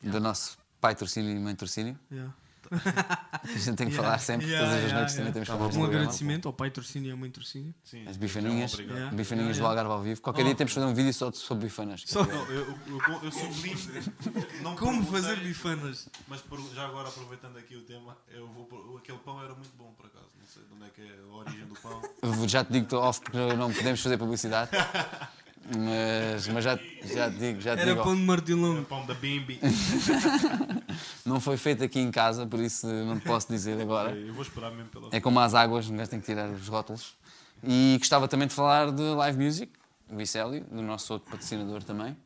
do 0.00 0.20
nosso 0.20 0.56
pai 0.80 0.94
torcínio 0.94 1.34
e 1.34 1.40
mãe 1.40 1.56
torcínio. 1.56 1.98
Yeah. 2.08 2.32
A 3.42 3.46
gente 3.58 3.76
tem 3.76 3.88
que 3.88 3.94
Yeah, 3.94 4.02
falar 4.02 4.18
sempre, 4.18 4.46
yeah, 4.46 4.64
todas 4.66 4.76
as 4.78 4.82
yeah, 4.84 4.98
noites 4.98 5.14
yeah. 5.14 5.16
também 5.16 5.32
temos 5.32 5.48
que 5.48 5.52
falar 5.54 5.66
Um 5.66 5.70
programa. 5.70 5.96
agradecimento 5.96 6.46
ao 6.48 6.52
pai 6.52 6.70
torcínio 6.70 7.08
e 7.08 7.12
à 7.12 7.16
mãe 7.16 7.30
torcínio. 7.30 7.74
Sim, 7.82 8.06
As 8.06 8.16
bifaninhas. 8.16 8.72
Yeah. 8.78 9.10
bifaninhas 9.14 9.56
do 9.56 9.60
Yeah, 9.62 9.68
Algarve 9.70 9.90
ao 9.92 10.02
vivo. 10.02 10.20
Qualquer 10.20 10.44
dia 10.44 10.54
temos 10.54 10.72
que 10.72 10.80
fazer 10.80 10.86
um 10.90 10.94
vídeo 10.94 11.12
só 11.12 11.32
sobre 11.32 11.64
bifanas. 11.64 12.04
Só 12.06 12.22
Não, 12.24 12.32
eu, 12.46 12.66
eu, 12.66 12.76
eu, 13.24 14.74
como 14.78 15.04
fazer 15.06 15.36
bifanas. 15.40 16.08
Mas 16.28 16.40
por- 16.42 16.60
já 16.74 16.84
agora 16.86 17.08
aproveitando 17.08 17.56
aqui 17.58 17.74
o 17.76 17.82
tema, 17.82 18.16
eu 18.28 18.46
vou, 18.48 18.64
por- 18.66 18.98
aquele 18.98 19.18
pão 19.18 19.42
era 19.42 19.54
muito 19.54 19.70
bom 19.76 19.92
por 19.96 20.06
acaso. 20.06 20.26
Não 20.38 20.46
sei 20.46 20.62
de 20.62 20.74
onde 20.74 20.84
é 20.84 20.88
que 20.90 21.00
é 21.02 21.18
a 21.30 21.34
origem 21.36 21.66
do 21.66 21.74
pão. 21.74 22.48
Já 22.48 22.64
te 22.64 22.72
digo 22.72 22.86
que 22.86 22.94
estou 22.94 23.02
off 23.02 23.20
porque 23.20 23.36
não 23.54 23.72
podemos 23.72 24.00
fazer 24.00 24.16
publicidade. 24.18 24.70
Mas, 25.64 26.48
mas 26.48 26.64
já, 26.64 26.76
já 27.04 27.30
te 27.30 27.36
digo, 27.36 27.60
já 27.60 27.76
te 27.76 27.82
Era 27.82 27.92
digo 27.92 28.02
pão 28.02 28.16
de 28.16 28.22
É 28.22 28.24
martilão. 28.24 28.80
o 28.80 28.84
pão 28.84 29.06
da 29.06 29.14
Bimbi. 29.14 29.60
Não 31.24 31.38
foi 31.40 31.56
feito 31.56 31.84
aqui 31.84 32.00
em 32.00 32.10
casa, 32.10 32.46
por 32.46 32.58
isso 32.60 32.86
não 32.86 33.18
te 33.20 33.24
posso 33.26 33.46
dizer 33.48 33.80
agora. 33.80 34.10
Eu 34.16 34.32
vou 34.32 34.42
esperar 34.42 34.70
mesmo 34.72 34.88
pela. 34.90 35.08
É 35.12 35.20
como 35.20 35.38
as 35.38 35.54
águas, 35.54 35.88
um 35.88 35.96
gajo 35.96 36.10
tem 36.10 36.18
que 36.20 36.26
tirar 36.26 36.48
os 36.48 36.66
rótulos. 36.66 37.14
E 37.62 37.96
gostava 37.98 38.26
também 38.26 38.48
de 38.48 38.54
falar 38.54 38.90
de 38.90 39.02
live 39.02 39.44
music, 39.44 39.72
o 40.10 40.16
Vicélio, 40.16 40.64
do 40.64 40.82
nosso 40.82 41.12
outro 41.12 41.30
patrocinador 41.30 41.82
também. 41.84 42.16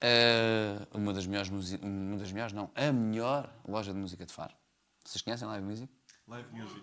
Eh, 0.00 0.78
uma 0.92 1.12
das 1.12 1.26
melhores, 1.26 1.50
uma 1.80 2.16
das 2.18 2.30
melhores, 2.32 2.52
não, 2.52 2.70
a 2.74 2.92
melhor 2.92 3.50
loja 3.66 3.92
de 3.92 3.98
música 3.98 4.26
de 4.26 4.32
Faro. 4.32 4.52
Vocês 5.04 5.22
conhecem 5.22 5.46
live 5.48 5.64
music? 5.64 5.88
Live 6.26 6.48
music. 6.52 6.82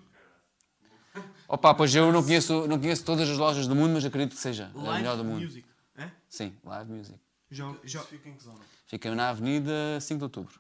Opa, 1.47 1.73
pois 1.73 1.93
eu 1.93 2.11
não 2.11 2.23
conheço, 2.23 2.67
não 2.67 2.79
conheço 2.79 3.03
todas 3.05 3.29
as 3.29 3.37
lojas 3.37 3.67
do 3.67 3.75
mundo, 3.75 3.93
mas 3.93 4.05
acredito 4.05 4.35
que 4.35 4.41
seja 4.41 4.71
a 4.73 4.77
melhor 4.79 4.91
Live 5.13 5.17
do 5.17 5.23
mundo. 5.23 5.41
music. 5.43 5.67
É? 5.97 6.09
Sim, 6.27 6.53
live 6.63 6.91
music. 6.91 7.19
Já, 7.49 7.73
já, 7.83 8.01
fica 8.01 8.27
em 8.29 8.33
que 8.35 8.43
zona? 8.43 8.59
Fica 8.87 9.13
na 9.15 9.29
Avenida 9.29 9.99
5 10.01 10.17
de 10.17 10.23
Outubro. 10.23 10.59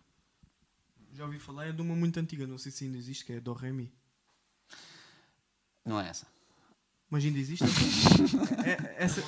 já 1.13 1.25
ouvi 1.25 1.39
falar, 1.39 1.67
é 1.67 1.71
de 1.71 1.81
uma 1.81 1.95
muito 1.95 2.19
antiga, 2.19 2.45
não 2.47 2.57
sei 2.57 2.71
se 2.71 2.85
ainda 2.85 2.97
existe, 2.97 3.25
que 3.25 3.33
é 3.33 3.39
Do 3.39 3.53
Remi. 3.53 3.91
Não 5.83 5.99
é 5.99 6.07
essa. 6.09 6.25
Mas 7.09 7.23
ainda 7.23 7.39
existe? 7.39 7.63
É- 8.65 8.95
essa... 9.03 9.21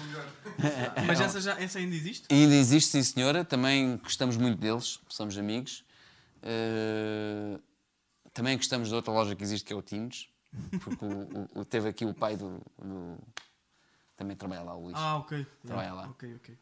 Mas 1.06 1.20
essa, 1.22 1.40
já, 1.40 1.60
essa 1.60 1.78
ainda 1.78 1.95
existe? 1.95 2.28
Ainda 2.32 2.56
existe, 2.56 2.90
sim 2.91 3.04
senhora, 3.04 3.45
também 3.45 3.98
gostamos 3.98 4.36
muito 4.36 4.58
deles, 4.60 4.99
somos 5.10 5.38
amigos. 5.38 5.84
Eh, 6.41 7.60
também 8.34 8.58
gostamos 8.58 8.90
de 8.90 8.95
outra 8.95 9.12
loja 9.14 9.36
que 9.36 9.44
existe 9.44 9.64
que 9.66 9.74
é 9.74 9.76
o 9.76 9.82
Tines, 9.82 10.28
porque 10.84 11.06
o, 11.06 11.61
o- 11.61 11.65
teve 11.65 11.90
aqui 11.90 12.06
o 12.06 12.14
pai 12.14 12.36
do, 12.38 12.61
do- 12.82 13.18
Também 14.15 14.36
trabalha 14.36 14.61
lá, 14.64 14.76
o 14.76 14.84
Luís. 14.84 14.95
Ah, 14.98 15.18
ok. 15.18 15.45
Trabalha 15.65 15.88
Yeah, 15.88 16.02
lá. 16.03 16.10
Ok, 16.11 16.36
ok. 16.36 16.57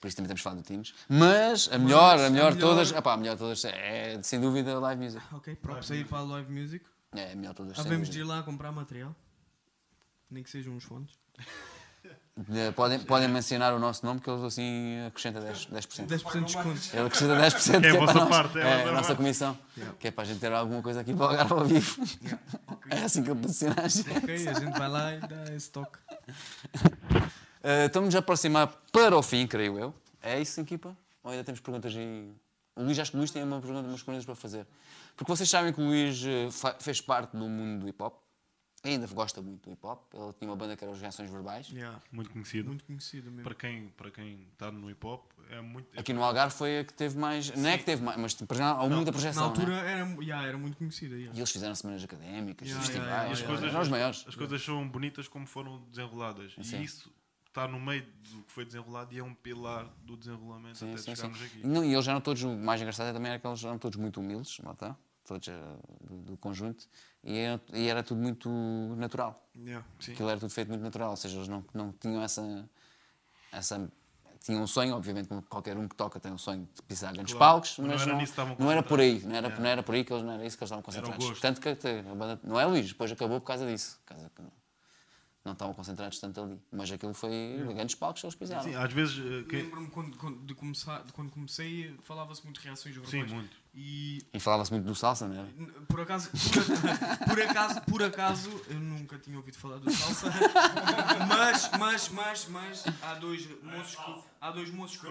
Por 0.00 0.08
isso 0.08 0.16
também 0.16 0.28
temos 0.28 0.42
falado 0.42 0.58
do 0.58 0.64
Tines. 0.64 0.94
Mas 1.08 1.68
a 1.72 1.78
melhor, 1.78 2.18
a 2.18 2.26
a 2.26 2.30
melhor 2.30 2.50
de 2.52 2.56
melhor- 2.58 2.70
todas, 2.74 2.92
a 2.92 3.16
melhor 3.16 3.32
de 3.34 3.38
todas 3.38 3.64
é 3.64 4.22
sem 4.22 4.38
dúvida 4.40 4.72
a 4.74 4.78
live 4.78 5.02
music. 5.02 5.24
Ok, 5.34 5.56
props 5.56 5.90
aí 5.90 6.04
para 6.04 6.18
a 6.18 6.22
live 6.22 6.52
music. 6.52 6.84
É 7.12 7.32
a 7.32 7.36
melhor 7.36 7.50
de 7.50 7.56
todas. 7.56 7.78
Havemos 7.78 8.08
de 8.10 8.20
ir 8.20 8.24
lá 8.24 8.42
comprar 8.42 8.70
material. 8.70 9.14
Nem 10.30 10.42
que 10.42 10.50
sejam 10.50 10.74
uns 10.74 10.84
fones. 10.84 11.18
Eh, 12.06 12.72
Podem, 12.72 12.98
podem 12.98 13.28
mencionar 13.28 13.72
o 13.74 13.78
nosso 13.78 14.04
nome 14.04 14.20
que 14.20 14.28
eles 14.28 14.42
assim 14.42 14.98
acrescenta 15.06 15.40
10%. 15.40 15.68
10%. 15.70 16.06
10% 16.06 16.32
de 16.40 16.44
desconto. 16.44 16.80
Ele 16.92 17.06
acrescenta 17.06 17.34
10% 17.36 17.80
que 17.80 17.86
É 17.86 17.90
a 17.90 17.94
é 17.94 17.98
vossa 17.98 18.14
nós. 18.14 18.28
parte, 18.28 18.58
é 18.58 18.62
a 18.62 18.66
É, 18.66 18.82
a 18.82 18.86
nossa 18.86 18.94
parte. 19.08 19.16
comissão. 19.16 19.58
Que 20.00 20.08
é 20.08 20.10
para 20.10 20.22
a 20.24 20.26
gente 20.26 20.40
ter 20.40 20.52
alguma 20.52 20.82
coisa 20.82 21.00
aqui 21.00 21.14
para 21.14 21.22
o 21.26 21.28
Algarve 21.28 21.52
ao 21.52 21.64
vivo. 21.64 22.02
É 22.90 23.02
assim 23.02 23.22
que 23.22 23.30
eu 23.30 23.36
posiciono 23.36 23.76
a 23.78 23.86
gente. 23.88 24.10
Ok, 24.10 24.48
a 24.48 24.52
gente 24.52 24.78
vai 24.78 24.88
lá 24.88 25.14
e 25.14 25.20
dá 25.20 25.54
esse 25.54 25.70
toque. 25.70 25.98
Eh, 27.66 27.86
Estamos 27.86 28.14
a 28.14 28.18
aproximar 28.18 28.66
para 28.92 29.16
o 29.16 29.22
fim, 29.22 29.46
creio 29.46 29.78
eu. 29.78 29.94
É 30.22 30.38
isso, 30.38 30.60
equipa? 30.60 30.94
Ou 31.22 31.30
ainda 31.30 31.42
temos 31.44 31.60
perguntas 31.60 31.96
aí? 31.96 32.30
O 32.76 32.82
Luís, 32.82 32.98
acho 32.98 33.10
que 33.10 33.16
o 33.16 33.20
Luís 33.20 33.30
tem 33.30 33.42
uma 33.42 33.58
pergunta, 33.58 33.88
umas 33.88 34.02
perguntas 34.02 34.26
para 34.26 34.34
fazer. 34.34 34.66
Porque 35.16 35.32
vocês 35.32 35.48
sabem 35.48 35.72
que 35.72 35.80
o 35.80 35.84
Luís 35.84 36.22
eh, 36.26 36.48
fez 36.78 37.00
parte 37.00 37.34
do 37.34 37.48
mundo 37.48 37.80
do 37.80 37.88
hip 37.88 38.02
hop. 38.02 38.16
Ainda 38.84 39.06
gosta 39.06 39.40
muito 39.40 39.68
do 39.68 39.72
hip 39.72 39.86
hop. 39.86 40.12
Ele 40.12 40.32
tinha 40.34 40.50
uma 40.50 40.56
banda 40.56 40.76
que 40.76 40.84
era 40.84 40.92
os 40.92 41.00
Reações 41.00 41.30
Verbais. 41.30 41.68
Yeah. 41.70 42.00
Muito 42.12 42.28
conhecido. 42.30 42.68
Muito 42.68 42.84
conhecido 42.84 43.30
mesmo. 43.30 43.42
Para 43.44 43.54
quem 43.54 43.88
para 43.88 44.10
quem 44.10 44.46
está 44.52 44.70
no 44.70 44.90
hip 44.90 45.06
hop, 45.06 45.30
é 45.50 45.60
muito. 45.60 45.98
Aqui 45.98 46.12
no 46.12 46.22
Algarve 46.22 46.54
foi 46.54 46.80
a 46.80 46.84
que 46.84 46.92
teve 46.92 47.18
mais. 47.18 47.50
Não 47.56 47.68
é 47.70 47.78
que 47.78 47.84
teve 47.84 48.02
mais, 48.02 48.18
mas 48.18 48.36
há 48.60 48.74
muita 48.86 49.06
Na 49.06 49.12
projeção. 49.12 49.44
altura 49.44 49.66
não 49.68 49.74
é? 49.76 49.92
era, 50.00 50.22
yeah, 50.22 50.46
era 50.48 50.58
muito 50.58 50.76
conhecida. 50.76 51.14
yeah. 51.16 51.34
E 51.34 51.38
eles 51.40 51.50
fizeram 51.50 51.74
semanas 51.74 52.04
académicas, 52.04 52.68
Yeah, 52.68 52.84
festivais. 52.84 53.08
yeah, 53.10 53.22
yeah, 53.22 53.32
as 53.32 53.42
coisas, 53.42 53.70
eram 53.70 53.80
os 53.80 53.88
maiores. 53.88 54.24
as 54.28 54.34
coisas 54.34 54.62
são 54.62 54.88
bonitas 54.88 55.28
como 55.28 55.46
foram 55.46 55.78
desenroladas. 55.90 56.54
Sim. 56.62 56.80
E 56.80 56.84
isso 56.84 57.10
está 57.48 57.66
no 57.68 57.78
meio 57.80 58.02
do 58.02 58.42
que 58.42 58.52
foi 58.52 58.64
desenrolado 58.64 59.14
e 59.14 59.18
é 59.18 59.22
um 59.24 59.32
pilar 59.32 59.86
do 60.02 60.16
desenrolamento 60.16 60.76
Sim, 60.76 60.88
até 60.88 60.98
sim, 60.98 61.04
sim. 61.04 61.14
chegarmos 61.16 61.40
aqui. 61.42 61.66
Não, 61.66 61.84
e 61.84 61.94
eles 61.94 62.06
eram 62.08 62.20
todos, 62.20 62.42
o 62.42 62.54
mais 62.56 62.80
engraçado 62.80 63.14
também 63.14 63.30
era 63.30 63.38
que 63.40 63.46
eles 63.46 63.62
eram 63.64 63.78
todos 63.78 63.96
muito 63.96 64.18
humildes, 64.20 64.58
lá 64.58 64.72
está, 64.72 64.96
todos 65.24 65.46
eh, 65.46 65.52
do, 66.00 66.16
do 66.22 66.36
conjunto, 66.36 66.88
e 67.24 67.38
era, 67.38 67.60
e 67.72 67.88
era 67.88 68.02
tudo 68.02 68.20
muito 68.20 68.48
natural. 68.96 69.42
Yeah. 69.56 69.84
Sim. 69.98 70.12
Aquilo 70.12 70.28
era 70.28 70.38
tudo 70.38 70.50
feito 70.50 70.68
muito 70.68 70.82
natural, 70.82 71.10
ou 71.10 71.16
seja, 71.16 71.36
eles 71.36 71.48
não, 71.48 71.64
não 71.72 71.92
tinham 71.92 72.22
essa, 72.22 72.68
essa. 73.50 73.90
Tinham 74.40 74.62
um 74.62 74.66
sonho, 74.66 74.94
obviamente, 74.94 75.26
como 75.28 75.40
qualquer 75.42 75.74
um 75.78 75.88
que 75.88 75.96
toca 75.96 76.20
tem 76.20 76.30
um 76.30 76.36
sonho 76.36 76.68
de 76.74 76.82
pisar 76.82 77.14
grandes 77.14 77.32
Claro, 77.32 77.54
palcos, 77.54 77.78
mas 77.78 77.86
não 77.86 77.94
mas 77.94 78.02
era 78.02 78.12
não, 78.12 78.18
que 78.18 78.24
estavam 78.24 78.56
não 78.58 78.70
era 78.70 78.82
por 78.82 79.00
aí, 79.00 79.20
não 79.20 79.34
era, 79.34 79.46
Yeah. 79.46 79.62
não 79.62 79.70
era 79.70 79.82
por 79.82 79.94
aí 79.94 80.04
que 80.04 80.12
eles, 80.12 80.22
não 80.22 80.32
era 80.32 80.44
isso 80.44 80.58
que 80.58 80.64
eles 80.64 80.70
estavam 80.70 80.82
concentrados. 80.82 81.40
Tanto 81.40 81.60
que 81.62 81.68
a 81.70 82.14
banda, 82.14 82.40
não 82.44 82.60
é 82.60 82.66
Luís, 82.66 82.88
depois 82.88 83.10
acabou 83.10 83.40
por 83.40 83.46
causa 83.46 83.66
disso, 83.66 83.98
por 84.04 84.14
causa 84.14 84.30
que 84.36 84.42
não, 85.44 85.52
estavam 85.52 85.74
concentrados 85.74 86.18
tanto 86.18 86.40
ali. 86.40 86.58
Mas 86.72 86.90
aquilo 86.90 87.12
foi 87.12 87.30
grandes 87.74 87.94
palcos 87.94 88.20
que 88.22 88.26
eles 88.26 88.34
pisaram. 88.34 88.62
Sim, 88.62 88.74
às 88.74 88.92
vezes. 88.92 89.18
eh, 89.18 89.42
que- 89.48 89.56
Lembro-me 89.56 89.88
quando, 89.90 90.16
quando, 90.16 90.38
de 90.46 90.54
começar, 90.54 91.02
de 91.04 91.12
quando 91.12 91.30
comecei, 91.30 91.94
falava-se 92.02 92.42
muito 92.44 92.60
de 92.60 92.66
reações 92.66 92.94
verbais. 92.94 93.10
Sim, 93.28 93.34
muito. 93.34 93.56
E 93.74 94.22
E 94.32 94.40
falava-se 94.40 94.70
muito 94.72 94.84
do 94.86 94.94
salsa, 94.94 95.26
não 95.28 95.34
era? 95.34 95.48
n- 95.58 95.66
por 95.86 96.00
acaso, 96.00 96.30
por, 96.30 96.38
por 97.28 97.42
acaso, 97.42 97.80
por 97.82 98.02
acaso, 98.02 98.62
eu 98.68 98.80
nunca 98.80 99.18
tinha 99.18 99.36
ouvido 99.36 99.58
falar 99.58 99.76
do 99.78 99.90
salsa. 99.90 100.28
mas, 101.28 101.70
mas, 101.78 102.08
mas, 102.08 102.46
mas, 102.48 102.84
há 103.02 103.14
dois 103.14 103.46
moços 103.62 103.96
que, 103.96 104.14
há 104.40 104.50
dois 104.50 104.70
moços 104.70 104.96
que, 104.96 105.06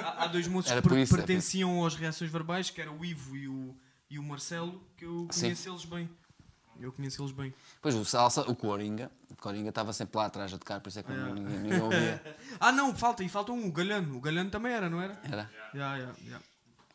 há, 0.00 0.24
há 0.24 0.26
dois 0.26 0.48
moços 0.48 0.70
Era 0.72 0.82
que 0.82 0.88
isso, 0.88 1.14
é 1.14 1.16
por 1.18 1.24
pertenciam 1.26 1.84
às 1.86 1.94
reações 1.94 2.30
verbais, 2.30 2.70
que 2.70 2.80
era 2.80 2.90
o 2.90 3.04
Ivo 3.04 3.36
e 3.36 3.48
o, 3.48 3.76
e 4.10 4.18
o 4.18 4.22
Marcelo, 4.22 4.82
que 4.96 5.04
eu 5.04 5.28
Sim. 5.30 5.42
conheço 5.42 5.68
eles 5.68 5.84
bem. 5.84 6.08
Eu 6.80 6.92
conheço 6.92 7.22
eles 7.22 7.32
bem. 7.32 7.54
Pois 7.80 7.94
o 7.94 8.04
salsa, 8.04 8.42
o 8.42 8.54
Coringa, 8.54 9.10
o 9.30 9.36
Coringa 9.36 9.68
estava 9.70 9.92
sempre 9.92 10.16
lá 10.18 10.26
atrás 10.26 10.52
a 10.52 10.58
tocar, 10.58 10.80
por 10.80 10.88
isso 10.88 10.98
é 10.98 11.02
que 11.02 11.10
ninguém, 11.12 11.44
ninguém 11.44 11.80
ouvia. 11.80 12.36
Ah 12.60 12.72
não, 12.72 12.94
falta, 12.94 13.22
e 13.24 13.28
falta 13.28 13.52
um, 13.52 13.66
o 13.66 13.72
Galhano. 13.72 14.16
O 14.16 14.20
Galhano 14.20 14.50
também 14.50 14.72
era, 14.72 14.88
não 14.88 15.00
era? 15.00 15.18
Era, 15.24 15.50
Yeah, 15.74 15.96
yeah, 15.96 16.18
yeah. 16.22 16.44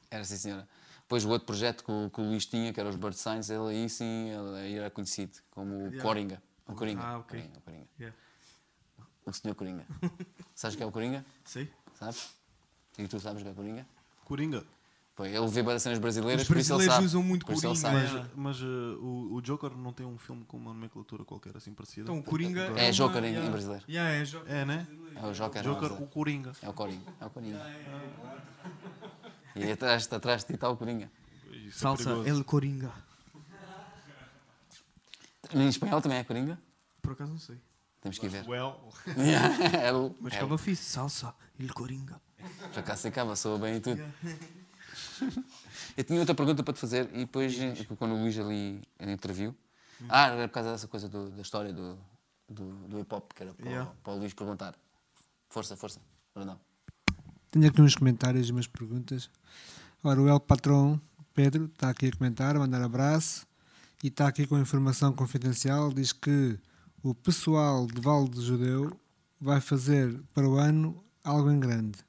era 0.10 0.24
sim 0.24 0.38
senhora. 0.38 0.68
Depois 1.02 1.26
o 1.26 1.30
outro 1.30 1.46
projeto 1.46 1.84
que 1.84 1.92
o, 1.92 2.10
que 2.10 2.22
o 2.22 2.24
Luís 2.24 2.46
tinha, 2.46 2.72
que 2.72 2.80
era 2.80 2.88
os 2.90 2.96
Bird 2.96 3.18
Signs, 3.18 3.50
ele 3.50 3.70
aí 3.70 3.90
sim 3.90 4.30
ele 4.30 4.58
aí 4.60 4.78
era 4.78 4.90
conhecido 4.90 5.38
como 5.52 5.74
o 5.76 5.82
Yeah. 5.88 6.02
Coringa. 6.02 6.42
O 6.68 6.74
Coringa. 6.76 7.02
Ah, 7.04 7.18
ok. 7.20 7.40
Coringa, 7.40 7.58
o 7.58 7.62
Coringa. 7.62 7.88
Yeah. 8.00 8.18
O 9.26 9.34
senhor 9.34 9.56
Coringa. 9.56 9.86
Sabes 10.56 10.76
o 10.76 10.78
que 10.78 10.84
é 10.84 10.86
o 10.86 10.92
Coringa? 10.92 11.26
Sei. 11.44 11.70
Sabes? 12.00 12.30
E 12.98 13.08
tu 13.08 13.20
sabes 13.20 13.42
o 13.42 13.44
que 13.44 13.50
é 13.50 13.52
o 13.52 13.56
Coringa? 13.56 13.86
Coringa. 14.26 14.64
Ele 15.20 15.48
vê 15.50 15.62
bem 15.62 15.78
cenas 15.78 16.00
brasileiras, 16.00 16.42
Os 16.42 16.48
por 16.48 16.58
isso 16.58 16.72
ele 16.74 16.78
brasileiros 16.86 17.06
usam 17.14 17.22
muito 17.22 17.46
por 17.46 17.54
Coringa, 17.54 17.88
é. 17.88 17.92
Mas, 17.92 18.28
mas 18.36 18.58
eh, 18.62 18.66
o, 18.66 19.34
o 19.36 19.42
Joker 19.42 19.76
não 19.78 19.94
tem 19.94 20.04
um 20.06 20.18
filme 20.18 20.44
com 20.46 20.58
uma 20.58 20.74
nomenclatura 20.74 21.24
qualquer 21.24 21.56
assim 21.56 21.74
parecida. 21.74 22.04
Então 22.04 22.18
o 22.18 22.24
Coringa. 22.24 22.62
É 22.62 22.86
uma- 22.86 22.92
Joker 22.92 23.24
em- 23.24 23.28
em 23.28 23.32
yeah. 23.34 23.52
brasileiro. 23.52 23.86
Yeah, 23.88 24.12
é 24.16 24.26
Joker. 24.26 24.52
É, 24.52 24.66
né? 24.66 24.88
É 25.16 25.28
o 25.28 25.34
Joker. 25.34 25.62
Joker, 25.62 25.92
o 26.02 26.08
Coringa. 26.08 26.54
É 26.62 26.70
o 26.70 26.74
Coringa. 26.74 27.14
É 27.20 27.26
o 27.26 27.30
Coringa. 27.30 27.62
E 29.56 29.72
atrás, 29.72 30.12
atrás 30.12 30.42
de 30.42 30.48
ti 30.48 30.54
está 30.54 30.70
o 30.70 30.78
Coringa. 30.78 31.12
Isso 31.52 31.78
é 31.78 31.82
Salsa, 31.82 32.04
perigoso. 32.06 32.30
El 32.30 32.44
Coringa. 32.44 32.92
Em 35.54 35.68
espanhol 35.68 36.02
também 36.02 36.18
é 36.20 36.24
Coringa? 36.24 36.58
Por 37.02 37.12
acaso 37.12 37.32
não 37.32 37.40
sei. 37.40 37.58
Temos 38.00 38.18
que 38.18 38.26
ir 38.26 38.30
ver. 38.30 38.48
Well, 38.48 38.80
é 39.84 39.92
o, 39.94 40.16
Mas 40.20 40.34
é 40.34 40.36
ficava 40.38 40.58
fixe. 40.58 40.84
Salsa, 40.86 41.36
El 41.60 41.72
Coringa. 41.74 42.20
Já 42.74 42.82
cá 42.82 42.96
se 42.96 43.08
acaba, 43.10 43.36
soa 43.36 43.60
bem 43.60 43.76
e 43.76 43.80
tudo. 43.82 44.02
Eu 45.98 46.04
tinha 46.04 46.20
outra 46.20 46.34
pergunta 46.36 46.64
para 46.64 46.74
te 46.74 46.80
fazer 46.80 47.10
e 47.14 47.20
depois, 47.20 47.56
quando 47.98 48.14
o 48.16 48.22
Luís 48.22 48.38
ali 48.40 48.82
interviu. 49.00 49.56
Ah, 50.10 50.28
era 50.30 50.48
por 50.48 50.54
causa 50.56 50.72
dessa 50.72 50.88
coisa 50.88 51.08
do- 51.08 51.30
da 51.32 51.42
história 51.42 51.72
do, 51.74 51.98
do, 52.50 52.66
do 52.88 53.00
hip 53.00 53.14
hop, 53.14 53.32
que 53.34 53.44
era 53.44 53.54
para, 53.54 53.66
o- 53.66 53.70
Yeah. 53.70 53.92
para 54.04 54.14
o 54.14 54.18
Luís 54.18 54.34
perguntar. 54.34 54.76
Força, 55.50 55.76
força, 55.78 56.00
Brandão. 56.34 56.60
Tenho 57.52 57.68
aqui 57.68 57.82
uns 57.82 57.96
comentários 57.96 58.48
e 58.48 58.52
umas 58.52 58.68
perguntas. 58.68 59.30
Ora, 60.04 60.20
o 60.22 60.28
El 60.28 60.40
Patrão 60.40 61.00
Pedro 61.34 61.66
está 61.66 61.90
aqui 61.90 62.08
a 62.08 62.12
comentar, 62.12 62.56
a 62.56 62.60
mandar 62.60 62.82
abraço 62.82 63.46
e 64.04 64.08
está 64.08 64.28
aqui 64.28 64.48
com 64.48 64.58
informação 64.58 65.14
confidencial. 65.14 65.92
Diz 65.94 66.12
que 66.14 66.58
o 67.04 67.14
pessoal 67.14 67.86
de 67.86 68.00
Val 68.02 68.28
do 68.28 68.42
Judeu 68.42 69.00
vai 69.40 69.60
fazer 69.62 70.20
para 70.34 70.48
o 70.48 70.56
ano 70.58 71.04
algo 71.24 71.52
em 71.52 71.60
grande 71.60 72.00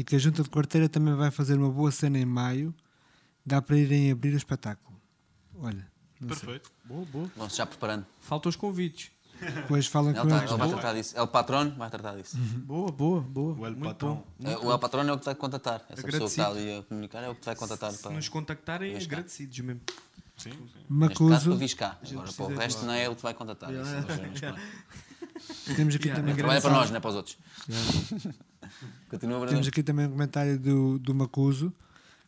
e 0.00 0.04
que 0.04 0.16
a 0.16 0.18
Junta 0.18 0.42
de 0.42 0.48
Quarteira 0.48 0.88
também 0.88 1.14
vai 1.14 1.30
fazer 1.30 1.58
uma 1.58 1.70
boa 1.70 1.90
cena 1.92 2.18
em 2.18 2.24
maio. 2.24 2.74
Dá 3.44 3.60
para 3.60 3.76
irem 3.76 4.10
abrir 4.10 4.32
o 4.32 4.36
espetáculo. 4.36 4.98
Olha, 5.58 5.86
não 6.18 6.28
sei. 6.28 6.38
perfeito. 6.38 6.70
Boa, 6.84 7.04
boa. 7.04 7.30
Vão-se 7.36 7.56
já 7.58 7.66
preparando. 7.66 8.06
Faltam 8.18 8.48
os 8.48 8.56
convites. 8.56 9.10
Depois 9.40 9.86
falam 9.86 10.10
Ele, 10.10 10.20
com 10.20 10.28
tá- 10.28 10.38
eles. 10.38 10.50
ele 10.50 10.58
vai 10.58 10.68
tratar 10.70 10.92
disso. 10.94 11.16
É 11.18 11.22
o 11.22 11.26
patrão, 11.26 11.70
vai 11.76 11.90
tratar 11.90 12.14
disso. 12.16 12.36
Boa, 12.38 12.90
boa, 12.90 13.20
boa. 13.20 13.54
O 13.58 13.66
El 13.66 13.72
Muito 13.72 13.84
Patrão. 13.88 14.24
bom. 14.38 14.48
É, 14.50 14.56
o 14.58 14.70
El 14.72 14.78
Patrão 14.78 15.06
é 15.08 15.12
o 15.12 15.18
que 15.18 15.24
vai 15.26 15.34
contatar. 15.34 15.82
Essa 15.90 16.02
pessoa 16.02 16.20
que 16.24 16.26
está 16.30 16.46
Agradecido. 16.46 16.70
ali 16.72 16.78
a 16.80 16.82
comunicar 16.84 17.22
é 17.22 17.28
o 17.28 17.34
que 17.34 17.40
te 17.42 17.44
vai 17.46 17.56
contatar 17.56 17.90
Se 17.92 18.02
para. 18.02 18.12
nos 18.12 18.28
contactarem, 18.28 18.92
caso. 18.94 19.06
agradecidos 19.06 19.58
mesmo. 19.60 19.80
Sim, 20.36 20.50
sim. 20.52 20.58
Neste 20.58 20.74
caso, 20.78 20.88
Macuso, 20.88 21.50
tu 21.52 21.56
vis 21.56 21.74
cá. 21.74 21.98
Agora, 22.10 22.32
para 22.32 22.44
o 22.46 22.56
resto, 22.56 22.84
não 22.86 22.92
é 22.94 23.04
ele 23.04 23.14
que 23.14 23.22
vai 23.22 23.34
contatar. 23.34 23.70
Isso, 23.72 23.82
mas, 23.84 24.06
mas 24.20 24.40
pronto. 24.40 25.76
temos 25.76 25.94
aqui 25.94 26.04
Yeah, 26.08 26.20
também 26.22 26.34
Trabalha 26.36 26.60
para 26.62 26.70
nós, 26.70 26.90
não 26.90 26.96
é 26.96 27.00
para 27.00 27.10
os 27.10 27.16
outros. 27.16 27.38
Continua. 29.08 29.46
Temos 29.46 29.68
aqui 29.68 29.82
também 29.82 30.06
um 30.06 30.10
comentário 30.10 30.58
do, 30.58 30.98
do 30.98 31.14
Macuso 31.14 31.72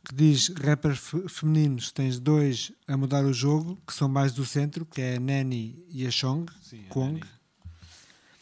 que 0.04 0.14
diz 0.14 0.48
rappers 0.48 0.98
fe- 0.98 1.28
femininos 1.28 1.92
tens 1.92 2.18
dois 2.18 2.72
a 2.88 2.96
mudar 2.96 3.24
o 3.24 3.32
jogo 3.32 3.78
que 3.86 3.94
são 3.94 4.08
mais 4.08 4.32
do 4.32 4.44
centro 4.44 4.84
que 4.84 5.00
é 5.00 5.16
a 5.16 5.20
Nani 5.20 5.84
e 5.88 6.06
a 6.06 6.10
Chong 6.10 6.50
Sim, 6.60 6.82
Kong 6.88 7.20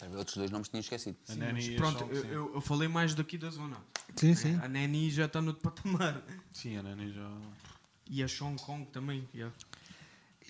Nani. 0.00 0.16
Outros 0.16 0.36
dois 0.38 0.50
nomes 0.50 0.68
tinha 0.68 0.80
esquecido. 0.80 1.16
Nani 1.36 1.52
Mas 1.52 1.68
pronto, 1.76 1.98
Chong, 1.98 2.14
eu, 2.14 2.22
sim. 2.22 2.28
eu, 2.28 2.54
eu 2.54 2.60
falei 2.62 2.88
mais 2.88 3.14
daqui 3.14 3.36
da 3.36 3.50
zona. 3.50 3.76
sim 4.16 4.34
sim 4.34 4.54
A 4.62 4.68
Nani 4.68 5.10
já 5.10 5.26
está 5.26 5.42
no 5.42 5.48
outro 5.48 5.62
patamar. 5.62 6.22
Sim, 6.50 6.76
a 6.78 6.82
Nani 6.82 7.12
já. 7.12 7.30
E 8.08 8.22
a 8.22 8.26
Hong 8.40 8.56
Kong 8.62 8.86
também. 8.86 9.28
yeah. 9.34 9.54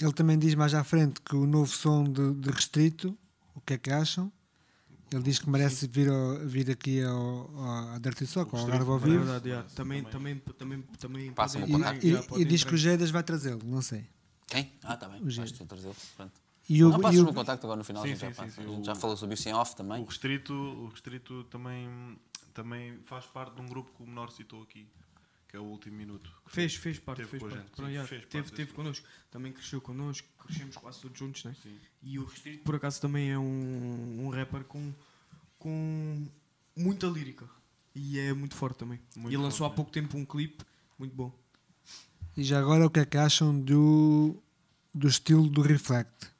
ele 0.00 0.12
também 0.12 0.38
diz 0.38 0.54
mais 0.54 0.72
à 0.74 0.84
frente 0.84 1.20
que 1.20 1.34
o 1.34 1.44
novo 1.46 1.70
som 1.70 2.04
de, 2.04 2.32
de 2.34 2.50
Restrito 2.50 3.18
o 3.54 3.60
que 3.60 3.74
é 3.74 3.78
que 3.78 3.90
acham 3.90 4.32
ele 5.12 5.22
diz 5.22 5.38
que 5.38 5.48
merece 5.50 5.86
vir, 5.86 6.08
ao- 6.08 6.38
vir 6.46 6.70
aqui 6.70 7.02
ao, 7.02 7.50
ao, 7.56 7.88
à 7.94 7.98
Dirty 7.98 8.26
Sock 8.26 8.54
ao 8.54 8.60
Algarve 8.62 8.90
ao 8.90 8.96
É 8.96 9.00
vivo 9.00 9.18
verdade, 9.24 9.48
yeah. 9.48 9.68
também, 9.74 10.02
também, 10.04 10.36
também, 10.56 10.82
também 10.98 11.30
o 11.30 11.34
e, 12.02 12.38
e- 12.38 12.42
e 12.42 12.44
diz 12.44 12.62
que 12.64 12.74
o. 12.74 12.76
Gedas 12.76 13.10
vai 13.10 13.22
trazê-lo 13.22 13.60
não 13.64 13.82
sei 13.82 14.06
Quem? 14.46 14.72
Ah, 14.82 14.94
está 14.94 15.08
bem. 15.08 15.20
O. 15.20 15.24
Vais-te 15.30 15.64
trazê-lo. 15.64 15.96
Pronto. 16.16 16.32
e 16.68 16.84
o, 16.84 16.90
Não, 16.90 16.98
e 16.98 17.02
passas 17.02 17.20
o- 17.20 17.24
o 17.28 17.34
contacto 17.34 17.66
agora 17.66 17.78
no 17.78 17.84
final. 17.84 18.02
Sim, 18.02 18.08
a 18.10 18.14
gente 18.14 18.20
já, 18.20 18.28
sim, 18.30 18.34
passa. 18.34 18.50
sim, 18.50 18.60
A 18.60 18.64
sim. 18.64 18.70
gente 18.70 18.80
O- 18.82 18.84
já 18.84 18.94
falou 18.94 19.16
sobre 19.16 19.34
isso 19.34 19.48
em 19.48 19.52
off 19.54 19.72
O 19.72 19.76
também. 19.76 20.04
Restrito, 20.04 20.52
o 20.54 20.88
Restrito 20.88 21.44
também, 21.44 22.16
também 22.54 22.98
faz 23.04 23.26
parte 23.26 23.54
de 23.54 23.60
um 23.62 23.66
grupo 23.66 23.90
que 23.96 24.02
o 24.02 24.06
menor 24.06 24.30
citou 24.30 24.62
aqui, 24.62 24.86
que 25.50 25.56
é 25.56 25.60
o 25.60 25.64
último 25.64 25.96
minuto. 25.96 26.30
Fez, 26.46 26.76
fez 26.76 27.00
parte, 27.00 27.18
Teve 27.18 27.30
fez 27.30 27.42
parte. 27.42 27.56
gente, 27.56 27.70
Pronto, 27.72 27.88
sim, 27.88 27.94
já, 27.94 28.06
fez 28.06 28.20
parte 28.20 28.30
teve, 28.30 28.44
desse 28.44 28.54
teve 28.56 28.72
connosco. 28.72 29.08
Também 29.32 29.52
cresceu 29.52 29.80
connosco, 29.80 30.28
crescemos 30.38 30.76
quase 30.76 31.00
todos 31.00 31.18
juntos, 31.18 31.42
né? 31.42 31.56
E 32.00 32.20
o 32.20 32.24
Restrito, 32.24 32.62
por 32.62 32.76
acaso, 32.76 33.00
também 33.00 33.32
é 33.32 33.38
um, 33.38 34.26
um 34.26 34.28
rapper 34.30 34.62
com, 34.62 34.94
com 35.58 36.28
muita 36.76 37.08
lírica. 37.08 37.48
E 37.92 38.20
é 38.20 38.32
muito 38.32 38.54
forte 38.54 38.78
também. 38.78 39.00
Muito 39.16 39.34
e 39.34 39.36
lançou 39.36 39.66
há 39.66 39.70
forte, 39.70 39.76
pouco 39.76 39.90
tempo 39.90 40.16
um 40.16 40.24
clipe 40.24 40.64
muito 40.96 41.16
bom. 41.16 41.36
E 42.36 42.44
já 42.44 42.60
agora 42.60 42.86
o 42.86 42.90
que 42.90 43.00
é 43.00 43.04
que 43.04 43.16
acham 43.18 43.60
do, 43.60 44.40
do 44.94 45.08
estilo 45.08 45.48
do 45.48 45.62
Reflect? 45.62 46.30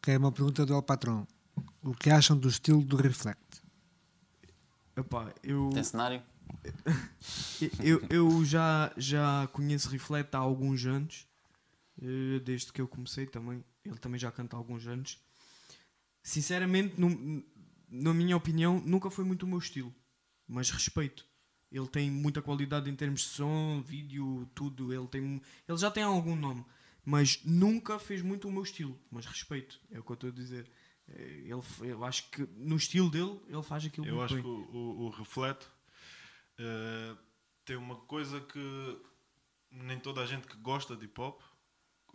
Que 0.00 0.12
é 0.12 0.18
uma 0.18 0.30
pergunta 0.30 0.64
do 0.64 0.74
El 0.74 0.82
Patrão. 0.82 1.26
O 1.82 1.92
que 1.92 2.08
acham 2.08 2.38
do 2.38 2.48
estilo 2.48 2.84
do 2.84 2.94
Reflect? 2.96 3.42
Epá, 4.96 5.34
eu, 5.42 5.70
Tem 5.74 5.82
cenário? 5.82 6.22
Eu, 7.82 8.00
eu 8.10 8.44
já, 8.44 8.92
já 8.96 9.48
conheço 9.52 9.88
Reflect 9.88 10.34
há 10.34 10.38
alguns 10.38 10.84
anos, 10.86 11.26
eh, 12.00 12.38
desde 12.44 12.72
que 12.72 12.80
eu 12.80 12.88
comecei 12.88 13.26
também. 13.26 13.64
Ele 13.84 13.98
também 13.98 14.18
já 14.18 14.30
canta 14.30 14.56
há 14.56 14.58
alguns 14.58 14.86
anos. 14.86 15.18
Sinceramente, 16.22 17.00
num- 17.00 17.42
na 17.88 18.12
minha 18.12 18.36
opinião, 18.36 18.80
nunca 18.84 19.10
foi 19.10 19.24
muito 19.24 19.44
o 19.44 19.46
meu 19.48 19.58
estilo, 19.58 19.94
mas 20.46 20.70
respeito. 20.70 21.26
Ele 21.70 21.86
tem 21.88 22.10
muita 22.10 22.40
qualidade 22.42 22.88
em 22.90 22.94
termos 22.96 23.20
de 23.22 23.26
som, 23.28 23.82
vídeo, 23.82 24.48
tudo. 24.54 24.92
Ele, 24.92 25.06
tem, 25.08 25.40
ele 25.68 25.78
já 25.78 25.90
tem 25.90 26.02
algum 26.02 26.34
nome, 26.36 26.64
mas 27.04 27.40
nunca 27.44 27.98
fez 27.98 28.22
muito 28.22 28.48
o 28.48 28.52
meu 28.52 28.62
estilo. 28.62 28.98
Mas 29.10 29.26
respeito, 29.26 29.80
é 29.90 29.98
o 29.98 30.02
que 30.02 30.10
eu 30.10 30.14
estou 30.14 30.30
a 30.30 30.32
dizer. 30.32 30.70
Eh, 31.08 31.42
Ele, 31.46 31.62
eu 31.90 32.04
acho 32.04 32.30
que 32.30 32.46
no 32.56 32.76
estilo 32.76 33.10
dele, 33.10 33.38
ele 33.48 33.62
faz 33.62 33.84
aquilo 33.84 34.06
Eu 34.06 34.16
muito 34.16 34.24
acho 34.24 34.34
bem. 34.34 34.42
que 34.42 34.48
o, 34.48 34.76
o, 34.76 35.06
o 35.06 35.10
Reflete 35.10 35.66
eh, 36.58 37.16
tem 37.64 37.76
uma 37.76 37.96
coisa 37.96 38.40
que 38.40 39.00
nem 39.70 39.98
toda 39.98 40.22
a 40.22 40.26
gente 40.26 40.46
que 40.46 40.56
gosta 40.56 40.96
de 40.96 41.04
hip 41.04 41.20
hop 41.20 41.40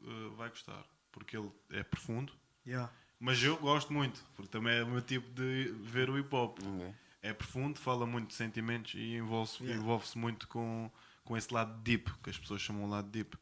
eh, 0.01 0.29
vai 0.35 0.49
gostar, 0.49 0.85
porque 1.11 1.37
ele 1.37 1.51
é 1.69 1.83
profundo. 1.83 2.33
Yeah. 2.65 2.91
Mas 3.19 3.41
eu 3.41 3.57
gosto 3.57 3.93
muito, 3.93 4.23
porque 4.35 4.51
também 4.51 4.77
é 4.77 4.83
o 4.83 4.87
meu 4.87 5.01
tipo 5.01 5.29
de 5.33 5.71
ver 5.81 6.09
o 6.09 6.17
hip 6.17 6.33
hop. 6.35 6.59
Ok. 6.59 6.95
É 7.21 7.33
profundo, 7.33 7.79
fala 7.79 8.05
muito 8.05 8.27
de 8.29 8.33
sentimentos 8.33 8.95
e 8.95 9.15
envolve-se 9.15 9.63
Yeah. 9.63 9.81
envolve-se 9.81 10.17
muito 10.17 10.45
com, 10.47 10.91
com 11.23 11.37
esse 11.37 11.53
lado 11.53 11.81
deep, 11.81 12.11
que 12.21 12.29
as 12.29 12.37
pessoas 12.37 12.61
chamam 12.61 12.89
lado 12.89 13.09
deep. 13.09 13.37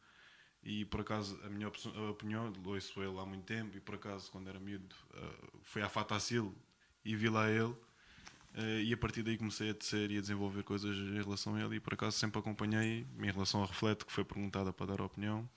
E 0.62 0.84
por 0.84 1.00
acaso, 1.00 1.40
a 1.44 1.48
minha 1.48 1.66
opinião, 1.68 2.52
ouço 2.64 3.02
ele 3.02 3.18
há 3.18 3.26
muito 3.26 3.44
tempo, 3.44 3.76
e 3.76 3.80
por 3.80 3.96
acaso, 3.96 4.30
quando 4.30 4.48
era 4.48 4.60
miúdo, 4.60 4.94
eh, 5.14 5.50
fui 5.62 5.82
à 5.82 5.88
Fatacil 5.88 6.54
e 7.04 7.16
vi 7.16 7.28
lá 7.28 7.50
ele. 7.50 7.74
Eh, 8.54 8.82
e 8.84 8.92
a 8.92 8.96
partir 8.96 9.22
daí 9.22 9.36
comecei 9.38 9.70
a 9.70 9.74
tecer 9.74 10.10
e 10.10 10.18
a 10.18 10.20
desenvolver 10.20 10.62
coisas 10.62 10.96
em 10.96 11.22
relação 11.22 11.54
a 11.54 11.60
ele. 11.64 11.76
E 11.76 11.80
por 11.80 11.94
acaso 11.94 12.16
sempre 12.18 12.38
acompanhei 12.38 13.06
em 13.18 13.30
relação 13.30 13.60
ao 13.60 13.66
Reflete, 13.66 14.04
que 14.04 14.12
foi 14.12 14.24
perguntada 14.24 14.72
para 14.72 14.86
dar 14.86 15.00
a 15.00 15.04
opinião. 15.04 15.48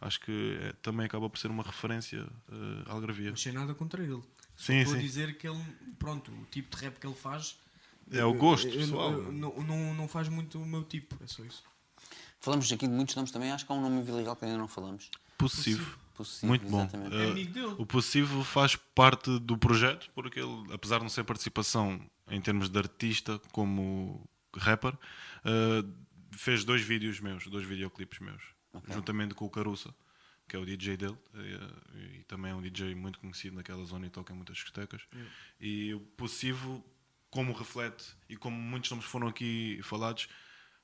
Acho 0.00 0.20
que 0.20 0.58
eh, 0.60 0.72
também 0.82 1.06
acaba 1.06 1.28
por 1.28 1.38
ser 1.38 1.50
uma 1.50 1.62
referência 1.62 2.22
uh, 2.22 2.90
algravia. 2.90 3.26
Não 3.28 3.34
achei 3.34 3.52
nada 3.52 3.74
contra 3.74 4.02
ele. 4.02 4.22
Sim, 4.56 4.78
estou 4.78 4.94
a 4.94 4.98
sim. 4.98 5.02
dizer 5.04 5.36
que 5.38 5.48
ele, 5.48 5.60
pronto, 5.98 6.30
o 6.30 6.44
tipo 6.50 6.76
de 6.76 6.84
rap 6.84 6.98
que 7.00 7.06
ele 7.06 7.16
faz. 7.16 7.58
É 8.10 8.24
o 8.24 8.32
gosto 8.32 8.68
eu- 8.68 8.72
eu- 8.74 8.78
pessoal. 8.80 9.12
eu- 9.12 9.32
não, 9.32 9.54
não, 9.62 9.94
não 9.94 10.08
faz 10.08 10.28
muito 10.28 10.58
o 10.60 10.64
meu 10.66 10.82
tipo, 10.84 11.16
é 11.22 11.26
só 11.26 11.42
isso. 11.44 11.62
Falamos 12.40 12.70
aqui 12.72 12.86
de 12.86 12.92
muitos 12.94 13.14
nomes 13.16 13.30
também, 13.32 13.50
acho 13.50 13.66
que 13.66 13.72
há 13.72 13.74
um 13.74 13.80
nome 13.82 14.08
legal 14.10 14.36
que 14.36 14.44
ainda 14.44 14.56
não 14.56 14.68
falamos. 14.68 15.10
Possessivo. 15.36 15.98
Possível, 16.14 16.48
Muito 16.48 16.66
bom. 16.68 16.80
exatamente. 16.82 17.14
É 17.14 17.26
Uh, 17.26 17.30
amigo 17.30 17.52
dele. 17.52 17.74
o 17.78 17.86
Possessivo 17.86 18.42
faz 18.44 18.74
parte 18.76 19.38
do 19.38 19.56
projeto, 19.58 20.10
porque 20.14 20.40
ele, 20.40 20.72
apesar 20.72 20.98
de 20.98 21.02
não 21.04 21.08
ser 21.10 21.22
participação 21.24 22.00
em 22.30 22.40
termos 22.40 22.68
de 22.68 22.78
artista 22.78 23.38
como 23.52 24.28
rapper, 24.56 24.92
uh, 24.94 25.92
fez 26.32 26.64
dois 26.64 26.82
vídeos 26.82 27.20
meus, 27.20 27.46
dois 27.46 27.64
videoclipes 27.66 28.18
meus, 28.20 28.42
juntamente 28.88 29.34
com 29.34 29.44
o 29.44 29.50
Caruça, 29.50 29.94
que 30.48 30.56
é 30.56 30.58
o 30.58 30.64
DJ 30.64 30.96
dele, 30.96 31.16
e, 31.94 32.18
e 32.20 32.24
também 32.24 32.50
é 32.52 32.54
um 32.54 32.62
DJ 32.62 32.94
muito 32.94 33.18
conhecido 33.18 33.56
naquela 33.56 33.84
zona 33.84 34.06
e 34.06 34.10
toca 34.10 34.32
em 34.32 34.36
muitas 34.36 34.56
discotecas. 34.56 35.02
E 35.60 35.92
o 35.94 36.00
Possessivo, 36.00 36.82
como 37.30 37.52
reflete, 37.52 38.04
e 38.28 38.36
como 38.36 38.56
muitos 38.56 38.90
nomes 38.90 39.04
foram 39.06 39.28
aqui 39.28 39.80
falados, 39.82 40.28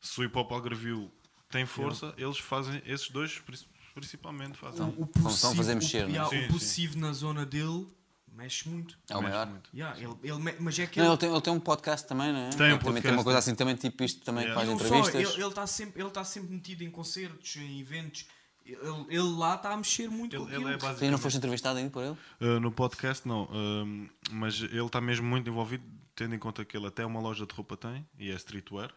se 0.00 0.20
o 0.20 0.24
hip 0.24 0.36
hop 0.36 0.52
algarvio 0.52 1.10
tem 1.50 1.64
força, 1.64 2.12
eles 2.18 2.38
fazem, 2.38 2.82
esses 2.84 3.08
dois 3.10 3.38
princi- 3.38 3.66
principalmente 3.94 4.58
fazem. 4.58 4.82
O, 4.84 5.02
o 5.04 5.06
fazer 5.06 5.22
possível- 5.22 5.74
mexer, 5.76 6.04
o, 6.04 6.08
é? 6.08 6.12
yeah, 6.12 6.28
Sim, 6.28 6.44
o 6.44 6.48
possível 6.48 7.00
na 7.00 7.12
zona 7.12 7.46
dele 7.46 7.86
mexe 8.34 8.68
muito. 8.68 8.98
É 9.08 9.16
o 9.16 9.20
Mexe 9.22 9.32
maior. 9.32 9.46
muito. 9.46 9.70
Yeah, 9.74 9.98
ele, 9.98 10.14
ele 10.22 10.56
mas 10.60 10.78
é 10.78 10.86
que 10.86 10.98
Não, 10.98 11.06
ele, 11.06 11.12
ele, 11.12 11.18
tem, 11.20 11.30
ele 11.30 11.40
tem 11.40 11.52
um 11.52 11.60
podcast 11.60 12.06
também, 12.06 12.32
não 12.32 12.40
é? 12.40 12.50
Tem 12.50 12.66
um 12.66 12.70
Ele 12.70 12.78
Também 12.78 12.78
tem 12.78 12.78
podcast, 12.92 13.16
uma 13.16 13.24
coisa 13.24 13.38
assim, 13.38 13.54
também 13.54 13.74
tipo 13.76 14.02
isto 14.04 14.24
também 14.24 14.44
Yeah. 14.44 14.60
que 14.62 14.70
não 14.70 14.78
faz 14.78 14.90
só, 14.90 15.08
entrevistas. 15.08 15.38
ele 15.38 15.48
está 15.48 15.66
sempre, 15.66 16.02
ele 16.02 16.10
tá 16.10 16.24
sempre 16.24 16.52
metido 16.54 16.82
em 16.82 16.90
concertos, 16.90 17.56
em 17.56 17.80
eventos. 17.80 18.26
Ele, 18.66 18.78
ele 19.08 19.18
lá 19.36 19.56
está 19.56 19.72
a 19.72 19.76
mexer 19.76 20.08
muito 20.08 20.36
com 20.38 20.44
Ele, 20.44 20.54
ele 20.54 20.64
é 20.64 20.66
ainda 20.68 20.70
não 20.72 20.78
basicamente 20.88 21.20
foste 21.20 21.36
entrevistado 21.36 21.78
ainda 21.78 21.90
por 21.90 22.02
ele? 22.02 22.16
Uh, 22.40 22.58
no 22.60 22.72
podcast 22.72 23.28
não, 23.28 23.46
um, 23.52 24.08
mas 24.30 24.58
ele 24.60 24.80
está 24.86 25.00
mesmo 25.02 25.26
muito 25.26 25.48
envolvido, 25.50 25.84
tendo 26.16 26.34
em 26.34 26.38
conta 26.38 26.64
que 26.64 26.74
ele 26.76 26.86
até 26.86 27.04
uma 27.04 27.20
loja 27.20 27.44
de 27.46 27.54
roupa 27.54 27.76
tem 27.76 28.06
e 28.18 28.30
é 28.30 28.34
streetwear. 28.34 28.90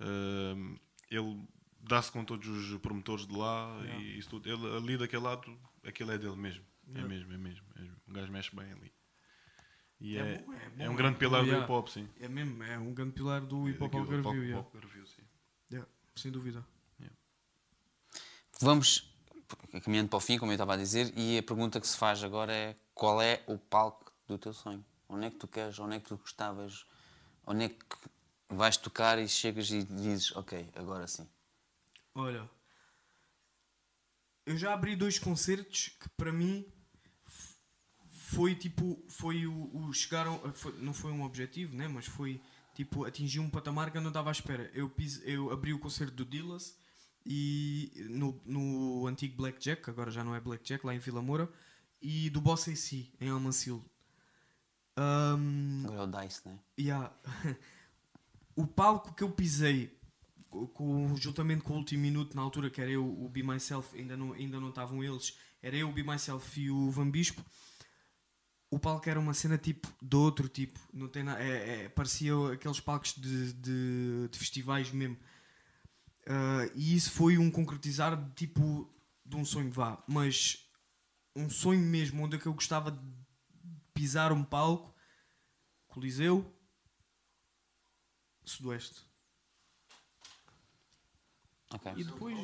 Um, 0.00 0.76
ele 1.10 1.40
dá-se 1.80 2.10
com 2.10 2.24
todos 2.24 2.48
os 2.48 2.76
promotores 2.80 3.26
de 3.26 3.34
lá 3.36 3.70
e 4.00 4.18
isso 4.18 4.30
tudo. 4.30 4.48
Ele 4.48 4.76
ali 4.76 4.96
daquele 4.98 5.22
lado, 5.22 5.56
aquilo 5.86 6.10
é 6.12 6.18
dele 6.18 6.36
mesmo. 6.36 6.64
É 6.94 7.02
mesmo, 7.02 7.32
é 7.32 7.38
mesmo. 7.38 7.66
é 7.76 7.80
mesmo. 7.82 8.00
O 8.08 8.12
gajo 8.12 8.32
mexe 8.32 8.54
bem 8.54 8.72
ali. 8.72 8.92
E 10.00 10.16
É 10.16 10.20
é, 10.20 10.38
bom, 10.38 10.52
é 10.52 10.56
é 10.56 10.68
bom, 10.70 10.84
um 10.90 10.92
é 10.92 10.96
grande 10.96 11.18
pilar 11.18 11.42
do 11.42 11.48
yeah. 11.48 11.64
hip 11.64 11.72
hop, 11.72 11.88
sim. 11.88 12.08
É 12.20 12.28
mesmo, 12.28 12.62
é 12.62 12.78
um 12.78 12.94
grande 12.94 13.12
pilar 13.12 13.40
do 13.44 13.68
hip 13.68 13.82
hop 13.82 13.92
yeah. 13.94 14.22
pop 14.62 14.76
algarvio, 14.76 15.06
sim. 15.06 15.22
Yeah, 15.70 15.88
sem 16.16 16.30
dúvida. 16.30 16.64
Vamos 18.60 19.14
caminhando 19.84 20.08
para 20.08 20.16
o 20.16 20.20
fim, 20.20 20.36
como 20.38 20.50
eu 20.50 20.54
estava 20.54 20.74
a 20.74 20.76
dizer, 20.76 21.12
e 21.16 21.38
a 21.38 21.42
pergunta 21.42 21.80
que 21.80 21.86
se 21.86 21.96
faz 21.96 22.22
agora 22.24 22.52
é 22.52 22.76
qual 22.92 23.22
é 23.22 23.42
o 23.46 23.56
palco 23.56 24.12
do 24.26 24.36
teu 24.36 24.52
sonho? 24.52 24.84
Onde 25.08 25.26
é 25.26 25.30
que 25.30 25.36
tu 25.36 25.46
queres, 25.46 25.78
onde 25.78 25.96
é 25.96 26.00
que 26.00 26.08
tu 26.08 26.16
gostavas, 26.16 26.84
onde 27.46 27.64
é 27.64 27.68
que 27.68 27.76
vais 28.50 28.76
tocar 28.76 29.18
e 29.18 29.28
chegas 29.28 29.70
e 29.70 29.84
dizes, 29.84 30.34
ok, 30.34 30.68
agora 30.74 31.06
sim. 31.06 31.26
Olha, 32.14 32.50
eu 34.44 34.56
já 34.56 34.74
abri 34.74 34.96
dois 34.96 35.18
concertos 35.18 35.90
que 36.00 36.08
para 36.10 36.32
mim 36.32 36.66
foi 38.30 38.54
tipo, 38.54 39.02
foi 39.08 39.46
o, 39.46 39.70
o 39.74 39.92
chegaram, 39.92 40.38
foi- 40.52 40.76
não 40.82 40.92
foi 40.92 41.10
um 41.12 41.22
objetivo, 41.22 41.74
né? 41.74 41.88
Mas 41.88 42.04
foi 42.06 42.40
tipo 42.74 43.04
atingir 43.04 43.40
um 43.40 43.48
patamar 43.48 43.90
que 43.90 43.96
eu 43.96 44.02
não 44.02 44.08
estava 44.08 44.28
à 44.30 44.32
espera. 44.32 44.70
Eu, 44.74 44.90
pis, 44.90 45.22
eu 45.24 45.50
abri 45.50 45.72
o 45.72 45.78
concerto 45.78 46.14
do 46.14 46.26
Dillas 46.26 46.76
e 47.24 47.90
no, 48.10 48.38
no 48.44 49.06
antigo 49.06 49.34
Blackjack, 49.36 49.82
que 49.82 49.90
agora 49.90 50.10
já 50.10 50.22
não 50.22 50.34
é 50.34 50.40
Blackjack, 50.40 50.84
lá 50.84 50.94
em 50.94 50.98
Vila 50.98 51.22
Moura, 51.22 51.50
e 52.02 52.28
do 52.28 52.40
Boss 52.40 52.68
AC 52.68 53.10
em 53.18 53.30
Almancil. 53.30 53.82
Ahm, 54.96 55.84
Agora 55.86 56.00
é 56.00 56.04
o 56.20 56.22
Dice, 56.22 56.46
né? 56.46 56.58
Yeah. 56.78 57.12
o 58.56 58.66
palco 58.66 59.14
que 59.14 59.22
eu 59.24 59.30
pisei 59.30 59.96
co- 60.50 60.66
com, 60.68 61.16
juntamente 61.16 61.62
com 61.62 61.74
o 61.74 61.76
último 61.76 62.02
minuto 62.02 62.34
na 62.34 62.42
altura 62.42 62.68
que 62.68 62.80
era 62.80 62.90
eu 62.90 63.04
o 63.06 63.28
Be 63.28 63.42
Myself 63.42 63.96
ainda 63.96 64.16
não, 64.16 64.32
ainda 64.34 64.60
não 64.60 64.68
estavam 64.70 65.02
eles 65.02 65.38
era 65.62 65.76
eu 65.76 65.88
o 65.88 65.92
Be 65.92 66.02
Myself 66.02 66.60
e 66.60 66.70
o 66.70 66.90
Van 66.90 67.08
Bispo 67.10 67.42
o 68.70 68.78
palco 68.78 69.08
era 69.08 69.18
uma 69.18 69.32
cena 69.34 69.56
tipo 69.56 69.88
de 70.02 70.16
outro 70.16 70.48
tipo. 70.48 70.78
Não 70.92 71.08
tem 71.08 71.22
na, 71.22 71.38
é, 71.40 71.84
é- 71.84 71.88
parecia 71.88 72.32
aqueles 72.52 72.80
palcos 72.80 73.14
de, 73.14 73.52
de, 73.54 74.28
de 74.28 74.38
festivais 74.38 74.90
mesmo. 74.90 75.16
Ah, 76.26 76.70
e 76.74 76.94
isso 76.94 77.10
foi 77.12 77.38
um 77.38 77.50
concretizar 77.50 78.14
de 78.16 78.30
tipo 78.34 78.92
de 79.24 79.36
um 79.36 79.44
sonho 79.44 79.70
vá. 79.70 80.02
Mas 80.06 80.68
um 81.34 81.48
sonho 81.48 81.80
mesmo 81.80 82.22
onde 82.24 82.36
é 82.36 82.38
que 82.38 82.46
eu 82.46 82.52
gostava 82.54 82.90
de 82.90 82.98
pisar 83.94 84.32
um 84.32 84.44
palco? 84.44 84.94
Coliseu 85.86 86.54
Sudoeste. 88.44 89.02
Ok. 91.70 91.92
e 91.96 92.04
depois 92.04 92.34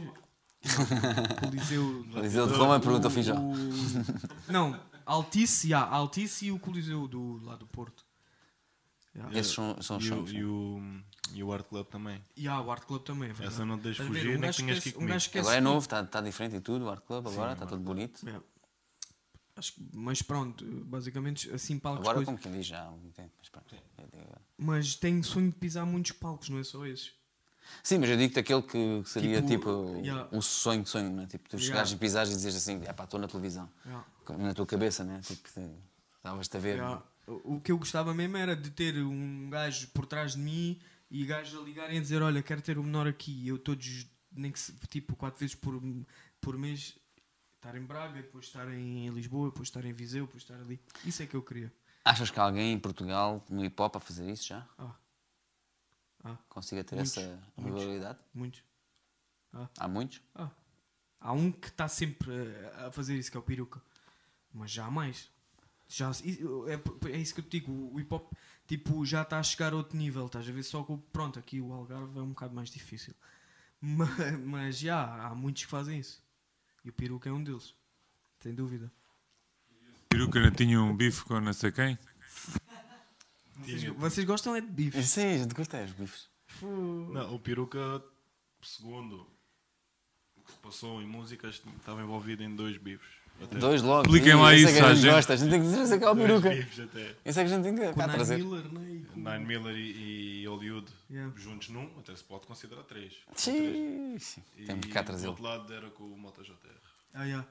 Coliseu 1.40 2.04
Coliseu 2.12 2.46
de 2.46 2.52
Roma, 2.54 2.78
pergunta 2.80 3.08
fiz 3.08 3.24
já. 3.26 3.34
não 4.48 4.78
Altice 5.06 5.68
yeah, 5.68 5.90
Altice 5.94 6.46
e 6.46 6.52
o 6.52 6.58
Coliseu 6.58 7.06
do 7.08 7.38
lá 7.44 7.56
do 7.56 7.66
Porto 7.66 8.04
yeah. 9.14 9.38
Esses 9.38 9.52
são, 9.52 9.80
são 9.82 9.96
os 9.98 10.04
E 10.04 10.08
o, 10.08 10.10
sonhos. 10.14 10.32
e, 10.32 10.44
o, 10.44 11.02
e 11.34 11.42
o 11.44 11.52
Art 11.52 11.66
Club 11.66 11.86
também. 11.88 12.22
E 12.36 12.48
há 12.48 12.60
o 12.60 12.70
Art 12.70 12.84
Club 12.84 13.02
também 13.02 13.30
é 13.30 13.32
verdade. 13.32 13.54
Essa 13.54 13.64
não 13.64 13.78
te 13.78 13.82
deixes 13.84 14.00
Estás 14.00 14.10
a 14.10 14.12
ver? 14.12 14.18
fugir, 14.20 14.36
Um 14.36 14.40
nem 14.40 14.40
gajo 14.48 14.56
que 14.58 14.64
tenhas 14.64 14.78
que 14.82 14.88
ir 14.88 14.90
esquece- 14.90 14.96
um 14.96 15.00
comigo. 15.00 15.12
gajo 15.14 15.26
esquece 15.26 15.40
Agora 15.40 15.56
é 15.56 15.60
tudo. 15.60 15.64
novo, 15.72 15.84
está 15.84 16.00
está 16.00 16.20
diferente 16.20 16.56
e 16.56 16.60
tudo, 16.60 16.84
o 16.84 16.90
Art 16.90 17.04
Club 17.04 17.26
agora, 17.28 17.52
está 17.52 17.66
tudo 17.66 17.82
bonito. 17.82 18.28
É. 18.28 18.40
Acho 19.56 19.72
que- 19.74 19.86
mas 19.92 20.20
pronto, 20.20 20.64
basicamente 20.84 21.48
assim 21.52 21.78
palcos 21.78 22.00
Agora, 22.00 22.16
coisa. 22.16 22.26
como 22.26 22.38
quem 22.38 22.50
diz, 22.52 22.66
já 22.66 22.80
há 22.82 22.86
algum 22.86 23.10
tempo. 23.12 23.32
Mas, 23.38 23.48
pronto, 23.48 23.72
eu 23.74 24.04
digo 24.10 24.22
agora. 24.24 24.42
Mas 24.58 24.94
tenho 24.96 25.22
sonho 25.22 25.50
de 25.50 25.56
pisar 25.56 25.86
muitos 25.86 26.10
palcos, 26.12 26.48
não 26.48 26.58
é 26.58 26.64
só 26.64 26.84
esses. 26.86 27.12
Sim, 27.82 27.98
mas 27.98 28.10
eu 28.10 28.16
digo 28.16 28.34
daquele 28.34 28.62
que 28.62 29.02
seria 29.06 29.42
Tipo, 29.42 29.48
tipo, 29.48 30.00
yeah. 30.04 30.28
o 30.32 30.40
sonho, 30.42 30.86
sonho, 30.86 31.10
né? 31.10 31.26
Tipo, 31.26 31.48
tu 31.48 31.56
Yeah. 31.56 31.66
chegares 31.66 31.92
e 31.92 31.96
pisares 31.96 32.32
e 32.32 32.36
dizes 32.36 32.56
assim, 32.56 32.80
é 32.84 32.92
pá, 32.92 33.04
estou 33.04 33.20
na 33.20 33.28
televisão. 33.28 33.68
Yeah. 33.84 34.06
Na 34.38 34.54
tua 34.54 34.66
cabeça, 34.66 35.04
né? 35.04 35.20
Tipo, 35.22 35.48
estavas-te 36.16 36.56
a 36.56 36.60
ver. 36.60 36.76
Yeah. 36.76 37.02
O 37.26 37.54
o 37.56 37.60
que 37.60 37.72
eu 37.72 37.78
gostava 37.78 38.12
mesmo 38.12 38.36
era 38.36 38.54
de 38.54 38.70
ter 38.70 38.98
um 39.02 39.48
gajo 39.48 39.88
por 39.88 40.04
trás 40.06 40.32
de 40.32 40.38
mim 40.38 40.78
E 41.10 41.24
gajos 41.24 41.58
a 41.58 41.64
ligarem 41.64 41.98
a 41.98 42.00
dizer: 42.00 42.22
Olha, 42.22 42.42
quero 42.42 42.60
ter 42.60 42.76
o 42.78 42.82
menor 42.82 43.06
aqui. 43.06 43.46
Eu 43.48 43.58
todos, 43.58 44.06
nem 44.32 44.50
que 44.52 44.58
tipo, 44.88 45.14
quatro 45.16 45.38
vezes 45.40 45.54
por, 45.54 45.80
por 46.40 46.58
mês, 46.58 46.98
estar 47.56 47.74
em 47.76 47.82
Braga, 47.82 48.20
depois 48.20 48.46
estar 48.46 48.68
em 48.72 49.08
Lisboa, 49.10 49.48
depois 49.48 49.68
estar 49.68 49.84
em 49.84 49.92
Viseu, 49.92 50.26
depois 50.26 50.42
estar 50.42 50.56
ali. 50.56 50.78
Isso 51.04 51.22
é 51.22 51.26
que 51.26 51.34
eu 51.34 51.42
queria. 51.42 51.72
Achas 52.04 52.30
que 52.30 52.38
alguém 52.38 52.72
em 52.72 52.78
Portugal, 52.78 53.42
no 53.48 53.64
hip 53.64 53.80
hop, 53.80 53.96
a 53.96 54.00
fazer 54.00 54.28
isso 54.30 54.46
já? 54.48 54.66
Ah. 54.78 54.92
Ah. 56.24 56.36
Consiga 56.48 56.82
ter 56.82 56.96
Muitos, 56.96 57.16
essa 57.18 57.38
muitos. 57.56 57.82
rivalidade? 57.82 58.18
Muitos. 58.32 58.62
Há 59.78 59.86
muitos? 59.86 60.20
Ah. 60.34 60.50
Há 61.20 61.32
um 61.32 61.52
que 61.52 61.68
está 61.68 61.86
sempre 61.86 62.30
a- 62.76 62.86
a 62.86 62.90
fazer 62.90 63.16
isso, 63.16 63.30
que 63.30 63.36
é 63.36 63.40
o 63.40 63.42
peruca. 63.42 63.80
Mas 64.52 64.70
já 64.70 64.86
há 64.86 64.90
mais. 64.90 65.30
Já, 65.86 66.10
é, 66.10 67.10
é 67.12 67.16
isso 67.18 67.34
que 67.34 67.40
eu 67.40 67.44
te 67.44 67.60
digo. 67.60 67.70
O 67.92 68.00
hip 68.00 68.12
hop 68.14 68.32
tipo, 68.66 69.04
já 69.04 69.22
está 69.22 69.38
a 69.38 69.42
chegar 69.42 69.72
a 69.72 69.76
outro 69.76 69.96
nível. 69.96 70.26
Estás 70.26 70.48
a 70.48 70.52
ver? 70.52 70.62
Só 70.62 70.82
que 70.82 70.92
o- 70.92 70.98
pronto, 70.98 71.38
aqui 71.38 71.60
o 71.60 71.72
Algarve 71.72 72.18
é 72.18 72.22
um 72.22 72.30
bocado 72.30 72.54
mais 72.54 72.70
difícil. 72.70 73.14
Mas, 73.86 74.38
mas 74.42 74.78
já 74.78 75.26
há 75.26 75.34
muitos 75.34 75.64
que 75.64 75.70
fazem 75.70 75.98
isso. 75.98 76.22
E 76.82 76.88
o 76.88 76.92
peruca 76.92 77.28
é 77.28 77.32
um 77.32 77.44
deles. 77.44 77.74
Sem 78.40 78.54
dúvida. 78.54 78.90
Peruca 80.08 80.40
não 80.40 80.50
tinha 80.50 80.80
um 80.80 80.96
bife 80.96 81.22
com 81.24 81.38
não 81.38 81.52
sei 81.52 81.70
quem? 81.70 81.98
Vocês, 83.58 83.84
vocês 83.84 84.26
gostam 84.26 84.56
é 84.56 84.60
de 84.60 84.66
bife? 84.66 85.02
Sim, 85.02 85.26
a 85.34 85.38
gente 85.38 85.54
gosta 85.54 85.82
dos 85.82 85.92
bifes. 85.92 86.28
Não, 86.62 87.34
o 87.34 87.38
peruca, 87.38 88.02
segundo 88.62 89.26
o 90.36 90.42
que 90.42 90.52
se 90.52 90.58
passou 90.58 91.00
em 91.02 91.06
músicas, 91.06 91.62
estava 91.78 92.02
envolvido 92.02 92.42
em 92.42 92.54
dois 92.54 92.76
bifes. 92.76 93.22
Até 93.42 93.58
Dois 93.58 93.82
logo. 93.82 94.02
Expliquem 94.02 94.34
lá 94.34 94.52
é 94.54 94.56
isso 94.58 94.72
que 94.72 94.78
a 94.78 94.86
à 94.86 94.94
gente 94.94 95.02
gente. 95.02 95.12
gosta. 95.12 95.32
A 95.32 95.36
gente 95.36 95.50
tem 95.50 95.60
que 95.60 95.66
dizer 95.66 95.80
esse 95.82 95.94
é 95.94 95.98
que 95.98 96.04
é 96.04 96.08
o 96.10 96.14
dois 96.14 96.26
peruca. 96.28 96.50
bifes. 96.50 96.78
Esse 97.24 97.40
é 97.40 97.44
que 97.44 97.52
a 97.52 97.56
gente 97.56 97.62
tem 97.64 97.74
que 97.74 97.80
cá 97.92 98.06
Nine 98.06 98.12
trazer. 98.14 98.36
Miller, 98.38 98.72
né? 98.72 98.90
E 98.92 99.04
com- 99.06 99.16
Nine 99.20 99.44
Miller 99.44 99.76
e, 99.76 100.42
e 100.42 100.46
Hollywood 100.46 100.92
Yeah. 101.10 101.32
juntos 101.36 101.68
num, 101.70 101.90
até 101.98 102.14
se 102.14 102.22
pode 102.22 102.46
considerar 102.46 102.84
três. 102.84 103.14
E 104.56 104.64
Temos 104.66 104.86
que 104.86 104.92
cá 104.92 105.02
do 105.02 105.06
trazê-lo. 105.06 105.30
outro 105.32 105.44
lado 105.44 105.72
era 105.74 105.90
com 105.90 106.04
o 106.04 106.16
Mota 106.16 106.44
JR. 106.44 106.54
Ah, 107.12 107.24
yeah. 107.24 107.48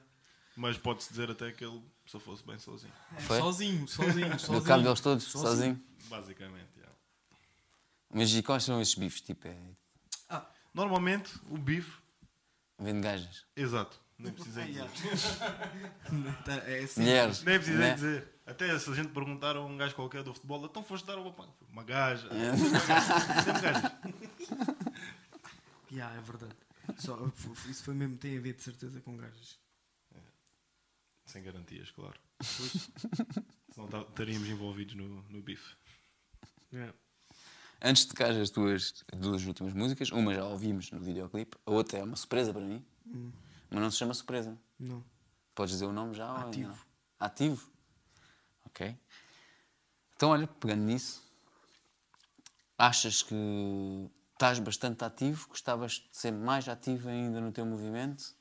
Mas 0.56 0.78
pode-se 0.78 1.10
dizer 1.10 1.30
até 1.30 1.50
que 1.50 1.64
ele 1.64 1.82
só 2.06 2.20
fosse 2.20 2.44
bem 2.44 2.58
sozinho. 2.58 2.92
Foi? 3.20 3.38
Sozinho, 3.40 3.88
sozinho, 3.88 4.38
sozinho. 4.38 4.62
cabo 4.64 4.82
deles 4.84 5.00
todos, 5.00 5.24
Sozinho. 5.24 5.48
sozinho. 5.50 5.82
Basicamente, 6.08 6.68
yeah. 6.76 6.96
Mas 8.12 8.30
e 8.32 8.42
quais 8.42 8.62
são 8.62 8.80
esses 8.80 8.94
bifes? 8.94 9.20
Tipo, 9.20 9.48
é... 9.48 9.58
Normalmente, 10.72 11.32
o 11.50 11.56
bife, 11.56 11.92
vende 12.78 13.00
gajas. 13.00 13.44
exato, 13.56 14.00
nem 14.18 14.32
precisei 14.32 14.66
dizer. 14.66 14.84
É 16.66 16.78
assim. 16.84 17.00
Mulheres. 17.00 17.42
Nem 17.42 17.56
precisei 17.58 17.80
né? 17.80 17.94
dizer. 17.94 18.28
Até 18.46 18.78
se 18.78 18.90
a 18.90 18.94
gente 18.94 19.08
perguntar 19.08 19.56
a 19.56 19.62
um 19.64 19.76
gajo 19.76 19.94
qualquer 19.94 20.22
do 20.22 20.34
futebol, 20.34 20.64
então 20.66 20.82
foste 20.82 21.06
dar 21.06 21.16
uma, 21.18 21.32
uma 21.70 21.82
gaja. 21.84 22.28
É. 22.28 22.54
Sempre 23.42 23.60
gajas. 23.62 23.92
Yeah, 25.90 26.16
é 26.16 26.20
verdade. 26.20 26.54
Só, 26.98 27.18
isso 27.68 27.84
foi 27.84 27.94
mesmo, 27.94 28.16
tem 28.16 28.36
a 28.36 28.40
ver 28.40 28.54
de 28.54 28.62
certeza 28.62 29.00
com 29.00 29.16
gajas. 29.16 29.58
Sem 31.34 31.42
garantias, 31.42 31.90
claro. 31.90 32.14
Senão 33.72 33.88
tá- 33.88 34.02
estaríamos 34.02 34.48
envolvidos 34.48 34.94
no, 34.94 35.20
no 35.22 35.42
bife. 35.42 35.74
Yeah. 36.72 36.94
Antes 37.82 38.04
de 38.04 38.10
tocar 38.10 38.30
as 38.30 38.50
tuas 38.50 39.04
duas 39.12 39.44
últimas 39.44 39.72
músicas, 39.72 40.12
uma 40.12 40.32
já 40.32 40.44
ouvimos 40.44 40.92
no 40.92 41.00
videoclipe, 41.00 41.56
a 41.66 41.72
outra 41.72 41.98
é 41.98 42.04
uma 42.04 42.14
surpresa 42.14 42.52
para 42.52 42.62
mim, 42.62 42.86
mas 43.68 43.80
não 43.80 43.90
se 43.90 43.96
chama 43.96 44.14
surpresa. 44.14 44.56
Não. 44.78 45.04
Podes 45.56 45.72
dizer 45.72 45.86
o 45.86 45.92
nome 45.92 46.14
já? 46.14 46.32
ou 46.32 46.38
Ativo. 46.38 46.68
não? 46.68 46.78
Ativo? 47.18 47.68
Ok. 48.66 48.96
Então, 50.14 50.30
olha, 50.30 50.46
pegando 50.46 50.84
nisso, 50.84 51.20
achas 52.78 53.22
que 53.24 53.34
estás 54.34 54.60
bastante 54.60 55.04
ativo? 55.04 55.48
Gostavas 55.48 55.94
de 55.94 56.16
ser 56.16 56.30
mais 56.30 56.68
ativo 56.68 57.08
ainda 57.08 57.40
no 57.40 57.50
teu 57.50 57.66
movimento? 57.66 58.36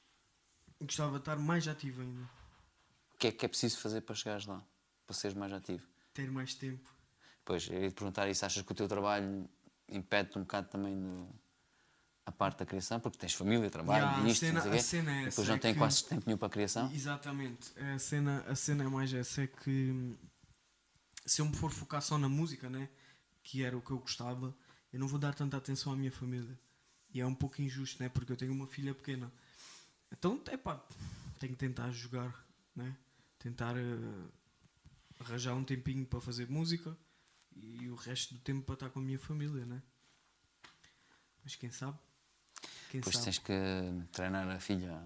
Gostava 0.79 1.13
de 1.13 1.17
estar 1.17 1.37
mais 1.37 1.67
ativo 1.67 2.03
ainda. 2.03 2.42
O 3.23 3.25
que 3.25 3.27
é 3.29 3.31
que 3.31 3.45
é 3.45 3.47
preciso 3.47 3.79
fazer 3.79 4.01
para 4.01 4.13
chegares 4.15 4.45
lá? 4.45 4.61
Para 5.07 5.15
seres 5.15 5.33
mais 5.37 5.53
ativo? 5.53 5.87
Ter 6.13 6.29
mais 6.29 6.53
tempo. 6.55 6.89
Pois, 7.45 7.69
eu 7.69 7.81
ia 7.81 7.89
te 7.89 7.93
perguntar 7.93 8.27
isso. 8.27 8.45
Achas 8.45 8.65
que 8.65 8.71
o 8.73 8.75
teu 8.75 8.85
trabalho 8.85 9.49
impede-te 9.87 10.37
um 10.37 10.41
bocado 10.41 10.67
também 10.67 11.29
a 12.25 12.33
parte 12.33 12.59
da 12.59 12.65
criação? 12.65 12.99
Porque 12.99 13.17
tens 13.17 13.33
família, 13.33 13.69
trabalho 13.69 14.03
Yeah, 14.03 14.23
e 14.23 14.25
a 14.25 14.33
isto, 14.33 14.39
cena- 14.41 14.59
a 14.59 14.77
cena 14.79 15.11
é 15.11 15.19
essa, 15.19 15.29
depois 15.29 15.47
não 15.47 15.55
é 15.55 15.59
tem 15.59 15.71
que- 15.73 15.79
quase 15.79 16.03
tempo 16.03 16.23
nenhum 16.25 16.37
para 16.37 16.47
a 16.47 16.51
criação. 16.51 16.91
Exatamente. 16.91 17.71
A 17.79 17.97
cena, 17.97 18.41
a 18.45 18.55
cena 18.55 18.83
é 18.83 18.87
mais 18.89 19.13
essa 19.13 19.43
é 19.43 19.47
que 19.47 19.69
hum, 19.69 20.17
se 21.25 21.41
eu 21.41 21.45
me 21.45 21.55
for 21.55 21.71
focar 21.71 22.01
só 22.01 22.17
na 22.17 22.27
música, 22.27 22.69
né? 22.69 22.89
Que 23.41 23.63
era 23.63 23.77
o 23.77 23.81
que 23.81 23.91
eu 23.91 23.99
gostava, 23.99 24.53
eu 24.91 24.99
não 24.99 25.07
vou 25.07 25.17
dar 25.17 25.33
tanta 25.33 25.55
atenção 25.55 25.93
à 25.93 25.95
minha 25.95 26.11
família. 26.11 26.59
E 27.13 27.21
é 27.21 27.25
um 27.25 27.33
pouco 27.33 27.61
injusto, 27.61 28.03
né? 28.03 28.09
Porque 28.09 28.33
eu 28.33 28.35
tenho 28.35 28.51
uma 28.51 28.67
filha 28.67 28.93
pequena. 28.93 29.31
Então, 30.11 30.41
é 30.47 30.57
pá, 30.57 30.83
tenho 31.39 31.53
que 31.53 31.57
tentar 31.59 31.89
jogar, 31.91 32.45
né? 32.75 32.93
Tentar 33.43 33.75
eh, 33.75 33.81
arranjar 35.19 35.53
um 35.53 35.65
tempinho 35.65 36.05
para 36.05 36.21
fazer 36.21 36.49
música 36.49 36.95
e 37.53 37.89
o 37.89 37.95
resto 37.95 38.33
do 38.33 38.39
tempo 38.39 38.61
para 38.65 38.75
estar 38.75 38.89
com 38.89 38.99
a 39.01 39.03
minha 39.03 39.19
família, 39.19 39.65
né? 39.65 39.81
Mas 41.43 41.53
quem 41.55 41.69
sabe? 41.69 41.97
Quem 42.89 43.01
Depois 43.01 43.15
sabe? 43.15 43.25
tens 43.25 43.37
que 43.39 43.53
treinar 44.13 44.47
a 44.49 44.59
filha 44.61 45.05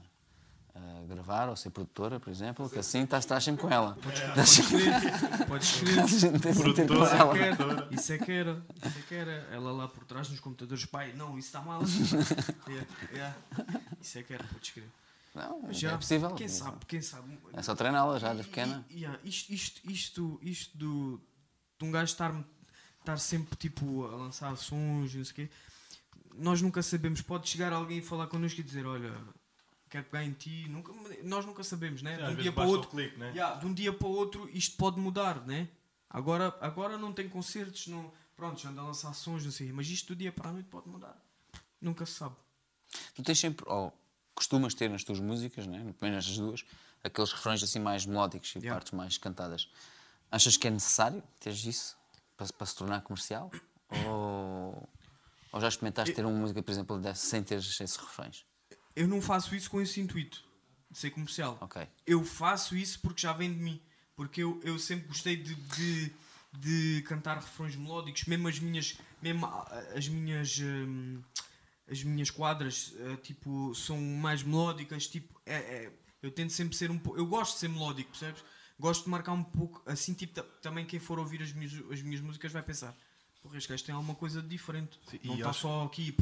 a 0.75 1.05
gravar 1.07 1.49
ou 1.49 1.55
ser 1.55 1.71
produtora, 1.71 2.19
por 2.19 2.29
exemplo, 2.29 2.69
que 2.69 2.77
assim 2.77 3.01
estás, 3.01 3.23
estás 3.23 3.43
sempre 3.43 3.63
com 3.63 3.71
ela. 3.71 3.95
Podes 3.95 4.59
escrever, 4.59 5.01
podes 5.47 5.73
escrever. 5.73 6.73
Tempo 6.73 6.93
com 6.93 6.93
Produtora, 6.93 7.15
ela. 7.17 7.33
que 7.33 7.39
era, 7.39 7.87
isso 7.89 8.13
é 8.13 8.17
que 8.19 8.31
era, 8.31 8.65
isso 8.85 8.99
é 8.99 9.01
que 9.01 9.15
era. 9.15 9.31
Ela 9.51 9.71
lá 9.71 9.87
por 9.87 10.05
trás 10.05 10.29
nos 10.29 10.39
computadores, 10.39 10.85
pai, 10.85 11.13
não, 11.13 11.39
isso 11.39 11.47
está 11.47 11.61
mal. 11.61 11.81
Yeah, 12.69 12.87
yeah. 13.11 13.37
Isso 13.99 14.19
é 14.19 14.23
que 14.23 14.33
era, 14.33 14.43
podes 14.43 14.69
crer. 14.69 14.87
Não, 15.37 15.61
Mas 15.61 15.83
é 15.83 15.95
possível. 15.95 16.31
Quem 16.35 16.47
sabe, 16.47 16.85
quem 16.85 17.01
sabe. 17.01 17.37
É 17.53 17.61
só 17.61 17.75
treiná-la 17.75 18.19
já, 18.19 18.33
desde 18.33 18.49
pequena. 18.49 18.85
E- 18.89 19.01
yeah, 19.01 19.19
isto, 19.23 19.53
isto, 19.53 19.89
isto, 19.89 20.39
isto 20.41 20.77
do, 20.77 21.21
de 21.77 21.85
um 21.85 21.91
gajo 21.91 22.11
estar, 22.11 22.33
estar 22.99 23.17
sempre 23.17 23.55
tipo 23.55 24.05
a 24.05 24.15
lançar 24.15 24.55
sons, 24.57 25.13
não 25.13 25.23
sei 25.23 25.31
o 25.31 25.35
quê. 25.35 25.49
Nós 26.35 26.61
nunca 26.61 26.81
sabemos. 26.81 27.21
Pode 27.21 27.47
chegar 27.49 27.71
alguém 27.73 27.99
e 27.99 28.01
falar 28.01 28.27
connosco 28.27 28.59
e 28.59 28.63
dizer: 28.63 28.85
Olha, 28.85 29.13
quero 29.89 30.05
pegar 30.05 30.23
em 30.23 30.33
ti. 30.33 30.67
Nunca, 30.69 30.91
nós 31.23 31.45
nunca 31.45 31.63
sabemos, 31.63 32.01
né? 32.01 32.17
Sim, 32.17 32.25
de 32.25 32.31
um 32.31 32.41
dia 32.43 32.51
para 32.51 32.65
outro. 32.65 32.89
clique, 32.89 33.17
né? 33.17 33.31
Yeah, 33.31 33.59
de 33.59 33.65
um 33.65 33.73
dia 33.73 33.93
para 33.93 34.07
o 34.07 34.11
outro 34.11 34.49
isto 34.53 34.75
pode 34.77 34.99
mudar, 34.99 35.45
né? 35.45 35.67
Agora, 36.09 36.55
agora 36.61 36.97
não 36.97 37.11
tem 37.11 37.27
concertos, 37.27 37.87
não, 37.87 38.11
pronto, 38.35 38.61
já 38.61 38.69
anda 38.69 38.81
a 38.81 38.85
lançar 38.85 39.13
sons, 39.13 39.43
não 39.43 39.51
sei, 39.51 39.73
mas 39.73 39.89
isto 39.89 40.13
do 40.13 40.15
dia 40.15 40.31
para 40.31 40.49
a 40.49 40.53
noite 40.53 40.69
pode 40.69 40.87
mudar. 40.87 41.21
Nunca 41.81 42.05
se 42.05 42.13
sabe. 42.13 42.35
Tu 43.13 43.21
tens 43.23 43.37
sempre, 43.37 43.65
ou 43.67 43.93
costumas 44.37 44.75
ter 44.75 44.87
nas 44.87 45.03
tuas 45.03 45.19
músicas, 45.19 45.65
né? 45.65 45.79
pelo 45.79 46.11
menos 46.11 46.27
nestas 46.27 46.37
duas, 46.37 46.65
aqueles 47.03 47.31
refrões 47.31 47.63
assim 47.63 47.79
mais 47.79 48.05
melódicos 48.05 48.53
e 48.55 48.59
Yeah. 48.59 48.75
partes 48.75 48.91
mais 48.93 49.17
cantadas. 49.17 49.67
Achas 50.31 50.55
que 50.55 50.67
é 50.67 50.69
necessário 50.69 51.23
teres 51.39 51.65
isso 51.65 51.97
para, 52.37 52.45
para 52.53 52.67
se 52.67 52.75
tornar 52.75 53.01
comercial? 53.01 53.51
Ou, 53.89 54.87
ou 55.51 55.61
já 55.61 55.67
experimentaste 55.67 56.13
ter 56.13 56.23
uma 56.23 56.37
música, 56.37 56.61
por 56.61 56.71
exemplo, 56.71 56.99
dessa, 56.99 57.25
sem 57.25 57.41
ter 57.41 57.55
esses 57.57 57.95
refrões? 57.95 58.45
Eu 58.95 59.07
não 59.07 59.21
faço 59.21 59.55
isso 59.55 59.69
com 59.71 59.81
esse 59.81 59.99
intuito 59.99 60.43
de 60.91 60.99
ser 60.99 61.09
comercial. 61.11 61.57
Ok. 61.59 61.87
Eu 62.05 62.23
faço 62.23 62.75
isso 62.75 62.99
porque 62.99 63.21
já 63.21 63.33
vem 63.33 63.51
de 63.51 63.59
mim. 63.59 63.81
Porque 64.15 64.43
eu, 64.43 64.59
eu 64.63 64.77
sempre 64.77 65.07
gostei 65.07 65.35
de, 65.35 65.55
de, 65.55 66.11
de 66.53 67.01
cantar 67.07 67.35
refrões 67.35 67.75
melódicos, 67.75 68.25
mesmo 68.25 68.47
as 68.47 68.59
minhas, 68.59 68.97
mesmo 69.21 69.45
as 69.95 70.07
minhas, 70.07 70.59
hum, 70.59 71.21
as 71.89 72.03
minhas 72.03 72.29
quadras, 72.29 72.93
eh, 72.99 73.15
tipo, 73.17 73.73
são 73.75 73.99
mais 74.01 74.43
melódicas, 74.43 75.07
tipo, 75.07 75.39
é, 75.45 75.55
é- 75.55 75.91
eu 76.21 76.31
tento 76.31 76.51
sempre 76.51 76.75
ser 76.75 76.91
um 76.91 76.97
pouco, 76.99 77.17
eu 77.19 77.25
gosto 77.25 77.53
de 77.53 77.59
ser 77.59 77.69
melódico, 77.69 78.09
percebes? 78.11 78.43
Gosto 78.79 79.05
de 79.05 79.09
marcar 79.09 79.31
um 79.33 79.43
pouco, 79.43 79.81
assim, 79.85 80.13
tipo, 80.13 80.33
ta- 80.33 80.43
também 80.61 80.85
quem 80.85 80.99
for 80.99 81.17
ouvir 81.17 81.41
as 81.41 81.51
minhas, 81.53 81.73
as 81.91 82.01
minhas 82.01 82.21
músicas 82.21 82.51
vai 82.51 82.61
pensar, 82.61 82.95
porra, 83.41 83.57
este 83.57 83.69
gajo 83.69 83.83
tem 83.83 83.95
alguma 83.95 84.15
coisa 84.15 84.41
de 84.41 84.47
diferente. 84.47 84.99
Sim, 85.09 85.19
não 85.23 85.35
está 85.35 85.49
acho- 85.49 85.61
só 85.61 85.83
aqui, 85.85 86.13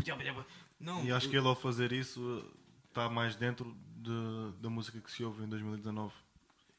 não. 0.80 1.04
E 1.04 1.12
acho 1.12 1.26
eu- 1.26 1.30
que 1.32 1.38
ele 1.38 1.48
ao 1.48 1.56
fazer 1.56 1.92
isso 1.92 2.46
está 2.90 3.10
mais 3.10 3.36
dentro 3.36 3.76
de- 3.98 4.62
da 4.62 4.70
música 4.70 5.00
que 5.02 5.12
se 5.12 5.24
ouve 5.24 5.44
em 5.44 5.48
2019. 5.48 6.14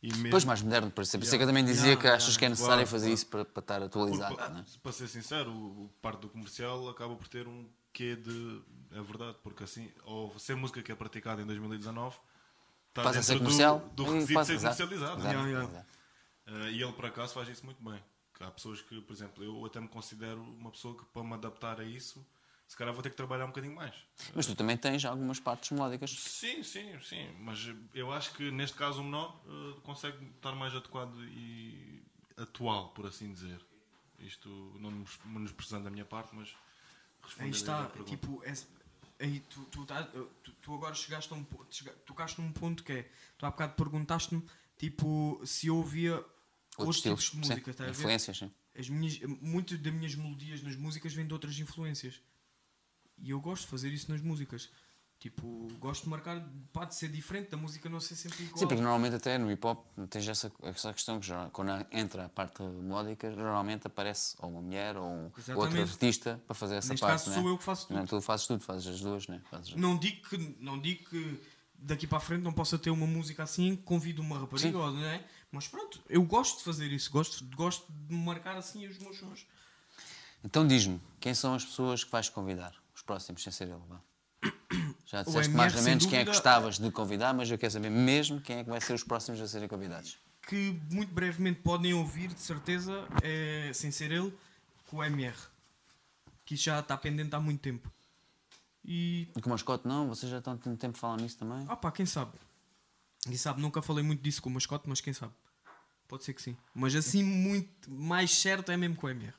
E 0.02 0.08
mesmo, 0.08 0.22
Depois 0.24 0.44
mais 0.44 0.62
moderno, 0.62 0.90
por 0.90 1.02
isso. 1.02 1.18
Por 1.18 1.24
isso 1.24 1.34
é 1.34 1.38
que 1.38 1.42
eu 1.44 1.48
também 1.48 1.64
dizia 1.64 1.86
Yeah, 1.86 2.00
que 2.00 2.06
achas 2.06 2.22
yeah, 2.28 2.38
que 2.38 2.44
é 2.44 2.48
necessário 2.50 2.74
claro, 2.76 2.88
fazer 2.90 3.06
claro. 3.06 3.14
isso 3.14 3.26
para, 3.26 3.44
para 3.44 3.60
estar 3.60 3.82
atualizado. 3.82 4.36
pa- 4.36 4.48
não 4.50 4.60
é? 4.60 4.64
para 4.82 4.92
ser 4.92 5.08
sincero, 5.08 5.50
o, 5.50 5.84
o 5.86 5.88
parte 6.00 6.20
do 6.20 6.28
comercial 6.28 6.88
acaba 6.88 7.16
por 7.16 7.26
ter 7.28 7.48
um 7.48 7.66
quê 7.96 8.16
de. 8.16 8.60
É 8.92 9.00
verdade, 9.02 9.36
porque 9.42 9.64
assim, 9.64 9.90
ou 10.04 10.38
ser 10.38 10.54
música 10.56 10.82
que 10.82 10.92
é 10.92 10.94
praticada 10.94 11.42
em 11.42 11.46
2019 11.46 12.16
está 12.88 13.02
Passa 13.02 13.18
a 13.18 13.22
ser 13.22 13.32
dentro 13.32 13.44
comercial. 13.46 13.78
do, 13.80 14.04
do 14.04 14.16
e 14.16 14.20
requisito 14.20 14.40
de 14.40 14.46
ser 14.46 14.58
comercializado. 14.60 14.94
exato, 14.94 15.20
Yeah, 15.22 15.48
yeah. 15.48 15.68
exato. 15.68 15.86
Uh, 16.46 16.68
e 16.70 16.82
ele, 16.82 16.92
por 16.92 17.04
acaso, 17.06 17.34
faz 17.34 17.48
isso 17.48 17.64
muito 17.66 17.82
bem. 17.82 18.02
Que 18.34 18.44
Há 18.44 18.50
pessoas 18.50 18.80
que, 18.82 19.00
por 19.00 19.12
exemplo, 19.12 19.42
eu 19.44 19.64
até 19.66 19.80
me 19.80 19.88
considero 19.88 20.40
uma 20.42 20.70
pessoa 20.70 20.96
que, 20.96 21.04
para 21.06 21.22
me 21.24 21.34
adaptar 21.34 21.80
a 21.80 21.84
isso, 21.84 22.24
se 22.68 22.76
calhar 22.76 22.94
vou 22.94 23.02
ter 23.02 23.10
que 23.10 23.16
trabalhar 23.16 23.44
um 23.44 23.48
bocadinho 23.48 23.74
mais. 23.74 23.94
Mas 24.34 24.46
tu 24.46 24.54
também 24.54 24.76
tens 24.76 25.04
algumas 25.04 25.40
partes 25.40 25.70
melódicas. 25.72 26.10
Sim, 26.10 26.62
sim, 26.62 26.98
sim. 27.02 27.28
Mas 27.40 27.68
eu 27.92 28.12
acho 28.12 28.32
que 28.34 28.50
neste 28.50 28.76
caso 28.76 29.00
o 29.00 29.04
menor 29.04 29.40
uh, 29.46 29.80
consegue 29.82 30.16
estar 30.36 30.52
mais 30.52 30.74
adequado 30.74 31.14
e 31.24 32.02
atual, 32.36 32.90
por 32.90 33.06
assim 33.06 33.32
dizer. 33.32 33.60
Isto 34.18 34.48
não 34.80 34.90
nos, 34.90 35.18
não 35.24 35.40
nos 35.40 35.52
precisando 35.52 35.84
da 35.84 35.90
minha 35.90 36.04
parte, 36.04 36.34
mas 36.34 36.54
Aí 37.38 37.50
está, 37.50 37.88
tipo, 38.04 38.42
esse- 38.44 38.66
aí 39.20 39.40
tu, 39.50 39.64
tu, 39.66 39.84
tá- 39.86 40.04
tu, 40.42 40.52
tu 40.62 40.74
agora 40.74 40.94
chegaste 40.94 41.32
a 41.32 41.36
um 41.36 41.44
ponto, 41.44 41.84
tocaste 42.04 42.40
num 42.40 42.52
ponto 42.52 42.82
que 42.84 42.92
é, 42.92 43.10
tu 43.38 43.46
há 43.46 43.50
bocado 43.50 43.74
perguntaste-me, 43.74 44.42
tipo, 44.78 45.40
se 45.44 45.66
eu 45.68 45.76
ouvia 45.76 46.14
Outros 46.78 47.04
outros 47.06 47.24
tipos 47.24 47.30
de 47.30 47.36
música, 47.38 47.72
sim. 47.72 47.90
Influências, 47.90 48.36
sim. 48.38 48.50
As 48.78 48.88
minhas, 48.90 49.18
muitas 49.40 49.78
das 49.78 49.92
minhas 49.94 50.14
melodias 50.14 50.62
nas 50.62 50.76
músicas 50.76 51.14
vêm 51.14 51.26
de 51.26 51.32
outras 51.32 51.58
influências. 51.58 52.20
E 53.18 53.30
eu 53.30 53.40
gosto 53.40 53.62
de 53.62 53.68
fazer 53.68 53.88
isso 53.90 54.10
nas 54.12 54.20
músicas. 54.20 54.70
Tipo, 55.18 55.66
gosto 55.80 56.04
de 56.04 56.10
marcar, 56.10 56.46
pode 56.72 56.94
ser 56.94 57.08
diferente, 57.08 57.50
da 57.50 57.56
música 57.56 57.88
não 57.88 57.98
ser 57.98 58.14
sempre 58.14 58.44
igual. 58.44 58.58
Sim, 58.58 58.66
porque 58.66 58.82
normalmente 58.82 59.16
até 59.16 59.38
no 59.38 59.50
hip 59.50 59.66
hop 59.66 59.86
tens 60.10 60.28
essa, 60.28 60.52
essa 60.62 60.92
questão 60.92 61.18
que 61.18 61.26
já, 61.26 61.48
quando 61.50 61.70
entra 61.90 62.26
a 62.26 62.28
parte 62.28 62.62
melódica, 62.62 63.30
normalmente 63.30 63.86
aparece 63.86 64.36
ou 64.38 64.50
uma 64.50 64.60
mulher 64.60 64.96
ou 64.96 65.06
um 65.06 65.32
outro 65.56 65.80
artista 65.80 66.40
para 66.46 66.54
fazer 66.54 66.76
essa 66.76 66.90
Neste 66.90 67.00
parte. 67.00 67.24
caso 67.24 67.30
né? 67.30 67.36
sou 67.36 67.48
eu 67.48 67.56
que 67.56 67.64
faço 67.64 67.88
tudo. 67.88 67.96
Não, 67.96 68.06
tu 68.06 68.20
fazes 68.20 68.46
tudo, 68.46 68.62
fazes 68.62 68.86
as 68.86 69.00
duas, 69.00 69.26
né? 69.26 69.40
Fazes... 69.50 69.74
Não 69.74 69.96
digo 69.96 70.28
que, 70.28 70.56
não 70.60 70.78
digo 70.78 71.08
que 71.08 71.40
daqui 71.78 72.06
para 72.06 72.18
a 72.18 72.20
frente 72.20 72.42
não 72.42 72.52
possa 72.52 72.78
ter 72.78 72.90
uma 72.90 73.06
música 73.06 73.42
assim, 73.42 73.74
convido 73.74 74.20
uma 74.20 74.38
rapariga, 74.38 74.78
ou, 74.78 74.92
não 74.92 75.04
é? 75.04 75.24
Mas 75.50 75.66
pronto, 75.66 76.02
eu 76.08 76.22
gosto 76.24 76.58
de 76.58 76.64
fazer 76.64 76.92
isso, 76.92 77.10
gosto, 77.10 77.44
gosto 77.56 77.90
de 77.90 78.14
marcar 78.14 78.56
assim 78.56 78.86
os 78.86 78.98
meus 78.98 79.18
sons. 79.18 79.46
Então 80.44 80.66
diz-me, 80.66 81.00
quem 81.18 81.34
são 81.34 81.54
as 81.54 81.64
pessoas 81.64 82.04
que 82.04 82.12
vais 82.12 82.28
convidar? 82.28 82.74
Os 82.94 83.02
próximos, 83.02 83.42
sem 83.42 83.52
ser 83.52 83.64
ele, 83.64 83.80
vá. 83.88 84.00
Já 85.06 85.22
disseste 85.22 85.50
MR, 85.50 85.56
mais 85.56 85.76
ou 85.76 85.82
menos 85.82 86.04
quem 86.06 86.18
é 86.18 86.24
que 86.24 86.30
gostavas 86.30 86.78
de 86.78 86.90
convidar, 86.90 87.32
mas 87.32 87.48
eu 87.48 87.56
quero 87.56 87.72
saber 87.72 87.90
mesmo 87.90 88.40
quem 88.40 88.58
é 88.58 88.64
que 88.64 88.70
vai 88.70 88.80
ser 88.80 88.92
os 88.92 89.04
próximos 89.04 89.40
a 89.40 89.46
serem 89.46 89.68
convidados. 89.68 90.18
Que 90.42 90.80
muito 90.90 91.12
brevemente 91.14 91.60
podem 91.60 91.94
ouvir, 91.94 92.34
de 92.34 92.40
certeza, 92.40 93.06
é, 93.22 93.70
sem 93.72 93.90
ser 93.92 94.10
ele, 94.10 94.36
com 94.86 94.96
o 94.96 95.04
MR. 95.04 95.36
Que 96.44 96.54
isso 96.54 96.64
já 96.64 96.80
está 96.80 96.96
pendente 96.96 97.34
há 97.34 97.40
muito 97.40 97.60
tempo. 97.60 97.90
E 98.84 99.28
E 99.36 99.40
com 99.40 99.48
o 99.48 99.52
mascote 99.52 99.86
não? 99.86 100.08
Vocês 100.08 100.30
já 100.30 100.38
estão 100.38 100.56
tendo 100.56 100.76
tempo 100.76 100.96
a 100.96 101.00
falar 101.00 101.16
nisso 101.18 101.38
também? 101.38 101.64
Ah 101.68 101.76
pá, 101.76 101.90
quem 101.90 102.06
sabe? 102.06 102.32
Quem 103.22 103.36
sabe? 103.36 103.60
Nunca 103.60 103.82
falei 103.82 104.04
muito 104.04 104.22
disso 104.22 104.42
com 104.42 104.48
o 104.48 104.52
mascote, 104.52 104.88
mas 104.88 105.00
quem 105.00 105.12
sabe? 105.12 105.32
Pode 106.08 106.24
ser 106.24 106.34
que 106.34 106.42
sim. 106.42 106.56
Mas 106.74 106.94
assim, 106.94 107.22
muito 107.22 107.90
mais 107.90 108.30
certo 108.30 108.70
é 108.70 108.76
mesmo 108.76 108.96
com 108.96 109.06
o 109.06 109.10
MR. 109.10 109.34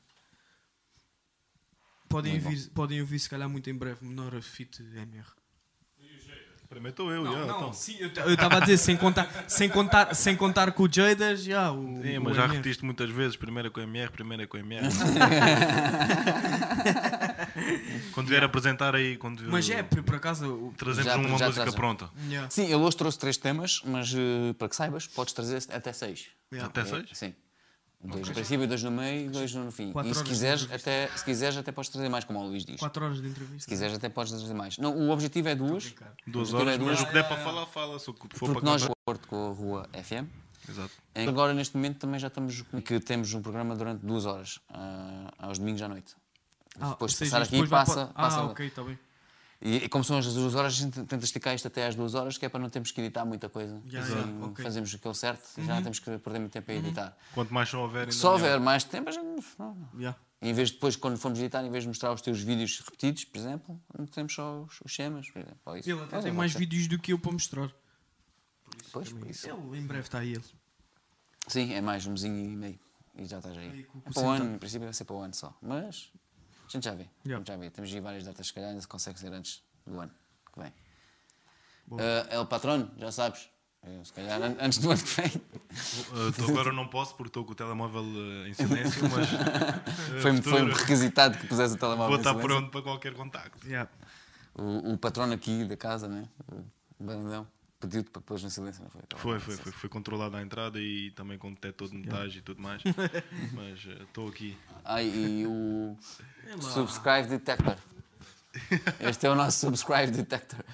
Podem 2.08 2.40
podem 2.70 3.00
ouvir, 3.00 3.18
se 3.18 3.28
calhar, 3.28 3.48
muito 3.48 3.68
em 3.68 3.74
breve, 3.74 4.04
menor 4.04 4.40
fit 4.42 4.82
MR. 4.82 5.26
Primeiro 6.68 6.90
estou 6.92 7.10
eu, 7.10 7.24
Não, 7.24 7.32
já, 7.32 7.46
não, 7.46 7.56
então. 7.56 7.72
sim, 7.72 7.96
eu 7.98 8.08
estava 8.34 8.58
a 8.58 8.60
dizer, 8.60 8.76
sem 8.76 8.94
contar, 8.94 9.26
sem 9.48 9.70
contar, 9.70 10.14
sem 10.14 10.36
contar 10.36 10.70
com 10.72 10.82
o 10.82 10.88
Jadas, 10.92 11.42
já, 11.42 11.72
o. 11.72 11.82
Sim, 12.02 12.18
o 12.18 12.22
mas 12.24 12.36
já 12.36 12.42
MR. 12.44 12.56
repetiste 12.58 12.84
muitas 12.84 13.08
vezes, 13.08 13.36
primeiro 13.36 13.68
é 13.68 13.70
com 13.70 13.80
a 13.80 13.84
MR, 13.84 14.12
primeiro 14.12 14.42
é 14.42 14.46
com 14.46 14.58
a 14.58 14.60
MR. 14.60 14.86
quando 18.12 18.28
vier 18.28 18.44
apresentar 18.44 18.94
aí, 18.94 19.16
quando 19.16 19.42
Mas 19.50 19.68
é, 19.70 19.82
por, 19.82 20.02
por 20.02 20.16
acaso. 20.16 20.46
o- 20.46 20.74
trazemos 20.76 21.10
Já- 21.10 21.16
uma 21.16 21.28
já 21.38 21.46
música 21.46 21.52
trazem. 21.54 21.72
pronta. 21.74 22.10
Yeah. 22.28 22.50
Sim, 22.50 22.64
ele 22.64 22.74
hoje 22.76 22.96
trouxe 22.96 23.18
três 23.18 23.36
temas, 23.38 23.80
mas 23.84 24.12
eh, 24.14 24.52
para 24.58 24.68
que 24.68 24.76
saibas, 24.76 25.06
podes 25.06 25.32
trazer 25.32 25.62
até 25.72 25.92
seis. 25.92 26.26
Yeah. 26.52 26.68
Até 26.68 26.84
seis? 26.84 27.08
Sim. 27.14 27.34
Dois 28.00 28.28
no 28.28 28.34
princípio, 28.34 28.68
dois 28.68 28.82
no 28.84 28.90
meio 28.92 29.26
e 29.26 29.28
dois 29.28 29.52
no 29.54 29.72
fim. 29.72 29.90
Quatro 29.92 30.12
e 30.12 30.14
se 30.14 30.22
quiseres, 30.22 30.68
até, 30.70 31.08
se 31.16 31.24
quiseres, 31.24 31.56
até 31.56 31.72
podes 31.72 31.90
trazer 31.90 32.08
mais, 32.08 32.24
como 32.24 32.38
o 32.38 32.46
Luís 32.46 32.64
diz. 32.64 32.78
4 32.78 33.04
horas 33.04 33.20
de 33.20 33.26
entrevista. 33.28 33.58
Se 33.60 33.66
quiseres, 33.66 33.96
até 33.96 34.08
podes 34.08 34.32
trazer 34.32 34.54
mais. 34.54 34.78
Não, 34.78 34.96
o 34.96 35.10
objetivo 35.10 35.48
é 35.48 35.54
duas. 35.56 35.92
Duas 36.26 36.54
objetivo 36.54 36.56
horas, 36.62 36.74
é 36.74 36.78
mas 36.78 36.86
duas, 36.86 37.00
o 37.00 37.06
que 37.06 37.12
der 37.12 37.26
para 37.26 37.36
falar, 37.38 37.66
fala. 37.66 37.98
Se 37.98 38.08
o 38.08 38.14
que 38.14 38.38
for 38.38 38.46
porque 38.46 38.60
para 38.60 38.70
nós, 38.70 38.82
de 38.82 38.86
cantar. 38.88 39.00
acordo 39.02 39.26
com 39.26 39.50
a 39.50 39.52
Rua 39.52 39.88
FM, 39.94 40.26
Exato. 40.68 40.90
agora 41.14 41.52
neste 41.52 41.76
momento 41.76 41.98
também 41.98 42.20
já 42.20 42.28
estamos 42.28 42.62
que 42.84 43.00
temos 43.00 43.34
um 43.34 43.42
programa 43.42 43.74
durante 43.74 44.06
duas 44.06 44.26
horas, 44.26 44.60
ah, 44.68 45.32
aos 45.38 45.58
domingos 45.58 45.82
à 45.82 45.88
noite. 45.88 46.14
Ah, 46.80 46.90
depois 46.90 47.12
de 47.12 47.18
passar 47.18 47.42
aqui, 47.42 47.50
depois 47.52 47.68
passa, 47.70 48.06
para- 48.06 48.14
passa 48.14 48.36
Ah, 48.40 48.44
ok, 48.44 48.66
está 48.68 48.84
bem. 48.84 48.96
E, 49.60 49.76
e 49.76 49.88
como 49.88 50.04
são 50.04 50.18
as 50.18 50.32
duas 50.32 50.54
horas, 50.54 50.74
a 50.74 50.76
gente 50.76 51.02
tenta 51.04 51.24
esticar 51.24 51.54
isto 51.54 51.66
até 51.66 51.86
às 51.86 51.94
duas 51.96 52.14
horas, 52.14 52.38
que 52.38 52.46
é 52.46 52.48
para 52.48 52.60
não 52.60 52.70
termos 52.70 52.92
que 52.92 53.00
editar 53.00 53.24
muita 53.24 53.48
coisa. 53.48 53.82
Já, 53.86 54.00
Assim, 54.00 54.12
já, 54.12 54.20
ok. 54.20 54.42
Uhum. 54.42 54.54
Fazemos 54.54 54.94
aquilo 54.94 55.14
certo, 55.14 55.62
já 55.64 55.74
não 55.74 55.82
temos 55.82 55.98
que 55.98 56.18
perder 56.18 56.38
muito 56.38 56.52
tempo 56.52 56.70
a 56.70 56.74
editar. 56.74 57.16
Quanto 57.34 57.52
mais 57.52 57.68
só 57.68 57.82
houver, 57.82 58.02
ainda 58.02 58.12
Se 58.12 58.24
houver 58.26 58.60
mais 58.60 58.84
tempo, 58.84 59.08
a 59.08 59.12
gente. 59.12 59.24
não, 59.58 59.74
não. 59.74 59.88
Yeah. 60.00 60.18
Em 60.40 60.52
vez 60.52 60.68
de 60.68 60.74
depois, 60.74 60.94
quando 60.94 61.18
formos 61.18 61.40
editar, 61.40 61.64
em 61.64 61.70
vez 61.70 61.82
de 61.82 61.88
mostrar 61.88 62.12
os 62.12 62.20
teus 62.22 62.40
vídeos 62.40 62.78
repetidos, 62.78 63.24
por 63.24 63.38
exemplo, 63.38 63.80
temos 64.12 64.32
só 64.32 64.62
os, 64.62 64.80
os 64.84 64.92
schemas, 64.92 65.28
por 65.28 65.42
exemplo. 65.42 65.76
isso. 65.76 65.90
Ele 65.90 66.00
até 66.02 66.20
tem 66.20 66.30
é 66.30 66.32
mais 66.32 66.52
bom. 66.52 66.58
vídeos 66.60 66.86
do 66.86 66.96
que 66.96 67.12
eu 67.12 67.18
para 67.18 67.32
mostrar. 67.32 67.72
Pois, 68.92 69.12
por 69.12 69.28
isso. 69.28 69.48
Ele, 69.48 69.78
em 69.78 69.86
breve 69.86 70.02
está 70.06 70.20
aí 70.20 70.32
ele. 70.34 70.44
Sim, 71.48 71.72
é 71.74 71.80
mais 71.80 72.06
um 72.06 72.12
mesinho 72.12 72.52
e 72.52 72.56
meio. 72.56 72.78
E 73.16 73.24
já 73.24 73.38
estás 73.38 73.56
aí. 73.58 73.84
É 74.06 74.10
para 74.12 74.22
o 74.22 74.28
ano, 74.28 74.54
em 74.54 74.58
princípio 74.58 74.86
vai 74.86 74.94
ser 74.94 75.04
para 75.04 75.16
o 75.16 75.20
ano 75.20 75.34
só. 75.34 75.52
Mas 75.60 76.12
a 76.76 76.78
gente 76.78 76.84
já 76.84 76.94
vê. 76.94 77.02
A 77.04 77.06
Yeah. 77.28 77.38
gente 77.38 77.48
já 77.48 77.56
vê. 77.56 77.70
Temos 77.70 77.92
aí 77.92 78.00
várias 78.00 78.24
datas, 78.24 78.46
se 78.46 78.52
calhar 78.52 78.70
ainda 78.70 78.80
se 78.82 78.88
consegue 78.88 79.18
ser 79.18 79.32
antes 79.32 79.62
do 79.86 79.98
ano 80.00 80.12
que 80.52 80.60
vem. 80.60 80.72
É 82.30 82.38
o 82.38 82.46
patrono, 82.46 82.90
já 82.98 83.10
sabes. 83.10 83.48
Eh, 83.82 84.00
Se 84.04 84.12
calhar 84.12 84.42
an- 84.42 84.56
antes 84.60 84.78
do 84.78 84.90
ano 84.90 85.00
que 85.02 85.20
vem. 85.20 85.30
Uh, 85.30 86.50
agora 86.50 86.72
não 86.72 86.88
posso 86.88 87.14
porque 87.14 87.28
estou 87.28 87.44
com 87.44 87.52
o 87.52 87.54
telemóvel 87.54 88.02
uh, 88.02 88.46
em 88.48 88.52
silêncio, 88.52 89.02
mas 89.08 89.32
uh, 89.32 90.20
Foi-me 90.20 90.42
foi 90.42 90.64
requisitado 90.72 91.38
que 91.38 91.46
pusesse 91.46 91.74
o 91.74 91.78
telemóvel. 91.78 92.08
vou 92.08 92.16
em 92.16 92.20
estar 92.20 92.30
silêncio. 92.30 92.48
pronto 92.56 92.70
para 92.72 92.82
qualquer 92.82 93.14
contacto. 93.14 93.66
Yeah. 93.66 93.88
O, 94.54 94.94
o 94.94 94.98
patrono 94.98 95.32
aqui 95.32 95.64
da 95.64 95.76
casa, 95.76 96.08
né? 96.08 96.28
o 96.98 97.04
Bandão, 97.04 97.46
pediu-te 97.80 98.10
para 98.10 98.20
pôr 98.22 98.40
no 98.40 98.50
silêncio, 98.50 98.82
não 98.82 98.90
foi? 98.90 99.02
Foi, 99.16 99.40
foi, 99.40 99.56
foi, 99.56 99.72
foi 99.72 99.88
controlado 99.88 100.36
a 100.36 100.42
entrada 100.42 100.80
e 100.80 101.10
também 101.12 101.38
com 101.38 101.52
detector 101.52 101.88
de 101.88 101.96
metais 101.96 102.34
e 102.34 102.40
tudo 102.40 102.60
mais. 102.60 102.82
Mas 103.52 103.84
uh, 103.84 104.02
estou 104.02 104.28
aqui. 104.28 104.56
Ai, 104.84 105.06
e 105.06 105.46
o 105.46 105.96
Subscribe 106.60 107.28
Detector. 107.28 107.76
Este 109.00 109.26
é 109.26 109.30
o 109.30 109.34
nosso 109.34 109.58
Subscribe 109.58 110.10
Detector. 110.10 110.64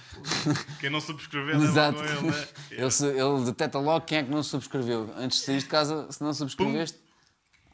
Quem 0.80 0.88
não 0.88 1.00
subscrever, 1.00 1.58
leva 1.58 1.70
Exato. 1.70 1.98
com 1.98 2.04
ele, 2.04 2.30
né? 2.30 2.48
Ele, 2.70 3.20
ele 3.20 3.44
detecta 3.44 3.78
logo 3.78 4.06
quem 4.06 4.18
é 4.18 4.22
que 4.22 4.30
não 4.30 4.42
subscreveu. 4.42 5.12
Antes 5.16 5.40
de 5.40 5.44
sair 5.44 5.58
de 5.58 5.66
casa, 5.66 6.10
se 6.10 6.22
não 6.22 6.32
subscreveste. 6.32 6.98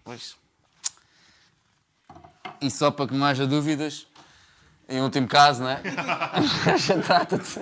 Pois. 0.03 0.37
E 2.61 2.71
só 2.71 2.91
para 2.91 3.09
que 3.09 3.15
não 3.15 3.25
haja 3.25 3.47
dúvidas, 3.47 4.07
em 4.91 5.01
último 5.01 5.27
caso, 5.29 5.63
não 5.63 5.71
é? 5.71 5.81
Já 6.79 7.01
trata-te. 7.01 7.59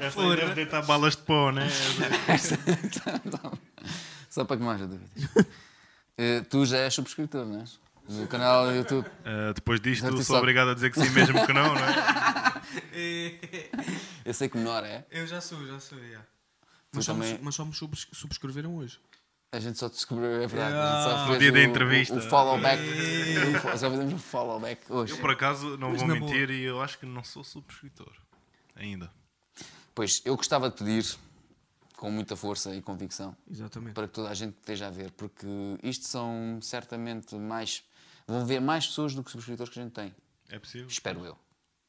Essa 0.00 0.20
aí 0.20 0.36
deve 0.36 0.54
deitar 0.54 0.82
balas 0.86 1.16
de 1.16 1.22
pó, 1.22 1.50
né? 1.52 1.68
Só 4.30 4.44
para 4.44 4.56
que 4.56 4.62
não 4.62 4.70
haja 4.70 4.86
dúvidas. 4.86 5.46
Eh, 6.16 6.40
tu 6.48 6.64
já 6.66 6.78
és 6.78 6.94
subscritor, 6.94 7.44
não 7.46 7.60
é? 7.60 7.64
Do 8.08 8.26
canal 8.26 8.66
do 8.66 8.72
YouTube. 8.74 9.06
Uh, 9.06 9.52
depois 9.54 9.80
disto, 9.80 10.02
Já 10.04 10.10
sou 10.10 10.22
sabe. 10.22 10.38
obrigado 10.38 10.70
a 10.70 10.74
dizer 10.74 10.90
que 10.90 10.98
sim, 11.00 11.10
mesmo 11.10 11.44
que 11.46 11.52
não, 11.52 11.74
não 11.74 11.84
é? 11.84 11.94
Eu 14.24 14.32
sei 14.32 14.48
que 14.48 14.56
menor 14.56 14.82
é. 14.84 15.04
Eu 15.10 15.26
já 15.26 15.40
sou, 15.42 15.66
já 15.66 15.78
sou, 15.78 15.98
yeah. 15.98 16.24
Mas, 16.92 17.04
só 17.04 17.12
também- 17.12 17.38
mas 17.42 17.54
só 17.54 17.64
me 17.66 17.74
subs- 17.74 18.08
subscreveram 18.12 18.74
hoje. 18.76 18.98
A 19.50 19.58
gente 19.60 19.78
só 19.78 19.88
descobriu, 19.88 20.26
é 20.42 20.46
verdade. 20.46 20.72
Yeah. 20.72 20.94
A 20.94 21.02
gente 21.02 21.10
só 21.10 21.20
No 21.22 21.26
fez 21.28 21.38
dia 21.38 21.52
da 21.52 21.58
o- 21.58 21.62
entrevista. 21.62 22.14
O, 22.14 22.18
o 22.18 22.22
follow 22.22 22.60
back. 22.60 22.82
O 22.82 23.60
fo- 23.60 23.78
Só 23.78 23.90
fizemos 23.90 24.12
o 24.12 24.18
follow 24.18 24.60
back 24.60 24.92
hoje. 24.92 25.12
Eu, 25.14 25.18
por 25.20 25.30
acaso, 25.30 25.76
não 25.78 25.90
Mas 25.92 26.00
vou 26.02 26.08
mentir 26.10 26.50
e 26.50 26.62
eu 26.64 26.82
acho 26.82 26.98
que 26.98 27.06
não 27.06 27.24
sou 27.24 27.42
subscritor. 27.42 28.12
Ainda. 28.76 29.10
Pois, 29.94 30.20
eu 30.24 30.36
gostava 30.36 30.68
de 30.70 30.76
pedir, 30.76 31.16
com 31.96 32.10
muita 32.10 32.36
força 32.36 32.74
e 32.76 32.82
convicção, 32.82 33.34
Exatamente. 33.50 33.94
para 33.94 34.06
que 34.06 34.12
toda 34.14 34.28
a 34.28 34.34
gente 34.34 34.54
esteja 34.58 34.86
a 34.86 34.90
ver, 34.90 35.10
porque 35.12 35.46
isto 35.82 36.04
são 36.06 36.58
certamente 36.62 37.34
mais. 37.34 37.82
vão 38.26 38.44
ver 38.46 38.60
mais 38.60 38.86
pessoas 38.86 39.14
do 39.14 39.24
que 39.24 39.30
subscritores 39.30 39.72
que 39.72 39.80
a 39.80 39.82
gente 39.82 39.92
tem. 39.94 40.14
É 40.50 40.58
possível? 40.58 40.86
Espero 40.88 41.24
eu. 41.24 41.36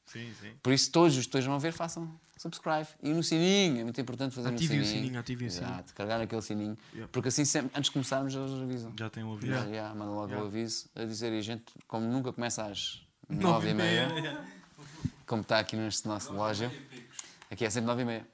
Sim, 0.05 0.33
sim. 0.39 0.53
Por 0.63 0.73
isso, 0.73 0.91
todos 0.91 1.13
os 1.15 1.19
que 1.25 1.27
estejam 1.27 1.53
a 1.53 1.59
ver, 1.59 1.71
façam 1.73 2.19
subscribe. 2.39 2.87
E 3.03 3.13
no 3.13 3.21
sininho, 3.21 3.81
é 3.81 3.83
muito 3.83 3.99
importante 3.99 4.33
fazer 4.33 4.47
Ativem 4.49 4.77
no 4.77 4.83
o 4.83 4.87
sininho. 4.87 5.03
sininho, 5.03 5.19
ativem 5.19 5.47
o 5.47 5.51
sininho. 5.51 5.71
Exato, 5.71 5.93
carregar 5.93 6.21
aquele 6.21 6.41
sininho. 6.41 6.77
Yeah. 6.93 7.09
Porque 7.11 7.27
assim, 7.27 7.43
sempre, 7.43 7.71
antes 7.75 7.85
de 7.85 7.91
começarmos, 7.91 8.33
eles 8.33 8.51
avisam. 8.51 8.93
Já 8.97 9.09
tenho 9.09 9.27
ouvido. 9.27 9.53
Já, 9.53 9.67
já, 9.67 9.93
manda 9.93 10.11
logo 10.11 10.33
o 10.33 10.45
aviso 10.45 10.89
a 10.95 11.03
dizer, 11.03 11.33
e 11.33 11.37
a 11.37 11.41
gente, 11.41 11.65
como 11.85 12.07
nunca 12.07 12.31
começa 12.31 12.65
às 12.65 13.01
Nove 13.29 13.43
nove 13.43 13.69
e 13.69 13.73
meia, 13.75 14.43
como 15.27 15.43
está 15.43 15.59
aqui 15.59 15.75
neste 15.75 16.07
nosso 16.07 16.31
relógio, 16.31 16.71
aqui 17.51 17.63
é 17.63 17.69
sempre 17.69 17.87
nove 17.87 18.01
e 18.01 18.05
meia. 18.05 18.27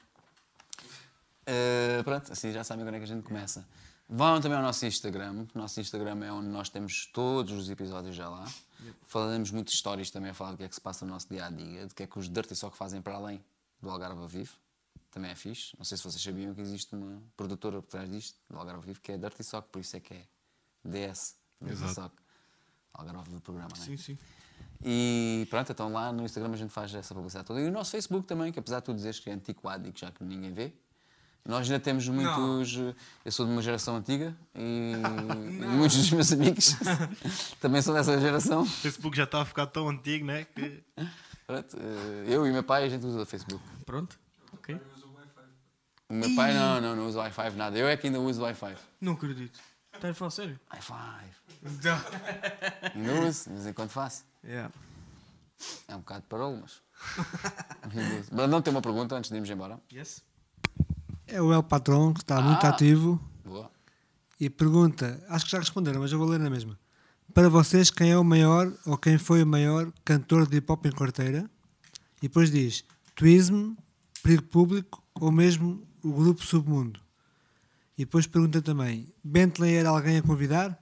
Uh, 1.47 2.03
pronto, 2.03 2.31
assim 2.31 2.53
já 2.53 2.63
sabem 2.63 2.85
quando 2.85 2.95
é 2.95 2.99
que 2.99 3.03
a 3.03 3.07
gente 3.07 3.23
começa. 3.23 3.67
Vão 4.07 4.39
também 4.39 4.57
ao 4.57 4.63
nosso 4.63 4.85
Instagram. 4.85 5.47
O 5.53 5.57
nosso 5.57 5.81
Instagram 5.81 6.23
é 6.23 6.31
onde 6.31 6.47
nós 6.47 6.69
temos 6.69 7.07
todos 7.07 7.51
os 7.57 7.69
episódios 7.69 8.15
já 8.15 8.29
lá. 8.29 8.45
Falamos 9.05 9.51
muitas 9.51 9.73
histórias 9.73 10.11
também 10.11 10.29
a 10.29 10.33
falar 10.33 10.51
do 10.51 10.57
que 10.57 10.63
é 10.63 10.69
que 10.69 10.75
se 10.75 10.81
passa 10.81 11.05
no 11.05 11.11
nosso 11.11 11.27
dia 11.27 11.45
a 11.45 11.49
dia, 11.49 11.87
do 11.87 11.95
que 11.95 12.03
é 12.03 12.07
que 12.07 12.17
os 12.17 12.29
Dirty 12.29 12.55
Sock 12.55 12.77
fazem 12.77 13.01
para 13.01 13.15
além 13.15 13.43
do 13.85 13.91
Algarve 13.91 14.19
ao 14.19 14.27
Vivo. 14.27 14.53
Também 15.11 15.31
é 15.31 15.35
fixe. 15.35 15.73
Não 15.77 15.85
sei 15.85 15.97
se 15.97 16.03
vocês 16.03 16.21
sabiam 16.21 16.53
que 16.53 16.59
existe 16.59 16.93
uma 16.93 17.21
produtora 17.37 17.81
por 17.81 17.87
trás 17.87 18.09
disto, 18.09 18.37
do 18.49 18.57
Algarve 18.57 18.79
ao 18.79 18.81
Vivo, 18.81 18.99
que 18.99 19.11
é 19.11 19.17
Dirty 19.17 19.43
Sock, 19.43 19.69
por 19.69 19.79
isso 19.79 19.95
é 19.95 19.99
que 19.99 20.13
é 20.13 20.25
DS, 20.83 21.35
Dirty. 21.61 21.93
Sock. 21.93 22.13
Algarve 22.93 23.19
ao 23.19 23.23
Vivo, 23.23 23.37
o 23.37 23.41
programa, 23.41 23.69
não 23.75 23.83
é? 23.83 23.85
Sim, 23.85 23.97
sim. 23.97 24.17
E 24.83 25.47
pronto, 25.49 25.71
então 25.71 25.91
lá 25.91 26.11
no 26.11 26.23
Instagram 26.25 26.51
a 26.51 26.57
gente 26.57 26.71
faz 26.71 26.93
essa 26.93 27.13
publicidade 27.13 27.47
toda. 27.47 27.61
E 27.61 27.67
o 27.67 27.71
nosso 27.71 27.91
Facebook 27.91 28.27
também, 28.27 28.51
que 28.51 28.59
apesar 28.59 28.79
de 28.79 28.85
tu 28.85 28.93
dizeres 28.93 29.19
que 29.19 29.29
é 29.29 29.33
antiquado 29.33 29.87
e 29.87 29.91
que 29.91 30.01
já 30.01 30.11
que 30.11 30.23
ninguém 30.23 30.51
vê, 30.53 30.73
Nós 31.45 31.69
ainda 31.69 31.79
temos 31.79 32.07
muitos. 32.09 32.75
Eu 33.23 33.31
sou 33.31 33.45
de 33.45 33.51
uma 33.51 33.61
geração 33.61 33.97
antiga 33.97 34.35
e 34.55 34.93
muitos 35.77 35.97
dos 35.97 36.11
meus 36.11 36.31
amigos 36.31 36.75
também 37.61 37.81
são 37.81 37.93
dessa 37.93 38.19
geração. 38.19 38.63
O 38.63 38.65
Facebook 38.65 39.15
já 39.15 39.25
está 39.25 39.41
a 39.41 39.45
ficar 39.45 39.67
tão 39.67 39.87
antigo, 39.87 40.25
né? 40.25 40.45
Que... 40.45 40.83
Pronto, 41.47 41.77
eh, 41.79 42.25
eu 42.27 42.45
e 42.47 42.51
meu 42.51 42.63
pai 42.63 42.85
a 42.85 42.89
gente 42.89 43.05
usa 43.05 43.21
o 43.21 43.25
Facebook. 43.25 43.63
Pronto? 43.85 44.17
Ok. 44.53 44.79
O 46.09 46.13
meu 46.13 46.35
pai 46.35 46.53
não, 46.53 46.81
não, 46.81 46.95
não 46.95 47.07
usa 47.07 47.19
Wi-Fi 47.19 47.51
nada. 47.51 47.77
Eu 47.77 47.87
é 47.87 47.97
que 47.97 48.07
ainda 48.07 48.19
uso 48.19 48.41
Wi-Fi. 48.41 48.75
Não 49.01 49.13
acredito. 49.13 49.59
Estás 49.93 50.11
a 50.11 50.13
falar 50.15 50.31
sério? 50.31 50.59
Wi-Fi. 50.71 51.25
Ainda 52.93 53.13
uso, 53.27 53.43
de 53.49 53.55
vez 53.55 53.67
em 53.67 53.73
quando 53.73 53.89
faço. 53.89 54.23
Yeah. 54.43 54.71
É 55.87 55.95
um 55.95 55.99
bocado 55.99 56.23
parolo, 56.27 56.61
mas. 56.61 56.81
Brandão 58.31 58.61
tem 58.61 58.71
uma 58.71 58.81
pergunta 58.81 59.15
antes 59.15 59.29
de 59.29 59.35
irmos 59.35 59.49
embora. 59.49 59.79
Yes? 59.91 60.23
É 61.27 61.41
o 61.41 61.51
El 61.53 61.63
Patron, 61.63 62.13
que 62.13 62.21
está 62.21 62.39
muito 62.41 62.65
Ah. 62.65 62.69
ativo. 62.69 63.19
Boa. 63.43 63.71
E 64.39 64.49
pergunta, 64.49 65.23
acho 65.29 65.45
que 65.45 65.51
já 65.51 65.59
responderam, 65.59 66.01
mas 66.01 66.11
eu 66.11 66.19
vou 66.19 66.27
ler 66.27 66.39
na 66.39 66.49
mesma. 66.49 66.77
Para 67.33 67.49
vocês, 67.49 67.89
quem 67.89 68.11
é 68.11 68.17
o 68.17 68.23
maior 68.23 68.71
ou 68.85 68.97
quem 68.97 69.17
foi 69.17 69.43
o 69.43 69.47
maior 69.47 69.91
cantor 70.03 70.47
de 70.47 70.57
hip 70.57 70.71
hop 70.71 70.85
em 70.85 70.91
quarteira? 70.91 71.49
E 72.17 72.27
depois 72.27 72.49
diz: 72.49 72.83
Twism, 73.13 73.73
Perigo 74.23 74.43
Público 74.43 75.03
ou 75.13 75.31
mesmo 75.31 75.85
o 76.03 76.13
grupo 76.13 76.43
Submundo? 76.43 76.99
E 77.97 78.05
depois 78.05 78.27
pergunta 78.27 78.61
também: 78.61 79.13
Bentley 79.23 79.75
era 79.75 79.89
alguém 79.89 80.17
a 80.17 80.21
convidar? 80.21 80.81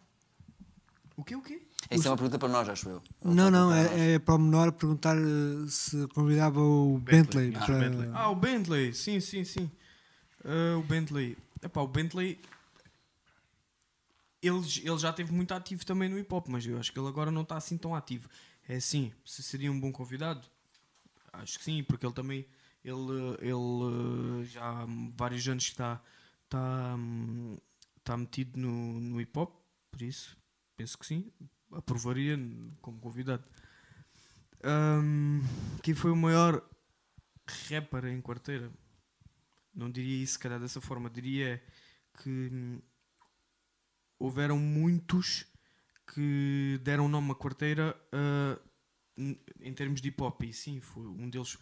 O 1.15 1.23
quê? 1.23 1.35
O 1.35 1.41
quê? 1.41 1.61
Isso 1.91 2.07
é 2.07 2.11
uma 2.11 2.17
pergunta 2.17 2.39
para 2.39 2.49
nós, 2.49 2.67
acho 2.69 2.89
eu. 2.89 3.01
Não, 3.23 3.51
não, 3.51 3.69
nós. 3.69 3.91
é, 3.91 4.13
é 4.13 4.19
para 4.19 4.35
o 4.35 4.39
menor 4.39 4.71
perguntar 4.71 5.15
eh, 5.17 5.67
se 5.67 6.07
convidava 6.07 6.59
o 6.59 6.97
Bentley. 6.97 7.51
Bentley, 7.51 7.53
ah, 7.55 7.65
para... 7.65 7.79
Bentley. 7.79 8.09
Ah, 8.13 8.29
o 8.29 8.35
Bentley. 8.35 8.93
Sim, 8.93 9.19
sim, 9.19 9.43
sim. 9.43 9.69
Ah, 10.43 10.77
o 10.77 10.83
Bentley. 10.83 11.37
Epá, 11.61 11.81
o 11.81 11.87
Bentley. 11.87 12.39
Ele, 14.43 14.59
ele 14.83 14.97
já 14.97 15.09
esteve 15.09 15.31
muito 15.31 15.53
ativo 15.53 15.85
também 15.85 16.09
no 16.09 16.19
hip 16.19 16.33
hop, 16.33 16.47
mas 16.49 16.65
eu 16.65 16.77
acho 16.77 16.91
que 16.91 16.99
ele 16.99 17.07
agora 17.07 17.31
não 17.31 17.43
está 17.43 17.55
assim 17.55 17.77
tão 17.77 17.95
ativo. 17.95 18.29
É 18.67 18.75
assim, 18.75 19.11
se 19.25 19.41
seria 19.41 19.71
um 19.71 19.79
bom 19.79 19.91
convidado? 19.91 20.45
Acho 21.31 21.57
que 21.57 21.63
sim, 21.63 21.83
porque 21.83 22.05
ele 22.05 22.13
também. 22.13 22.45
Ele, 22.83 23.37
ele 23.39 24.45
já 24.45 24.81
há 24.81 24.85
vários 25.15 25.47
anos 25.47 25.63
que 25.63 25.71
está, 25.71 26.01
está, 26.43 26.97
está 27.97 28.17
metido 28.17 28.59
no, 28.59 28.99
no 28.99 29.21
hip 29.21 29.39
hop, 29.39 29.55
por 29.89 30.01
isso 30.01 30.37
penso 30.75 30.97
que 30.97 31.05
sim, 31.05 31.31
aprovaria 31.71 32.37
como 32.81 32.99
convidado. 32.99 33.43
Hum, 34.65 35.41
quem 35.81 35.93
foi 35.93 36.11
o 36.11 36.15
maior 36.15 36.61
rapper 37.69 38.05
em 38.05 38.21
quarteira? 38.21 38.71
Não 39.73 39.89
diria 39.89 40.23
isso, 40.23 40.33
se 40.33 40.39
calhar, 40.39 40.59
dessa 40.59 40.79
forma. 40.79 41.09
Diria 41.09 41.61
que 42.21 42.81
houveram 44.23 44.57
muitos 44.57 45.45
que 46.13 46.79
deram 46.81 47.09
nome 47.09 47.31
à 47.31 47.35
quarteira 47.35 47.93
n- 49.17 49.37
em 49.59 49.73
termos 49.73 49.99
de 50.01 50.07
hip 50.07 50.21
hop. 50.23 50.43
E 50.43 50.53
sim, 50.53 50.79
foi 50.79 51.05
um 51.05 51.29
deles 51.29 51.57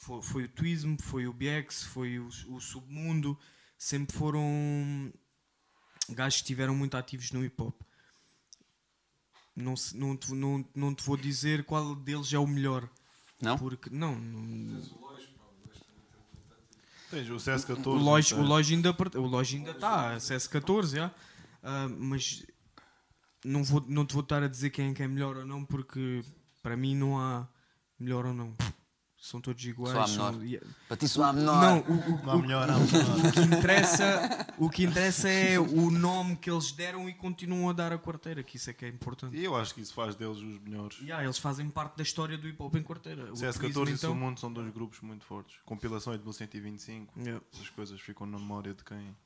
foi, 0.00 0.22
foi 0.22 0.44
o 0.44 0.48
Twism, 0.48 0.96
foi 1.00 1.26
o 1.26 1.32
BX, 1.32 1.82
foi 1.84 2.18
o, 2.20 2.28
o 2.48 2.60
Submundo. 2.60 3.36
Sempre 3.76 4.16
foram 4.16 5.12
gajos 6.10 6.38
que 6.38 6.44
estiveram 6.44 6.74
muito 6.76 6.96
ativos 6.96 7.32
no 7.32 7.44
hip 7.44 7.60
hop. 7.60 7.80
Não, 9.56 9.76
se- 9.76 9.96
não, 9.96 10.16
te, 10.16 10.32
não, 10.32 10.64
não 10.74 10.94
te 10.94 11.02
vou 11.04 11.16
dizer 11.16 11.64
qual 11.64 11.96
deles 11.96 12.32
é 12.32 12.38
o 12.38 12.46
melhor. 12.46 12.88
Não? 13.42 13.58
Porque, 13.58 13.90
não, 13.90 14.14
não 14.16 14.80
Tens 17.10 17.28
o 17.30 17.36
CS14. 17.36 17.86
o 17.86 17.94
Loja, 17.94 18.36
o 18.36 18.42
Loja 19.26 19.56
ainda 19.56 19.70
está, 19.70 20.16
CS14, 20.18 20.94
já. 20.96 21.14
Ah, 21.62 21.88
mas 21.88 22.44
não, 23.44 23.62
vou, 23.64 23.84
não 23.88 24.04
te 24.06 24.12
vou 24.14 24.22
estar 24.22 24.42
a 24.42 24.48
dizer 24.48 24.70
quem 24.70 24.90
é 24.90 24.94
que 24.94 25.02
é 25.02 25.08
melhor 25.08 25.36
ou 25.36 25.44
não, 25.46 25.64
porque 25.64 26.22
para 26.62 26.76
mim 26.76 26.94
não 26.94 27.18
há 27.18 27.48
melhor 27.98 28.26
ou 28.26 28.34
não. 28.34 28.54
São 29.20 29.40
todos 29.40 29.64
iguais. 29.64 30.10
Só 30.10 30.28
há 30.28 30.32
menor. 30.32 30.62
Para 30.86 30.96
ti 30.96 31.08
soar 31.08 31.34
menor. 31.34 31.60
Não, 31.60 31.78
o, 31.80 31.92
o- 31.92 32.24
Não 32.24 32.32
há 32.34 32.38
melhor, 32.38 32.70
há 32.70 32.78
melhor. 32.78 33.26
o 33.26 33.32
que 33.32 33.40
interessa, 33.40 34.46
o 34.58 34.70
que 34.70 34.84
interessa 34.84 35.28
é 35.28 35.58
o 35.58 35.90
nome 35.90 36.36
que 36.36 36.48
eles 36.48 36.70
deram 36.70 37.08
e 37.08 37.14
continuam 37.14 37.68
a 37.68 37.72
dar 37.72 37.92
a 37.92 37.98
quarteira, 37.98 38.44
que 38.44 38.56
isso 38.56 38.70
é 38.70 38.72
que 38.72 38.84
é 38.84 38.88
importante. 38.88 39.36
E 39.36 39.44
eu 39.44 39.56
acho 39.56 39.74
que 39.74 39.80
isso 39.80 39.92
faz 39.92 40.14
deles 40.14 40.38
os 40.38 40.60
melhores. 40.60 40.98
Yeah, 41.00 41.24
eles 41.24 41.36
fazem 41.36 41.68
parte 41.68 41.96
da 41.96 42.04
história 42.04 42.38
do 42.38 42.46
hip 42.48 42.62
hop 42.62 42.76
em 42.76 42.82
quarteira. 42.84 43.24
O 43.32 43.34
CS14 43.34 43.58
Twism, 43.58 43.78
e 43.78 43.82
então, 43.94 43.96
Submundo 44.12 44.38
são 44.38 44.52
dois 44.52 44.72
grupos 44.72 45.00
muito 45.00 45.24
fortes. 45.24 45.56
Compilação 45.64 46.12
é 46.12 46.16
de 46.16 46.22
1125. 46.22 47.18
Yeah, 47.18 47.44
Essas 47.52 47.70
coisas 47.70 48.00
ficam 48.00 48.24
na 48.24 48.38
memória 48.38 48.72
de 48.72 48.84
quem, 48.84 49.16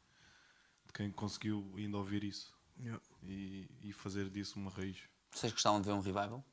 quem 0.93 1.11
conseguiu 1.11 1.73
ainda 1.77 1.97
ouvir 1.97 2.25
isso 2.25 2.53
yeah. 2.79 3.03
e, 3.23 3.69
e 3.83 3.93
fazer 3.93 4.29
disso 4.29 4.59
uma 4.59 4.71
raiz. 4.71 4.99
Vocês 5.31 5.53
gostavam 5.53 5.81
de 5.81 5.87
ver 5.87 5.95
um 5.95 6.01
revival? 6.01 6.45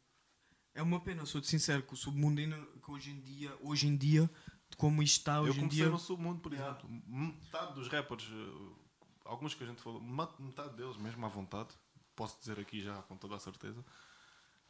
É 0.74 0.82
uma 0.82 1.00
pena, 1.00 1.26
sou-te 1.26 1.48
sincero, 1.48 1.84
que 1.84 1.94
o 1.94 1.98
submundo 1.98 2.40
ainda, 2.40 2.58
que 2.84 2.92
hoje 2.92 3.12
em 3.12 3.20
dia, 3.20 3.56
hoje 3.62 3.88
em 3.88 3.98
dia, 3.98 4.30
de 4.70 4.78
como 4.78 5.02
isto 5.04 5.18
está 5.18 5.38
eu 5.38 5.44
hoje 5.44 5.58
em 5.58 5.62
comecei 5.62 5.80
dia. 5.80 5.90
no 5.90 6.00
Submundo, 6.00 6.40
por 6.40 6.54
exemplo. 6.54 6.90
Metade 7.06 7.74
dos 7.74 7.88
rappers, 7.88 8.30
eh, 8.32 8.74
alguns 9.26 9.54
que 9.54 9.64
a 9.64 9.68
gente 9.68 9.82
falou, 9.82 10.02
metade 10.02 10.76
deles, 10.76 10.96
mesmo 10.98 11.26
à 11.26 11.30
vontade, 11.30 11.70
posso 12.16 12.40
dizer 12.40 12.60
aqui 12.60 12.82
já 12.82 13.02
com 13.04 13.18
toda 13.18 13.36
a 13.36 13.40
certeza, 13.40 13.84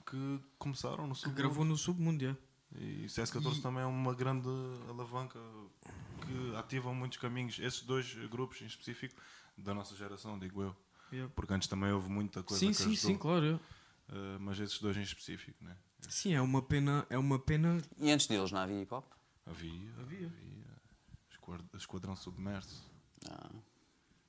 que 0.06 0.40
começaram 0.58 1.06
no 1.06 1.14
Que 1.14 1.22
Submundo. 1.22 1.42
gravou 1.42 1.66
no 1.66 1.78
submundo, 1.78 2.26
é. 2.26 2.38
E 2.76 3.06
CS14 3.08 3.62
também 3.62 3.82
é 3.82 3.86
uma 3.86 4.14
grande 4.14 4.48
alavanca 4.88 5.40
que 6.22 6.56
ativam 6.56 6.94
muitos 6.94 7.18
caminhos. 7.18 7.58
Esses 7.60 7.82
dois 7.82 8.14
grupos 8.30 8.62
em 8.62 8.68
específico, 8.68 9.20
da 9.64 9.74
nossa 9.74 9.96
geração, 9.96 10.38
digo 10.40 10.62
eu. 10.62 10.76
Yeah. 11.12 11.32
Porque 11.36 11.54
antes 11.54 11.68
também 11.68 11.92
houve 11.92 12.10
muita 12.10 12.44
coisa 12.44 12.60
Sim, 12.60 12.68
que 12.72 12.74
sim, 12.76 12.84
ajudou. 12.92 12.98
sim, 13.12 13.18
claro. 13.18 13.46
é. 14.10 14.16
Eh, 14.16 14.38
mas 14.40 14.60
esses 14.60 14.80
dois 14.80 14.96
em 14.98 15.02
específico, 15.02 15.64
né? 15.64 15.76
Sim, 16.08 16.34
é 16.34 16.42
uma 16.42 16.62
pena, 16.62 17.06
é 17.10 17.18
uma 17.18 17.38
pena. 17.40 17.78
E 17.98 18.10
antes 18.12 18.28
deles 18.28 18.52
não 18.52 18.60
havia 18.60 18.82
hip 18.82 18.94
hop? 18.94 19.06
Havia, 19.46 19.92
havia. 20.00 20.32
Esquad- 21.32 21.66
Esquadrão 21.76 22.16
Submerso. 22.16 22.90
Ah. 23.30 23.50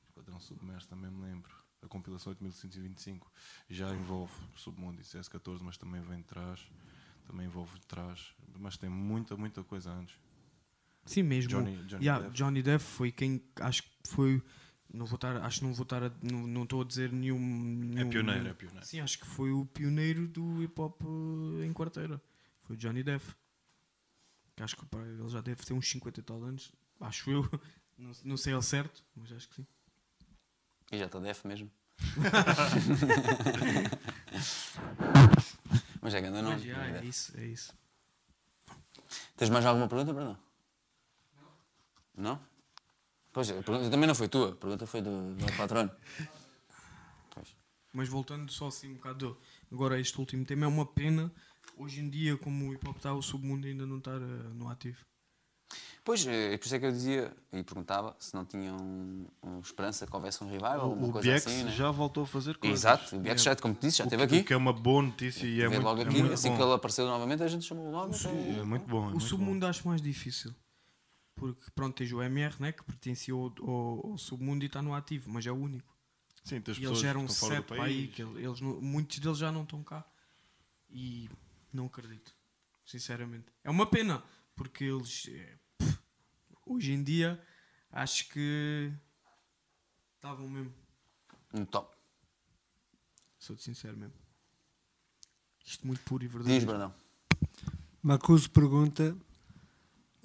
Esquadrão 0.08 0.40
Submerso 0.40 0.88
também 0.88 1.10
me 1.10 1.22
lembro. 1.22 1.50
A 1.82 1.88
compilação 1.88 2.30
8125 2.30 3.30
já 3.70 3.88
envolve 3.94 4.32
Submundo 4.54 5.00
e 5.00 5.04
CS14, 5.04 5.60
mas 5.62 5.76
também 5.78 6.00
vem 6.02 6.18
de 6.18 6.24
trás. 6.24 6.60
Também 7.26 7.46
envolve 7.46 7.78
de 7.78 7.86
trás. 7.86 8.34
Mas 8.58 8.76
tem 8.76 8.90
muita, 8.90 9.36
muita 9.36 9.62
coisa 9.64 9.90
antes. 9.90 10.14
Sim, 11.06 11.22
mesmo. 11.22 11.50
Johnny- 11.50 11.76
Johnny 11.86 12.04
Yeah, 12.04 12.24
Depp. 12.24 12.36
Johnny 12.36 12.62
Depp 12.62 12.82
foi 12.84 13.10
quem 13.12 13.42
acho 13.60 13.82
que 13.82 13.88
foi. 14.08 14.42
Não 14.92 15.06
vou 15.06 15.14
estar, 15.14 15.36
acho 15.44 15.60
que 15.60 15.66
não 15.66 15.72
vou 15.72 15.84
estar 15.84 16.02
a, 16.02 16.10
não, 16.22 16.46
não 16.48 16.62
estou 16.64 16.82
a 16.82 16.84
dizer 16.84 17.12
nenhum, 17.12 17.36
É 17.36 17.94
nenhum- 17.94 18.10
pioneiro, 18.10 18.48
é 18.48 18.54
pioneiro. 18.54 18.84
Sim, 18.86 19.00
acho 19.00 19.18
que 19.20 19.26
foi 19.26 19.52
o 19.52 19.64
pioneiro 19.66 20.26
do 20.26 20.60
hip 20.62 20.80
hop 20.80 21.00
eh, 21.02 21.66
em 21.66 21.72
quarteira. 21.72 22.20
Foi 22.64 22.74
o 22.74 22.78
Johnny 22.78 23.02
Depp. 23.04 23.24
Que 24.56 24.62
acho 24.64 24.76
que 24.76 24.84
pá, 24.86 24.98
ele 24.98 25.28
já 25.28 25.40
deve 25.40 25.64
ter 25.64 25.74
uns 25.74 25.88
50 25.88 26.18
e 26.18 26.22
tal 26.22 26.42
anos. 26.42 26.72
Acho 27.00 27.30
eu. 27.30 27.48
Não, 27.96 28.12
não 28.24 28.36
sei 28.38 28.54
ao 28.54 28.62
certo, 28.62 29.04
mas 29.14 29.30
acho 29.30 29.46
que 29.50 29.56
sim. 29.56 29.66
E 30.90 30.96
já 30.98 31.04
está 31.04 31.20
def 31.20 31.44
mesmo. 31.44 31.70
Mas 36.00 36.14
é 36.14 36.20
grande 36.22 36.40
não. 36.42 36.52
Mas, 36.52 36.62
já, 36.62 36.86
é 36.86 37.04
isso, 37.04 37.32
é 37.38 37.44
isso. 37.44 37.74
Tens 39.36 39.50
mais 39.50 39.64
alguma 39.66 39.86
pergunta, 39.88 40.12
Bruno? 40.14 40.38
Não. 42.16 42.32
Não? 42.32 42.40
Pois, 43.32 43.50
a 43.50 43.54
pergunta 43.62 43.90
também 43.90 44.06
não 44.06 44.14
foi 44.14 44.28
tua, 44.28 44.50
a 44.50 44.54
pergunta 44.56 44.86
foi 44.86 45.00
do, 45.02 45.34
do 45.34 45.52
patrono. 45.56 45.90
Pois. 47.30 47.48
Mas 47.92 48.08
voltando 48.08 48.50
só 48.52 48.66
assim 48.68 48.90
um 48.90 48.94
bocado 48.94 49.36
agora 49.72 49.94
a 49.96 50.00
este 50.00 50.18
último 50.18 50.44
tema, 50.44 50.64
é 50.64 50.68
uma 50.68 50.86
pena 50.86 51.32
hoje 51.76 52.00
em 52.00 52.08
dia, 52.10 52.36
como 52.36 52.68
o 52.68 52.74
hip 52.74 52.88
hop 52.88 52.96
está, 52.96 53.12
o 53.14 53.22
submundo 53.22 53.66
ainda 53.66 53.86
não 53.86 53.98
estar 53.98 54.16
eh, 54.20 54.48
no 54.54 54.68
ativo. 54.68 54.98
Pois, 56.02 56.26
é 56.26 56.56
por 56.56 56.64
isso 56.64 56.74
é 56.74 56.78
que 56.80 56.86
eu 56.86 56.90
dizia 56.92 57.32
e 57.52 57.62
perguntava 57.62 58.16
se 58.18 58.34
não 58.34 58.44
tinham 58.44 58.76
um, 59.44 59.60
esperança 59.60 60.06
que 60.06 60.16
houvesse 60.16 60.42
um 60.42 60.46
revival, 60.48 60.90
O 60.92 61.12
coisa 61.12 61.30
BX 61.32 61.46
assim, 61.46 61.64
né? 61.64 61.70
já 61.70 61.90
voltou 61.90 62.24
a 62.24 62.26
fazer 62.26 62.56
coisas. 62.56 62.80
Exato, 62.80 63.14
o 63.16 63.20
BX 63.20 63.42
já, 63.42 63.54
como 63.54 63.74
te 63.74 63.82
disse, 63.82 63.98
já 63.98 64.04
O 64.04 64.06
esteve 64.06 64.26
que- 64.26 64.34
aqui. 64.34 64.42
O 64.44 64.46
que 64.46 64.52
é 64.54 64.56
uma 64.56 64.72
boa 64.72 65.02
notícia 65.02 65.46
e 65.46 65.60
é 65.60 65.68
Veio 65.68 65.70
muito, 65.72 65.84
logo 65.84 66.00
é 66.00 66.04
aqui, 66.04 66.18
muito 66.18 66.32
assim 66.32 66.48
bom. 66.48 66.56
que 66.56 66.62
ele 66.62 66.72
apareceu 66.72 67.06
novamente, 67.06 67.42
a 67.42 67.48
gente 67.48 67.64
chamou 67.66 67.90
logo. 67.92 68.14
então- 68.16 68.32
É 68.32 68.64
muito 68.64 68.88
bom. 68.88 69.04
É 69.04 69.06
o 69.08 69.10
muito 69.10 69.24
submundo 69.24 69.66
acho 69.66 69.86
mais 69.86 70.00
difícil. 70.02 70.52
Porque 71.34 71.62
pronto, 71.74 71.96
tens 71.96 72.12
o 72.12 72.22
MR, 72.22 72.54
né, 72.60 72.72
que 72.72 72.84
pertencia 72.84 73.32
ao, 73.32 73.52
ao- 73.66 74.06
ao 74.12 74.18
submundo 74.18 74.64
e 74.64 74.66
está 74.66 74.82
no 74.82 74.94
ativo, 74.94 75.30
mas 75.30 75.46
é 75.46 75.50
o 75.52 75.54
único. 75.56 75.96
Sim, 76.44 76.60
tens 76.60 76.76
E 76.76 76.80
pessoas 76.80 76.98
eles 76.98 77.08
eram 77.10 77.28
sete 77.28 77.72
aí, 77.74 78.08
que 78.08 78.22
ele- 78.22 78.44
eles 78.44 78.60
muitos 78.60 79.18
deles 79.18 79.38
já 79.38 79.50
não 79.50 79.62
estão 79.62 79.82
cá. 79.82 80.04
E 80.90 81.30
não 81.72 81.86
acredito, 81.86 82.34
sinceramente. 82.84 83.46
É 83.64 83.70
uma 83.70 83.86
pena, 83.86 84.22
porque 84.56 84.84
eles 84.84 85.26
eh, 85.28 85.58
pff, 85.78 85.98
hoje 86.66 86.92
em 86.92 87.02
dia 87.02 87.40
acho 87.92 88.28
que 88.30 88.92
estavam 90.16 90.48
mesmo. 90.48 90.74
Top. 91.70 91.96
Sou-te 93.38 93.62
sincero 93.62 93.96
mesmo. 93.96 94.14
Isto 95.64 95.86
muito 95.86 96.02
puro 96.02 96.24
e 96.24 96.26
Diz, 96.26 96.32
verdadeiro. 96.34 96.66
Brandão. 96.66 96.94
Macuso 98.02 98.50
pergunta 98.50 99.16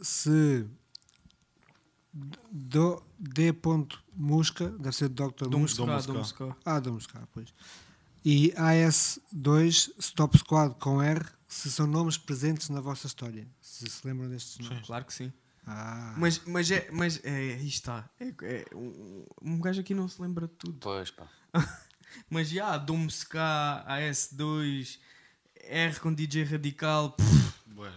se 0.02 0.68
do, 2.52 3.04
D. 3.20 3.54
Musca, 4.16 4.70
deve 4.70 4.96
ser 4.96 5.10
Dr. 5.10 5.48
Dom 5.50 5.60
Musca. 5.60 5.86
Dom 5.86 6.14
Moscá. 6.14 6.56
Ah, 6.64 6.80
Dom 6.80 6.94
Musca, 6.94 7.28
pois. 7.34 7.54
E 8.24 8.52
AS2 8.54 9.92
Stop 10.00 10.38
Squad 10.38 10.76
com 10.80 11.02
R, 11.02 11.24
se 11.48 11.70
são 11.70 11.86
nomes 11.86 12.18
presentes 12.18 12.70
na 12.70 12.80
vossa 12.82 13.06
história. 13.08 13.48
Se 13.62 13.88
se 13.90 14.08
lembram 14.08 14.30
destes 14.30 14.58
nomes. 14.60 14.86
Claro 14.88 15.06
que 15.06 15.14
sim. 15.14 15.32
Ah, 15.68 16.16
Mas, 16.18 16.42
mas 16.46 16.70
é, 16.72 16.90
mas 16.92 17.20
é, 17.24 17.30
aí 17.30 17.68
está. 17.68 18.10
É, 18.20 18.34
é, 18.44 18.66
um, 18.76 19.26
um 19.42 19.60
gajo 19.60 19.82
aqui 19.82 19.94
não 19.94 20.08
se 20.08 20.22
lembra 20.22 20.48
de 20.48 20.54
tudo. 20.54 20.78
Pois, 20.80 21.12
pá. 21.12 21.28
Mas 22.30 22.50
já, 22.50 22.78
Dom 22.78 23.08
Ska, 23.08 23.86
AS2, 23.90 25.00
R 25.56 26.00
com 26.00 26.14
DJ 26.14 26.46
Radical, 26.46 27.12
pff, 27.12 27.54
Pois, 27.76 27.92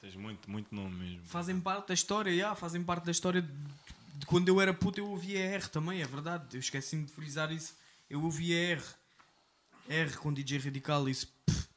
tens 0.00 0.14
muito, 0.16 0.50
muito 0.50 0.74
nome 0.74 0.94
mesmo. 0.96 1.24
fazem 1.26 1.60
parte 1.60 1.88
da 1.88 1.94
história, 1.94 2.36
já, 2.36 2.54
fazem 2.54 2.82
parte 2.82 3.04
da 3.04 3.10
história 3.12 3.42
de, 3.42 4.26
quando 4.26 4.48
eu 4.48 4.60
era 4.60 4.72
puto 4.74 4.98
eu 5.00 5.08
ouvia 5.08 5.38
R 5.40 5.68
também, 5.68 6.00
é 6.02 6.06
verdade. 6.06 6.56
Eu 6.56 6.60
esqueci-me 6.60 7.04
de 7.04 7.12
frisar 7.12 7.50
isso. 7.52 7.74
Eu 8.08 8.22
ouvia 8.22 8.56
R. 8.76 8.82
R 9.88 10.16
com 10.18 10.32
DJ 10.32 10.58
Radical, 10.58 11.08
isso 11.08 11.26
pff, 11.46 11.68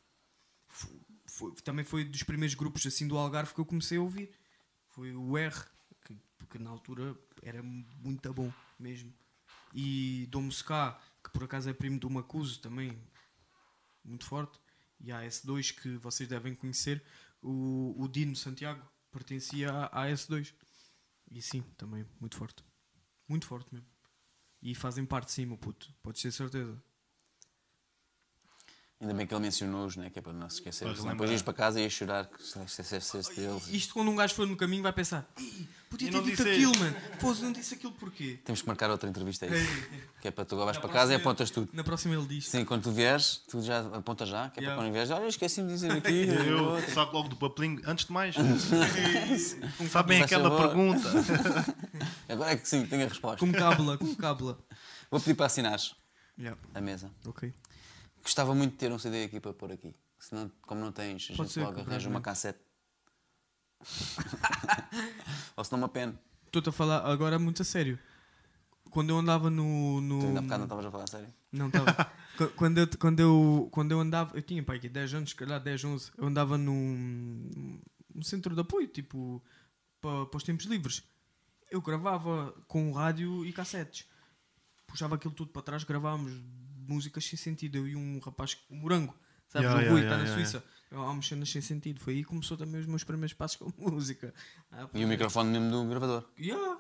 foi- 1.26 1.52
também 1.64 1.86
foi 1.86 2.04
dos 2.04 2.24
primeiros 2.24 2.56
grupos 2.56 2.86
assim 2.86 3.08
do 3.08 3.18
Algarve 3.18 3.54
que 3.54 3.60
eu 3.60 3.66
comecei 3.66 3.98
a 3.98 4.02
ouvir. 4.02 4.30
Foi 4.90 5.14
o 5.16 5.38
R, 5.38 5.56
que, 6.06 6.16
porque 6.38 6.60
na 6.60 6.70
altura 6.70 7.16
era 7.42 7.64
muito 7.64 8.34
bom 8.34 8.52
mesmo. 8.78 9.14
E 9.74 10.28
Dom 10.30 10.50
Ska, 10.50 11.00
que 11.24 11.30
por 11.32 11.44
acaso 11.46 11.70
é 11.70 11.74
primo 11.74 11.98
do 11.98 12.10
Macuso, 12.10 12.60
também 12.60 12.98
muito 14.04 14.26
forte. 14.26 14.60
E 15.00 15.12
a 15.12 15.22
S2, 15.22 15.74
que 15.82 15.96
vocês 15.98 16.28
devem 16.28 16.54
conhecer, 16.54 17.02
o, 17.42 17.96
o 17.98 18.08
Dino 18.08 18.36
Santiago 18.36 18.86
pertencia 19.12 19.72
à 19.72 20.04
à 20.04 20.08
S2. 20.08 20.54
E 21.30 21.42
sim, 21.42 21.62
também 21.78 22.06
muito 22.20 22.36
forte. 22.36 22.64
Muito 23.28 23.46
forte 23.46 23.74
mesmo. 23.74 23.90
E 24.62 24.76
fazem 24.76 25.06
parte 25.06 25.32
sim, 25.32 25.46
meu 25.46 25.58
puto. 25.58 25.94
Podes 26.04 26.22
ter 26.22 26.32
certeza. 26.32 26.82
Ainda 29.02 29.16
bem 29.16 29.26
que 29.26 29.34
ele 29.34 29.42
mencionou-os, 29.42 29.96
né? 29.98 30.12
Que 30.12 30.20
é 30.20 30.22
para 30.22 30.32
não 30.32 30.48
se 30.48 30.58
esquecer. 30.58 30.96
Senão 30.96 31.12
depois 31.14 31.32
ias 31.32 31.42
para 31.42 31.54
casa 31.56 31.80
e 31.80 31.84
ias 31.84 31.92
chorar 31.92 32.28
que 32.28 32.44
se 32.44 32.60
esquecesse 32.60 33.36
deles. 33.36 33.68
Isto 33.70 33.96
quando 33.96 34.12
um 34.12 34.16
gajo 34.16 34.36
for 34.36 34.46
no 34.48 34.56
caminho 34.56 34.84
vai 34.84 34.94
pensar 34.94 35.28
"Ih, 35.40 35.68
podia 35.90 36.12
ter 36.12 36.18
não 36.18 36.24
dito 36.24 36.38
disse 36.44 36.50
aquilo, 36.52 36.78
mano. 36.78 36.96
Pô, 37.20 37.34
não 37.34 37.52
disse 37.52 37.74
aquilo 37.74 37.94
porquê? 37.94 38.38
Temos 38.46 38.62
que 38.62 38.68
marcar 38.68 38.92
outra 38.92 39.10
entrevista 39.10 39.48
aí. 39.48 39.54
Ei, 39.54 39.68
Que 40.22 40.28
é 40.28 40.32
para 40.32 40.46
tu 40.46 40.54
agora 40.54 40.66
vais 40.68 40.78
para 40.78 40.88
casa 40.90 41.14
e 41.14 41.16
apontas 41.16 41.50
tudo. 41.50 41.68
Na 41.74 41.84
próxima 41.84 42.14
ele 42.14 42.28
diz. 42.28 42.48
Sim, 42.48 42.64
quando 42.64 42.84
tu 42.84 42.92
vieres, 42.92 43.42
tu 43.50 43.60
já 43.64 43.80
apontas 43.80 44.30
já, 44.30 44.52
que 44.52 44.60
é 44.60 44.62
Yeah. 44.62 44.76
para 44.76 44.86
quando 44.86 44.94
vieres, 44.94 45.10
olha, 45.10 45.28
esqueci-me 45.28 45.68
de 45.70 45.74
dizer 45.74 45.92
aqui. 45.98 46.28
Eu 46.28 46.80
saco 46.94 47.18
logo 47.18 47.28
do 47.30 47.36
papelinho. 47.36 47.82
Antes 47.88 48.06
de 48.06 48.12
mais, 48.14 48.36
sabem 49.90 50.22
aquela 50.22 50.56
pergunta? 50.56 51.10
Agora 52.30 52.52
é 52.52 52.56
que 52.58 52.68
sim, 52.70 52.86
tenho 52.86 53.04
a 53.06 53.08
resposta. 53.08 53.38
Como 53.40 53.52
cábula, 53.54 53.98
como 53.98 54.16
cábula. 54.16 54.60
Vou 55.10 55.20
pedir 55.20 55.34
para 55.34 55.48
assinares 55.48 55.96
Yeah. 56.38 56.60
a 56.74 56.82
mesa. 56.82 57.12
Ok. 57.26 57.52
Gostava 58.22 58.54
muito 58.54 58.72
de 58.74 58.78
ter 58.78 58.92
um 58.92 59.00
CD 59.00 59.24
aqui 59.24 59.40
para 59.40 59.54
pôr 59.54 59.72
aqui. 59.72 59.96
Senão, 60.20 60.52
como 60.62 60.82
não 60.82 60.92
tens, 60.92 61.30
a 61.32 61.34
gente 61.34 61.60
logo 61.60 61.80
arranja 61.80 62.10
uma 62.10 62.22
cassete. 62.22 62.60
Ou 65.58 65.64
se 65.64 65.72
não 65.72 65.80
uma 65.80 65.90
pen. 65.90 66.18
Estou-te 66.46 66.70
a 66.70 66.72
falar 66.72 67.06
agora 67.06 67.40
muito 67.40 67.62
a 67.62 67.66
sério. 67.66 67.98
Quando 68.92 69.10
eu 69.10 69.18
andava 69.18 69.50
no. 69.50 70.02
no... 70.02 70.20
Tu 70.20 70.26
ainda 70.28 70.40
há 70.40 70.44
bocado 70.44 70.60
não 70.60 70.66
estavas 70.66 70.86
a 70.86 70.92
falar 70.92 71.04
a 71.06 71.08
sério? 71.08 71.34
Não 71.52 71.68
estava. 71.68 72.12
Qu- 72.38 72.50
quando, 72.56 72.78
eu, 72.78 72.88
quando, 73.00 73.20
eu, 73.20 73.70
quando 73.72 73.92
eu 73.94 74.00
andava, 74.00 74.38
eu 74.38 74.42
tinha 74.42 74.62
pai, 74.62 74.78
aqui 74.78 74.90
10 74.90 75.14
anos, 75.16 75.30
se 75.32 75.36
calhar 75.36 75.60
10, 75.60 75.86
11. 75.86 76.12
Eu 76.18 76.28
andava 76.28 76.58
num, 76.58 77.80
num 78.14 78.22
centro 78.22 78.54
de 78.54 78.62
apoio, 78.62 78.88
tipo, 78.88 79.42
para, 80.00 80.26
para 80.26 80.38
os 80.38 80.44
tempos 80.44 80.66
livres. 80.66 81.04
Eu 81.70 81.82
gravava 81.82 82.54
com 82.68 82.92
rádio 82.92 83.46
e 83.46 83.54
cassetes. 83.54 84.06
Puxava 84.86 85.16
aquilo 85.16 85.34
tudo 85.34 85.52
para 85.52 85.62
trás, 85.62 85.84
gravávamos 85.86 86.34
músicas 86.88 87.26
sem 87.26 87.38
sentido. 87.38 87.78
Eu 87.78 87.88
e 87.88 87.96
um 87.96 88.20
rapaz, 88.20 88.58
o 88.70 88.76
Morango, 88.76 89.16
sabes? 89.48 89.68
Yeah, 89.70 89.88
o 89.88 89.92
Rui, 89.92 90.02
yeah, 90.02 90.04
está 90.04 90.18
na 90.18 90.24
yeah, 90.24 90.36
Suíça. 90.36 90.66
Gravávamos 90.90 91.28
cenas 91.28 91.50
sem 91.50 91.62
sentido. 91.62 92.00
Foi 92.00 92.14
aí 92.16 92.24
que 92.24 92.30
começou 92.30 92.58
também 92.58 92.82
os 92.82 92.88
meus 92.88 93.04
primeiros 93.04 93.34
passos 93.34 93.58
com 93.58 93.72
música. 93.90 94.34
Ah, 94.72 94.88
E 94.94 95.06
o 95.06 95.08
microfone 95.08 95.50
mesmo 95.52 95.72
do 95.72 95.90
gravador. 95.90 96.30
Yeah. 96.38 96.80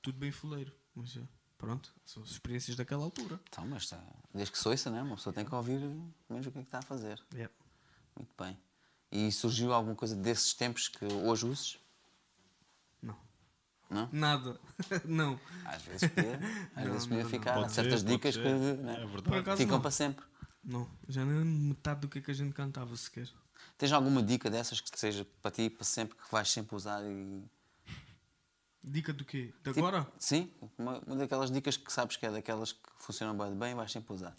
Tudo 0.00 0.18
bem 0.18 0.30
fuleiro. 0.30 0.72
Mas 0.94 1.10
já, 1.10 1.22
pronto, 1.58 1.92
são 2.04 2.22
as 2.22 2.30
experiências 2.30 2.76
daquela 2.76 3.04
altura. 3.04 3.40
Então, 3.48 3.66
mas 3.66 3.84
está, 3.84 4.02
desde 4.34 4.52
que 4.52 4.58
sou 4.58 4.72
isso, 4.72 4.90
né? 4.90 5.02
Uma 5.02 5.16
pessoa 5.16 5.32
tem 5.32 5.44
que 5.44 5.54
ouvir 5.54 5.80
mesmo 6.28 6.48
o 6.48 6.52
que 6.52 6.58
é 6.58 6.62
que 6.62 6.68
está 6.68 6.78
a 6.78 6.82
fazer. 6.82 7.22
Yeah. 7.32 7.52
Muito 8.16 8.32
bem. 8.38 8.58
E 9.10 9.30
surgiu 9.30 9.72
alguma 9.72 9.94
coisa 9.94 10.16
desses 10.16 10.54
tempos 10.54 10.88
que 10.88 11.04
hoje 11.04 11.46
uses? 11.46 11.78
Não. 13.92 14.02
Não? 14.02 14.08
Nada. 14.12 14.60
não. 15.04 15.40
Às 15.64 15.82
vezes 15.82 16.08
podia, 16.08 16.40
às 16.74 16.84
vezes 16.88 17.06
podia 17.06 17.26
ficar. 17.26 17.52
Há 17.52 17.60
Pode 17.62 17.72
certas 17.72 18.00
ser, 18.00 18.06
dicas 18.06 18.36
que 18.36 18.42
né, 18.48 18.94
É 18.94 19.06
verdade. 19.06 19.22
Por 19.22 19.36
acaso 19.36 19.56
ficam 19.58 19.76
não. 19.76 19.82
para 19.82 19.90
sempre. 19.90 20.24
Não. 20.64 20.88
Já 21.08 21.24
nem 21.24 21.44
metade 21.44 22.00
do 22.00 22.08
que 22.08 22.18
é 22.18 22.22
que 22.22 22.30
a 22.30 22.34
gente 22.34 22.52
cantava 22.54 22.96
sequer. 22.96 23.28
Tens 23.78 23.92
alguma 23.92 24.22
dica 24.22 24.48
dessas 24.50 24.80
que 24.80 24.98
seja 24.98 25.26
para 25.40 25.50
ti, 25.50 25.68
para 25.70 25.84
sempre, 25.84 26.16
que 26.16 26.30
vais 26.30 26.50
sempre 26.50 26.74
usar 26.76 27.02
e. 27.04 27.44
Dica 28.84 29.12
do 29.12 29.24
quê? 29.24 29.52
De 29.62 29.72
Tipo, 29.72 29.86
agora? 29.86 30.06
sim, 30.18 30.50
uma, 30.76 30.98
uma 31.06 31.14
daquelas 31.16 31.50
dicas 31.52 31.76
que 31.76 31.92
sabes 31.92 32.16
que 32.16 32.26
é 32.26 32.30
daquelas 32.32 32.72
que 32.72 32.80
funcionam 32.98 33.36
bem, 33.36 33.56
bem 33.56 33.74
vais 33.76 33.92
sempre 33.92 34.12
usar. 34.12 34.36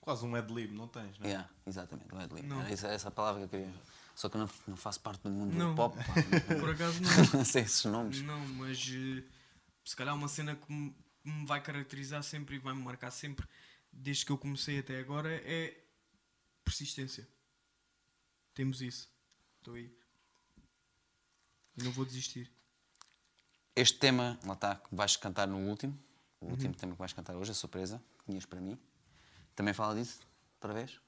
Quase 0.00 0.24
um 0.24 0.34
ad-lib, 0.34 0.72
não 0.72 0.88
tens, 0.88 1.18
não 1.18 1.26
é? 1.26 1.30
Yeah, 1.30 1.50
exatamente, 1.66 2.08
ad-lib. 2.14 2.46
Não. 2.46 2.60
Era 2.62 2.72
essa, 2.72 2.88
essa 2.88 3.10
palavra 3.10 3.40
que 3.46 3.54
eu 3.54 3.60
queria. 3.60 3.74
Só 4.14 4.28
que 4.28 4.36
eu 4.36 4.40
não, 4.40 4.50
não 4.68 4.76
faço 4.76 5.00
parte 5.00 5.22
do 5.22 5.30
mundo 5.30 5.54
Não. 5.54 5.70
do 5.70 5.76
pop, 5.76 5.96
pá. 5.96 6.14
Por 6.60 6.70
acaso 6.70 7.00
não. 7.00 7.38
não 7.38 7.44
sei 7.44 7.62
esses 7.62 7.84
nomes. 7.86 8.20
não, 8.22 8.46
mas 8.48 8.78
eh, 8.78 9.24
se 9.84 9.96
calhar 9.96 10.14
uma 10.14 10.28
cena 10.28 10.54
que 10.54 10.70
me, 10.72 10.94
me 11.24 11.46
vai 11.46 11.62
caracterizar 11.62 12.22
sempre 12.22 12.56
e 12.56 12.58
vai 12.58 12.74
me 12.74 12.82
marcar 12.82 13.10
sempre, 13.10 13.46
desde 13.90 14.24
que 14.26 14.32
eu 14.32 14.38
comecei 14.38 14.78
até 14.78 14.98
agora, 15.00 15.34
é 15.34 15.82
persistência. 16.64 17.26
Temos 18.54 18.82
isso. 18.82 19.10
Estou 19.58 19.74
aí. 19.74 19.90
E 21.76 21.82
não 21.82 21.90
vou 21.90 22.04
desistir. 22.04 22.52
Este 23.74 23.98
tema, 23.98 24.38
lá 24.44 24.52
está, 24.52 24.76
que 24.76 24.94
vais 24.94 25.16
cantar 25.16 25.46
no 25.48 25.56
último, 25.58 25.98
o 26.38 26.44
Uhum. 26.46 26.50
último 26.52 26.74
tema 26.74 26.92
que 26.92 26.98
vais 26.98 27.12
cantar 27.14 27.34
hoje, 27.36 27.52
a 27.52 27.54
surpresa, 27.54 28.02
que 28.18 28.24
tinhas 28.26 28.44
para 28.44 28.60
mim, 28.60 28.78
também 29.54 29.72
fala 29.72 29.94
disso, 29.94 30.20
outra 30.56 30.74
vez? 30.74 31.00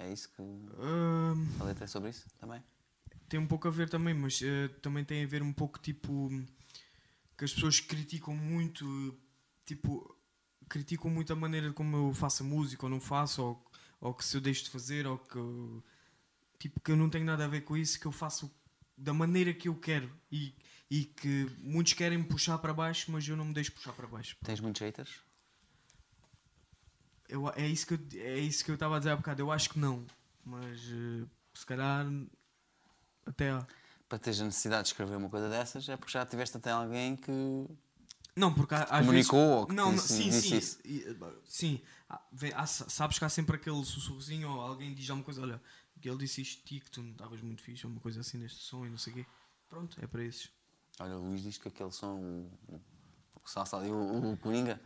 É 0.00 0.12
isso 0.12 0.28
que. 0.30 0.42
Ahm, 0.42 1.46
A 1.60 1.64
letra 1.64 1.84
é 1.84 1.86
sobre 1.86 2.10
isso 2.10 2.26
também? 2.38 2.62
tem 3.28 3.38
um 3.38 3.46
pouco 3.46 3.68
a 3.68 3.70
ver 3.70 3.88
também, 3.88 4.12
mas 4.12 4.40
eh, 4.42 4.66
também 4.82 5.04
tem 5.04 5.22
a 5.22 5.26
ver 5.26 5.40
um 5.42 5.52
pouco 5.52 5.78
tipo 5.78 6.28
que 7.38 7.44
as 7.44 7.52
pessoas 7.54 7.78
criticam 7.78 8.34
muito, 8.34 8.84
tipo, 9.64 10.16
criticam 10.68 11.08
muito 11.10 11.32
a 11.32 11.36
maneira 11.36 11.72
como 11.72 11.96
eu 11.96 12.12
faço 12.14 12.42
a 12.42 12.46
música 12.46 12.84
ou 12.86 12.90
não 12.90 12.98
faço, 13.00 13.40
ou, 13.42 13.70
ou 14.00 14.14
que 14.14 14.24
se 14.24 14.36
eu 14.36 14.40
deixo 14.40 14.64
de 14.64 14.70
fazer, 14.70 15.06
ou 15.06 15.16
que 15.16 15.36
eu- 15.36 15.84
tipo 16.58 16.80
que 16.80 16.90
eu 16.90 16.96
não 16.96 17.08
tenho 17.08 17.24
nada 17.24 17.44
a 17.44 17.48
ver 17.48 17.60
com 17.60 17.76
isso, 17.76 18.00
que 18.00 18.06
eu 18.06 18.12
faço 18.12 18.50
da 18.98 19.14
maneira 19.14 19.54
que 19.54 19.68
eu 19.68 19.76
quero 19.76 20.10
e, 20.30 20.52
e 20.90 21.04
que 21.04 21.46
muitos 21.60 21.92
querem 21.92 22.18
me 22.18 22.24
puxar 22.24 22.58
para 22.58 22.74
baixo, 22.74 23.12
mas 23.12 23.26
eu 23.28 23.36
não 23.36 23.44
me 23.44 23.54
deixo 23.54 23.72
puxar 23.72 23.92
para 23.92 24.06
baixo. 24.08 24.36
Tens 24.42 24.58
muitos 24.60 24.80
haters? 24.82 25.20
Eu, 27.30 27.48
é 27.54 27.66
isso 27.66 27.86
que 27.86 27.94
eu, 27.94 27.98
é 28.20 28.38
isso 28.38 28.64
que 28.64 28.70
eu 28.70 28.74
estava 28.74 28.96
a 28.96 28.98
dizer 28.98 29.10
há 29.10 29.16
bocado, 29.16 29.40
eu 29.40 29.52
acho 29.52 29.70
que 29.70 29.78
não, 29.78 30.04
mas 30.44 30.80
eh, 30.90 31.24
se 31.54 31.64
calhar 31.64 32.06
até. 33.24 33.58
Para 34.08 34.18
teres 34.18 34.40
a 34.40 34.44
necessidade 34.44 34.82
de 34.84 34.88
escrever 34.88 35.16
uma 35.16 35.30
coisa 35.30 35.48
dessas, 35.48 35.88
é 35.88 35.96
porque 35.96 36.12
já 36.12 36.26
tiveste 36.26 36.56
até 36.56 36.70
alguém 36.72 37.14
que. 37.16 37.30
Não, 38.34 38.52
porque 38.52 38.74
há- 38.74 38.82
às 38.84 39.06
comunicou 39.06 39.38
vezes... 39.38 39.56
ou 39.60 39.66
que 39.66 39.74
não, 39.74 39.94
disse- 39.94 40.08
sim, 40.08 40.30
disse 40.30 40.48
sim, 40.48 40.56
isso? 40.58 40.78
E, 40.84 41.16
sim. 41.44 41.80
Há- 42.08 42.66
sabes 42.66 43.18
que 43.18 43.24
há 43.24 43.28
sempre 43.28 43.56
aquele 43.56 43.84
sussurrozinho 43.84 44.50
ou 44.50 44.60
alguém 44.60 44.92
diz 44.94 45.08
alguma 45.10 45.24
coisa, 45.24 45.42
olha, 45.42 45.62
que 46.00 46.08
ele 46.08 46.18
disse 46.18 46.40
isto 46.40 46.64
ti, 46.64 46.80
que 46.80 46.90
tu 46.90 47.02
não 47.02 47.12
estavas 47.12 47.40
muito 47.40 47.62
fixe, 47.62 47.86
ou 47.86 47.92
uma 47.92 48.00
coisa 48.00 48.20
assim 48.20 48.38
neste 48.38 48.60
som 48.62 48.84
e 48.84 48.90
não 48.90 48.98
sei 48.98 49.12
o 49.12 49.16
quê. 49.16 49.26
Pronto, 49.68 49.96
é 50.02 50.06
para 50.06 50.24
esses. 50.24 50.50
Olha, 50.98 51.16
o 51.16 51.28
Luís 51.28 51.42
diz 51.42 51.58
que 51.58 51.68
aquele 51.68 51.92
som. 51.92 52.16
O, 52.16 52.74
o, 52.74 52.80
o 53.44 53.48
salsa 53.48 53.76
ali, 53.76 53.90
o, 53.90 54.32
o 54.32 54.36
Coringa, 54.38 54.80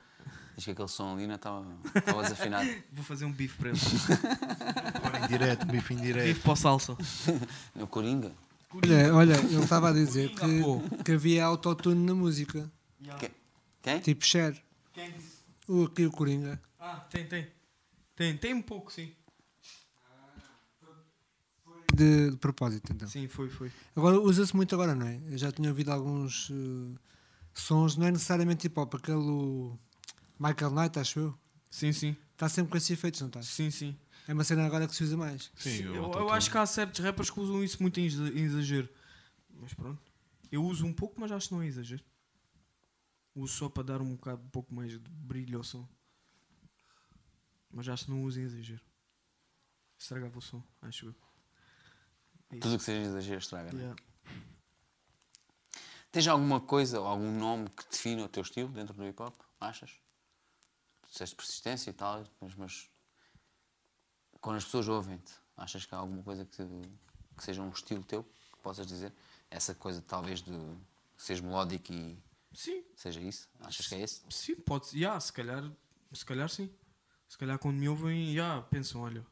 diz 0.56 0.64
que 0.64 0.70
aquele 0.70 0.88
som 0.88 1.14
ali 1.14 1.26
não 1.26 1.34
estava 1.36 1.66
estava 1.94 2.22
desafinado. 2.22 2.68
Vou 2.92 3.04
fazer 3.04 3.24
um 3.24 3.32
bife 3.32 3.56
para 3.58 3.70
ele. 3.70 3.78
Agora 4.94 5.24
em 5.24 5.28
direto, 5.28 5.66
bife 5.66 5.94
em 5.94 5.96
direto. 5.98 6.26
bife 6.26 6.40
para 6.40 6.52
o 6.52 6.56
salsa. 6.56 6.96
O 7.76 7.86
Coringa. 7.86 8.32
olha, 8.72 9.14
olha, 9.14 9.34
ele 9.36 9.62
estava 9.62 9.90
a 9.90 9.92
dizer 9.92 10.30
que, 10.34 11.02
que 11.04 11.12
havia 11.12 11.44
autotune 11.44 12.04
na 12.06 12.14
música, 12.14 12.70
Que- 13.18 13.30
Quem? 13.82 14.00
tipo 14.00 14.24
Cher. 14.24 14.60
Quem 14.92 15.10
disse? 15.12 15.34
O, 15.68 15.84
aqui 15.84 16.04
o 16.06 16.10
Coringa. 16.10 16.60
Ah, 16.78 16.96
tem, 17.10 17.26
tem. 17.26 17.46
Tem, 18.16 18.36
tem 18.36 18.54
um 18.54 18.62
pouco, 18.62 18.92
sim. 18.92 19.12
De, 21.94 22.30
de 22.32 22.36
propósito, 22.38 22.92
então. 22.92 23.06
Sim, 23.06 23.28
foi, 23.28 23.48
foi. 23.48 23.70
Agora 23.94 24.18
usa-se 24.18 24.54
muito 24.56 24.74
agora, 24.74 24.94
não 24.96 25.06
é? 25.06 25.20
Eu 25.30 25.38
já 25.38 25.52
tinha 25.52 25.68
ouvido 25.68 25.90
alguns 25.92 26.50
eh, 26.50 26.98
sons, 27.52 27.96
não 27.96 28.06
é 28.06 28.10
necessariamente 28.10 28.66
hip 28.66 28.78
hop, 28.80 28.94
aquele 28.96 29.72
Michael 30.38 30.70
Knight, 30.70 30.98
acho 30.98 31.18
eu. 31.20 31.38
Sim, 31.70 31.92
sim. 31.92 32.16
Está 32.32 32.48
sempre 32.48 32.70
com 32.72 32.76
esses 32.76 32.90
efeitos, 32.90 33.20
não 33.20 33.28
está? 33.28 33.42
Sim, 33.42 33.70
sim. 33.70 33.96
É 34.26 34.32
uma 34.32 34.44
cena 34.44 34.64
agora 34.64 34.86
que 34.88 34.94
se 34.94 35.04
usa 35.04 35.16
mais. 35.16 35.50
Sim, 35.56 35.82
eu, 35.84 35.94
eu 35.96 36.04
autotune. 36.04 36.30
acho 36.32 36.50
que 36.50 36.58
há 36.58 36.66
certos 36.66 37.00
rappers 37.04 37.30
que 37.30 37.38
usam 37.40 37.62
isso 37.62 37.80
muito 37.82 38.00
em 38.00 38.06
exa- 38.06 38.28
em 38.28 38.42
exagero. 38.42 38.88
Mas 39.50 39.74
pronto. 39.74 40.00
Eu 40.50 40.64
uso 40.64 40.86
um 40.86 40.92
pouco, 40.92 41.20
mas 41.20 41.30
acho 41.32 41.48
que 41.48 41.54
não 41.54 41.62
é 41.62 41.66
exagero. 41.66 42.02
Uso 43.34 43.52
só 43.54 43.68
para 43.68 43.82
dar 43.82 44.00
um 44.00 44.14
bocado, 44.14 44.42
um 44.44 44.48
pouco 44.50 44.72
mais 44.74 44.92
de 44.92 44.98
brilho 44.98 45.58
ao 45.58 45.64
som. 45.64 45.86
Mas 47.70 47.88
acho 47.88 48.04
que 48.06 48.10
não 48.10 48.22
uso 48.22 48.40
em 48.40 48.44
exagero. 48.44 48.80
Estragava 49.98 50.38
o 50.38 50.42
som, 50.42 50.62
acho 50.82 51.06
eu. 51.06 51.14
É 52.50 52.58
Tudo 52.60 52.74
o 52.74 52.78
que 52.78 52.84
seja 52.84 53.08
exagero 53.08 53.38
estraga, 53.38 53.72
não 53.72 53.78
é? 53.80 53.82
Yeah. 53.82 54.02
Tens 56.12 56.28
alguma 56.28 56.60
coisa 56.60 57.00
ou 57.00 57.06
algum 57.06 57.36
nome 57.36 57.68
que 57.70 57.88
define 57.90 58.22
o 58.22 58.28
teu 58.28 58.42
estilo 58.42 58.68
dentro 58.68 58.94
do 58.94 59.04
hip 59.04 59.20
hop? 59.20 59.34
Achas? 59.60 59.90
Disseste 61.14 61.36
persistência 61.36 61.90
e 61.90 61.92
tal, 61.92 62.26
mas, 62.40 62.56
mas 62.56 62.90
quando 64.40 64.56
as 64.56 64.64
pessoas 64.64 64.88
ouvem-te, 64.88 65.32
achas 65.56 65.86
que 65.86 65.94
há 65.94 65.98
alguma 65.98 66.24
coisa 66.24 66.44
que, 66.44 66.66
que 67.36 67.44
seja 67.44 67.62
um 67.62 67.68
estilo 67.70 68.02
teu 68.02 68.24
que 68.24 68.58
possas 68.60 68.84
dizer? 68.84 69.12
Essa 69.48 69.76
coisa 69.76 70.02
talvez 70.02 70.42
de 70.42 70.50
seres 71.16 71.40
melódico 71.40 71.92
e 71.92 72.20
Sim, 72.52 72.82
seja 72.96 73.20
isso? 73.20 73.48
Achas 73.60 73.86
que 73.86 73.94
é 73.94 74.00
esse? 74.00 74.22
sim, 74.28 74.56
pode 74.56 74.88
ser. 74.88 74.96
Yeah, 74.96 75.20
se 75.20 75.32
calhar, 75.32 75.62
se 76.12 76.26
calhar 76.26 76.48
sim. 76.48 76.68
Se 77.28 77.38
calhar 77.38 77.60
quando 77.60 77.76
me 77.76 77.88
ouvem, 77.88 78.32
yeah, 78.32 78.60
pensam, 78.62 79.00
olha. 79.00 79.24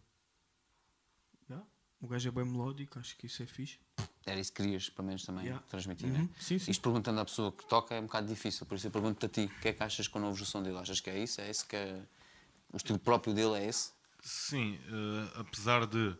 Yeah, 1.50 1.66
o 2.00 2.06
gajo 2.06 2.28
é 2.28 2.30
bem 2.30 2.44
melódico, 2.44 3.00
acho 3.00 3.16
que 3.16 3.26
isso 3.26 3.42
é 3.42 3.46
fixe. 3.46 3.80
Era 4.24 4.38
isso 4.38 4.52
que 4.52 4.62
querias, 4.62 4.88
pelo 4.88 5.08
menos, 5.08 5.24
também 5.24 5.46
Yeah. 5.46 5.64
transmitir, 5.68 6.08
Uhum, 6.08 6.22
né? 6.22 6.28
sim, 6.38 6.58
sim. 6.58 6.70
Isto 6.70 6.82
perguntando 6.82 7.20
à 7.20 7.24
pessoa 7.24 7.50
que 7.52 7.64
toca 7.66 7.94
é 7.94 8.00
um 8.00 8.06
bocado 8.06 8.26
difícil, 8.28 8.64
por 8.66 8.76
isso 8.76 8.86
eu 8.86 8.90
pergunto-te 8.90 9.26
a 9.26 9.28
ti, 9.28 9.52
o 9.52 9.60
que 9.60 9.68
é 9.68 9.72
que 9.72 9.82
achas 9.82 10.08
ouves 10.14 10.40
o 10.40 10.46
som 10.46 10.62
dele? 10.62 10.78
Achas 10.78 11.00
que 11.00 11.10
é 11.10 11.18
isso? 11.18 11.40
É 11.40 11.50
esse 11.50 11.66
que 11.66 11.74
é... 11.76 12.02
O 12.72 12.76
estilo 12.76 12.98
próprio 12.98 13.34
dele 13.34 13.54
é 13.58 13.68
esse? 13.68 13.92
Sim, 14.20 14.78
eh, 14.86 15.40
apesar 15.40 15.86
de 15.86 16.16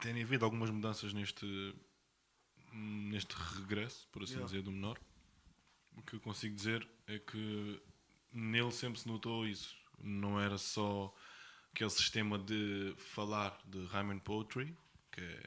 terem 0.00 0.22
havido 0.22 0.44
algumas 0.44 0.68
mudanças 0.70 1.12
neste, 1.12 1.74
neste 2.72 3.32
regresso, 3.34 4.06
por 4.12 4.22
assim 4.22 4.34
Yeah. 4.34 4.46
dizer, 4.46 4.62
do 4.62 4.72
menor, 4.72 4.98
o 5.96 6.02
que 6.02 6.14
eu 6.14 6.20
consigo 6.20 6.54
dizer 6.54 6.86
é 7.06 7.18
que 7.18 7.80
nele 8.32 8.72
sempre 8.72 9.00
se 9.00 9.08
notou 9.08 9.46
isso. 9.46 9.74
Não 9.98 10.38
era 10.38 10.58
só 10.58 11.14
aquele 11.72 11.90
sistema 11.90 12.38
de 12.38 12.94
falar 12.98 13.58
de 13.64 13.84
rhyme 13.86 14.12
and 14.14 14.18
poetry, 14.20 14.76
que 15.10 15.20
é 15.20 15.42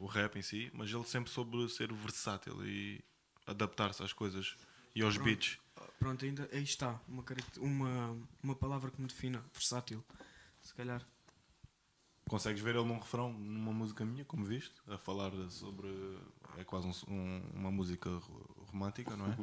o 0.00 0.06
rap 0.06 0.36
em 0.36 0.42
si, 0.42 0.70
mas 0.74 0.90
ele 0.90 1.04
sempre 1.04 1.30
soube 1.30 1.68
ser 1.68 1.92
versátil 1.92 2.64
e 2.66 3.02
adaptar-se 3.46 4.02
às 4.02 4.12
coisas 4.12 4.56
e 4.94 5.02
aos 5.02 5.16
beats. 5.16 5.58
Pronto, 5.98 6.24
ainda 6.24 6.48
aí 6.52 6.62
está. 6.62 6.98
Uma, 7.06 7.22
uma, 7.58 8.18
uma 8.42 8.54
palavra 8.54 8.90
que 8.90 9.00
me 9.00 9.06
defina. 9.06 9.44
Versátil. 9.52 10.02
Se 10.62 10.74
calhar. 10.74 11.06
Consegues 12.28 12.62
ver 12.62 12.76
ele 12.76 12.84
num 12.84 12.98
refrão, 12.98 13.32
numa 13.32 13.72
música 13.72 14.04
minha, 14.04 14.24
como 14.24 14.44
viste, 14.44 14.74
a 14.86 14.96
falar 14.96 15.32
sobre. 15.50 15.88
É 16.56 16.64
quase 16.64 16.86
um- 16.86 17.12
um- 17.12 17.50
uma 17.54 17.70
música 17.70 18.08
ro- 18.08 18.66
romântica, 18.70 19.16
não 19.16 19.26
é? 19.26 19.36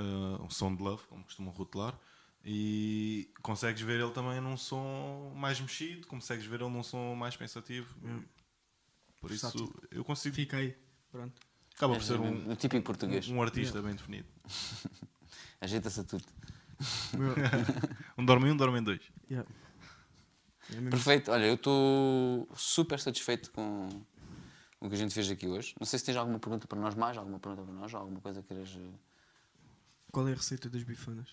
Uh, 0.00 0.42
um 0.44 0.50
som 0.50 0.74
de 0.74 0.82
love, 0.82 1.02
como 1.08 1.24
costumam 1.24 1.52
rotular. 1.52 1.98
E 2.44 3.30
consegues 3.42 3.82
ver 3.82 4.00
ele 4.00 4.12
também 4.12 4.40
num 4.40 4.56
som 4.56 5.32
mais 5.36 5.60
mexido, 5.60 6.06
consegues 6.06 6.46
ver 6.46 6.60
ele 6.60 6.70
num 6.70 6.82
som 6.84 7.14
mais 7.14 7.36
pensativo. 7.36 7.94
Por 9.20 9.30
isso, 9.30 9.72
eu 9.90 10.04
consigo. 10.04 10.34
Fica 10.34 10.56
aí. 10.58 10.76
Pronto. 11.10 11.40
Acaba 11.76 11.94
É, 11.94 11.96
por 11.98 12.04
ser 12.04 12.14
é 12.16 12.18
um, 12.20 12.30
no 12.34 12.56
típico 12.56 12.84
português. 12.84 13.28
um 13.28 13.40
artista 13.42 13.80
bem 13.82 13.94
definido. 13.94 14.26
Ajeita-se 15.60 16.00
a 16.00 16.04
tudo. 16.04 16.24
Um 18.16 18.24
dorme 18.24 18.48
em 18.48 18.52
um, 18.52 18.56
dorme 18.56 18.80
dois. 18.80 19.00
Yeah. 19.30 19.48
É. 20.72 20.90
Perfeito. 20.90 21.30
Olha, 21.32 21.44
eu 21.46 21.54
estou 21.54 22.48
super 22.54 23.00
satisfeito 23.00 23.50
com 23.50 23.88
o 24.80 24.88
que 24.88 24.94
a 24.94 24.98
gente 24.98 25.12
fez 25.14 25.28
aqui 25.30 25.46
hoje. 25.48 25.74
Não 25.80 25.86
sei 25.86 25.98
se 25.98 26.04
tens 26.04 26.16
alguma 26.16 26.38
pergunta 26.38 26.66
para 26.68 26.78
nós 26.78 26.94
mais, 26.94 27.16
alguma 27.16 27.38
pergunta 27.40 27.64
para 27.64 27.74
nós, 27.74 27.92
alguma 27.94 28.20
coisa 28.20 28.42
que 28.42 28.48
queiras... 28.48 28.76
eh, 28.76 28.94
Qual 30.12 30.28
é 30.28 30.32
a 30.32 30.36
receita 30.36 30.68
das 30.68 30.82
bifanas? 30.84 31.28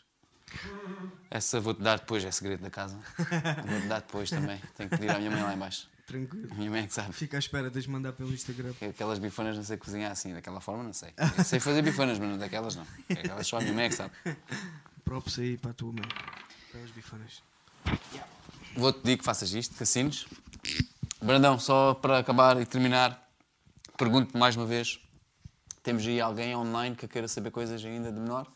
Essa 1.29 1.59
vou-te 1.59 1.81
dar 1.81 1.99
depois, 1.99 2.23
é 2.23 2.31
segredo 2.31 2.61
da 2.61 2.69
casa. 2.69 2.97
Vou-te 3.67 3.87
dar 3.87 3.99
depois 4.01 4.29
também. 4.29 4.59
Tenho 4.75 4.89
que 4.89 4.97
pedir 4.97 5.09
à 5.11 5.17
minha 5.17 5.31
mãe 5.31 5.41
lá 5.43 5.53
em 5.53 5.57
baixo. 5.57 5.89
Tranquilo. 6.05 6.49
A 6.51 6.55
minha 6.55 6.69
mãe 6.69 6.83
é 6.83 6.87
que 6.87 6.93
sabe. 6.93 7.13
Fica 7.13 7.37
à 7.37 7.39
espera 7.39 7.69
de 7.69 7.89
mandar 7.89 8.13
pelo 8.13 8.31
Instagram. 8.31 8.73
Que 8.73 8.85
Aquelas 8.85 9.17
bifanas 9.17 9.57
não 9.57 9.63
sei 9.63 9.75
cozinhar 9.77 10.11
assim, 10.11 10.33
daquela 10.33 10.61
forma 10.61 10.83
não 10.83 10.93
sei. 10.93 11.13
Eu 11.37 11.43
sei 11.43 11.59
fazer 11.59 11.81
bifanas, 11.81 12.19
mas 12.19 12.29
não 12.29 12.37
daquelas 12.37 12.75
não. 12.75 12.85
Aquelas 13.09 13.47
só 13.47 13.57
a 13.57 13.61
minha 13.61 13.73
mãe 13.73 13.85
é 13.85 13.89
que 13.89 13.95
sabe. 13.95 14.13
Props 15.03 15.39
aí 15.39 15.57
para 15.57 15.71
a 15.71 15.73
tua 15.73 15.91
mãe. 15.91 16.07
Pelas 16.71 16.91
bifanas. 16.91 17.41
Vou-te 18.75 18.99
pedir 18.99 19.17
que 19.17 19.23
faças 19.23 19.51
isto, 19.53 19.75
que 19.75 19.83
assines. 19.83 20.27
Brandão, 21.21 21.57
só 21.57 21.93
para 21.93 22.19
acabar 22.19 22.61
e 22.61 22.65
terminar, 22.65 23.27
pergunto-te 23.97 24.37
mais 24.37 24.55
uma 24.55 24.65
vez: 24.65 24.99
temos 25.81 26.05
aí 26.05 26.21
alguém 26.21 26.55
online 26.55 26.95
que 26.95 27.07
queira 27.07 27.27
saber 27.27 27.51
coisas 27.51 27.83
ainda 27.83 28.11
de 28.11 28.19
menor? 28.19 28.51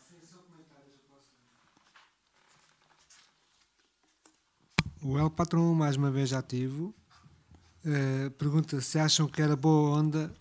O 5.02 5.18
El 5.18 5.30
Patron, 5.30 5.74
mais 5.74 5.96
uma 5.96 6.10
vez 6.10 6.32
ativo, 6.32 6.94
eh, 7.84 8.30
pergunta 8.38 8.80
se 8.80 8.98
acham 8.98 9.26
que 9.26 9.40
era 9.40 9.56
boa 9.56 9.98
onda, 9.98 10.32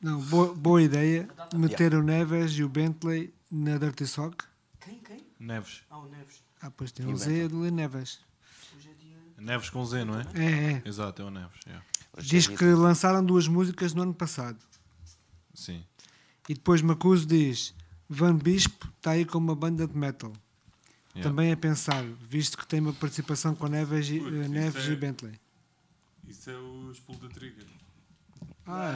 não, 0.00 0.20
boa, 0.20 0.54
boa 0.54 0.82
ideia, 0.82 1.28
meter 1.54 1.94
o 1.94 2.02
Neves 2.02 2.52
e 2.52 2.64
o 2.64 2.68
Bentley 2.68 3.32
na 3.50 3.78
Dirty 3.78 4.06
Sock. 4.06 4.44
Quem? 4.80 4.98
Quem? 4.98 5.26
Neves. 5.38 5.82
Ah, 5.88 5.98
o 5.98 6.08
Neves. 6.08 6.42
Ah, 6.60 6.70
pois 6.70 6.90
tem 6.92 7.06
E 7.06 7.08
o 7.08 7.12
o 7.12 7.16
Z 7.16 7.48
do 7.48 7.70
Neves. 7.70 8.20
Hoje 8.76 8.90
é 8.90 8.94
dia. 8.94 9.16
Neves 9.38 9.70
com 9.70 9.84
Z, 9.84 10.04
não 10.04 10.18
é? 10.18 10.26
É, 10.34 10.72
é. 10.74 10.82
Exato, 10.84 11.22
é 11.22 11.24
o 11.24 11.30
Neves. 11.30 11.60
yeah. 11.66 11.84
Diz 12.18 12.44
é 12.44 12.48
dia 12.48 12.58
que 12.58 12.64
lançaram 12.64 13.24
duas 13.24 13.46
músicas 13.46 13.94
no 13.94 14.02
ano 14.02 14.14
passado. 14.14 14.58
Sim. 15.54 15.84
E 16.48 16.54
depois 16.54 16.82
Macuso 16.82 17.26
diz: 17.26 17.74
Van 18.08 18.36
Bispo 18.36 18.88
está 18.98 19.12
aí 19.12 19.24
com 19.24 19.38
uma 19.38 19.54
banda 19.54 19.86
de 19.86 19.96
metal. 19.96 20.32
Yeah. 21.14 21.30
Também 21.30 21.52
a 21.52 21.56
pensar, 21.56 22.02
visto 22.28 22.56
que 22.56 22.66
tem 22.66 22.80
uma 22.80 22.92
participação 22.92 23.54
com 23.54 23.66
Neves 23.68 24.08
e, 24.08 24.18
eh, 24.18 24.48
Neves 24.48 24.88
é- 24.88 24.92
e 24.92 24.96
Bentley. 24.96 25.38
Isso 26.28 26.50
é 26.50 26.56
o 26.56 26.90
Spool 26.92 27.18
da 27.18 27.28
Trigger. 27.28 27.66
Ah, 28.66 28.92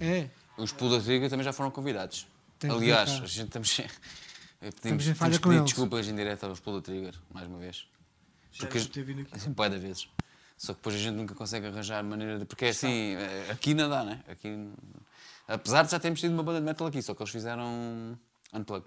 é. 0.00 0.28
Os 0.56 0.72
Pull 0.72 0.90
da 0.90 1.00
Triga 1.00 1.28
também 1.28 1.44
já 1.44 1.52
foram 1.52 1.70
convidados. 1.70 2.26
Tem 2.58 2.70
Aliás, 2.70 3.10
a 3.10 3.26
gente 3.26 3.46
estamos. 3.46 3.76
Pedimos, 3.76 5.06
Estamos 5.06 5.18
temos 5.18 5.36
que 5.36 5.42
com 5.42 5.48
pedir 5.50 5.60
eles. 5.60 5.70
desculpas 5.70 6.08
em 6.08 6.16
direto 6.16 6.44
aos 6.46 6.60
Pull 6.60 6.74
da 6.74 6.82
Trigger, 6.82 7.14
mais 7.32 7.46
uma 7.46 7.58
vez. 7.58 7.86
Já 8.52 8.66
Porque 8.66 8.84
ter 8.86 9.04
vindo 9.04 9.22
aqui. 9.22 9.30
Assim, 9.34 9.52
bué 9.52 9.68
de 9.68 9.78
vezes. 9.78 10.08
Só 10.56 10.72
que 10.72 10.80
depois 10.80 10.96
a 10.96 10.98
gente 10.98 11.14
nunca 11.14 11.34
consegue 11.34 11.66
arranjar 11.68 12.02
maneira 12.02 12.38
de. 12.38 12.44
Porque 12.44 12.64
é 12.64 12.68
assim, 12.70 13.14
eh, 13.14 13.50
aqui 13.50 13.74
não 13.74 13.88
dá, 13.88 14.02
né? 14.04 14.20
Aqui, 14.28 14.68
apesar 15.46 15.84
de 15.84 15.92
já 15.92 16.00
termos 16.00 16.18
tido 16.20 16.32
uma 16.32 16.42
banda 16.42 16.58
de 16.58 16.66
metal 16.66 16.86
aqui, 16.88 17.00
só 17.00 17.14
que 17.14 17.22
eles 17.22 17.30
fizeram 17.30 18.18
unplug. 18.52 18.84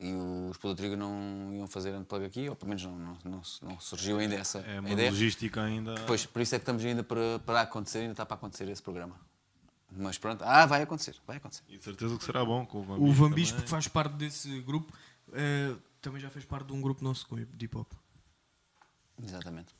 E 0.00 0.12
os 0.12 0.56
Trigger 0.58 0.96
não 0.96 1.52
iam 1.52 1.66
fazer 1.66 1.92
unplug 1.94 2.24
aqui, 2.24 2.48
ou 2.48 2.54
pelo 2.54 2.68
menos 2.68 2.84
não, 2.84 2.96
não, 2.96 3.18
não, 3.24 3.42
não 3.62 3.80
surgiu 3.80 4.18
ainda 4.18 4.36
essa 4.36 4.60
É 4.60 4.78
uma 4.78 4.90
ideia. 4.90 5.10
logística 5.10 5.60
ainda. 5.60 5.96
Pois, 6.06 6.24
por 6.24 6.40
isso 6.40 6.54
é 6.54 6.58
que 6.58 6.62
estamos 6.62 6.84
ainda 6.84 7.02
para, 7.02 7.40
para 7.40 7.62
acontecer, 7.62 7.98
ainda 8.00 8.12
está 8.12 8.24
para 8.24 8.36
acontecer 8.36 8.68
esse 8.68 8.80
programa. 8.82 9.16
Mas 9.90 10.16
pronto, 10.16 10.44
ah, 10.44 10.66
vai 10.66 10.82
acontecer, 10.82 11.16
vai 11.26 11.38
acontecer. 11.38 11.64
E 11.68 11.78
de 11.78 11.82
certeza 11.82 12.16
que 12.16 12.22
será 12.24 12.44
bom 12.44 12.64
com 12.64 12.78
o 12.80 13.12
Van 13.12 13.26
O. 13.26 13.30
Bispo 13.30 13.60
faz 13.62 13.88
parte 13.88 14.12
desse 14.14 14.60
grupo. 14.60 14.92
eh, 15.32 15.74
também 16.00 16.20
já 16.20 16.30
fez 16.30 16.44
parte 16.44 16.66
de 16.68 16.72
um 16.74 16.80
grupo 16.80 17.02
nosso 17.02 17.26
com 17.26 17.34
de 17.36 17.64
hip 17.64 17.76
hop. 17.76 17.90
Exatamente. 19.20 19.74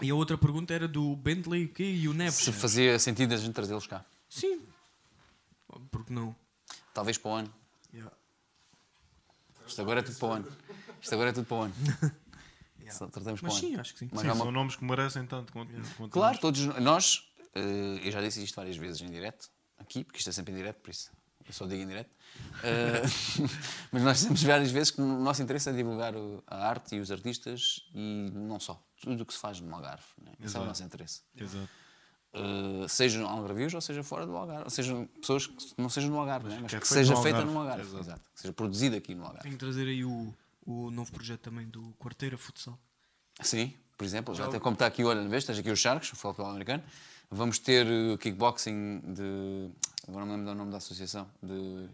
E 0.00 0.10
a 0.10 0.14
outra 0.14 0.38
pergunta 0.38 0.72
era 0.72 0.88
do 0.88 1.14
Bentley 1.14 1.68
quê? 1.68 1.84
e 1.84 2.08
o 2.08 2.14
Neves. 2.14 2.36
Se 2.36 2.52
fazia 2.52 2.98
sentido 2.98 3.34
a 3.34 3.36
gente 3.36 3.52
trazê-los 3.52 3.86
cá. 3.86 4.04
Sim. 4.28 4.62
Porque 5.90 6.12
não? 6.12 6.34
Talvez 6.94 7.18
para 7.18 7.30
o 7.30 7.34
ano. 7.34 7.54
Yeah. 7.92 8.12
Isto 9.72 9.80
agora 9.82 10.00
é 10.00 10.02
tudo 10.02 10.16
para 10.18 10.28
o 10.28 10.32
ano. 10.32 10.48
Isto 11.00 11.14
agora 11.14 11.30
é 11.30 11.32
tudo 11.32 11.46
para 11.46 11.56
o 11.56 11.62
ano. 11.62 11.74
Só 12.90 13.06
tratamos 13.06 13.40
para 13.40 13.48
Mas 13.48 13.56
o 13.56 13.60
sim, 13.60 13.72
ano. 13.72 13.80
acho 13.80 13.92
que 13.94 13.98
sim. 14.00 14.08
Mas 14.12 14.20
Sim, 14.20 14.28
há 14.28 14.32
uma- 14.34 14.44
são 14.44 14.52
nomes 14.52 14.76
que 14.76 14.84
merecem 14.84 15.24
tanto 15.26 15.50
quanto, 15.52 15.72
quanto 15.96 16.12
Claro, 16.12 16.32
nós. 16.34 16.40
todos 16.40 16.60
nós, 16.80 17.32
eh, 17.54 18.00
eu 18.04 18.12
já 18.12 18.20
disse 18.20 18.42
isto 18.44 18.54
várias 18.54 18.76
vezes 18.76 19.00
em 19.00 19.06
direto, 19.10 19.48
aqui, 19.78 20.04
porque 20.04 20.18
isto 20.18 20.28
é 20.28 20.32
sempre 20.32 20.52
em 20.52 20.56
direto, 20.56 20.76
por 20.80 20.90
isso 20.90 21.10
eu 21.46 21.52
só 21.54 21.66
digo 21.66 21.82
em 21.82 21.86
direto. 21.86 22.10
Eh, 22.62 23.02
mas 23.90 24.02
nós 24.02 24.16
dizemos 24.18 24.42
várias 24.42 24.70
vezes 24.70 24.90
que 24.90 25.00
o 25.00 25.06
nosso 25.06 25.42
interesse 25.42 25.70
é 25.70 25.72
divulgar 25.72 26.14
o- 26.14 26.42
a 26.46 26.68
arte 26.68 26.94
e 26.96 27.00
os 27.00 27.10
artistas 27.10 27.88
e 27.94 28.30
não 28.34 28.60
só, 28.60 28.78
tudo 29.00 29.22
o 29.22 29.26
que 29.26 29.32
se 29.32 29.38
faz 29.40 29.58
no 29.58 29.74
Algarve. 29.74 30.04
Né? 30.20 30.32
Esse 30.34 30.42
é 30.42 30.44
o 30.44 30.48
Exato. 30.48 30.66
nosso 30.66 30.82
interesse. 30.84 31.22
Exato. 31.34 31.68
Uh, 32.34 32.88
sejam 32.88 33.28
algarvios 33.28 33.74
ou 33.74 33.80
seja 33.82 34.02
fora 34.02 34.24
do 34.24 34.34
Algarve, 34.34 34.64
ou 34.64 34.70
sejam 34.70 35.06
pessoas 35.20 35.46
que 35.46 35.54
não 35.76 35.90
sejam 35.90 36.08
no 36.10 36.18
Algarve, 36.18 36.48
né? 36.48 36.58
mas 36.62 36.70
que 36.70 36.76
é 36.76 36.80
que 36.80 36.88
seja 36.88 37.12
no 37.14 37.22
feita 37.22 37.38
Algarve. 37.40 37.52
no 37.54 37.60
Algarve, 37.60 37.82
Exato. 37.82 38.00
exato. 38.00 38.20
que 38.34 38.40
seja 38.40 38.54
produzida 38.54 38.96
aqui 38.96 39.14
no 39.14 39.22
Algarve. 39.24 39.42
Tenho 39.42 39.52
que 39.54 39.58
trazer 39.60 39.86
aí 39.86 40.02
o, 40.02 40.34
o 40.64 40.90
novo 40.90 41.12
projeto 41.12 41.40
também 41.40 41.66
do 41.68 41.92
Quarteira 42.00 42.38
Futsal. 42.38 42.78
Sim, 43.42 43.74
por 43.98 44.04
exemplo, 44.06 44.34
já 44.34 44.46
até 44.46 44.58
como 44.58 44.72
está 44.72 44.86
aqui, 44.86 45.04
olha, 45.04 45.20
vês, 45.28 45.42
estás 45.42 45.58
aqui 45.58 45.70
os 45.70 45.78
Sharks, 45.78 46.10
o 46.12 46.16
futebol 46.16 46.46
americano, 46.50 46.82
vamos 47.30 47.58
ter 47.58 47.86
uh, 47.86 48.16
kickboxing 48.16 49.00
de. 49.12 49.70
Agora 50.08 50.24
não 50.24 50.32
me 50.32 50.38
lembro 50.38 50.54
do 50.54 50.58
nome 50.58 50.70
da 50.70 50.78
associação. 50.78 51.28
De, 51.42 51.86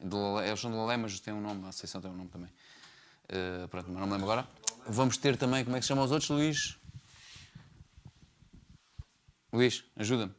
de 0.00 0.14
Lolé- 0.16 0.48
eles 0.48 0.60
são 0.60 0.70
de 0.70 0.76
Lolé, 0.78 0.96
mas 0.96 1.20
tem 1.20 1.34
um 1.34 1.42
nome, 1.42 1.62
a 1.66 1.68
associação 1.68 2.00
tem 2.00 2.10
um 2.10 2.16
nome 2.16 2.30
também. 2.30 2.48
Uh, 3.28 3.68
pronto, 3.68 3.90
mas 3.90 4.00
não 4.00 4.06
me 4.06 4.12
lembro 4.14 4.30
agora. 4.32 4.48
Vamos 4.88 5.18
ter 5.18 5.36
também, 5.36 5.62
como 5.62 5.76
é 5.76 5.78
que 5.78 5.84
se 5.84 5.88
chama 5.88 6.02
os 6.04 6.10
outros, 6.10 6.30
Luís? 6.30 6.78
Luís, 9.54 9.84
ajuda-me. 9.96 10.34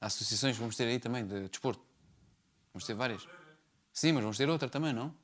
associações 0.00 0.54
que 0.54 0.60
vamos 0.60 0.76
ter 0.76 0.84
aí 0.84 0.98
também 0.98 1.26
de 1.26 1.48
desporto. 1.48 1.82
Vamos 2.72 2.86
ter 2.86 2.94
várias. 2.94 3.26
Sim, 3.92 4.12
mas 4.12 4.22
vamos 4.22 4.36
ter 4.36 4.48
outra 4.48 4.68
também, 4.68 4.92
não? 4.92 5.14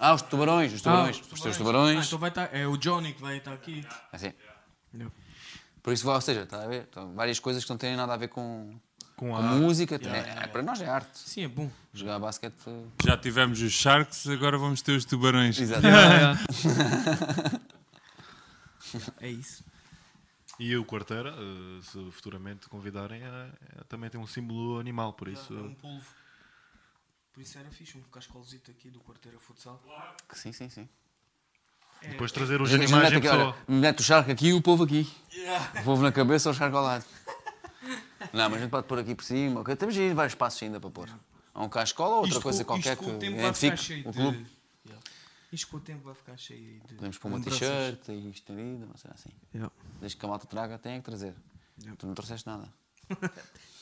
Ah, 0.00 0.14
os 0.14 0.22
tubarões, 0.22 0.72
os 0.72 0.80
tubarões. 0.82 1.16
Ah, 1.18 1.22
vamos 1.24 1.40
ter 1.40 1.48
os 1.48 1.54
Ah, 1.56 1.58
tubarões. 1.58 2.06
então 2.06 2.18
vai 2.18 2.28
estar. 2.30 2.54
É 2.54 2.66
o 2.66 2.76
Johnny 2.76 3.12
que 3.12 3.20
vai 3.20 3.38
estar 3.38 3.52
aqui. 3.52 3.84
Assim. 4.12 4.32
Por 5.82 5.92
isso, 5.92 6.08
ou 6.10 6.20
seja, 6.20 6.42
está 6.42 6.62
a 6.62 6.66
ver? 6.66 6.86
Então, 6.88 7.12
várias 7.14 7.38
coisas 7.40 7.64
que 7.64 7.70
não 7.70 7.76
têm 7.78 7.96
nada 7.96 8.14
a 8.14 8.16
ver 8.16 8.28
com, 8.28 8.78
Com 9.16 9.28
com 9.30 9.36
a 9.36 9.42
música. 9.42 9.96
é- 9.96 10.44
é- 10.44 10.46
para 10.48 10.62
nós 10.62 10.80
é 10.80 10.86
arte. 10.88 11.18
Sim, 11.18 11.44
é 11.44 11.48
bom. 11.48 11.70
Jogar 11.92 12.18
basquete. 12.20 12.54
Já 13.04 13.16
tivemos 13.16 13.60
os 13.60 13.72
Sharks, 13.72 14.28
agora 14.28 14.56
vamos 14.56 14.82
ter 14.82 14.92
os 14.92 15.04
Tubarões. 15.04 15.58
Exato. 15.60 15.82
É 19.20 19.28
isso. 19.28 19.62
E 20.58 20.76
o 20.76 20.84
Quarteira, 20.84 21.30
eh, 21.30 21.80
se 21.82 22.10
futuramente 22.10 22.68
convidarem, 22.68 23.22
é- 23.22 23.26
é- 23.80 23.84
também 23.88 24.10
tem 24.10 24.20
um 24.20 24.26
símbolo 24.26 24.78
animal, 24.80 25.12
por 25.12 25.28
isso. 25.28 25.54
É 25.56 25.60
um 25.60 25.74
polvo. 25.74 26.04
Por 27.32 27.40
isso 27.42 27.56
era 27.58 27.70
fixe, 27.70 27.96
um 27.96 28.02
cascolzito 28.10 28.70
aqui 28.70 28.90
do 28.90 28.98
quarteira 29.00 29.38
futsal. 29.38 29.80
sim, 30.32 30.52
sim, 30.52 30.68
sim. 30.68 30.88
Depois 32.02 32.30
trazer 32.32 32.60
os 32.60 32.72
animais 32.72 33.04
mete 33.04 33.18
em 33.18 33.20
pessoa. 33.20 33.46
olha, 33.46 33.56
mete 33.80 34.00
o 34.00 34.02
charco 34.02 34.30
aqui 34.30 34.48
e 34.48 34.52
o 34.52 34.60
povo 34.62 34.84
aqui. 34.84 35.08
O 35.80 35.84
povo 35.84 36.02
na 36.02 36.10
cabeça 36.12 36.48
ou 36.48 36.54
o 36.54 36.58
charco 36.58 36.76
ao 36.76 36.82
lado. 36.84 37.04
Não, 38.32 38.48
mas 38.50 38.54
a 38.54 38.62
gente 38.62 38.70
pode 38.70 38.86
pôr 38.86 38.98
aqui 38.98 39.14
por 39.14 39.24
cima. 39.24 39.60
ok? 39.60 39.74
Temos 39.76 39.96
aí 39.96 40.12
vários 40.12 40.32
espaços 40.32 40.60
ainda 40.62 40.80
para 40.80 40.90
pôr. 40.90 41.08
Há 41.54 41.62
um 41.62 41.68
cascola 41.68 42.10
ou 42.10 42.20
outra 42.22 42.30
Isto 42.30 42.42
coisa 42.42 42.64
com- 42.64 42.74
qualquer 42.74 42.92
isto 42.94 43.18
que 43.18 43.26
identifique 43.26 44.08
o 44.08 44.12
de- 44.12 44.18
clube. 44.18 44.46
Yeah. 45.48 45.52
Isto 45.52 45.68
com 45.68 45.76
o 45.78 45.80
tempo 45.80 46.04
vai 46.04 46.14
ficar 46.14 46.36
cheio 46.36 46.80
de. 46.86 46.94
Podemos 46.94 47.18
pôr 47.18 47.28
uma 47.28 47.40
t-shirt 47.40 48.08
e 48.08 48.30
estendido, 48.30 48.86
não 48.86 48.96
sei 48.96 49.10
assim. 49.12 49.30
Yeah. 49.54 49.72
Desde 50.00 50.16
que 50.18 50.24
a 50.24 50.28
malta 50.28 50.46
traga, 50.46 50.78
tem 50.78 50.94
é 50.94 50.98
que 50.98 51.04
trazer. 51.04 51.34
Tu 51.96 52.06
não 52.06 52.14
trouxeste 52.14 52.46
nada. 52.46 52.68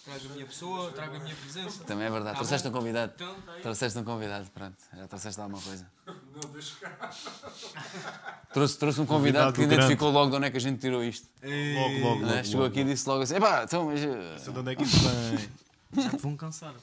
Traga 0.07 0.25
a 0.25 0.29
minha 0.35 0.47
pessoa, 0.47 0.93
traga 0.93 1.17
a 1.17 1.21
minha 1.21 1.35
presença. 1.35 1.83
Também 1.83 2.07
é 2.07 2.11
verdade. 2.11 2.35
Tá 2.35 2.37
trouxeste 2.37 2.69
um 2.69 2.71
convidado. 2.71 3.13
Então, 3.17 3.41
tá 3.41 3.53
aí. 3.55 3.61
trouxeste 3.61 3.99
um 3.99 4.05
convidado, 4.05 4.49
pronto. 4.53 4.77
Já 4.95 5.09
trouxeste 5.09 5.41
alguma 5.41 5.61
coisa. 5.61 5.91
Trouxe, 8.55 8.79
trouxe 8.79 9.01
um 9.01 9.07
convidado 9.07 9.53
que 9.53 9.63
Convidado 9.63 9.81
identificou 9.83 10.13
logo 10.13 10.31
de 10.31 10.37
onde 10.37 10.47
é 10.47 10.51
que 10.53 10.59
a 10.59 10.61
gente 10.61 10.79
tirou 10.79 11.03
isto. 11.03 11.29
Logo, 11.43 11.99
logo, 11.99 12.21
né? 12.25 12.35
logo. 12.35 12.45
Chegou 12.45 12.61
logo. 12.61 12.71
aqui 12.73 12.81
e 12.81 12.85
disse 12.85 13.09
logo 13.09 13.23
assim: 13.25 13.35
epá, 13.35 13.65
então, 13.65 13.87
mas. 13.87 14.01
eh, 14.01 14.39
Sei 14.39 14.53
de 14.53 14.59
onde 14.61 14.71
é 14.73 14.77
que 14.77 14.85
isso 14.85 14.97
vem? 15.01 15.51
Já 15.93 16.11
te 16.17 16.17
vão 16.19 16.37
cansar. 16.37 16.75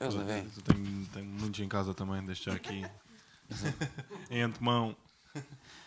Eles 0.00 0.14
não 0.14 0.24
vêm. 0.24 0.44
Eu 0.56 0.62
tenho, 0.62 1.06
tenho 1.06 1.26
muitos 1.26 1.60
em 1.60 1.68
casa 1.68 1.94
também, 1.94 2.24
deixo 2.24 2.44
já 2.44 2.54
aqui. 2.54 2.84
em 4.30 4.42
antemão. 4.42 4.96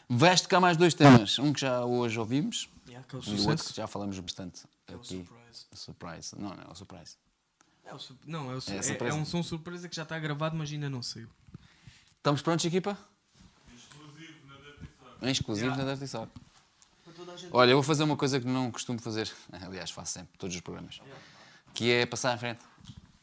Veste 0.10 0.48
cá 0.48 0.60
mais 0.60 0.78
dois 0.78 0.94
temas. 0.94 1.38
Um 1.40 1.52
que 1.54 1.62
já 1.62 1.84
hoje 1.84 2.18
ouvimos 2.20 2.70
Yeah, 2.88 3.06
que 3.08 3.16
é 3.16 3.20
o 3.20 3.22
e 3.24 3.40
o 3.42 3.50
outro 3.50 3.66
que 3.66 3.76
já 3.76 3.88
falamos 3.88 4.18
bastante 4.20 4.64
É 4.88 4.94
o 4.94 4.98
aqui. 4.98 5.26
surprise. 5.26 5.66
Surprise. 5.74 6.36
Não, 6.40 6.50
não 6.56 6.64
é 6.64 6.72
o 6.72 6.76
surprise. 6.76 7.18
É 7.84 7.94
o 7.94 8.00
su- 8.00 8.18
Não, 8.26 8.52
é, 8.52 8.56
o 8.56 8.62
su- 8.62 8.72
É 8.72 8.78
é- 8.78 9.10
é 9.10 9.14
um 9.14 9.26
som 9.26 9.44
surpresa 9.44 9.90
que 9.90 9.96
já 9.96 10.04
está 10.04 10.18
gravado, 10.18 10.56
mas 10.56 10.72
ainda 10.72 10.90
não 10.90 11.02
saiu. 11.04 11.28
Estamos 12.18 12.42
prontos, 12.42 12.66
equipa? 12.66 12.98
Em 15.22 15.32
exclusivo 15.32 15.76
na 15.76 15.94
Dirty 15.96 16.08
Sock. 17.26 17.48
Olha, 17.52 17.72
eu 17.72 17.78
vou 17.78 17.84
fazer 17.84 18.04
uma 18.04 18.16
coisa 18.16 18.40
que 18.40 18.48
não 18.48 18.72
costumo 18.72 19.00
fazer. 19.00 19.32
Aliás, 19.52 19.92
faço 19.92 20.14
sempre, 20.14 20.38
todos 20.38 20.56
os 20.56 20.62
programas. 20.62 21.00
Que 21.74 21.92
é 21.92 22.06
passar 22.06 22.34
à 22.34 22.38
frente. 22.38 22.60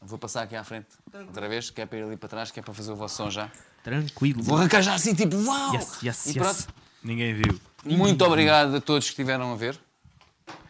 Vou 0.01 0.19
passar 0.19 0.43
aqui 0.43 0.55
à 0.55 0.63
frente. 0.63 0.89
Outra 1.13 1.49
vez, 1.49 1.71
que 1.71 1.81
é 1.81 1.87
para 1.87 1.99
ir 1.99 2.03
ali 2.03 2.17
para 2.17 2.29
trás, 2.29 2.51
que 2.51 2.61
é 2.61 2.63
para 2.63 2.75
fazer 2.75 2.93
o 2.93 2.97
vosso 2.97 3.17
som 3.17 3.31
já. 3.31 3.51
Tranquilo. 3.83 4.43
Vou 4.43 4.57
arrancar 4.57 4.83
já 4.83 4.95
assim, 4.95 5.15
tipo, 5.15 5.37
uau! 5.37 5.75
Yes, 5.75 6.03
yes, 6.03 6.27
e 6.27 6.29
yes. 6.31 6.39
pronto. 6.39 6.75
Ninguém 7.03 7.35
viu. 7.35 7.61
Muito 7.85 8.25
obrigado 8.25 8.77
a 8.77 8.81
todos 8.81 9.07
que 9.07 9.13
estiveram 9.13 9.53
a 9.53 9.57
ver. 9.57 9.79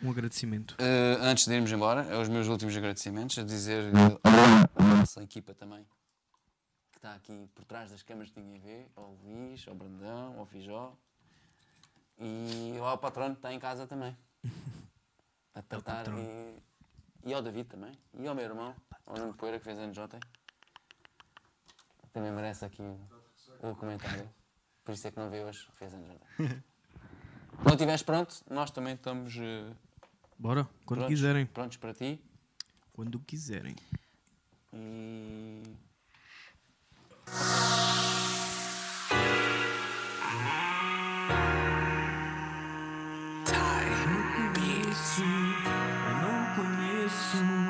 Um 0.03 0.11
agradecimento. 0.11 0.73
Uh, 0.73 1.23
antes 1.23 1.47
de 1.47 1.55
irmos 1.55 1.71
embora, 1.73 2.03
é 2.11 2.17
os 2.21 2.29
meus 2.29 2.47
últimos 2.49 2.77
agradecimentos, 2.77 3.39
a 3.39 3.43
dizer 3.43 3.85
à 4.23 4.83
nossa 4.83 5.23
equipa 5.23 5.55
também, 5.55 5.85
que 6.93 6.99
está 6.99 7.15
aqui 7.15 7.49
por 7.55 7.65
trás 7.65 7.91
das 7.91 8.03
câmaras 8.03 8.31
que 8.31 8.41
ninguém 8.41 8.61
vê, 8.61 8.87
ao 8.95 9.17
Luís, 9.25 9.65
ao 9.67 9.75
Brandão, 9.75 10.37
ao 10.39 10.47
Fijó 10.47 10.97
e 12.19 12.77
ao 12.81 12.99
patrono 12.99 13.35
que 13.35 13.39
está 13.39 13.53
em 13.53 13.59
casa 13.59 13.87
também. 13.87 14.17
A 15.55 15.63
tratar 15.63 16.09
e, 16.09 16.63
e 17.25 17.33
ao 17.33 17.41
David 17.41 17.69
também, 17.69 17.93
e 18.15 18.27
ao 18.27 18.35
meu 18.35 18.45
irmão, 18.45 18.75
ao 19.07 19.17
Nuno 19.17 19.35
Poeira 19.35 19.59
que 19.59 19.65
fez 19.65 19.79
anos 19.79 19.97
ontem. 19.97 20.19
Também 22.13 22.33
merece 22.33 22.65
aqui 22.65 22.83
o, 23.63 23.75
comentário. 23.77 24.29
Por 24.85 24.93
isso 24.93 25.07
é 25.07 25.13
que 25.13 25.19
não 25.19 25.31
veio 25.31 25.47
hoje, 25.47 25.69
fez 25.75 25.95
anos 25.95 26.11
ontem. 26.11 26.29
Quando 27.63 27.75
estiveres 27.75 28.03
pronto, 28.03 28.35
nós 28.51 28.73
também 28.73 28.95
estamos 28.95 29.37
uh, 29.37 29.77
Bora, 30.39 30.65
quando 30.85 31.01
prontos, 31.01 31.15
quiserem. 31.15 31.47
prontos 31.47 31.77
para 31.77 31.95
ti. 31.95 32.21
Quando 32.93 33.19
quiserem. 33.21 33.77
E. 34.73 35.63
conheço, 47.15 47.64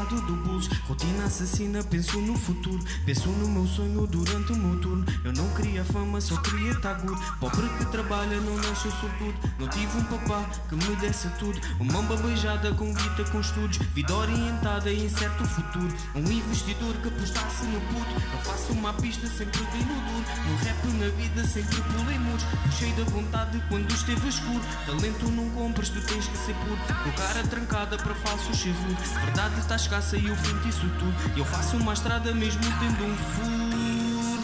do 0.00 0.36
bus 0.36 0.68
Rotina 0.88 1.21
assassina, 1.24 1.82
penso 1.84 2.20
no 2.20 2.36
futuro. 2.36 2.82
Penso 3.04 3.28
no 3.28 3.48
meu 3.48 3.66
sonho 3.66 4.06
durante 4.06 4.52
o 4.52 4.56
meu 4.56 4.80
turno. 4.80 5.04
Eu 5.24 5.32
não 5.32 5.48
queria 5.50 5.84
fama, 5.84 6.20
só 6.20 6.36
queria 6.38 6.74
good. 6.74 7.20
Pobre 7.40 7.68
que 7.78 7.84
trabalha, 7.86 8.40
não 8.40 8.56
nasceu 8.56 8.90
sortudo 8.92 9.34
Não 9.58 9.68
tive 9.68 9.98
um 9.98 10.04
papá 10.04 10.44
que 10.68 10.74
me 10.74 10.96
desse 10.96 11.28
tudo. 11.38 11.58
Uma 11.80 11.92
mamba 11.92 12.16
beijada 12.16 12.72
com 12.74 12.92
guita 12.92 13.24
com 13.30 13.40
estudos. 13.40 13.78
Vida 13.94 14.14
orientada 14.14 14.90
e 14.90 15.06
incerto 15.06 15.44
futuro. 15.44 15.94
Um 16.14 16.30
investidor 16.30 16.94
que 16.96 17.08
apostasse 17.08 17.64
no 17.66 17.80
puto. 17.80 18.14
Eu 18.32 18.38
faço 18.44 18.72
uma 18.72 18.92
pista, 18.94 19.26
sempre 19.26 19.60
dei 19.72 19.82
no 19.82 19.94
duro. 19.94 20.24
No 20.48 20.56
rap, 20.56 20.86
na 20.98 21.08
vida, 21.16 21.44
sempre 21.46 21.80
pulei 21.82 22.18
muros. 22.18 22.44
Cheio 22.78 22.94
de 22.94 23.02
vontade 23.04 23.62
quando 23.68 23.90
esteve 23.92 24.28
escuro. 24.28 24.60
Talento 24.86 25.30
não 25.30 25.48
compras, 25.50 25.88
tu 25.88 26.00
tens 26.02 26.26
que 26.26 26.36
ser 26.38 26.54
puro 26.54 26.76
Com 27.04 27.12
cara 27.12 27.42
trancada 27.44 27.96
para 27.96 28.14
falsos 28.16 28.58
seguro 28.58 28.96
Verdade 29.24 29.60
está 29.60 29.76
escassa 29.76 30.16
e 30.16 30.26
eu 30.26 30.36
finto 30.36 30.68
isso 30.68 30.88
tudo 30.98 31.11
E 31.34 31.38
eu 31.38 31.44
faço 31.44 31.76
uma 31.76 31.92
estrada 31.92 32.34
mesmo 32.34 32.62
tendo 32.62 33.04
um 33.04 33.16
furo. 33.16 34.42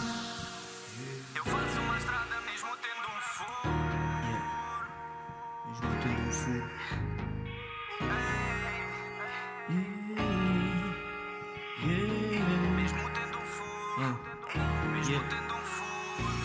Eu 1.35 1.45
faço 1.45 1.81
uma 1.81 1.99
estrada 1.99 2.41
mesmo 2.47 2.69
tendo 2.83 3.09
um 3.09 3.21
furo. 3.21 3.69
Mesmo 5.69 5.91
tendo 6.03 6.23
um 6.23 6.33
furo. 6.33 6.65
Mesmo 12.77 13.01
tendo 13.11 13.39
um 13.39 13.43
furo. 13.43 13.69
Mesmo 14.93 15.21
tendo 15.29 15.55
um 15.55 15.65
furo. 15.65 15.89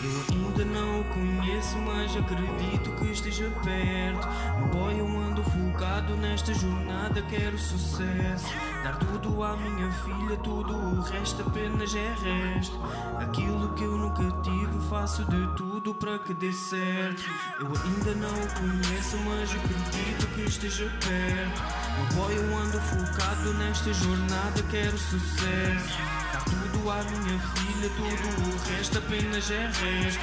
Eu 0.04 0.10
ainda 0.30 0.64
não 0.66 1.00
o 1.00 1.04
conheço, 1.04 1.78
mas 1.78 2.14
acredito 2.16 2.90
que 2.96 3.10
esteja 3.10 3.50
perto. 3.64 4.28
Meu 4.58 4.68
boy, 4.68 5.00
eu 5.00 5.06
ando 5.06 5.42
focado 5.42 6.16
nesta 6.16 6.52
jornada, 6.52 7.22
quero 7.22 7.58
sucesso. 7.58 8.46
Dar 8.84 8.96
tudo 8.96 9.42
à 9.42 9.56
minha 9.56 9.90
filha, 9.90 10.36
tudo 10.44 10.76
o 10.76 11.00
resto 11.00 11.40
apenas 11.40 11.94
é 11.94 12.14
resto. 12.22 12.78
Aquilo 13.18 13.72
que 13.72 13.82
eu 13.82 13.96
nunca 13.96 14.30
tive, 14.42 14.78
faço 14.90 15.24
de 15.24 15.46
tudo 15.56 15.94
para 15.94 16.18
que 16.18 16.34
dê 16.34 16.52
certo. 16.52 17.22
Eu 17.58 17.66
ainda 17.66 18.14
não 18.14 18.28
o 18.28 18.48
conheço, 18.52 19.16
mas 19.24 19.50
acredito 19.52 20.26
que 20.34 20.42
esteja 20.42 20.84
perto. 21.00 21.62
Meu 21.96 22.06
boy, 22.14 22.36
eu 22.36 22.58
ando 22.58 22.78
focado 22.78 23.54
nesta 23.54 23.90
jornada, 23.94 24.62
quero 24.70 24.98
sucesso. 24.98 25.98
Dar 26.30 26.44
tudo 26.44 26.90
à 26.90 27.02
minha 27.04 27.38
filha, 27.38 27.88
tudo 27.96 28.52
o 28.52 28.76
resto 28.76 28.98
apenas 28.98 29.50
é 29.50 29.64
resto. 29.64 30.20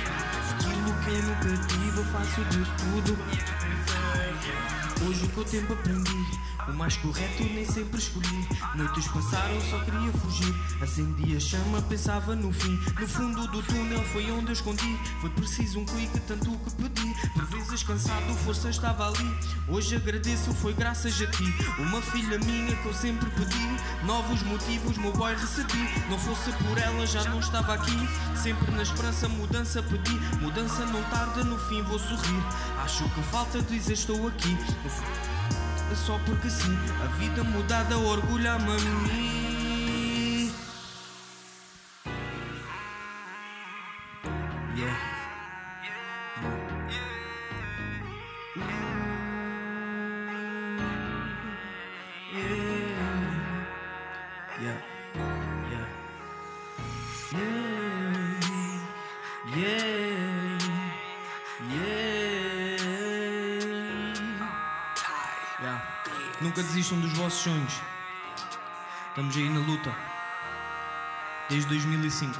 Aquilo 0.51 0.93
que 1.03 1.09
eu 1.09 1.23
nunca 1.23 1.67
tive, 1.67 2.03
faço 2.11 2.43
de 2.45 2.63
tudo. 2.77 3.17
Hoje 5.03 5.27
com 5.29 5.41
o 5.41 5.45
tempo 5.45 5.73
aprendi 5.73 6.50
O 6.67 6.73
mais 6.73 6.95
correto 6.97 7.43
nem 7.43 7.65
sempre 7.65 7.97
escolhi. 7.97 8.47
Noites 8.75 9.07
passaram, 9.07 9.59
só 9.69 9.79
queria 9.79 10.11
fugir. 10.13 10.55
Acendi 10.81 11.35
a 11.35 11.39
chama, 11.39 11.81
pensava 11.81 12.35
no 12.35 12.53
fim. 12.53 12.79
No 12.99 13.07
fundo 13.07 13.47
do 13.47 13.63
túnel 13.63 14.03
foi 14.05 14.31
onde 14.31 14.47
eu 14.47 14.53
escondi. 14.53 14.99
Foi 15.19 15.29
preciso 15.31 15.79
um 15.79 15.85
clique, 15.85 16.19
tanto 16.21 16.51
que 16.51 16.71
pedi. 16.75 17.13
Por 17.33 17.45
vezes 17.45 17.83
cansado, 17.83 18.33
força 18.45 18.69
estava 18.69 19.07
ali. 19.07 19.35
Hoje 19.67 19.95
agradeço, 19.95 20.53
foi 20.53 20.73
graças 20.73 21.19
a 21.21 21.27
ti. 21.27 21.53
Uma 21.79 22.01
filha 22.01 22.37
minha 22.39 22.75
que 22.75 22.85
eu 22.85 22.93
sempre 22.93 23.29
pedi. 23.31 24.05
Novos 24.05 24.43
motivos, 24.43 24.97
meu 24.97 25.13
boy 25.13 25.33
recebi. 25.35 25.89
Não 26.09 26.19
fosse 26.19 26.51
por 26.51 26.77
ela, 26.77 27.05
já 27.07 27.23
não 27.25 27.39
estava 27.39 27.73
aqui. 27.73 28.07
Sempre 28.35 28.71
na 28.71 28.83
esperança, 28.83 29.27
mudança 29.27 29.81
pedi. 29.81 30.13
Mudança 30.39 30.85
não 30.85 31.01
tarda, 31.09 31.43
no 31.43 31.57
fim 31.57 31.81
vou 31.81 31.97
sorrir. 31.97 32.43
Acho 32.83 33.03
que 33.09 33.21
falta 33.23 33.61
dizer 33.63 33.93
estou 33.93 34.27
aqui 34.27 34.55
só 35.95 36.19
porque 36.25 36.49
sim. 36.49 36.77
A 37.03 37.07
vida 37.17 37.43
mudada 37.43 37.97
orgulha-me 37.97 38.71
a 38.71 38.79
mim 38.79 39.50
Nunca 66.61 66.73
desistam 66.73 67.01
dos 67.01 67.13
vossos 67.13 67.41
sonhos. 67.41 67.73
Estamos 69.09 69.35
aí 69.35 69.49
na 69.49 69.59
luta. 69.61 69.89
Desde 71.49 71.67
2005. 71.69 72.39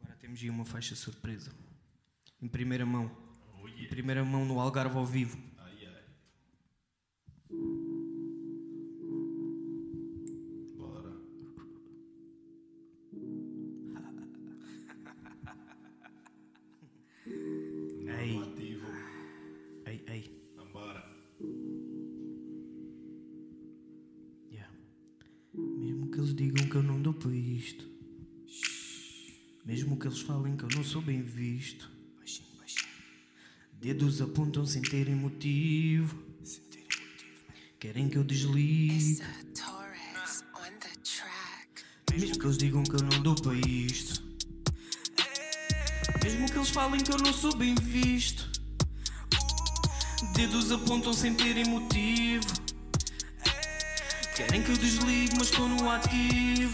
Agora 0.00 0.16
temos 0.20 0.40
aí 0.40 0.50
uma 0.50 0.64
faixa 0.64 0.94
surpresa. 0.94 1.52
Em 2.40 2.46
primeira 2.46 2.86
mão. 2.86 3.10
Em 3.76 3.88
primeira 3.88 4.24
mão 4.24 4.44
no 4.44 4.60
Algarve 4.60 4.96
ao 4.96 5.04
vivo. 5.04 5.51
Que 26.12 26.18
eles 26.18 26.34
digam 26.34 26.68
que 26.68 26.76
eu 26.76 26.82
não 26.82 27.00
dou 27.00 27.14
para 27.14 27.34
isto. 27.34 27.88
Mesmo 29.64 29.96
que 29.96 30.06
eles 30.06 30.20
falem 30.20 30.56
que 30.56 30.64
eu 30.64 30.68
não 30.68 30.84
sou 30.84 31.00
bem 31.00 31.22
visto. 31.22 31.90
Dedos 33.80 34.20
apontam 34.20 34.66
sem 34.66 34.82
terem 34.82 35.14
motivo. 35.14 36.22
Querem 37.80 38.10
que 38.10 38.18
eu 38.18 38.24
desligue. 38.24 39.22
Torres 39.54 40.44
on 40.54 40.78
the 40.78 40.90
track. 41.02 41.82
Mesmo 42.12 42.38
que 42.38 42.46
eles 42.46 42.58
digam 42.58 42.82
que 42.84 42.94
eu 42.94 43.02
não 43.02 43.22
dou 43.22 43.34
para 43.34 43.54
isto. 43.66 44.22
Mesmo 46.22 46.46
que 46.46 46.58
eles 46.58 46.70
falem 46.70 47.02
que 47.02 47.10
eu 47.10 47.18
não 47.18 47.32
sou 47.32 47.56
bem 47.56 47.74
visto. 47.74 48.52
Dedos 50.34 50.70
apontam 50.70 51.12
sem 51.14 51.34
terem 51.34 51.64
motivo. 51.64 52.61
Querem 54.34 54.62
que 54.62 54.70
eu 54.70 54.76
desligue, 54.78 55.36
mas 55.36 55.50
estou 55.50 55.68
no 55.68 55.90
ativo. 55.90 56.72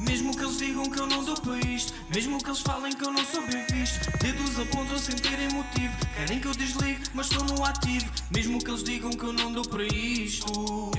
Mesmo 0.00 0.34
que 0.34 0.42
eles 0.42 0.56
digam 0.56 0.90
que 0.90 0.98
eu 0.98 1.06
não 1.06 1.22
dou 1.22 1.34
para 1.38 1.58
isto. 1.68 1.92
Mesmo 2.14 2.38
que 2.38 2.48
eles 2.48 2.60
falem 2.60 2.94
que 2.94 3.04
eu 3.04 3.12
não 3.12 3.22
sou 3.26 3.46
bem 3.46 3.62
visto. 3.66 4.10
Dedos 4.18 4.58
apontam 4.58 4.98
sem 4.98 5.16
terem 5.16 5.50
motivo. 5.50 5.94
Querem 6.14 6.40
que 6.40 6.48
eu 6.48 6.54
desligue, 6.54 7.02
mas 7.12 7.30
estou 7.30 7.44
no 7.44 7.62
ativo. 7.62 8.10
Mesmo 8.30 8.58
que 8.58 8.70
eles 8.70 8.84
digam 8.84 9.10
que 9.10 9.24
eu 9.24 9.34
não 9.34 9.52
dou 9.52 9.68
para 9.68 9.84
isto. 9.84 10.92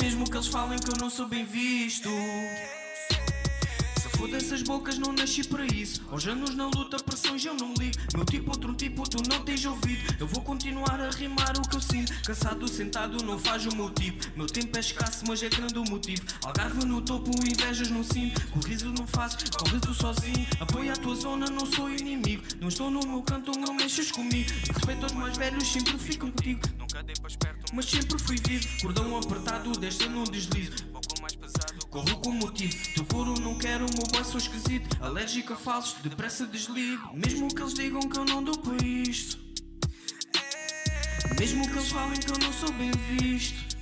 Mesmo 0.00 0.24
que 0.24 0.36
eles 0.36 0.48
falem 0.48 0.78
que 0.78 0.90
eu 0.90 0.96
não 0.96 1.10
sou 1.10 1.28
bem 1.28 1.44
visto. 1.44 2.08
For 4.18 4.28
dessas 4.28 4.62
bocas, 4.62 4.98
não 4.98 5.12
nasci 5.12 5.44
para 5.44 5.64
isso. 5.64 6.02
Aos 6.10 6.26
anos 6.26 6.52
na 6.56 6.66
luta, 6.66 6.96
pressões 6.96 7.44
eu 7.44 7.54
não 7.54 7.72
ligo. 7.74 7.96
Meu 8.16 8.24
tipo, 8.24 8.50
outro 8.50 8.74
tipo, 8.74 9.08
tu 9.08 9.22
não 9.28 9.44
tens 9.44 9.64
ouvido. 9.64 10.16
Eu 10.18 10.26
vou 10.26 10.42
continuar 10.42 11.00
a 11.00 11.08
rimar 11.10 11.56
o 11.56 11.62
que 11.62 11.76
eu 11.76 11.80
sinto. 11.80 12.12
Cansado, 12.24 12.66
sentado, 12.66 13.24
não 13.24 13.38
faz 13.38 13.64
o 13.66 13.76
meu 13.76 13.88
tipo. 13.90 14.26
Meu 14.36 14.48
tempo 14.48 14.76
é 14.76 14.80
escasso, 14.80 15.24
mas 15.28 15.40
é 15.40 15.48
grande 15.48 15.78
o 15.78 15.84
motivo. 15.84 16.20
Algarve 16.44 16.84
no 16.84 17.00
topo, 17.00 17.30
invejas 17.46 17.90
no 17.90 18.02
cinto. 18.02 18.44
Corriso 18.48 18.92
não 18.92 19.06
faço, 19.06 19.36
corre 19.56 19.78
tu 19.78 19.94
sozinho. 19.94 20.44
Apoia 20.58 20.94
a 20.94 20.96
tua 20.96 21.14
zona, 21.14 21.46
não 21.46 21.64
sou 21.64 21.88
inimigo. 21.88 22.42
Não 22.60 22.66
estou 22.66 22.90
no 22.90 22.98
meu 23.06 23.22
canto, 23.22 23.52
não 23.56 23.72
mexas 23.72 24.10
comigo. 24.10 24.50
Respeito 24.74 25.04
aos 25.04 25.12
mais 25.12 25.36
velhos, 25.36 25.64
sempre 25.68 25.96
fico 25.96 26.26
contigo. 26.26 26.60
Nunca 26.76 27.04
dei 27.04 27.14
para 27.14 27.30
esperto, 27.30 27.72
mas 27.72 27.84
sempre 27.84 28.18
fui 28.18 28.36
vivo. 28.36 28.66
Cordão 28.82 29.16
apertado, 29.16 29.70
desta 29.78 30.08
não 30.08 30.24
deslizo. 30.24 30.72
Corro 31.98 32.16
com 32.18 32.30
motivo. 32.30 32.76
Teu 32.94 33.04
couro 33.06 33.40
não 33.40 33.58
quero, 33.58 33.84
o 33.84 33.92
meu 33.92 34.06
boy 34.12 34.24
sou 34.24 34.38
esquisito. 34.38 34.96
Alérgico 35.02 35.52
a 35.52 35.56
falsos, 35.56 36.00
depressa 36.00 36.46
desligo. 36.46 37.10
Mesmo 37.12 37.52
que 37.52 37.60
eles 37.60 37.74
digam 37.74 38.00
que 38.00 38.16
eu 38.16 38.24
não 38.24 38.40
dou 38.40 38.56
para 38.56 38.86
isto. 38.86 39.36
Mesmo 41.40 41.68
que 41.68 41.76
eles 41.76 41.90
falem 41.90 42.20
que 42.20 42.30
eu 42.30 42.38
não 42.38 42.52
sou 42.52 42.70
bem 42.74 42.92
visto. 43.18 43.76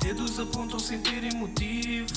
Dedos 0.00 0.40
apontam 0.40 0.78
sem 0.78 1.02
terem 1.02 1.34
motivo. 1.34 2.14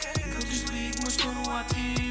Querem 0.00 0.30
que 0.30 0.36
eu 0.36 0.48
desligue, 0.48 1.00
mas 1.02 1.16
estou 1.16 1.32
no 1.34 1.50
ativo. 1.54 2.07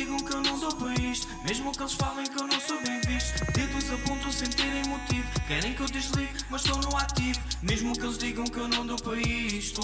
Digam 0.00 0.16
que 0.16 0.32
eu 0.32 0.40
não 0.40 0.58
dou 0.58 0.74
para 0.76 0.94
isto. 0.94 1.28
Mesmo 1.44 1.72
que 1.72 1.82
eles 1.82 1.92
falem 1.92 2.24
que 2.24 2.40
eu 2.40 2.46
não 2.46 2.58
sou 2.58 2.80
bem 2.80 2.98
visto. 3.02 3.44
Dedos 3.52 3.92
apontam 3.92 4.32
sem 4.32 4.48
terem 4.48 4.82
motivo. 4.88 5.28
Querem 5.46 5.74
que 5.74 5.80
eu 5.82 5.86
desligue, 5.90 6.42
mas 6.48 6.64
estou 6.64 6.80
no 6.80 6.96
ativo. 6.96 7.38
Mesmo 7.62 7.92
que 7.92 8.00
eles 8.06 8.16
digam 8.16 8.44
que 8.44 8.56
eu 8.56 8.66
não 8.66 8.86
dou 8.86 8.96
para 8.96 9.20
isto. 9.20 9.82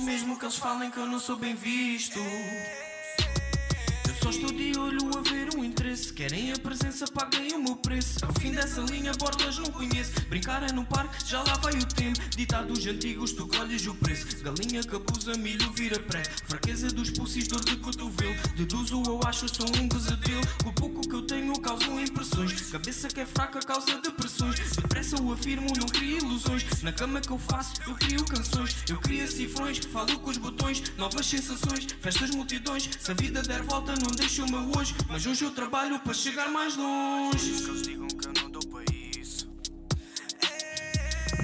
Mesmo 0.00 0.36
que 0.36 0.44
eles 0.44 0.56
falem 0.56 0.90
que 0.90 0.96
eu 0.96 1.06
não 1.06 1.20
sou 1.20 1.36
bem 1.36 1.54
visto. 1.54 2.18
Eu 2.18 4.14
só 4.20 4.30
estou 4.30 4.50
de 4.52 4.76
olho 4.76 5.08
a 5.16 5.20
ver 5.20 5.55
um 5.55 5.55
interesse. 5.96 6.12
Querem 6.12 6.52
a 6.52 6.58
presença, 6.58 7.06
paguem 7.06 7.54
o 7.54 7.62
meu 7.62 7.76
preço. 7.76 8.24
Ao 8.24 8.32
fim 8.40 8.52
dessa 8.52 8.80
linha, 8.82 9.12
bordas 9.18 9.58
não 9.58 9.70
conheço. 9.70 10.12
Brincar 10.28 10.62
é 10.62 10.72
no 10.72 10.84
parque, 10.84 11.26
já 11.26 11.42
lá 11.42 11.54
vai 11.56 11.74
o 11.74 11.86
tempo. 11.86 12.18
Ditados 12.36 12.86
antigos, 12.86 13.32
tu 13.32 13.46
colhes 13.46 13.86
o 13.86 13.94
preço. 13.94 14.26
Galinha 14.42 14.80
abusa, 14.80 15.36
milho 15.36 15.70
vira 15.72 15.98
pré. 15.98 16.22
Fraqueza 16.46 16.88
dos 16.88 17.10
pulsos, 17.10 17.48
dor 17.48 17.64
de 17.64 17.76
cotovelo. 17.76 18.34
Deduzo, 18.56 19.02
eu 19.06 19.20
acho, 19.24 19.46
sou 19.48 19.66
um 19.82 19.88
pesadelo. 19.88 20.42
Com 20.62 20.70
o 20.70 20.72
pouco 20.72 21.00
que 21.08 21.14
eu 21.14 21.22
tenho, 21.22 21.58
causo 21.60 22.00
impressões. 22.00 22.70
Cabeça 22.70 23.08
que 23.08 23.20
é 23.20 23.26
fraca, 23.26 23.60
causa 23.60 24.00
depressões. 24.00 24.58
Depressa 24.76 25.16
eu 25.16 25.32
afirmo, 25.32 25.68
não 25.78 25.86
crio 25.86 26.18
ilusões. 26.18 26.64
Na 26.82 26.92
cama 26.92 27.20
que 27.20 27.30
eu 27.30 27.38
faço, 27.38 27.74
eu 27.86 27.94
crio 27.94 28.24
canções. 28.24 28.76
Eu 28.88 28.98
crio 28.98 29.26
cifrões, 29.28 29.78
falo 29.78 30.18
com 30.18 30.30
os 30.30 30.38
botões. 30.38 30.82
Novas 30.96 31.26
sensações, 31.26 31.86
festas 32.00 32.30
multidões. 32.30 32.88
Se 32.98 33.10
a 33.10 33.14
vida 33.14 33.42
der 33.42 33.62
volta, 33.62 33.94
não 33.96 34.10
deixo 34.10 34.44
o 34.44 34.50
meu 34.50 34.78
hoje. 34.78 34.94
Mas 35.08 35.26
hoje 35.26 35.44
eu 35.44 35.50
trabalho 35.50 35.85
para 35.94 36.14
chegar 36.14 36.50
mais 36.50 36.76
longe. 36.76 37.46
Mesmo 37.46 37.64
que 37.64 37.70
eles 37.70 37.82
digam 37.82 38.08
que 38.08 38.26
eu 38.26 38.32
não 38.42 38.50
dou 38.50 38.62
para 38.66 38.84
isso. 39.18 39.48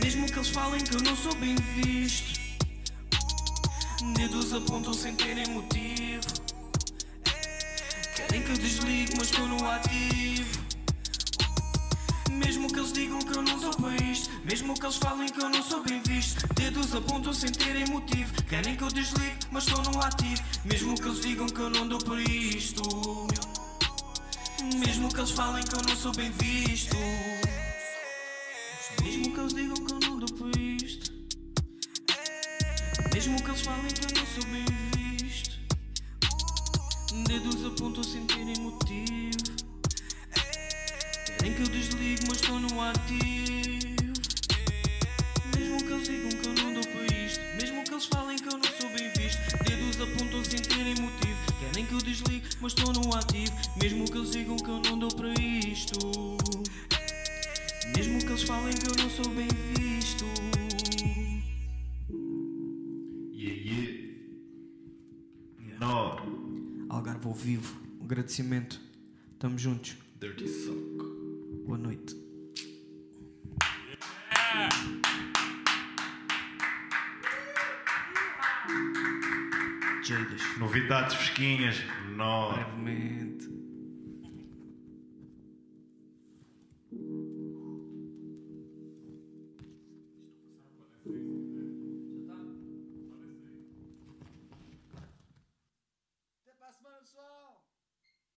Mesmo 0.03 0.27
que 0.27 0.35
eles 0.35 0.49
falem 0.49 0.83
que 0.83 0.97
eu 0.97 1.01
não 1.01 1.17
sou 1.17 1.35
bem 1.37 1.55
visto. 1.55 2.41
Dedos 4.17 4.53
apontam 4.53 4.93
sem 4.93 5.15
terem 5.15 5.47
motivo. 5.49 6.23
desligo, 8.59 9.13
mas 9.17 9.31
estou 9.31 9.47
no 9.47 9.65
ativo. 9.69 10.63
Mesmo 12.31 12.67
que 12.67 12.79
eles 12.81 12.93
digam 12.93 13.19
que 13.21 13.37
eu 13.37 13.43
não 13.43 13.61
sou 13.61 13.71
para 13.75 13.95
isto 14.05 14.31
Mesmo 14.45 14.75
que 14.75 14.85
eles 14.85 14.97
falem 14.97 15.29
que 15.29 15.41
eu 15.41 15.49
não 15.49 15.63
sou 15.63 15.83
bem 15.85 16.01
visto 16.03 16.47
Dedos 16.55 16.95
apontam 16.95 17.33
sem 17.33 17.53
terem 17.53 17.87
motivo 17.87 18.33
Querem 18.49 18.75
que 18.75 18.83
eu 18.83 18.89
desligue, 18.89 19.47
mas 19.51 19.67
estou 19.67 19.83
no 19.85 20.01
ativo 20.01 20.43
Mesmo 20.65 20.95
que 20.95 21.09
eles 21.09 21.21
digam 21.21 21.47
que 21.47 21.61
eu 21.61 21.71
não 21.71 21.87
dou 21.87 21.99
para 21.99 22.21
isto 22.23 22.83
Mesmo 24.79 25.13
que 25.13 25.21
eles 25.21 25.31
falem 25.31 25.65
que 25.65 25.75
eu 25.75 25.83
não 25.83 25.97
sou 25.97 26.13
bem 26.13 26.31
visto 26.33 26.97
Mesmo 29.03 29.33
que 29.33 29.41
eles 29.41 29.55
digam 29.55 29.75
que 29.75 29.93
eu 29.93 30.01
não 30.01 30.19
dou 30.19 30.29
para 30.39 30.61
isto 30.61 31.13
Mesmo 33.13 33.43
que 33.43 33.51
eles 33.51 33.63
falem 33.63 33.89
que 33.89 34.05
eu 34.05 34.21
não 34.21 34.27
sou 34.27 34.45
bem 34.51 34.65
visto 34.97 35.59
Dedos 37.27 37.65
apontam 37.67 38.03
sem 38.05 38.27
terem 38.27 38.59
motivo 38.61 39.53
Querem 41.43 41.57
que 41.57 41.63
eu 41.63 41.67
desligue, 41.67 42.25
mas 42.29 42.37
estou 42.37 42.61
no 42.61 42.81
ativo. 42.81 43.19
Mesmo 45.57 45.77
que 45.79 45.93
eles 45.93 46.09
digam 46.09 46.41
que 46.41 46.49
eu 46.49 46.53
não 46.55 46.75
dou 46.75 46.87
para 46.87 47.17
isto. 47.17 47.41
Mesmo 47.61 47.83
que 47.83 47.91
eles 47.91 48.05
falem 48.05 48.39
que 48.39 48.47
eu 48.47 48.59
não 48.59 48.81
sou 48.81 48.89
bem 48.91 49.11
visto. 49.11 49.41
Dedos 49.65 50.01
apontam 50.01 50.45
sem 50.45 50.63
terem 50.63 50.95
motivo. 50.95 51.22
Desligue, 52.13 52.47
mas 52.61 52.75
estou 52.75 52.93
no 52.93 53.15
ativo. 53.15 53.53
Mesmo 53.81 54.05
que 54.05 54.19
eles 54.19 54.33
digam 54.33 54.57
que 54.59 54.69
eu 54.69 54.81
não 54.81 54.99
dou 54.99 55.11
para 55.17 55.33
isto. 55.33 55.99
Mesmo 57.97 58.19
que 58.19 58.27
eles 58.27 58.43
falem 58.43 58.75
que 58.75 58.87
eu 58.87 58.95
não 59.03 59.09
sou 59.09 59.29
bem 59.35 59.49
visto. 59.75 60.27
Yeah, 63.33 63.63
yeah. 63.63 64.03
No. 65.81 66.87
Algarve 66.91 67.27
ao 67.27 67.33
vivo. 67.33 67.81
Um 67.99 68.05
agradecimento. 68.05 68.79
Estamos 69.33 69.63
juntos. 69.63 69.97
Dirty 70.21 70.47
Sock. 70.47 71.65
Boa 71.65 71.79
noite. 71.79 72.15
Jadas. 74.53 75.12
Novidades 80.59 81.15
fresquinhas. 81.15 81.77
Brevemente. 82.55 83.62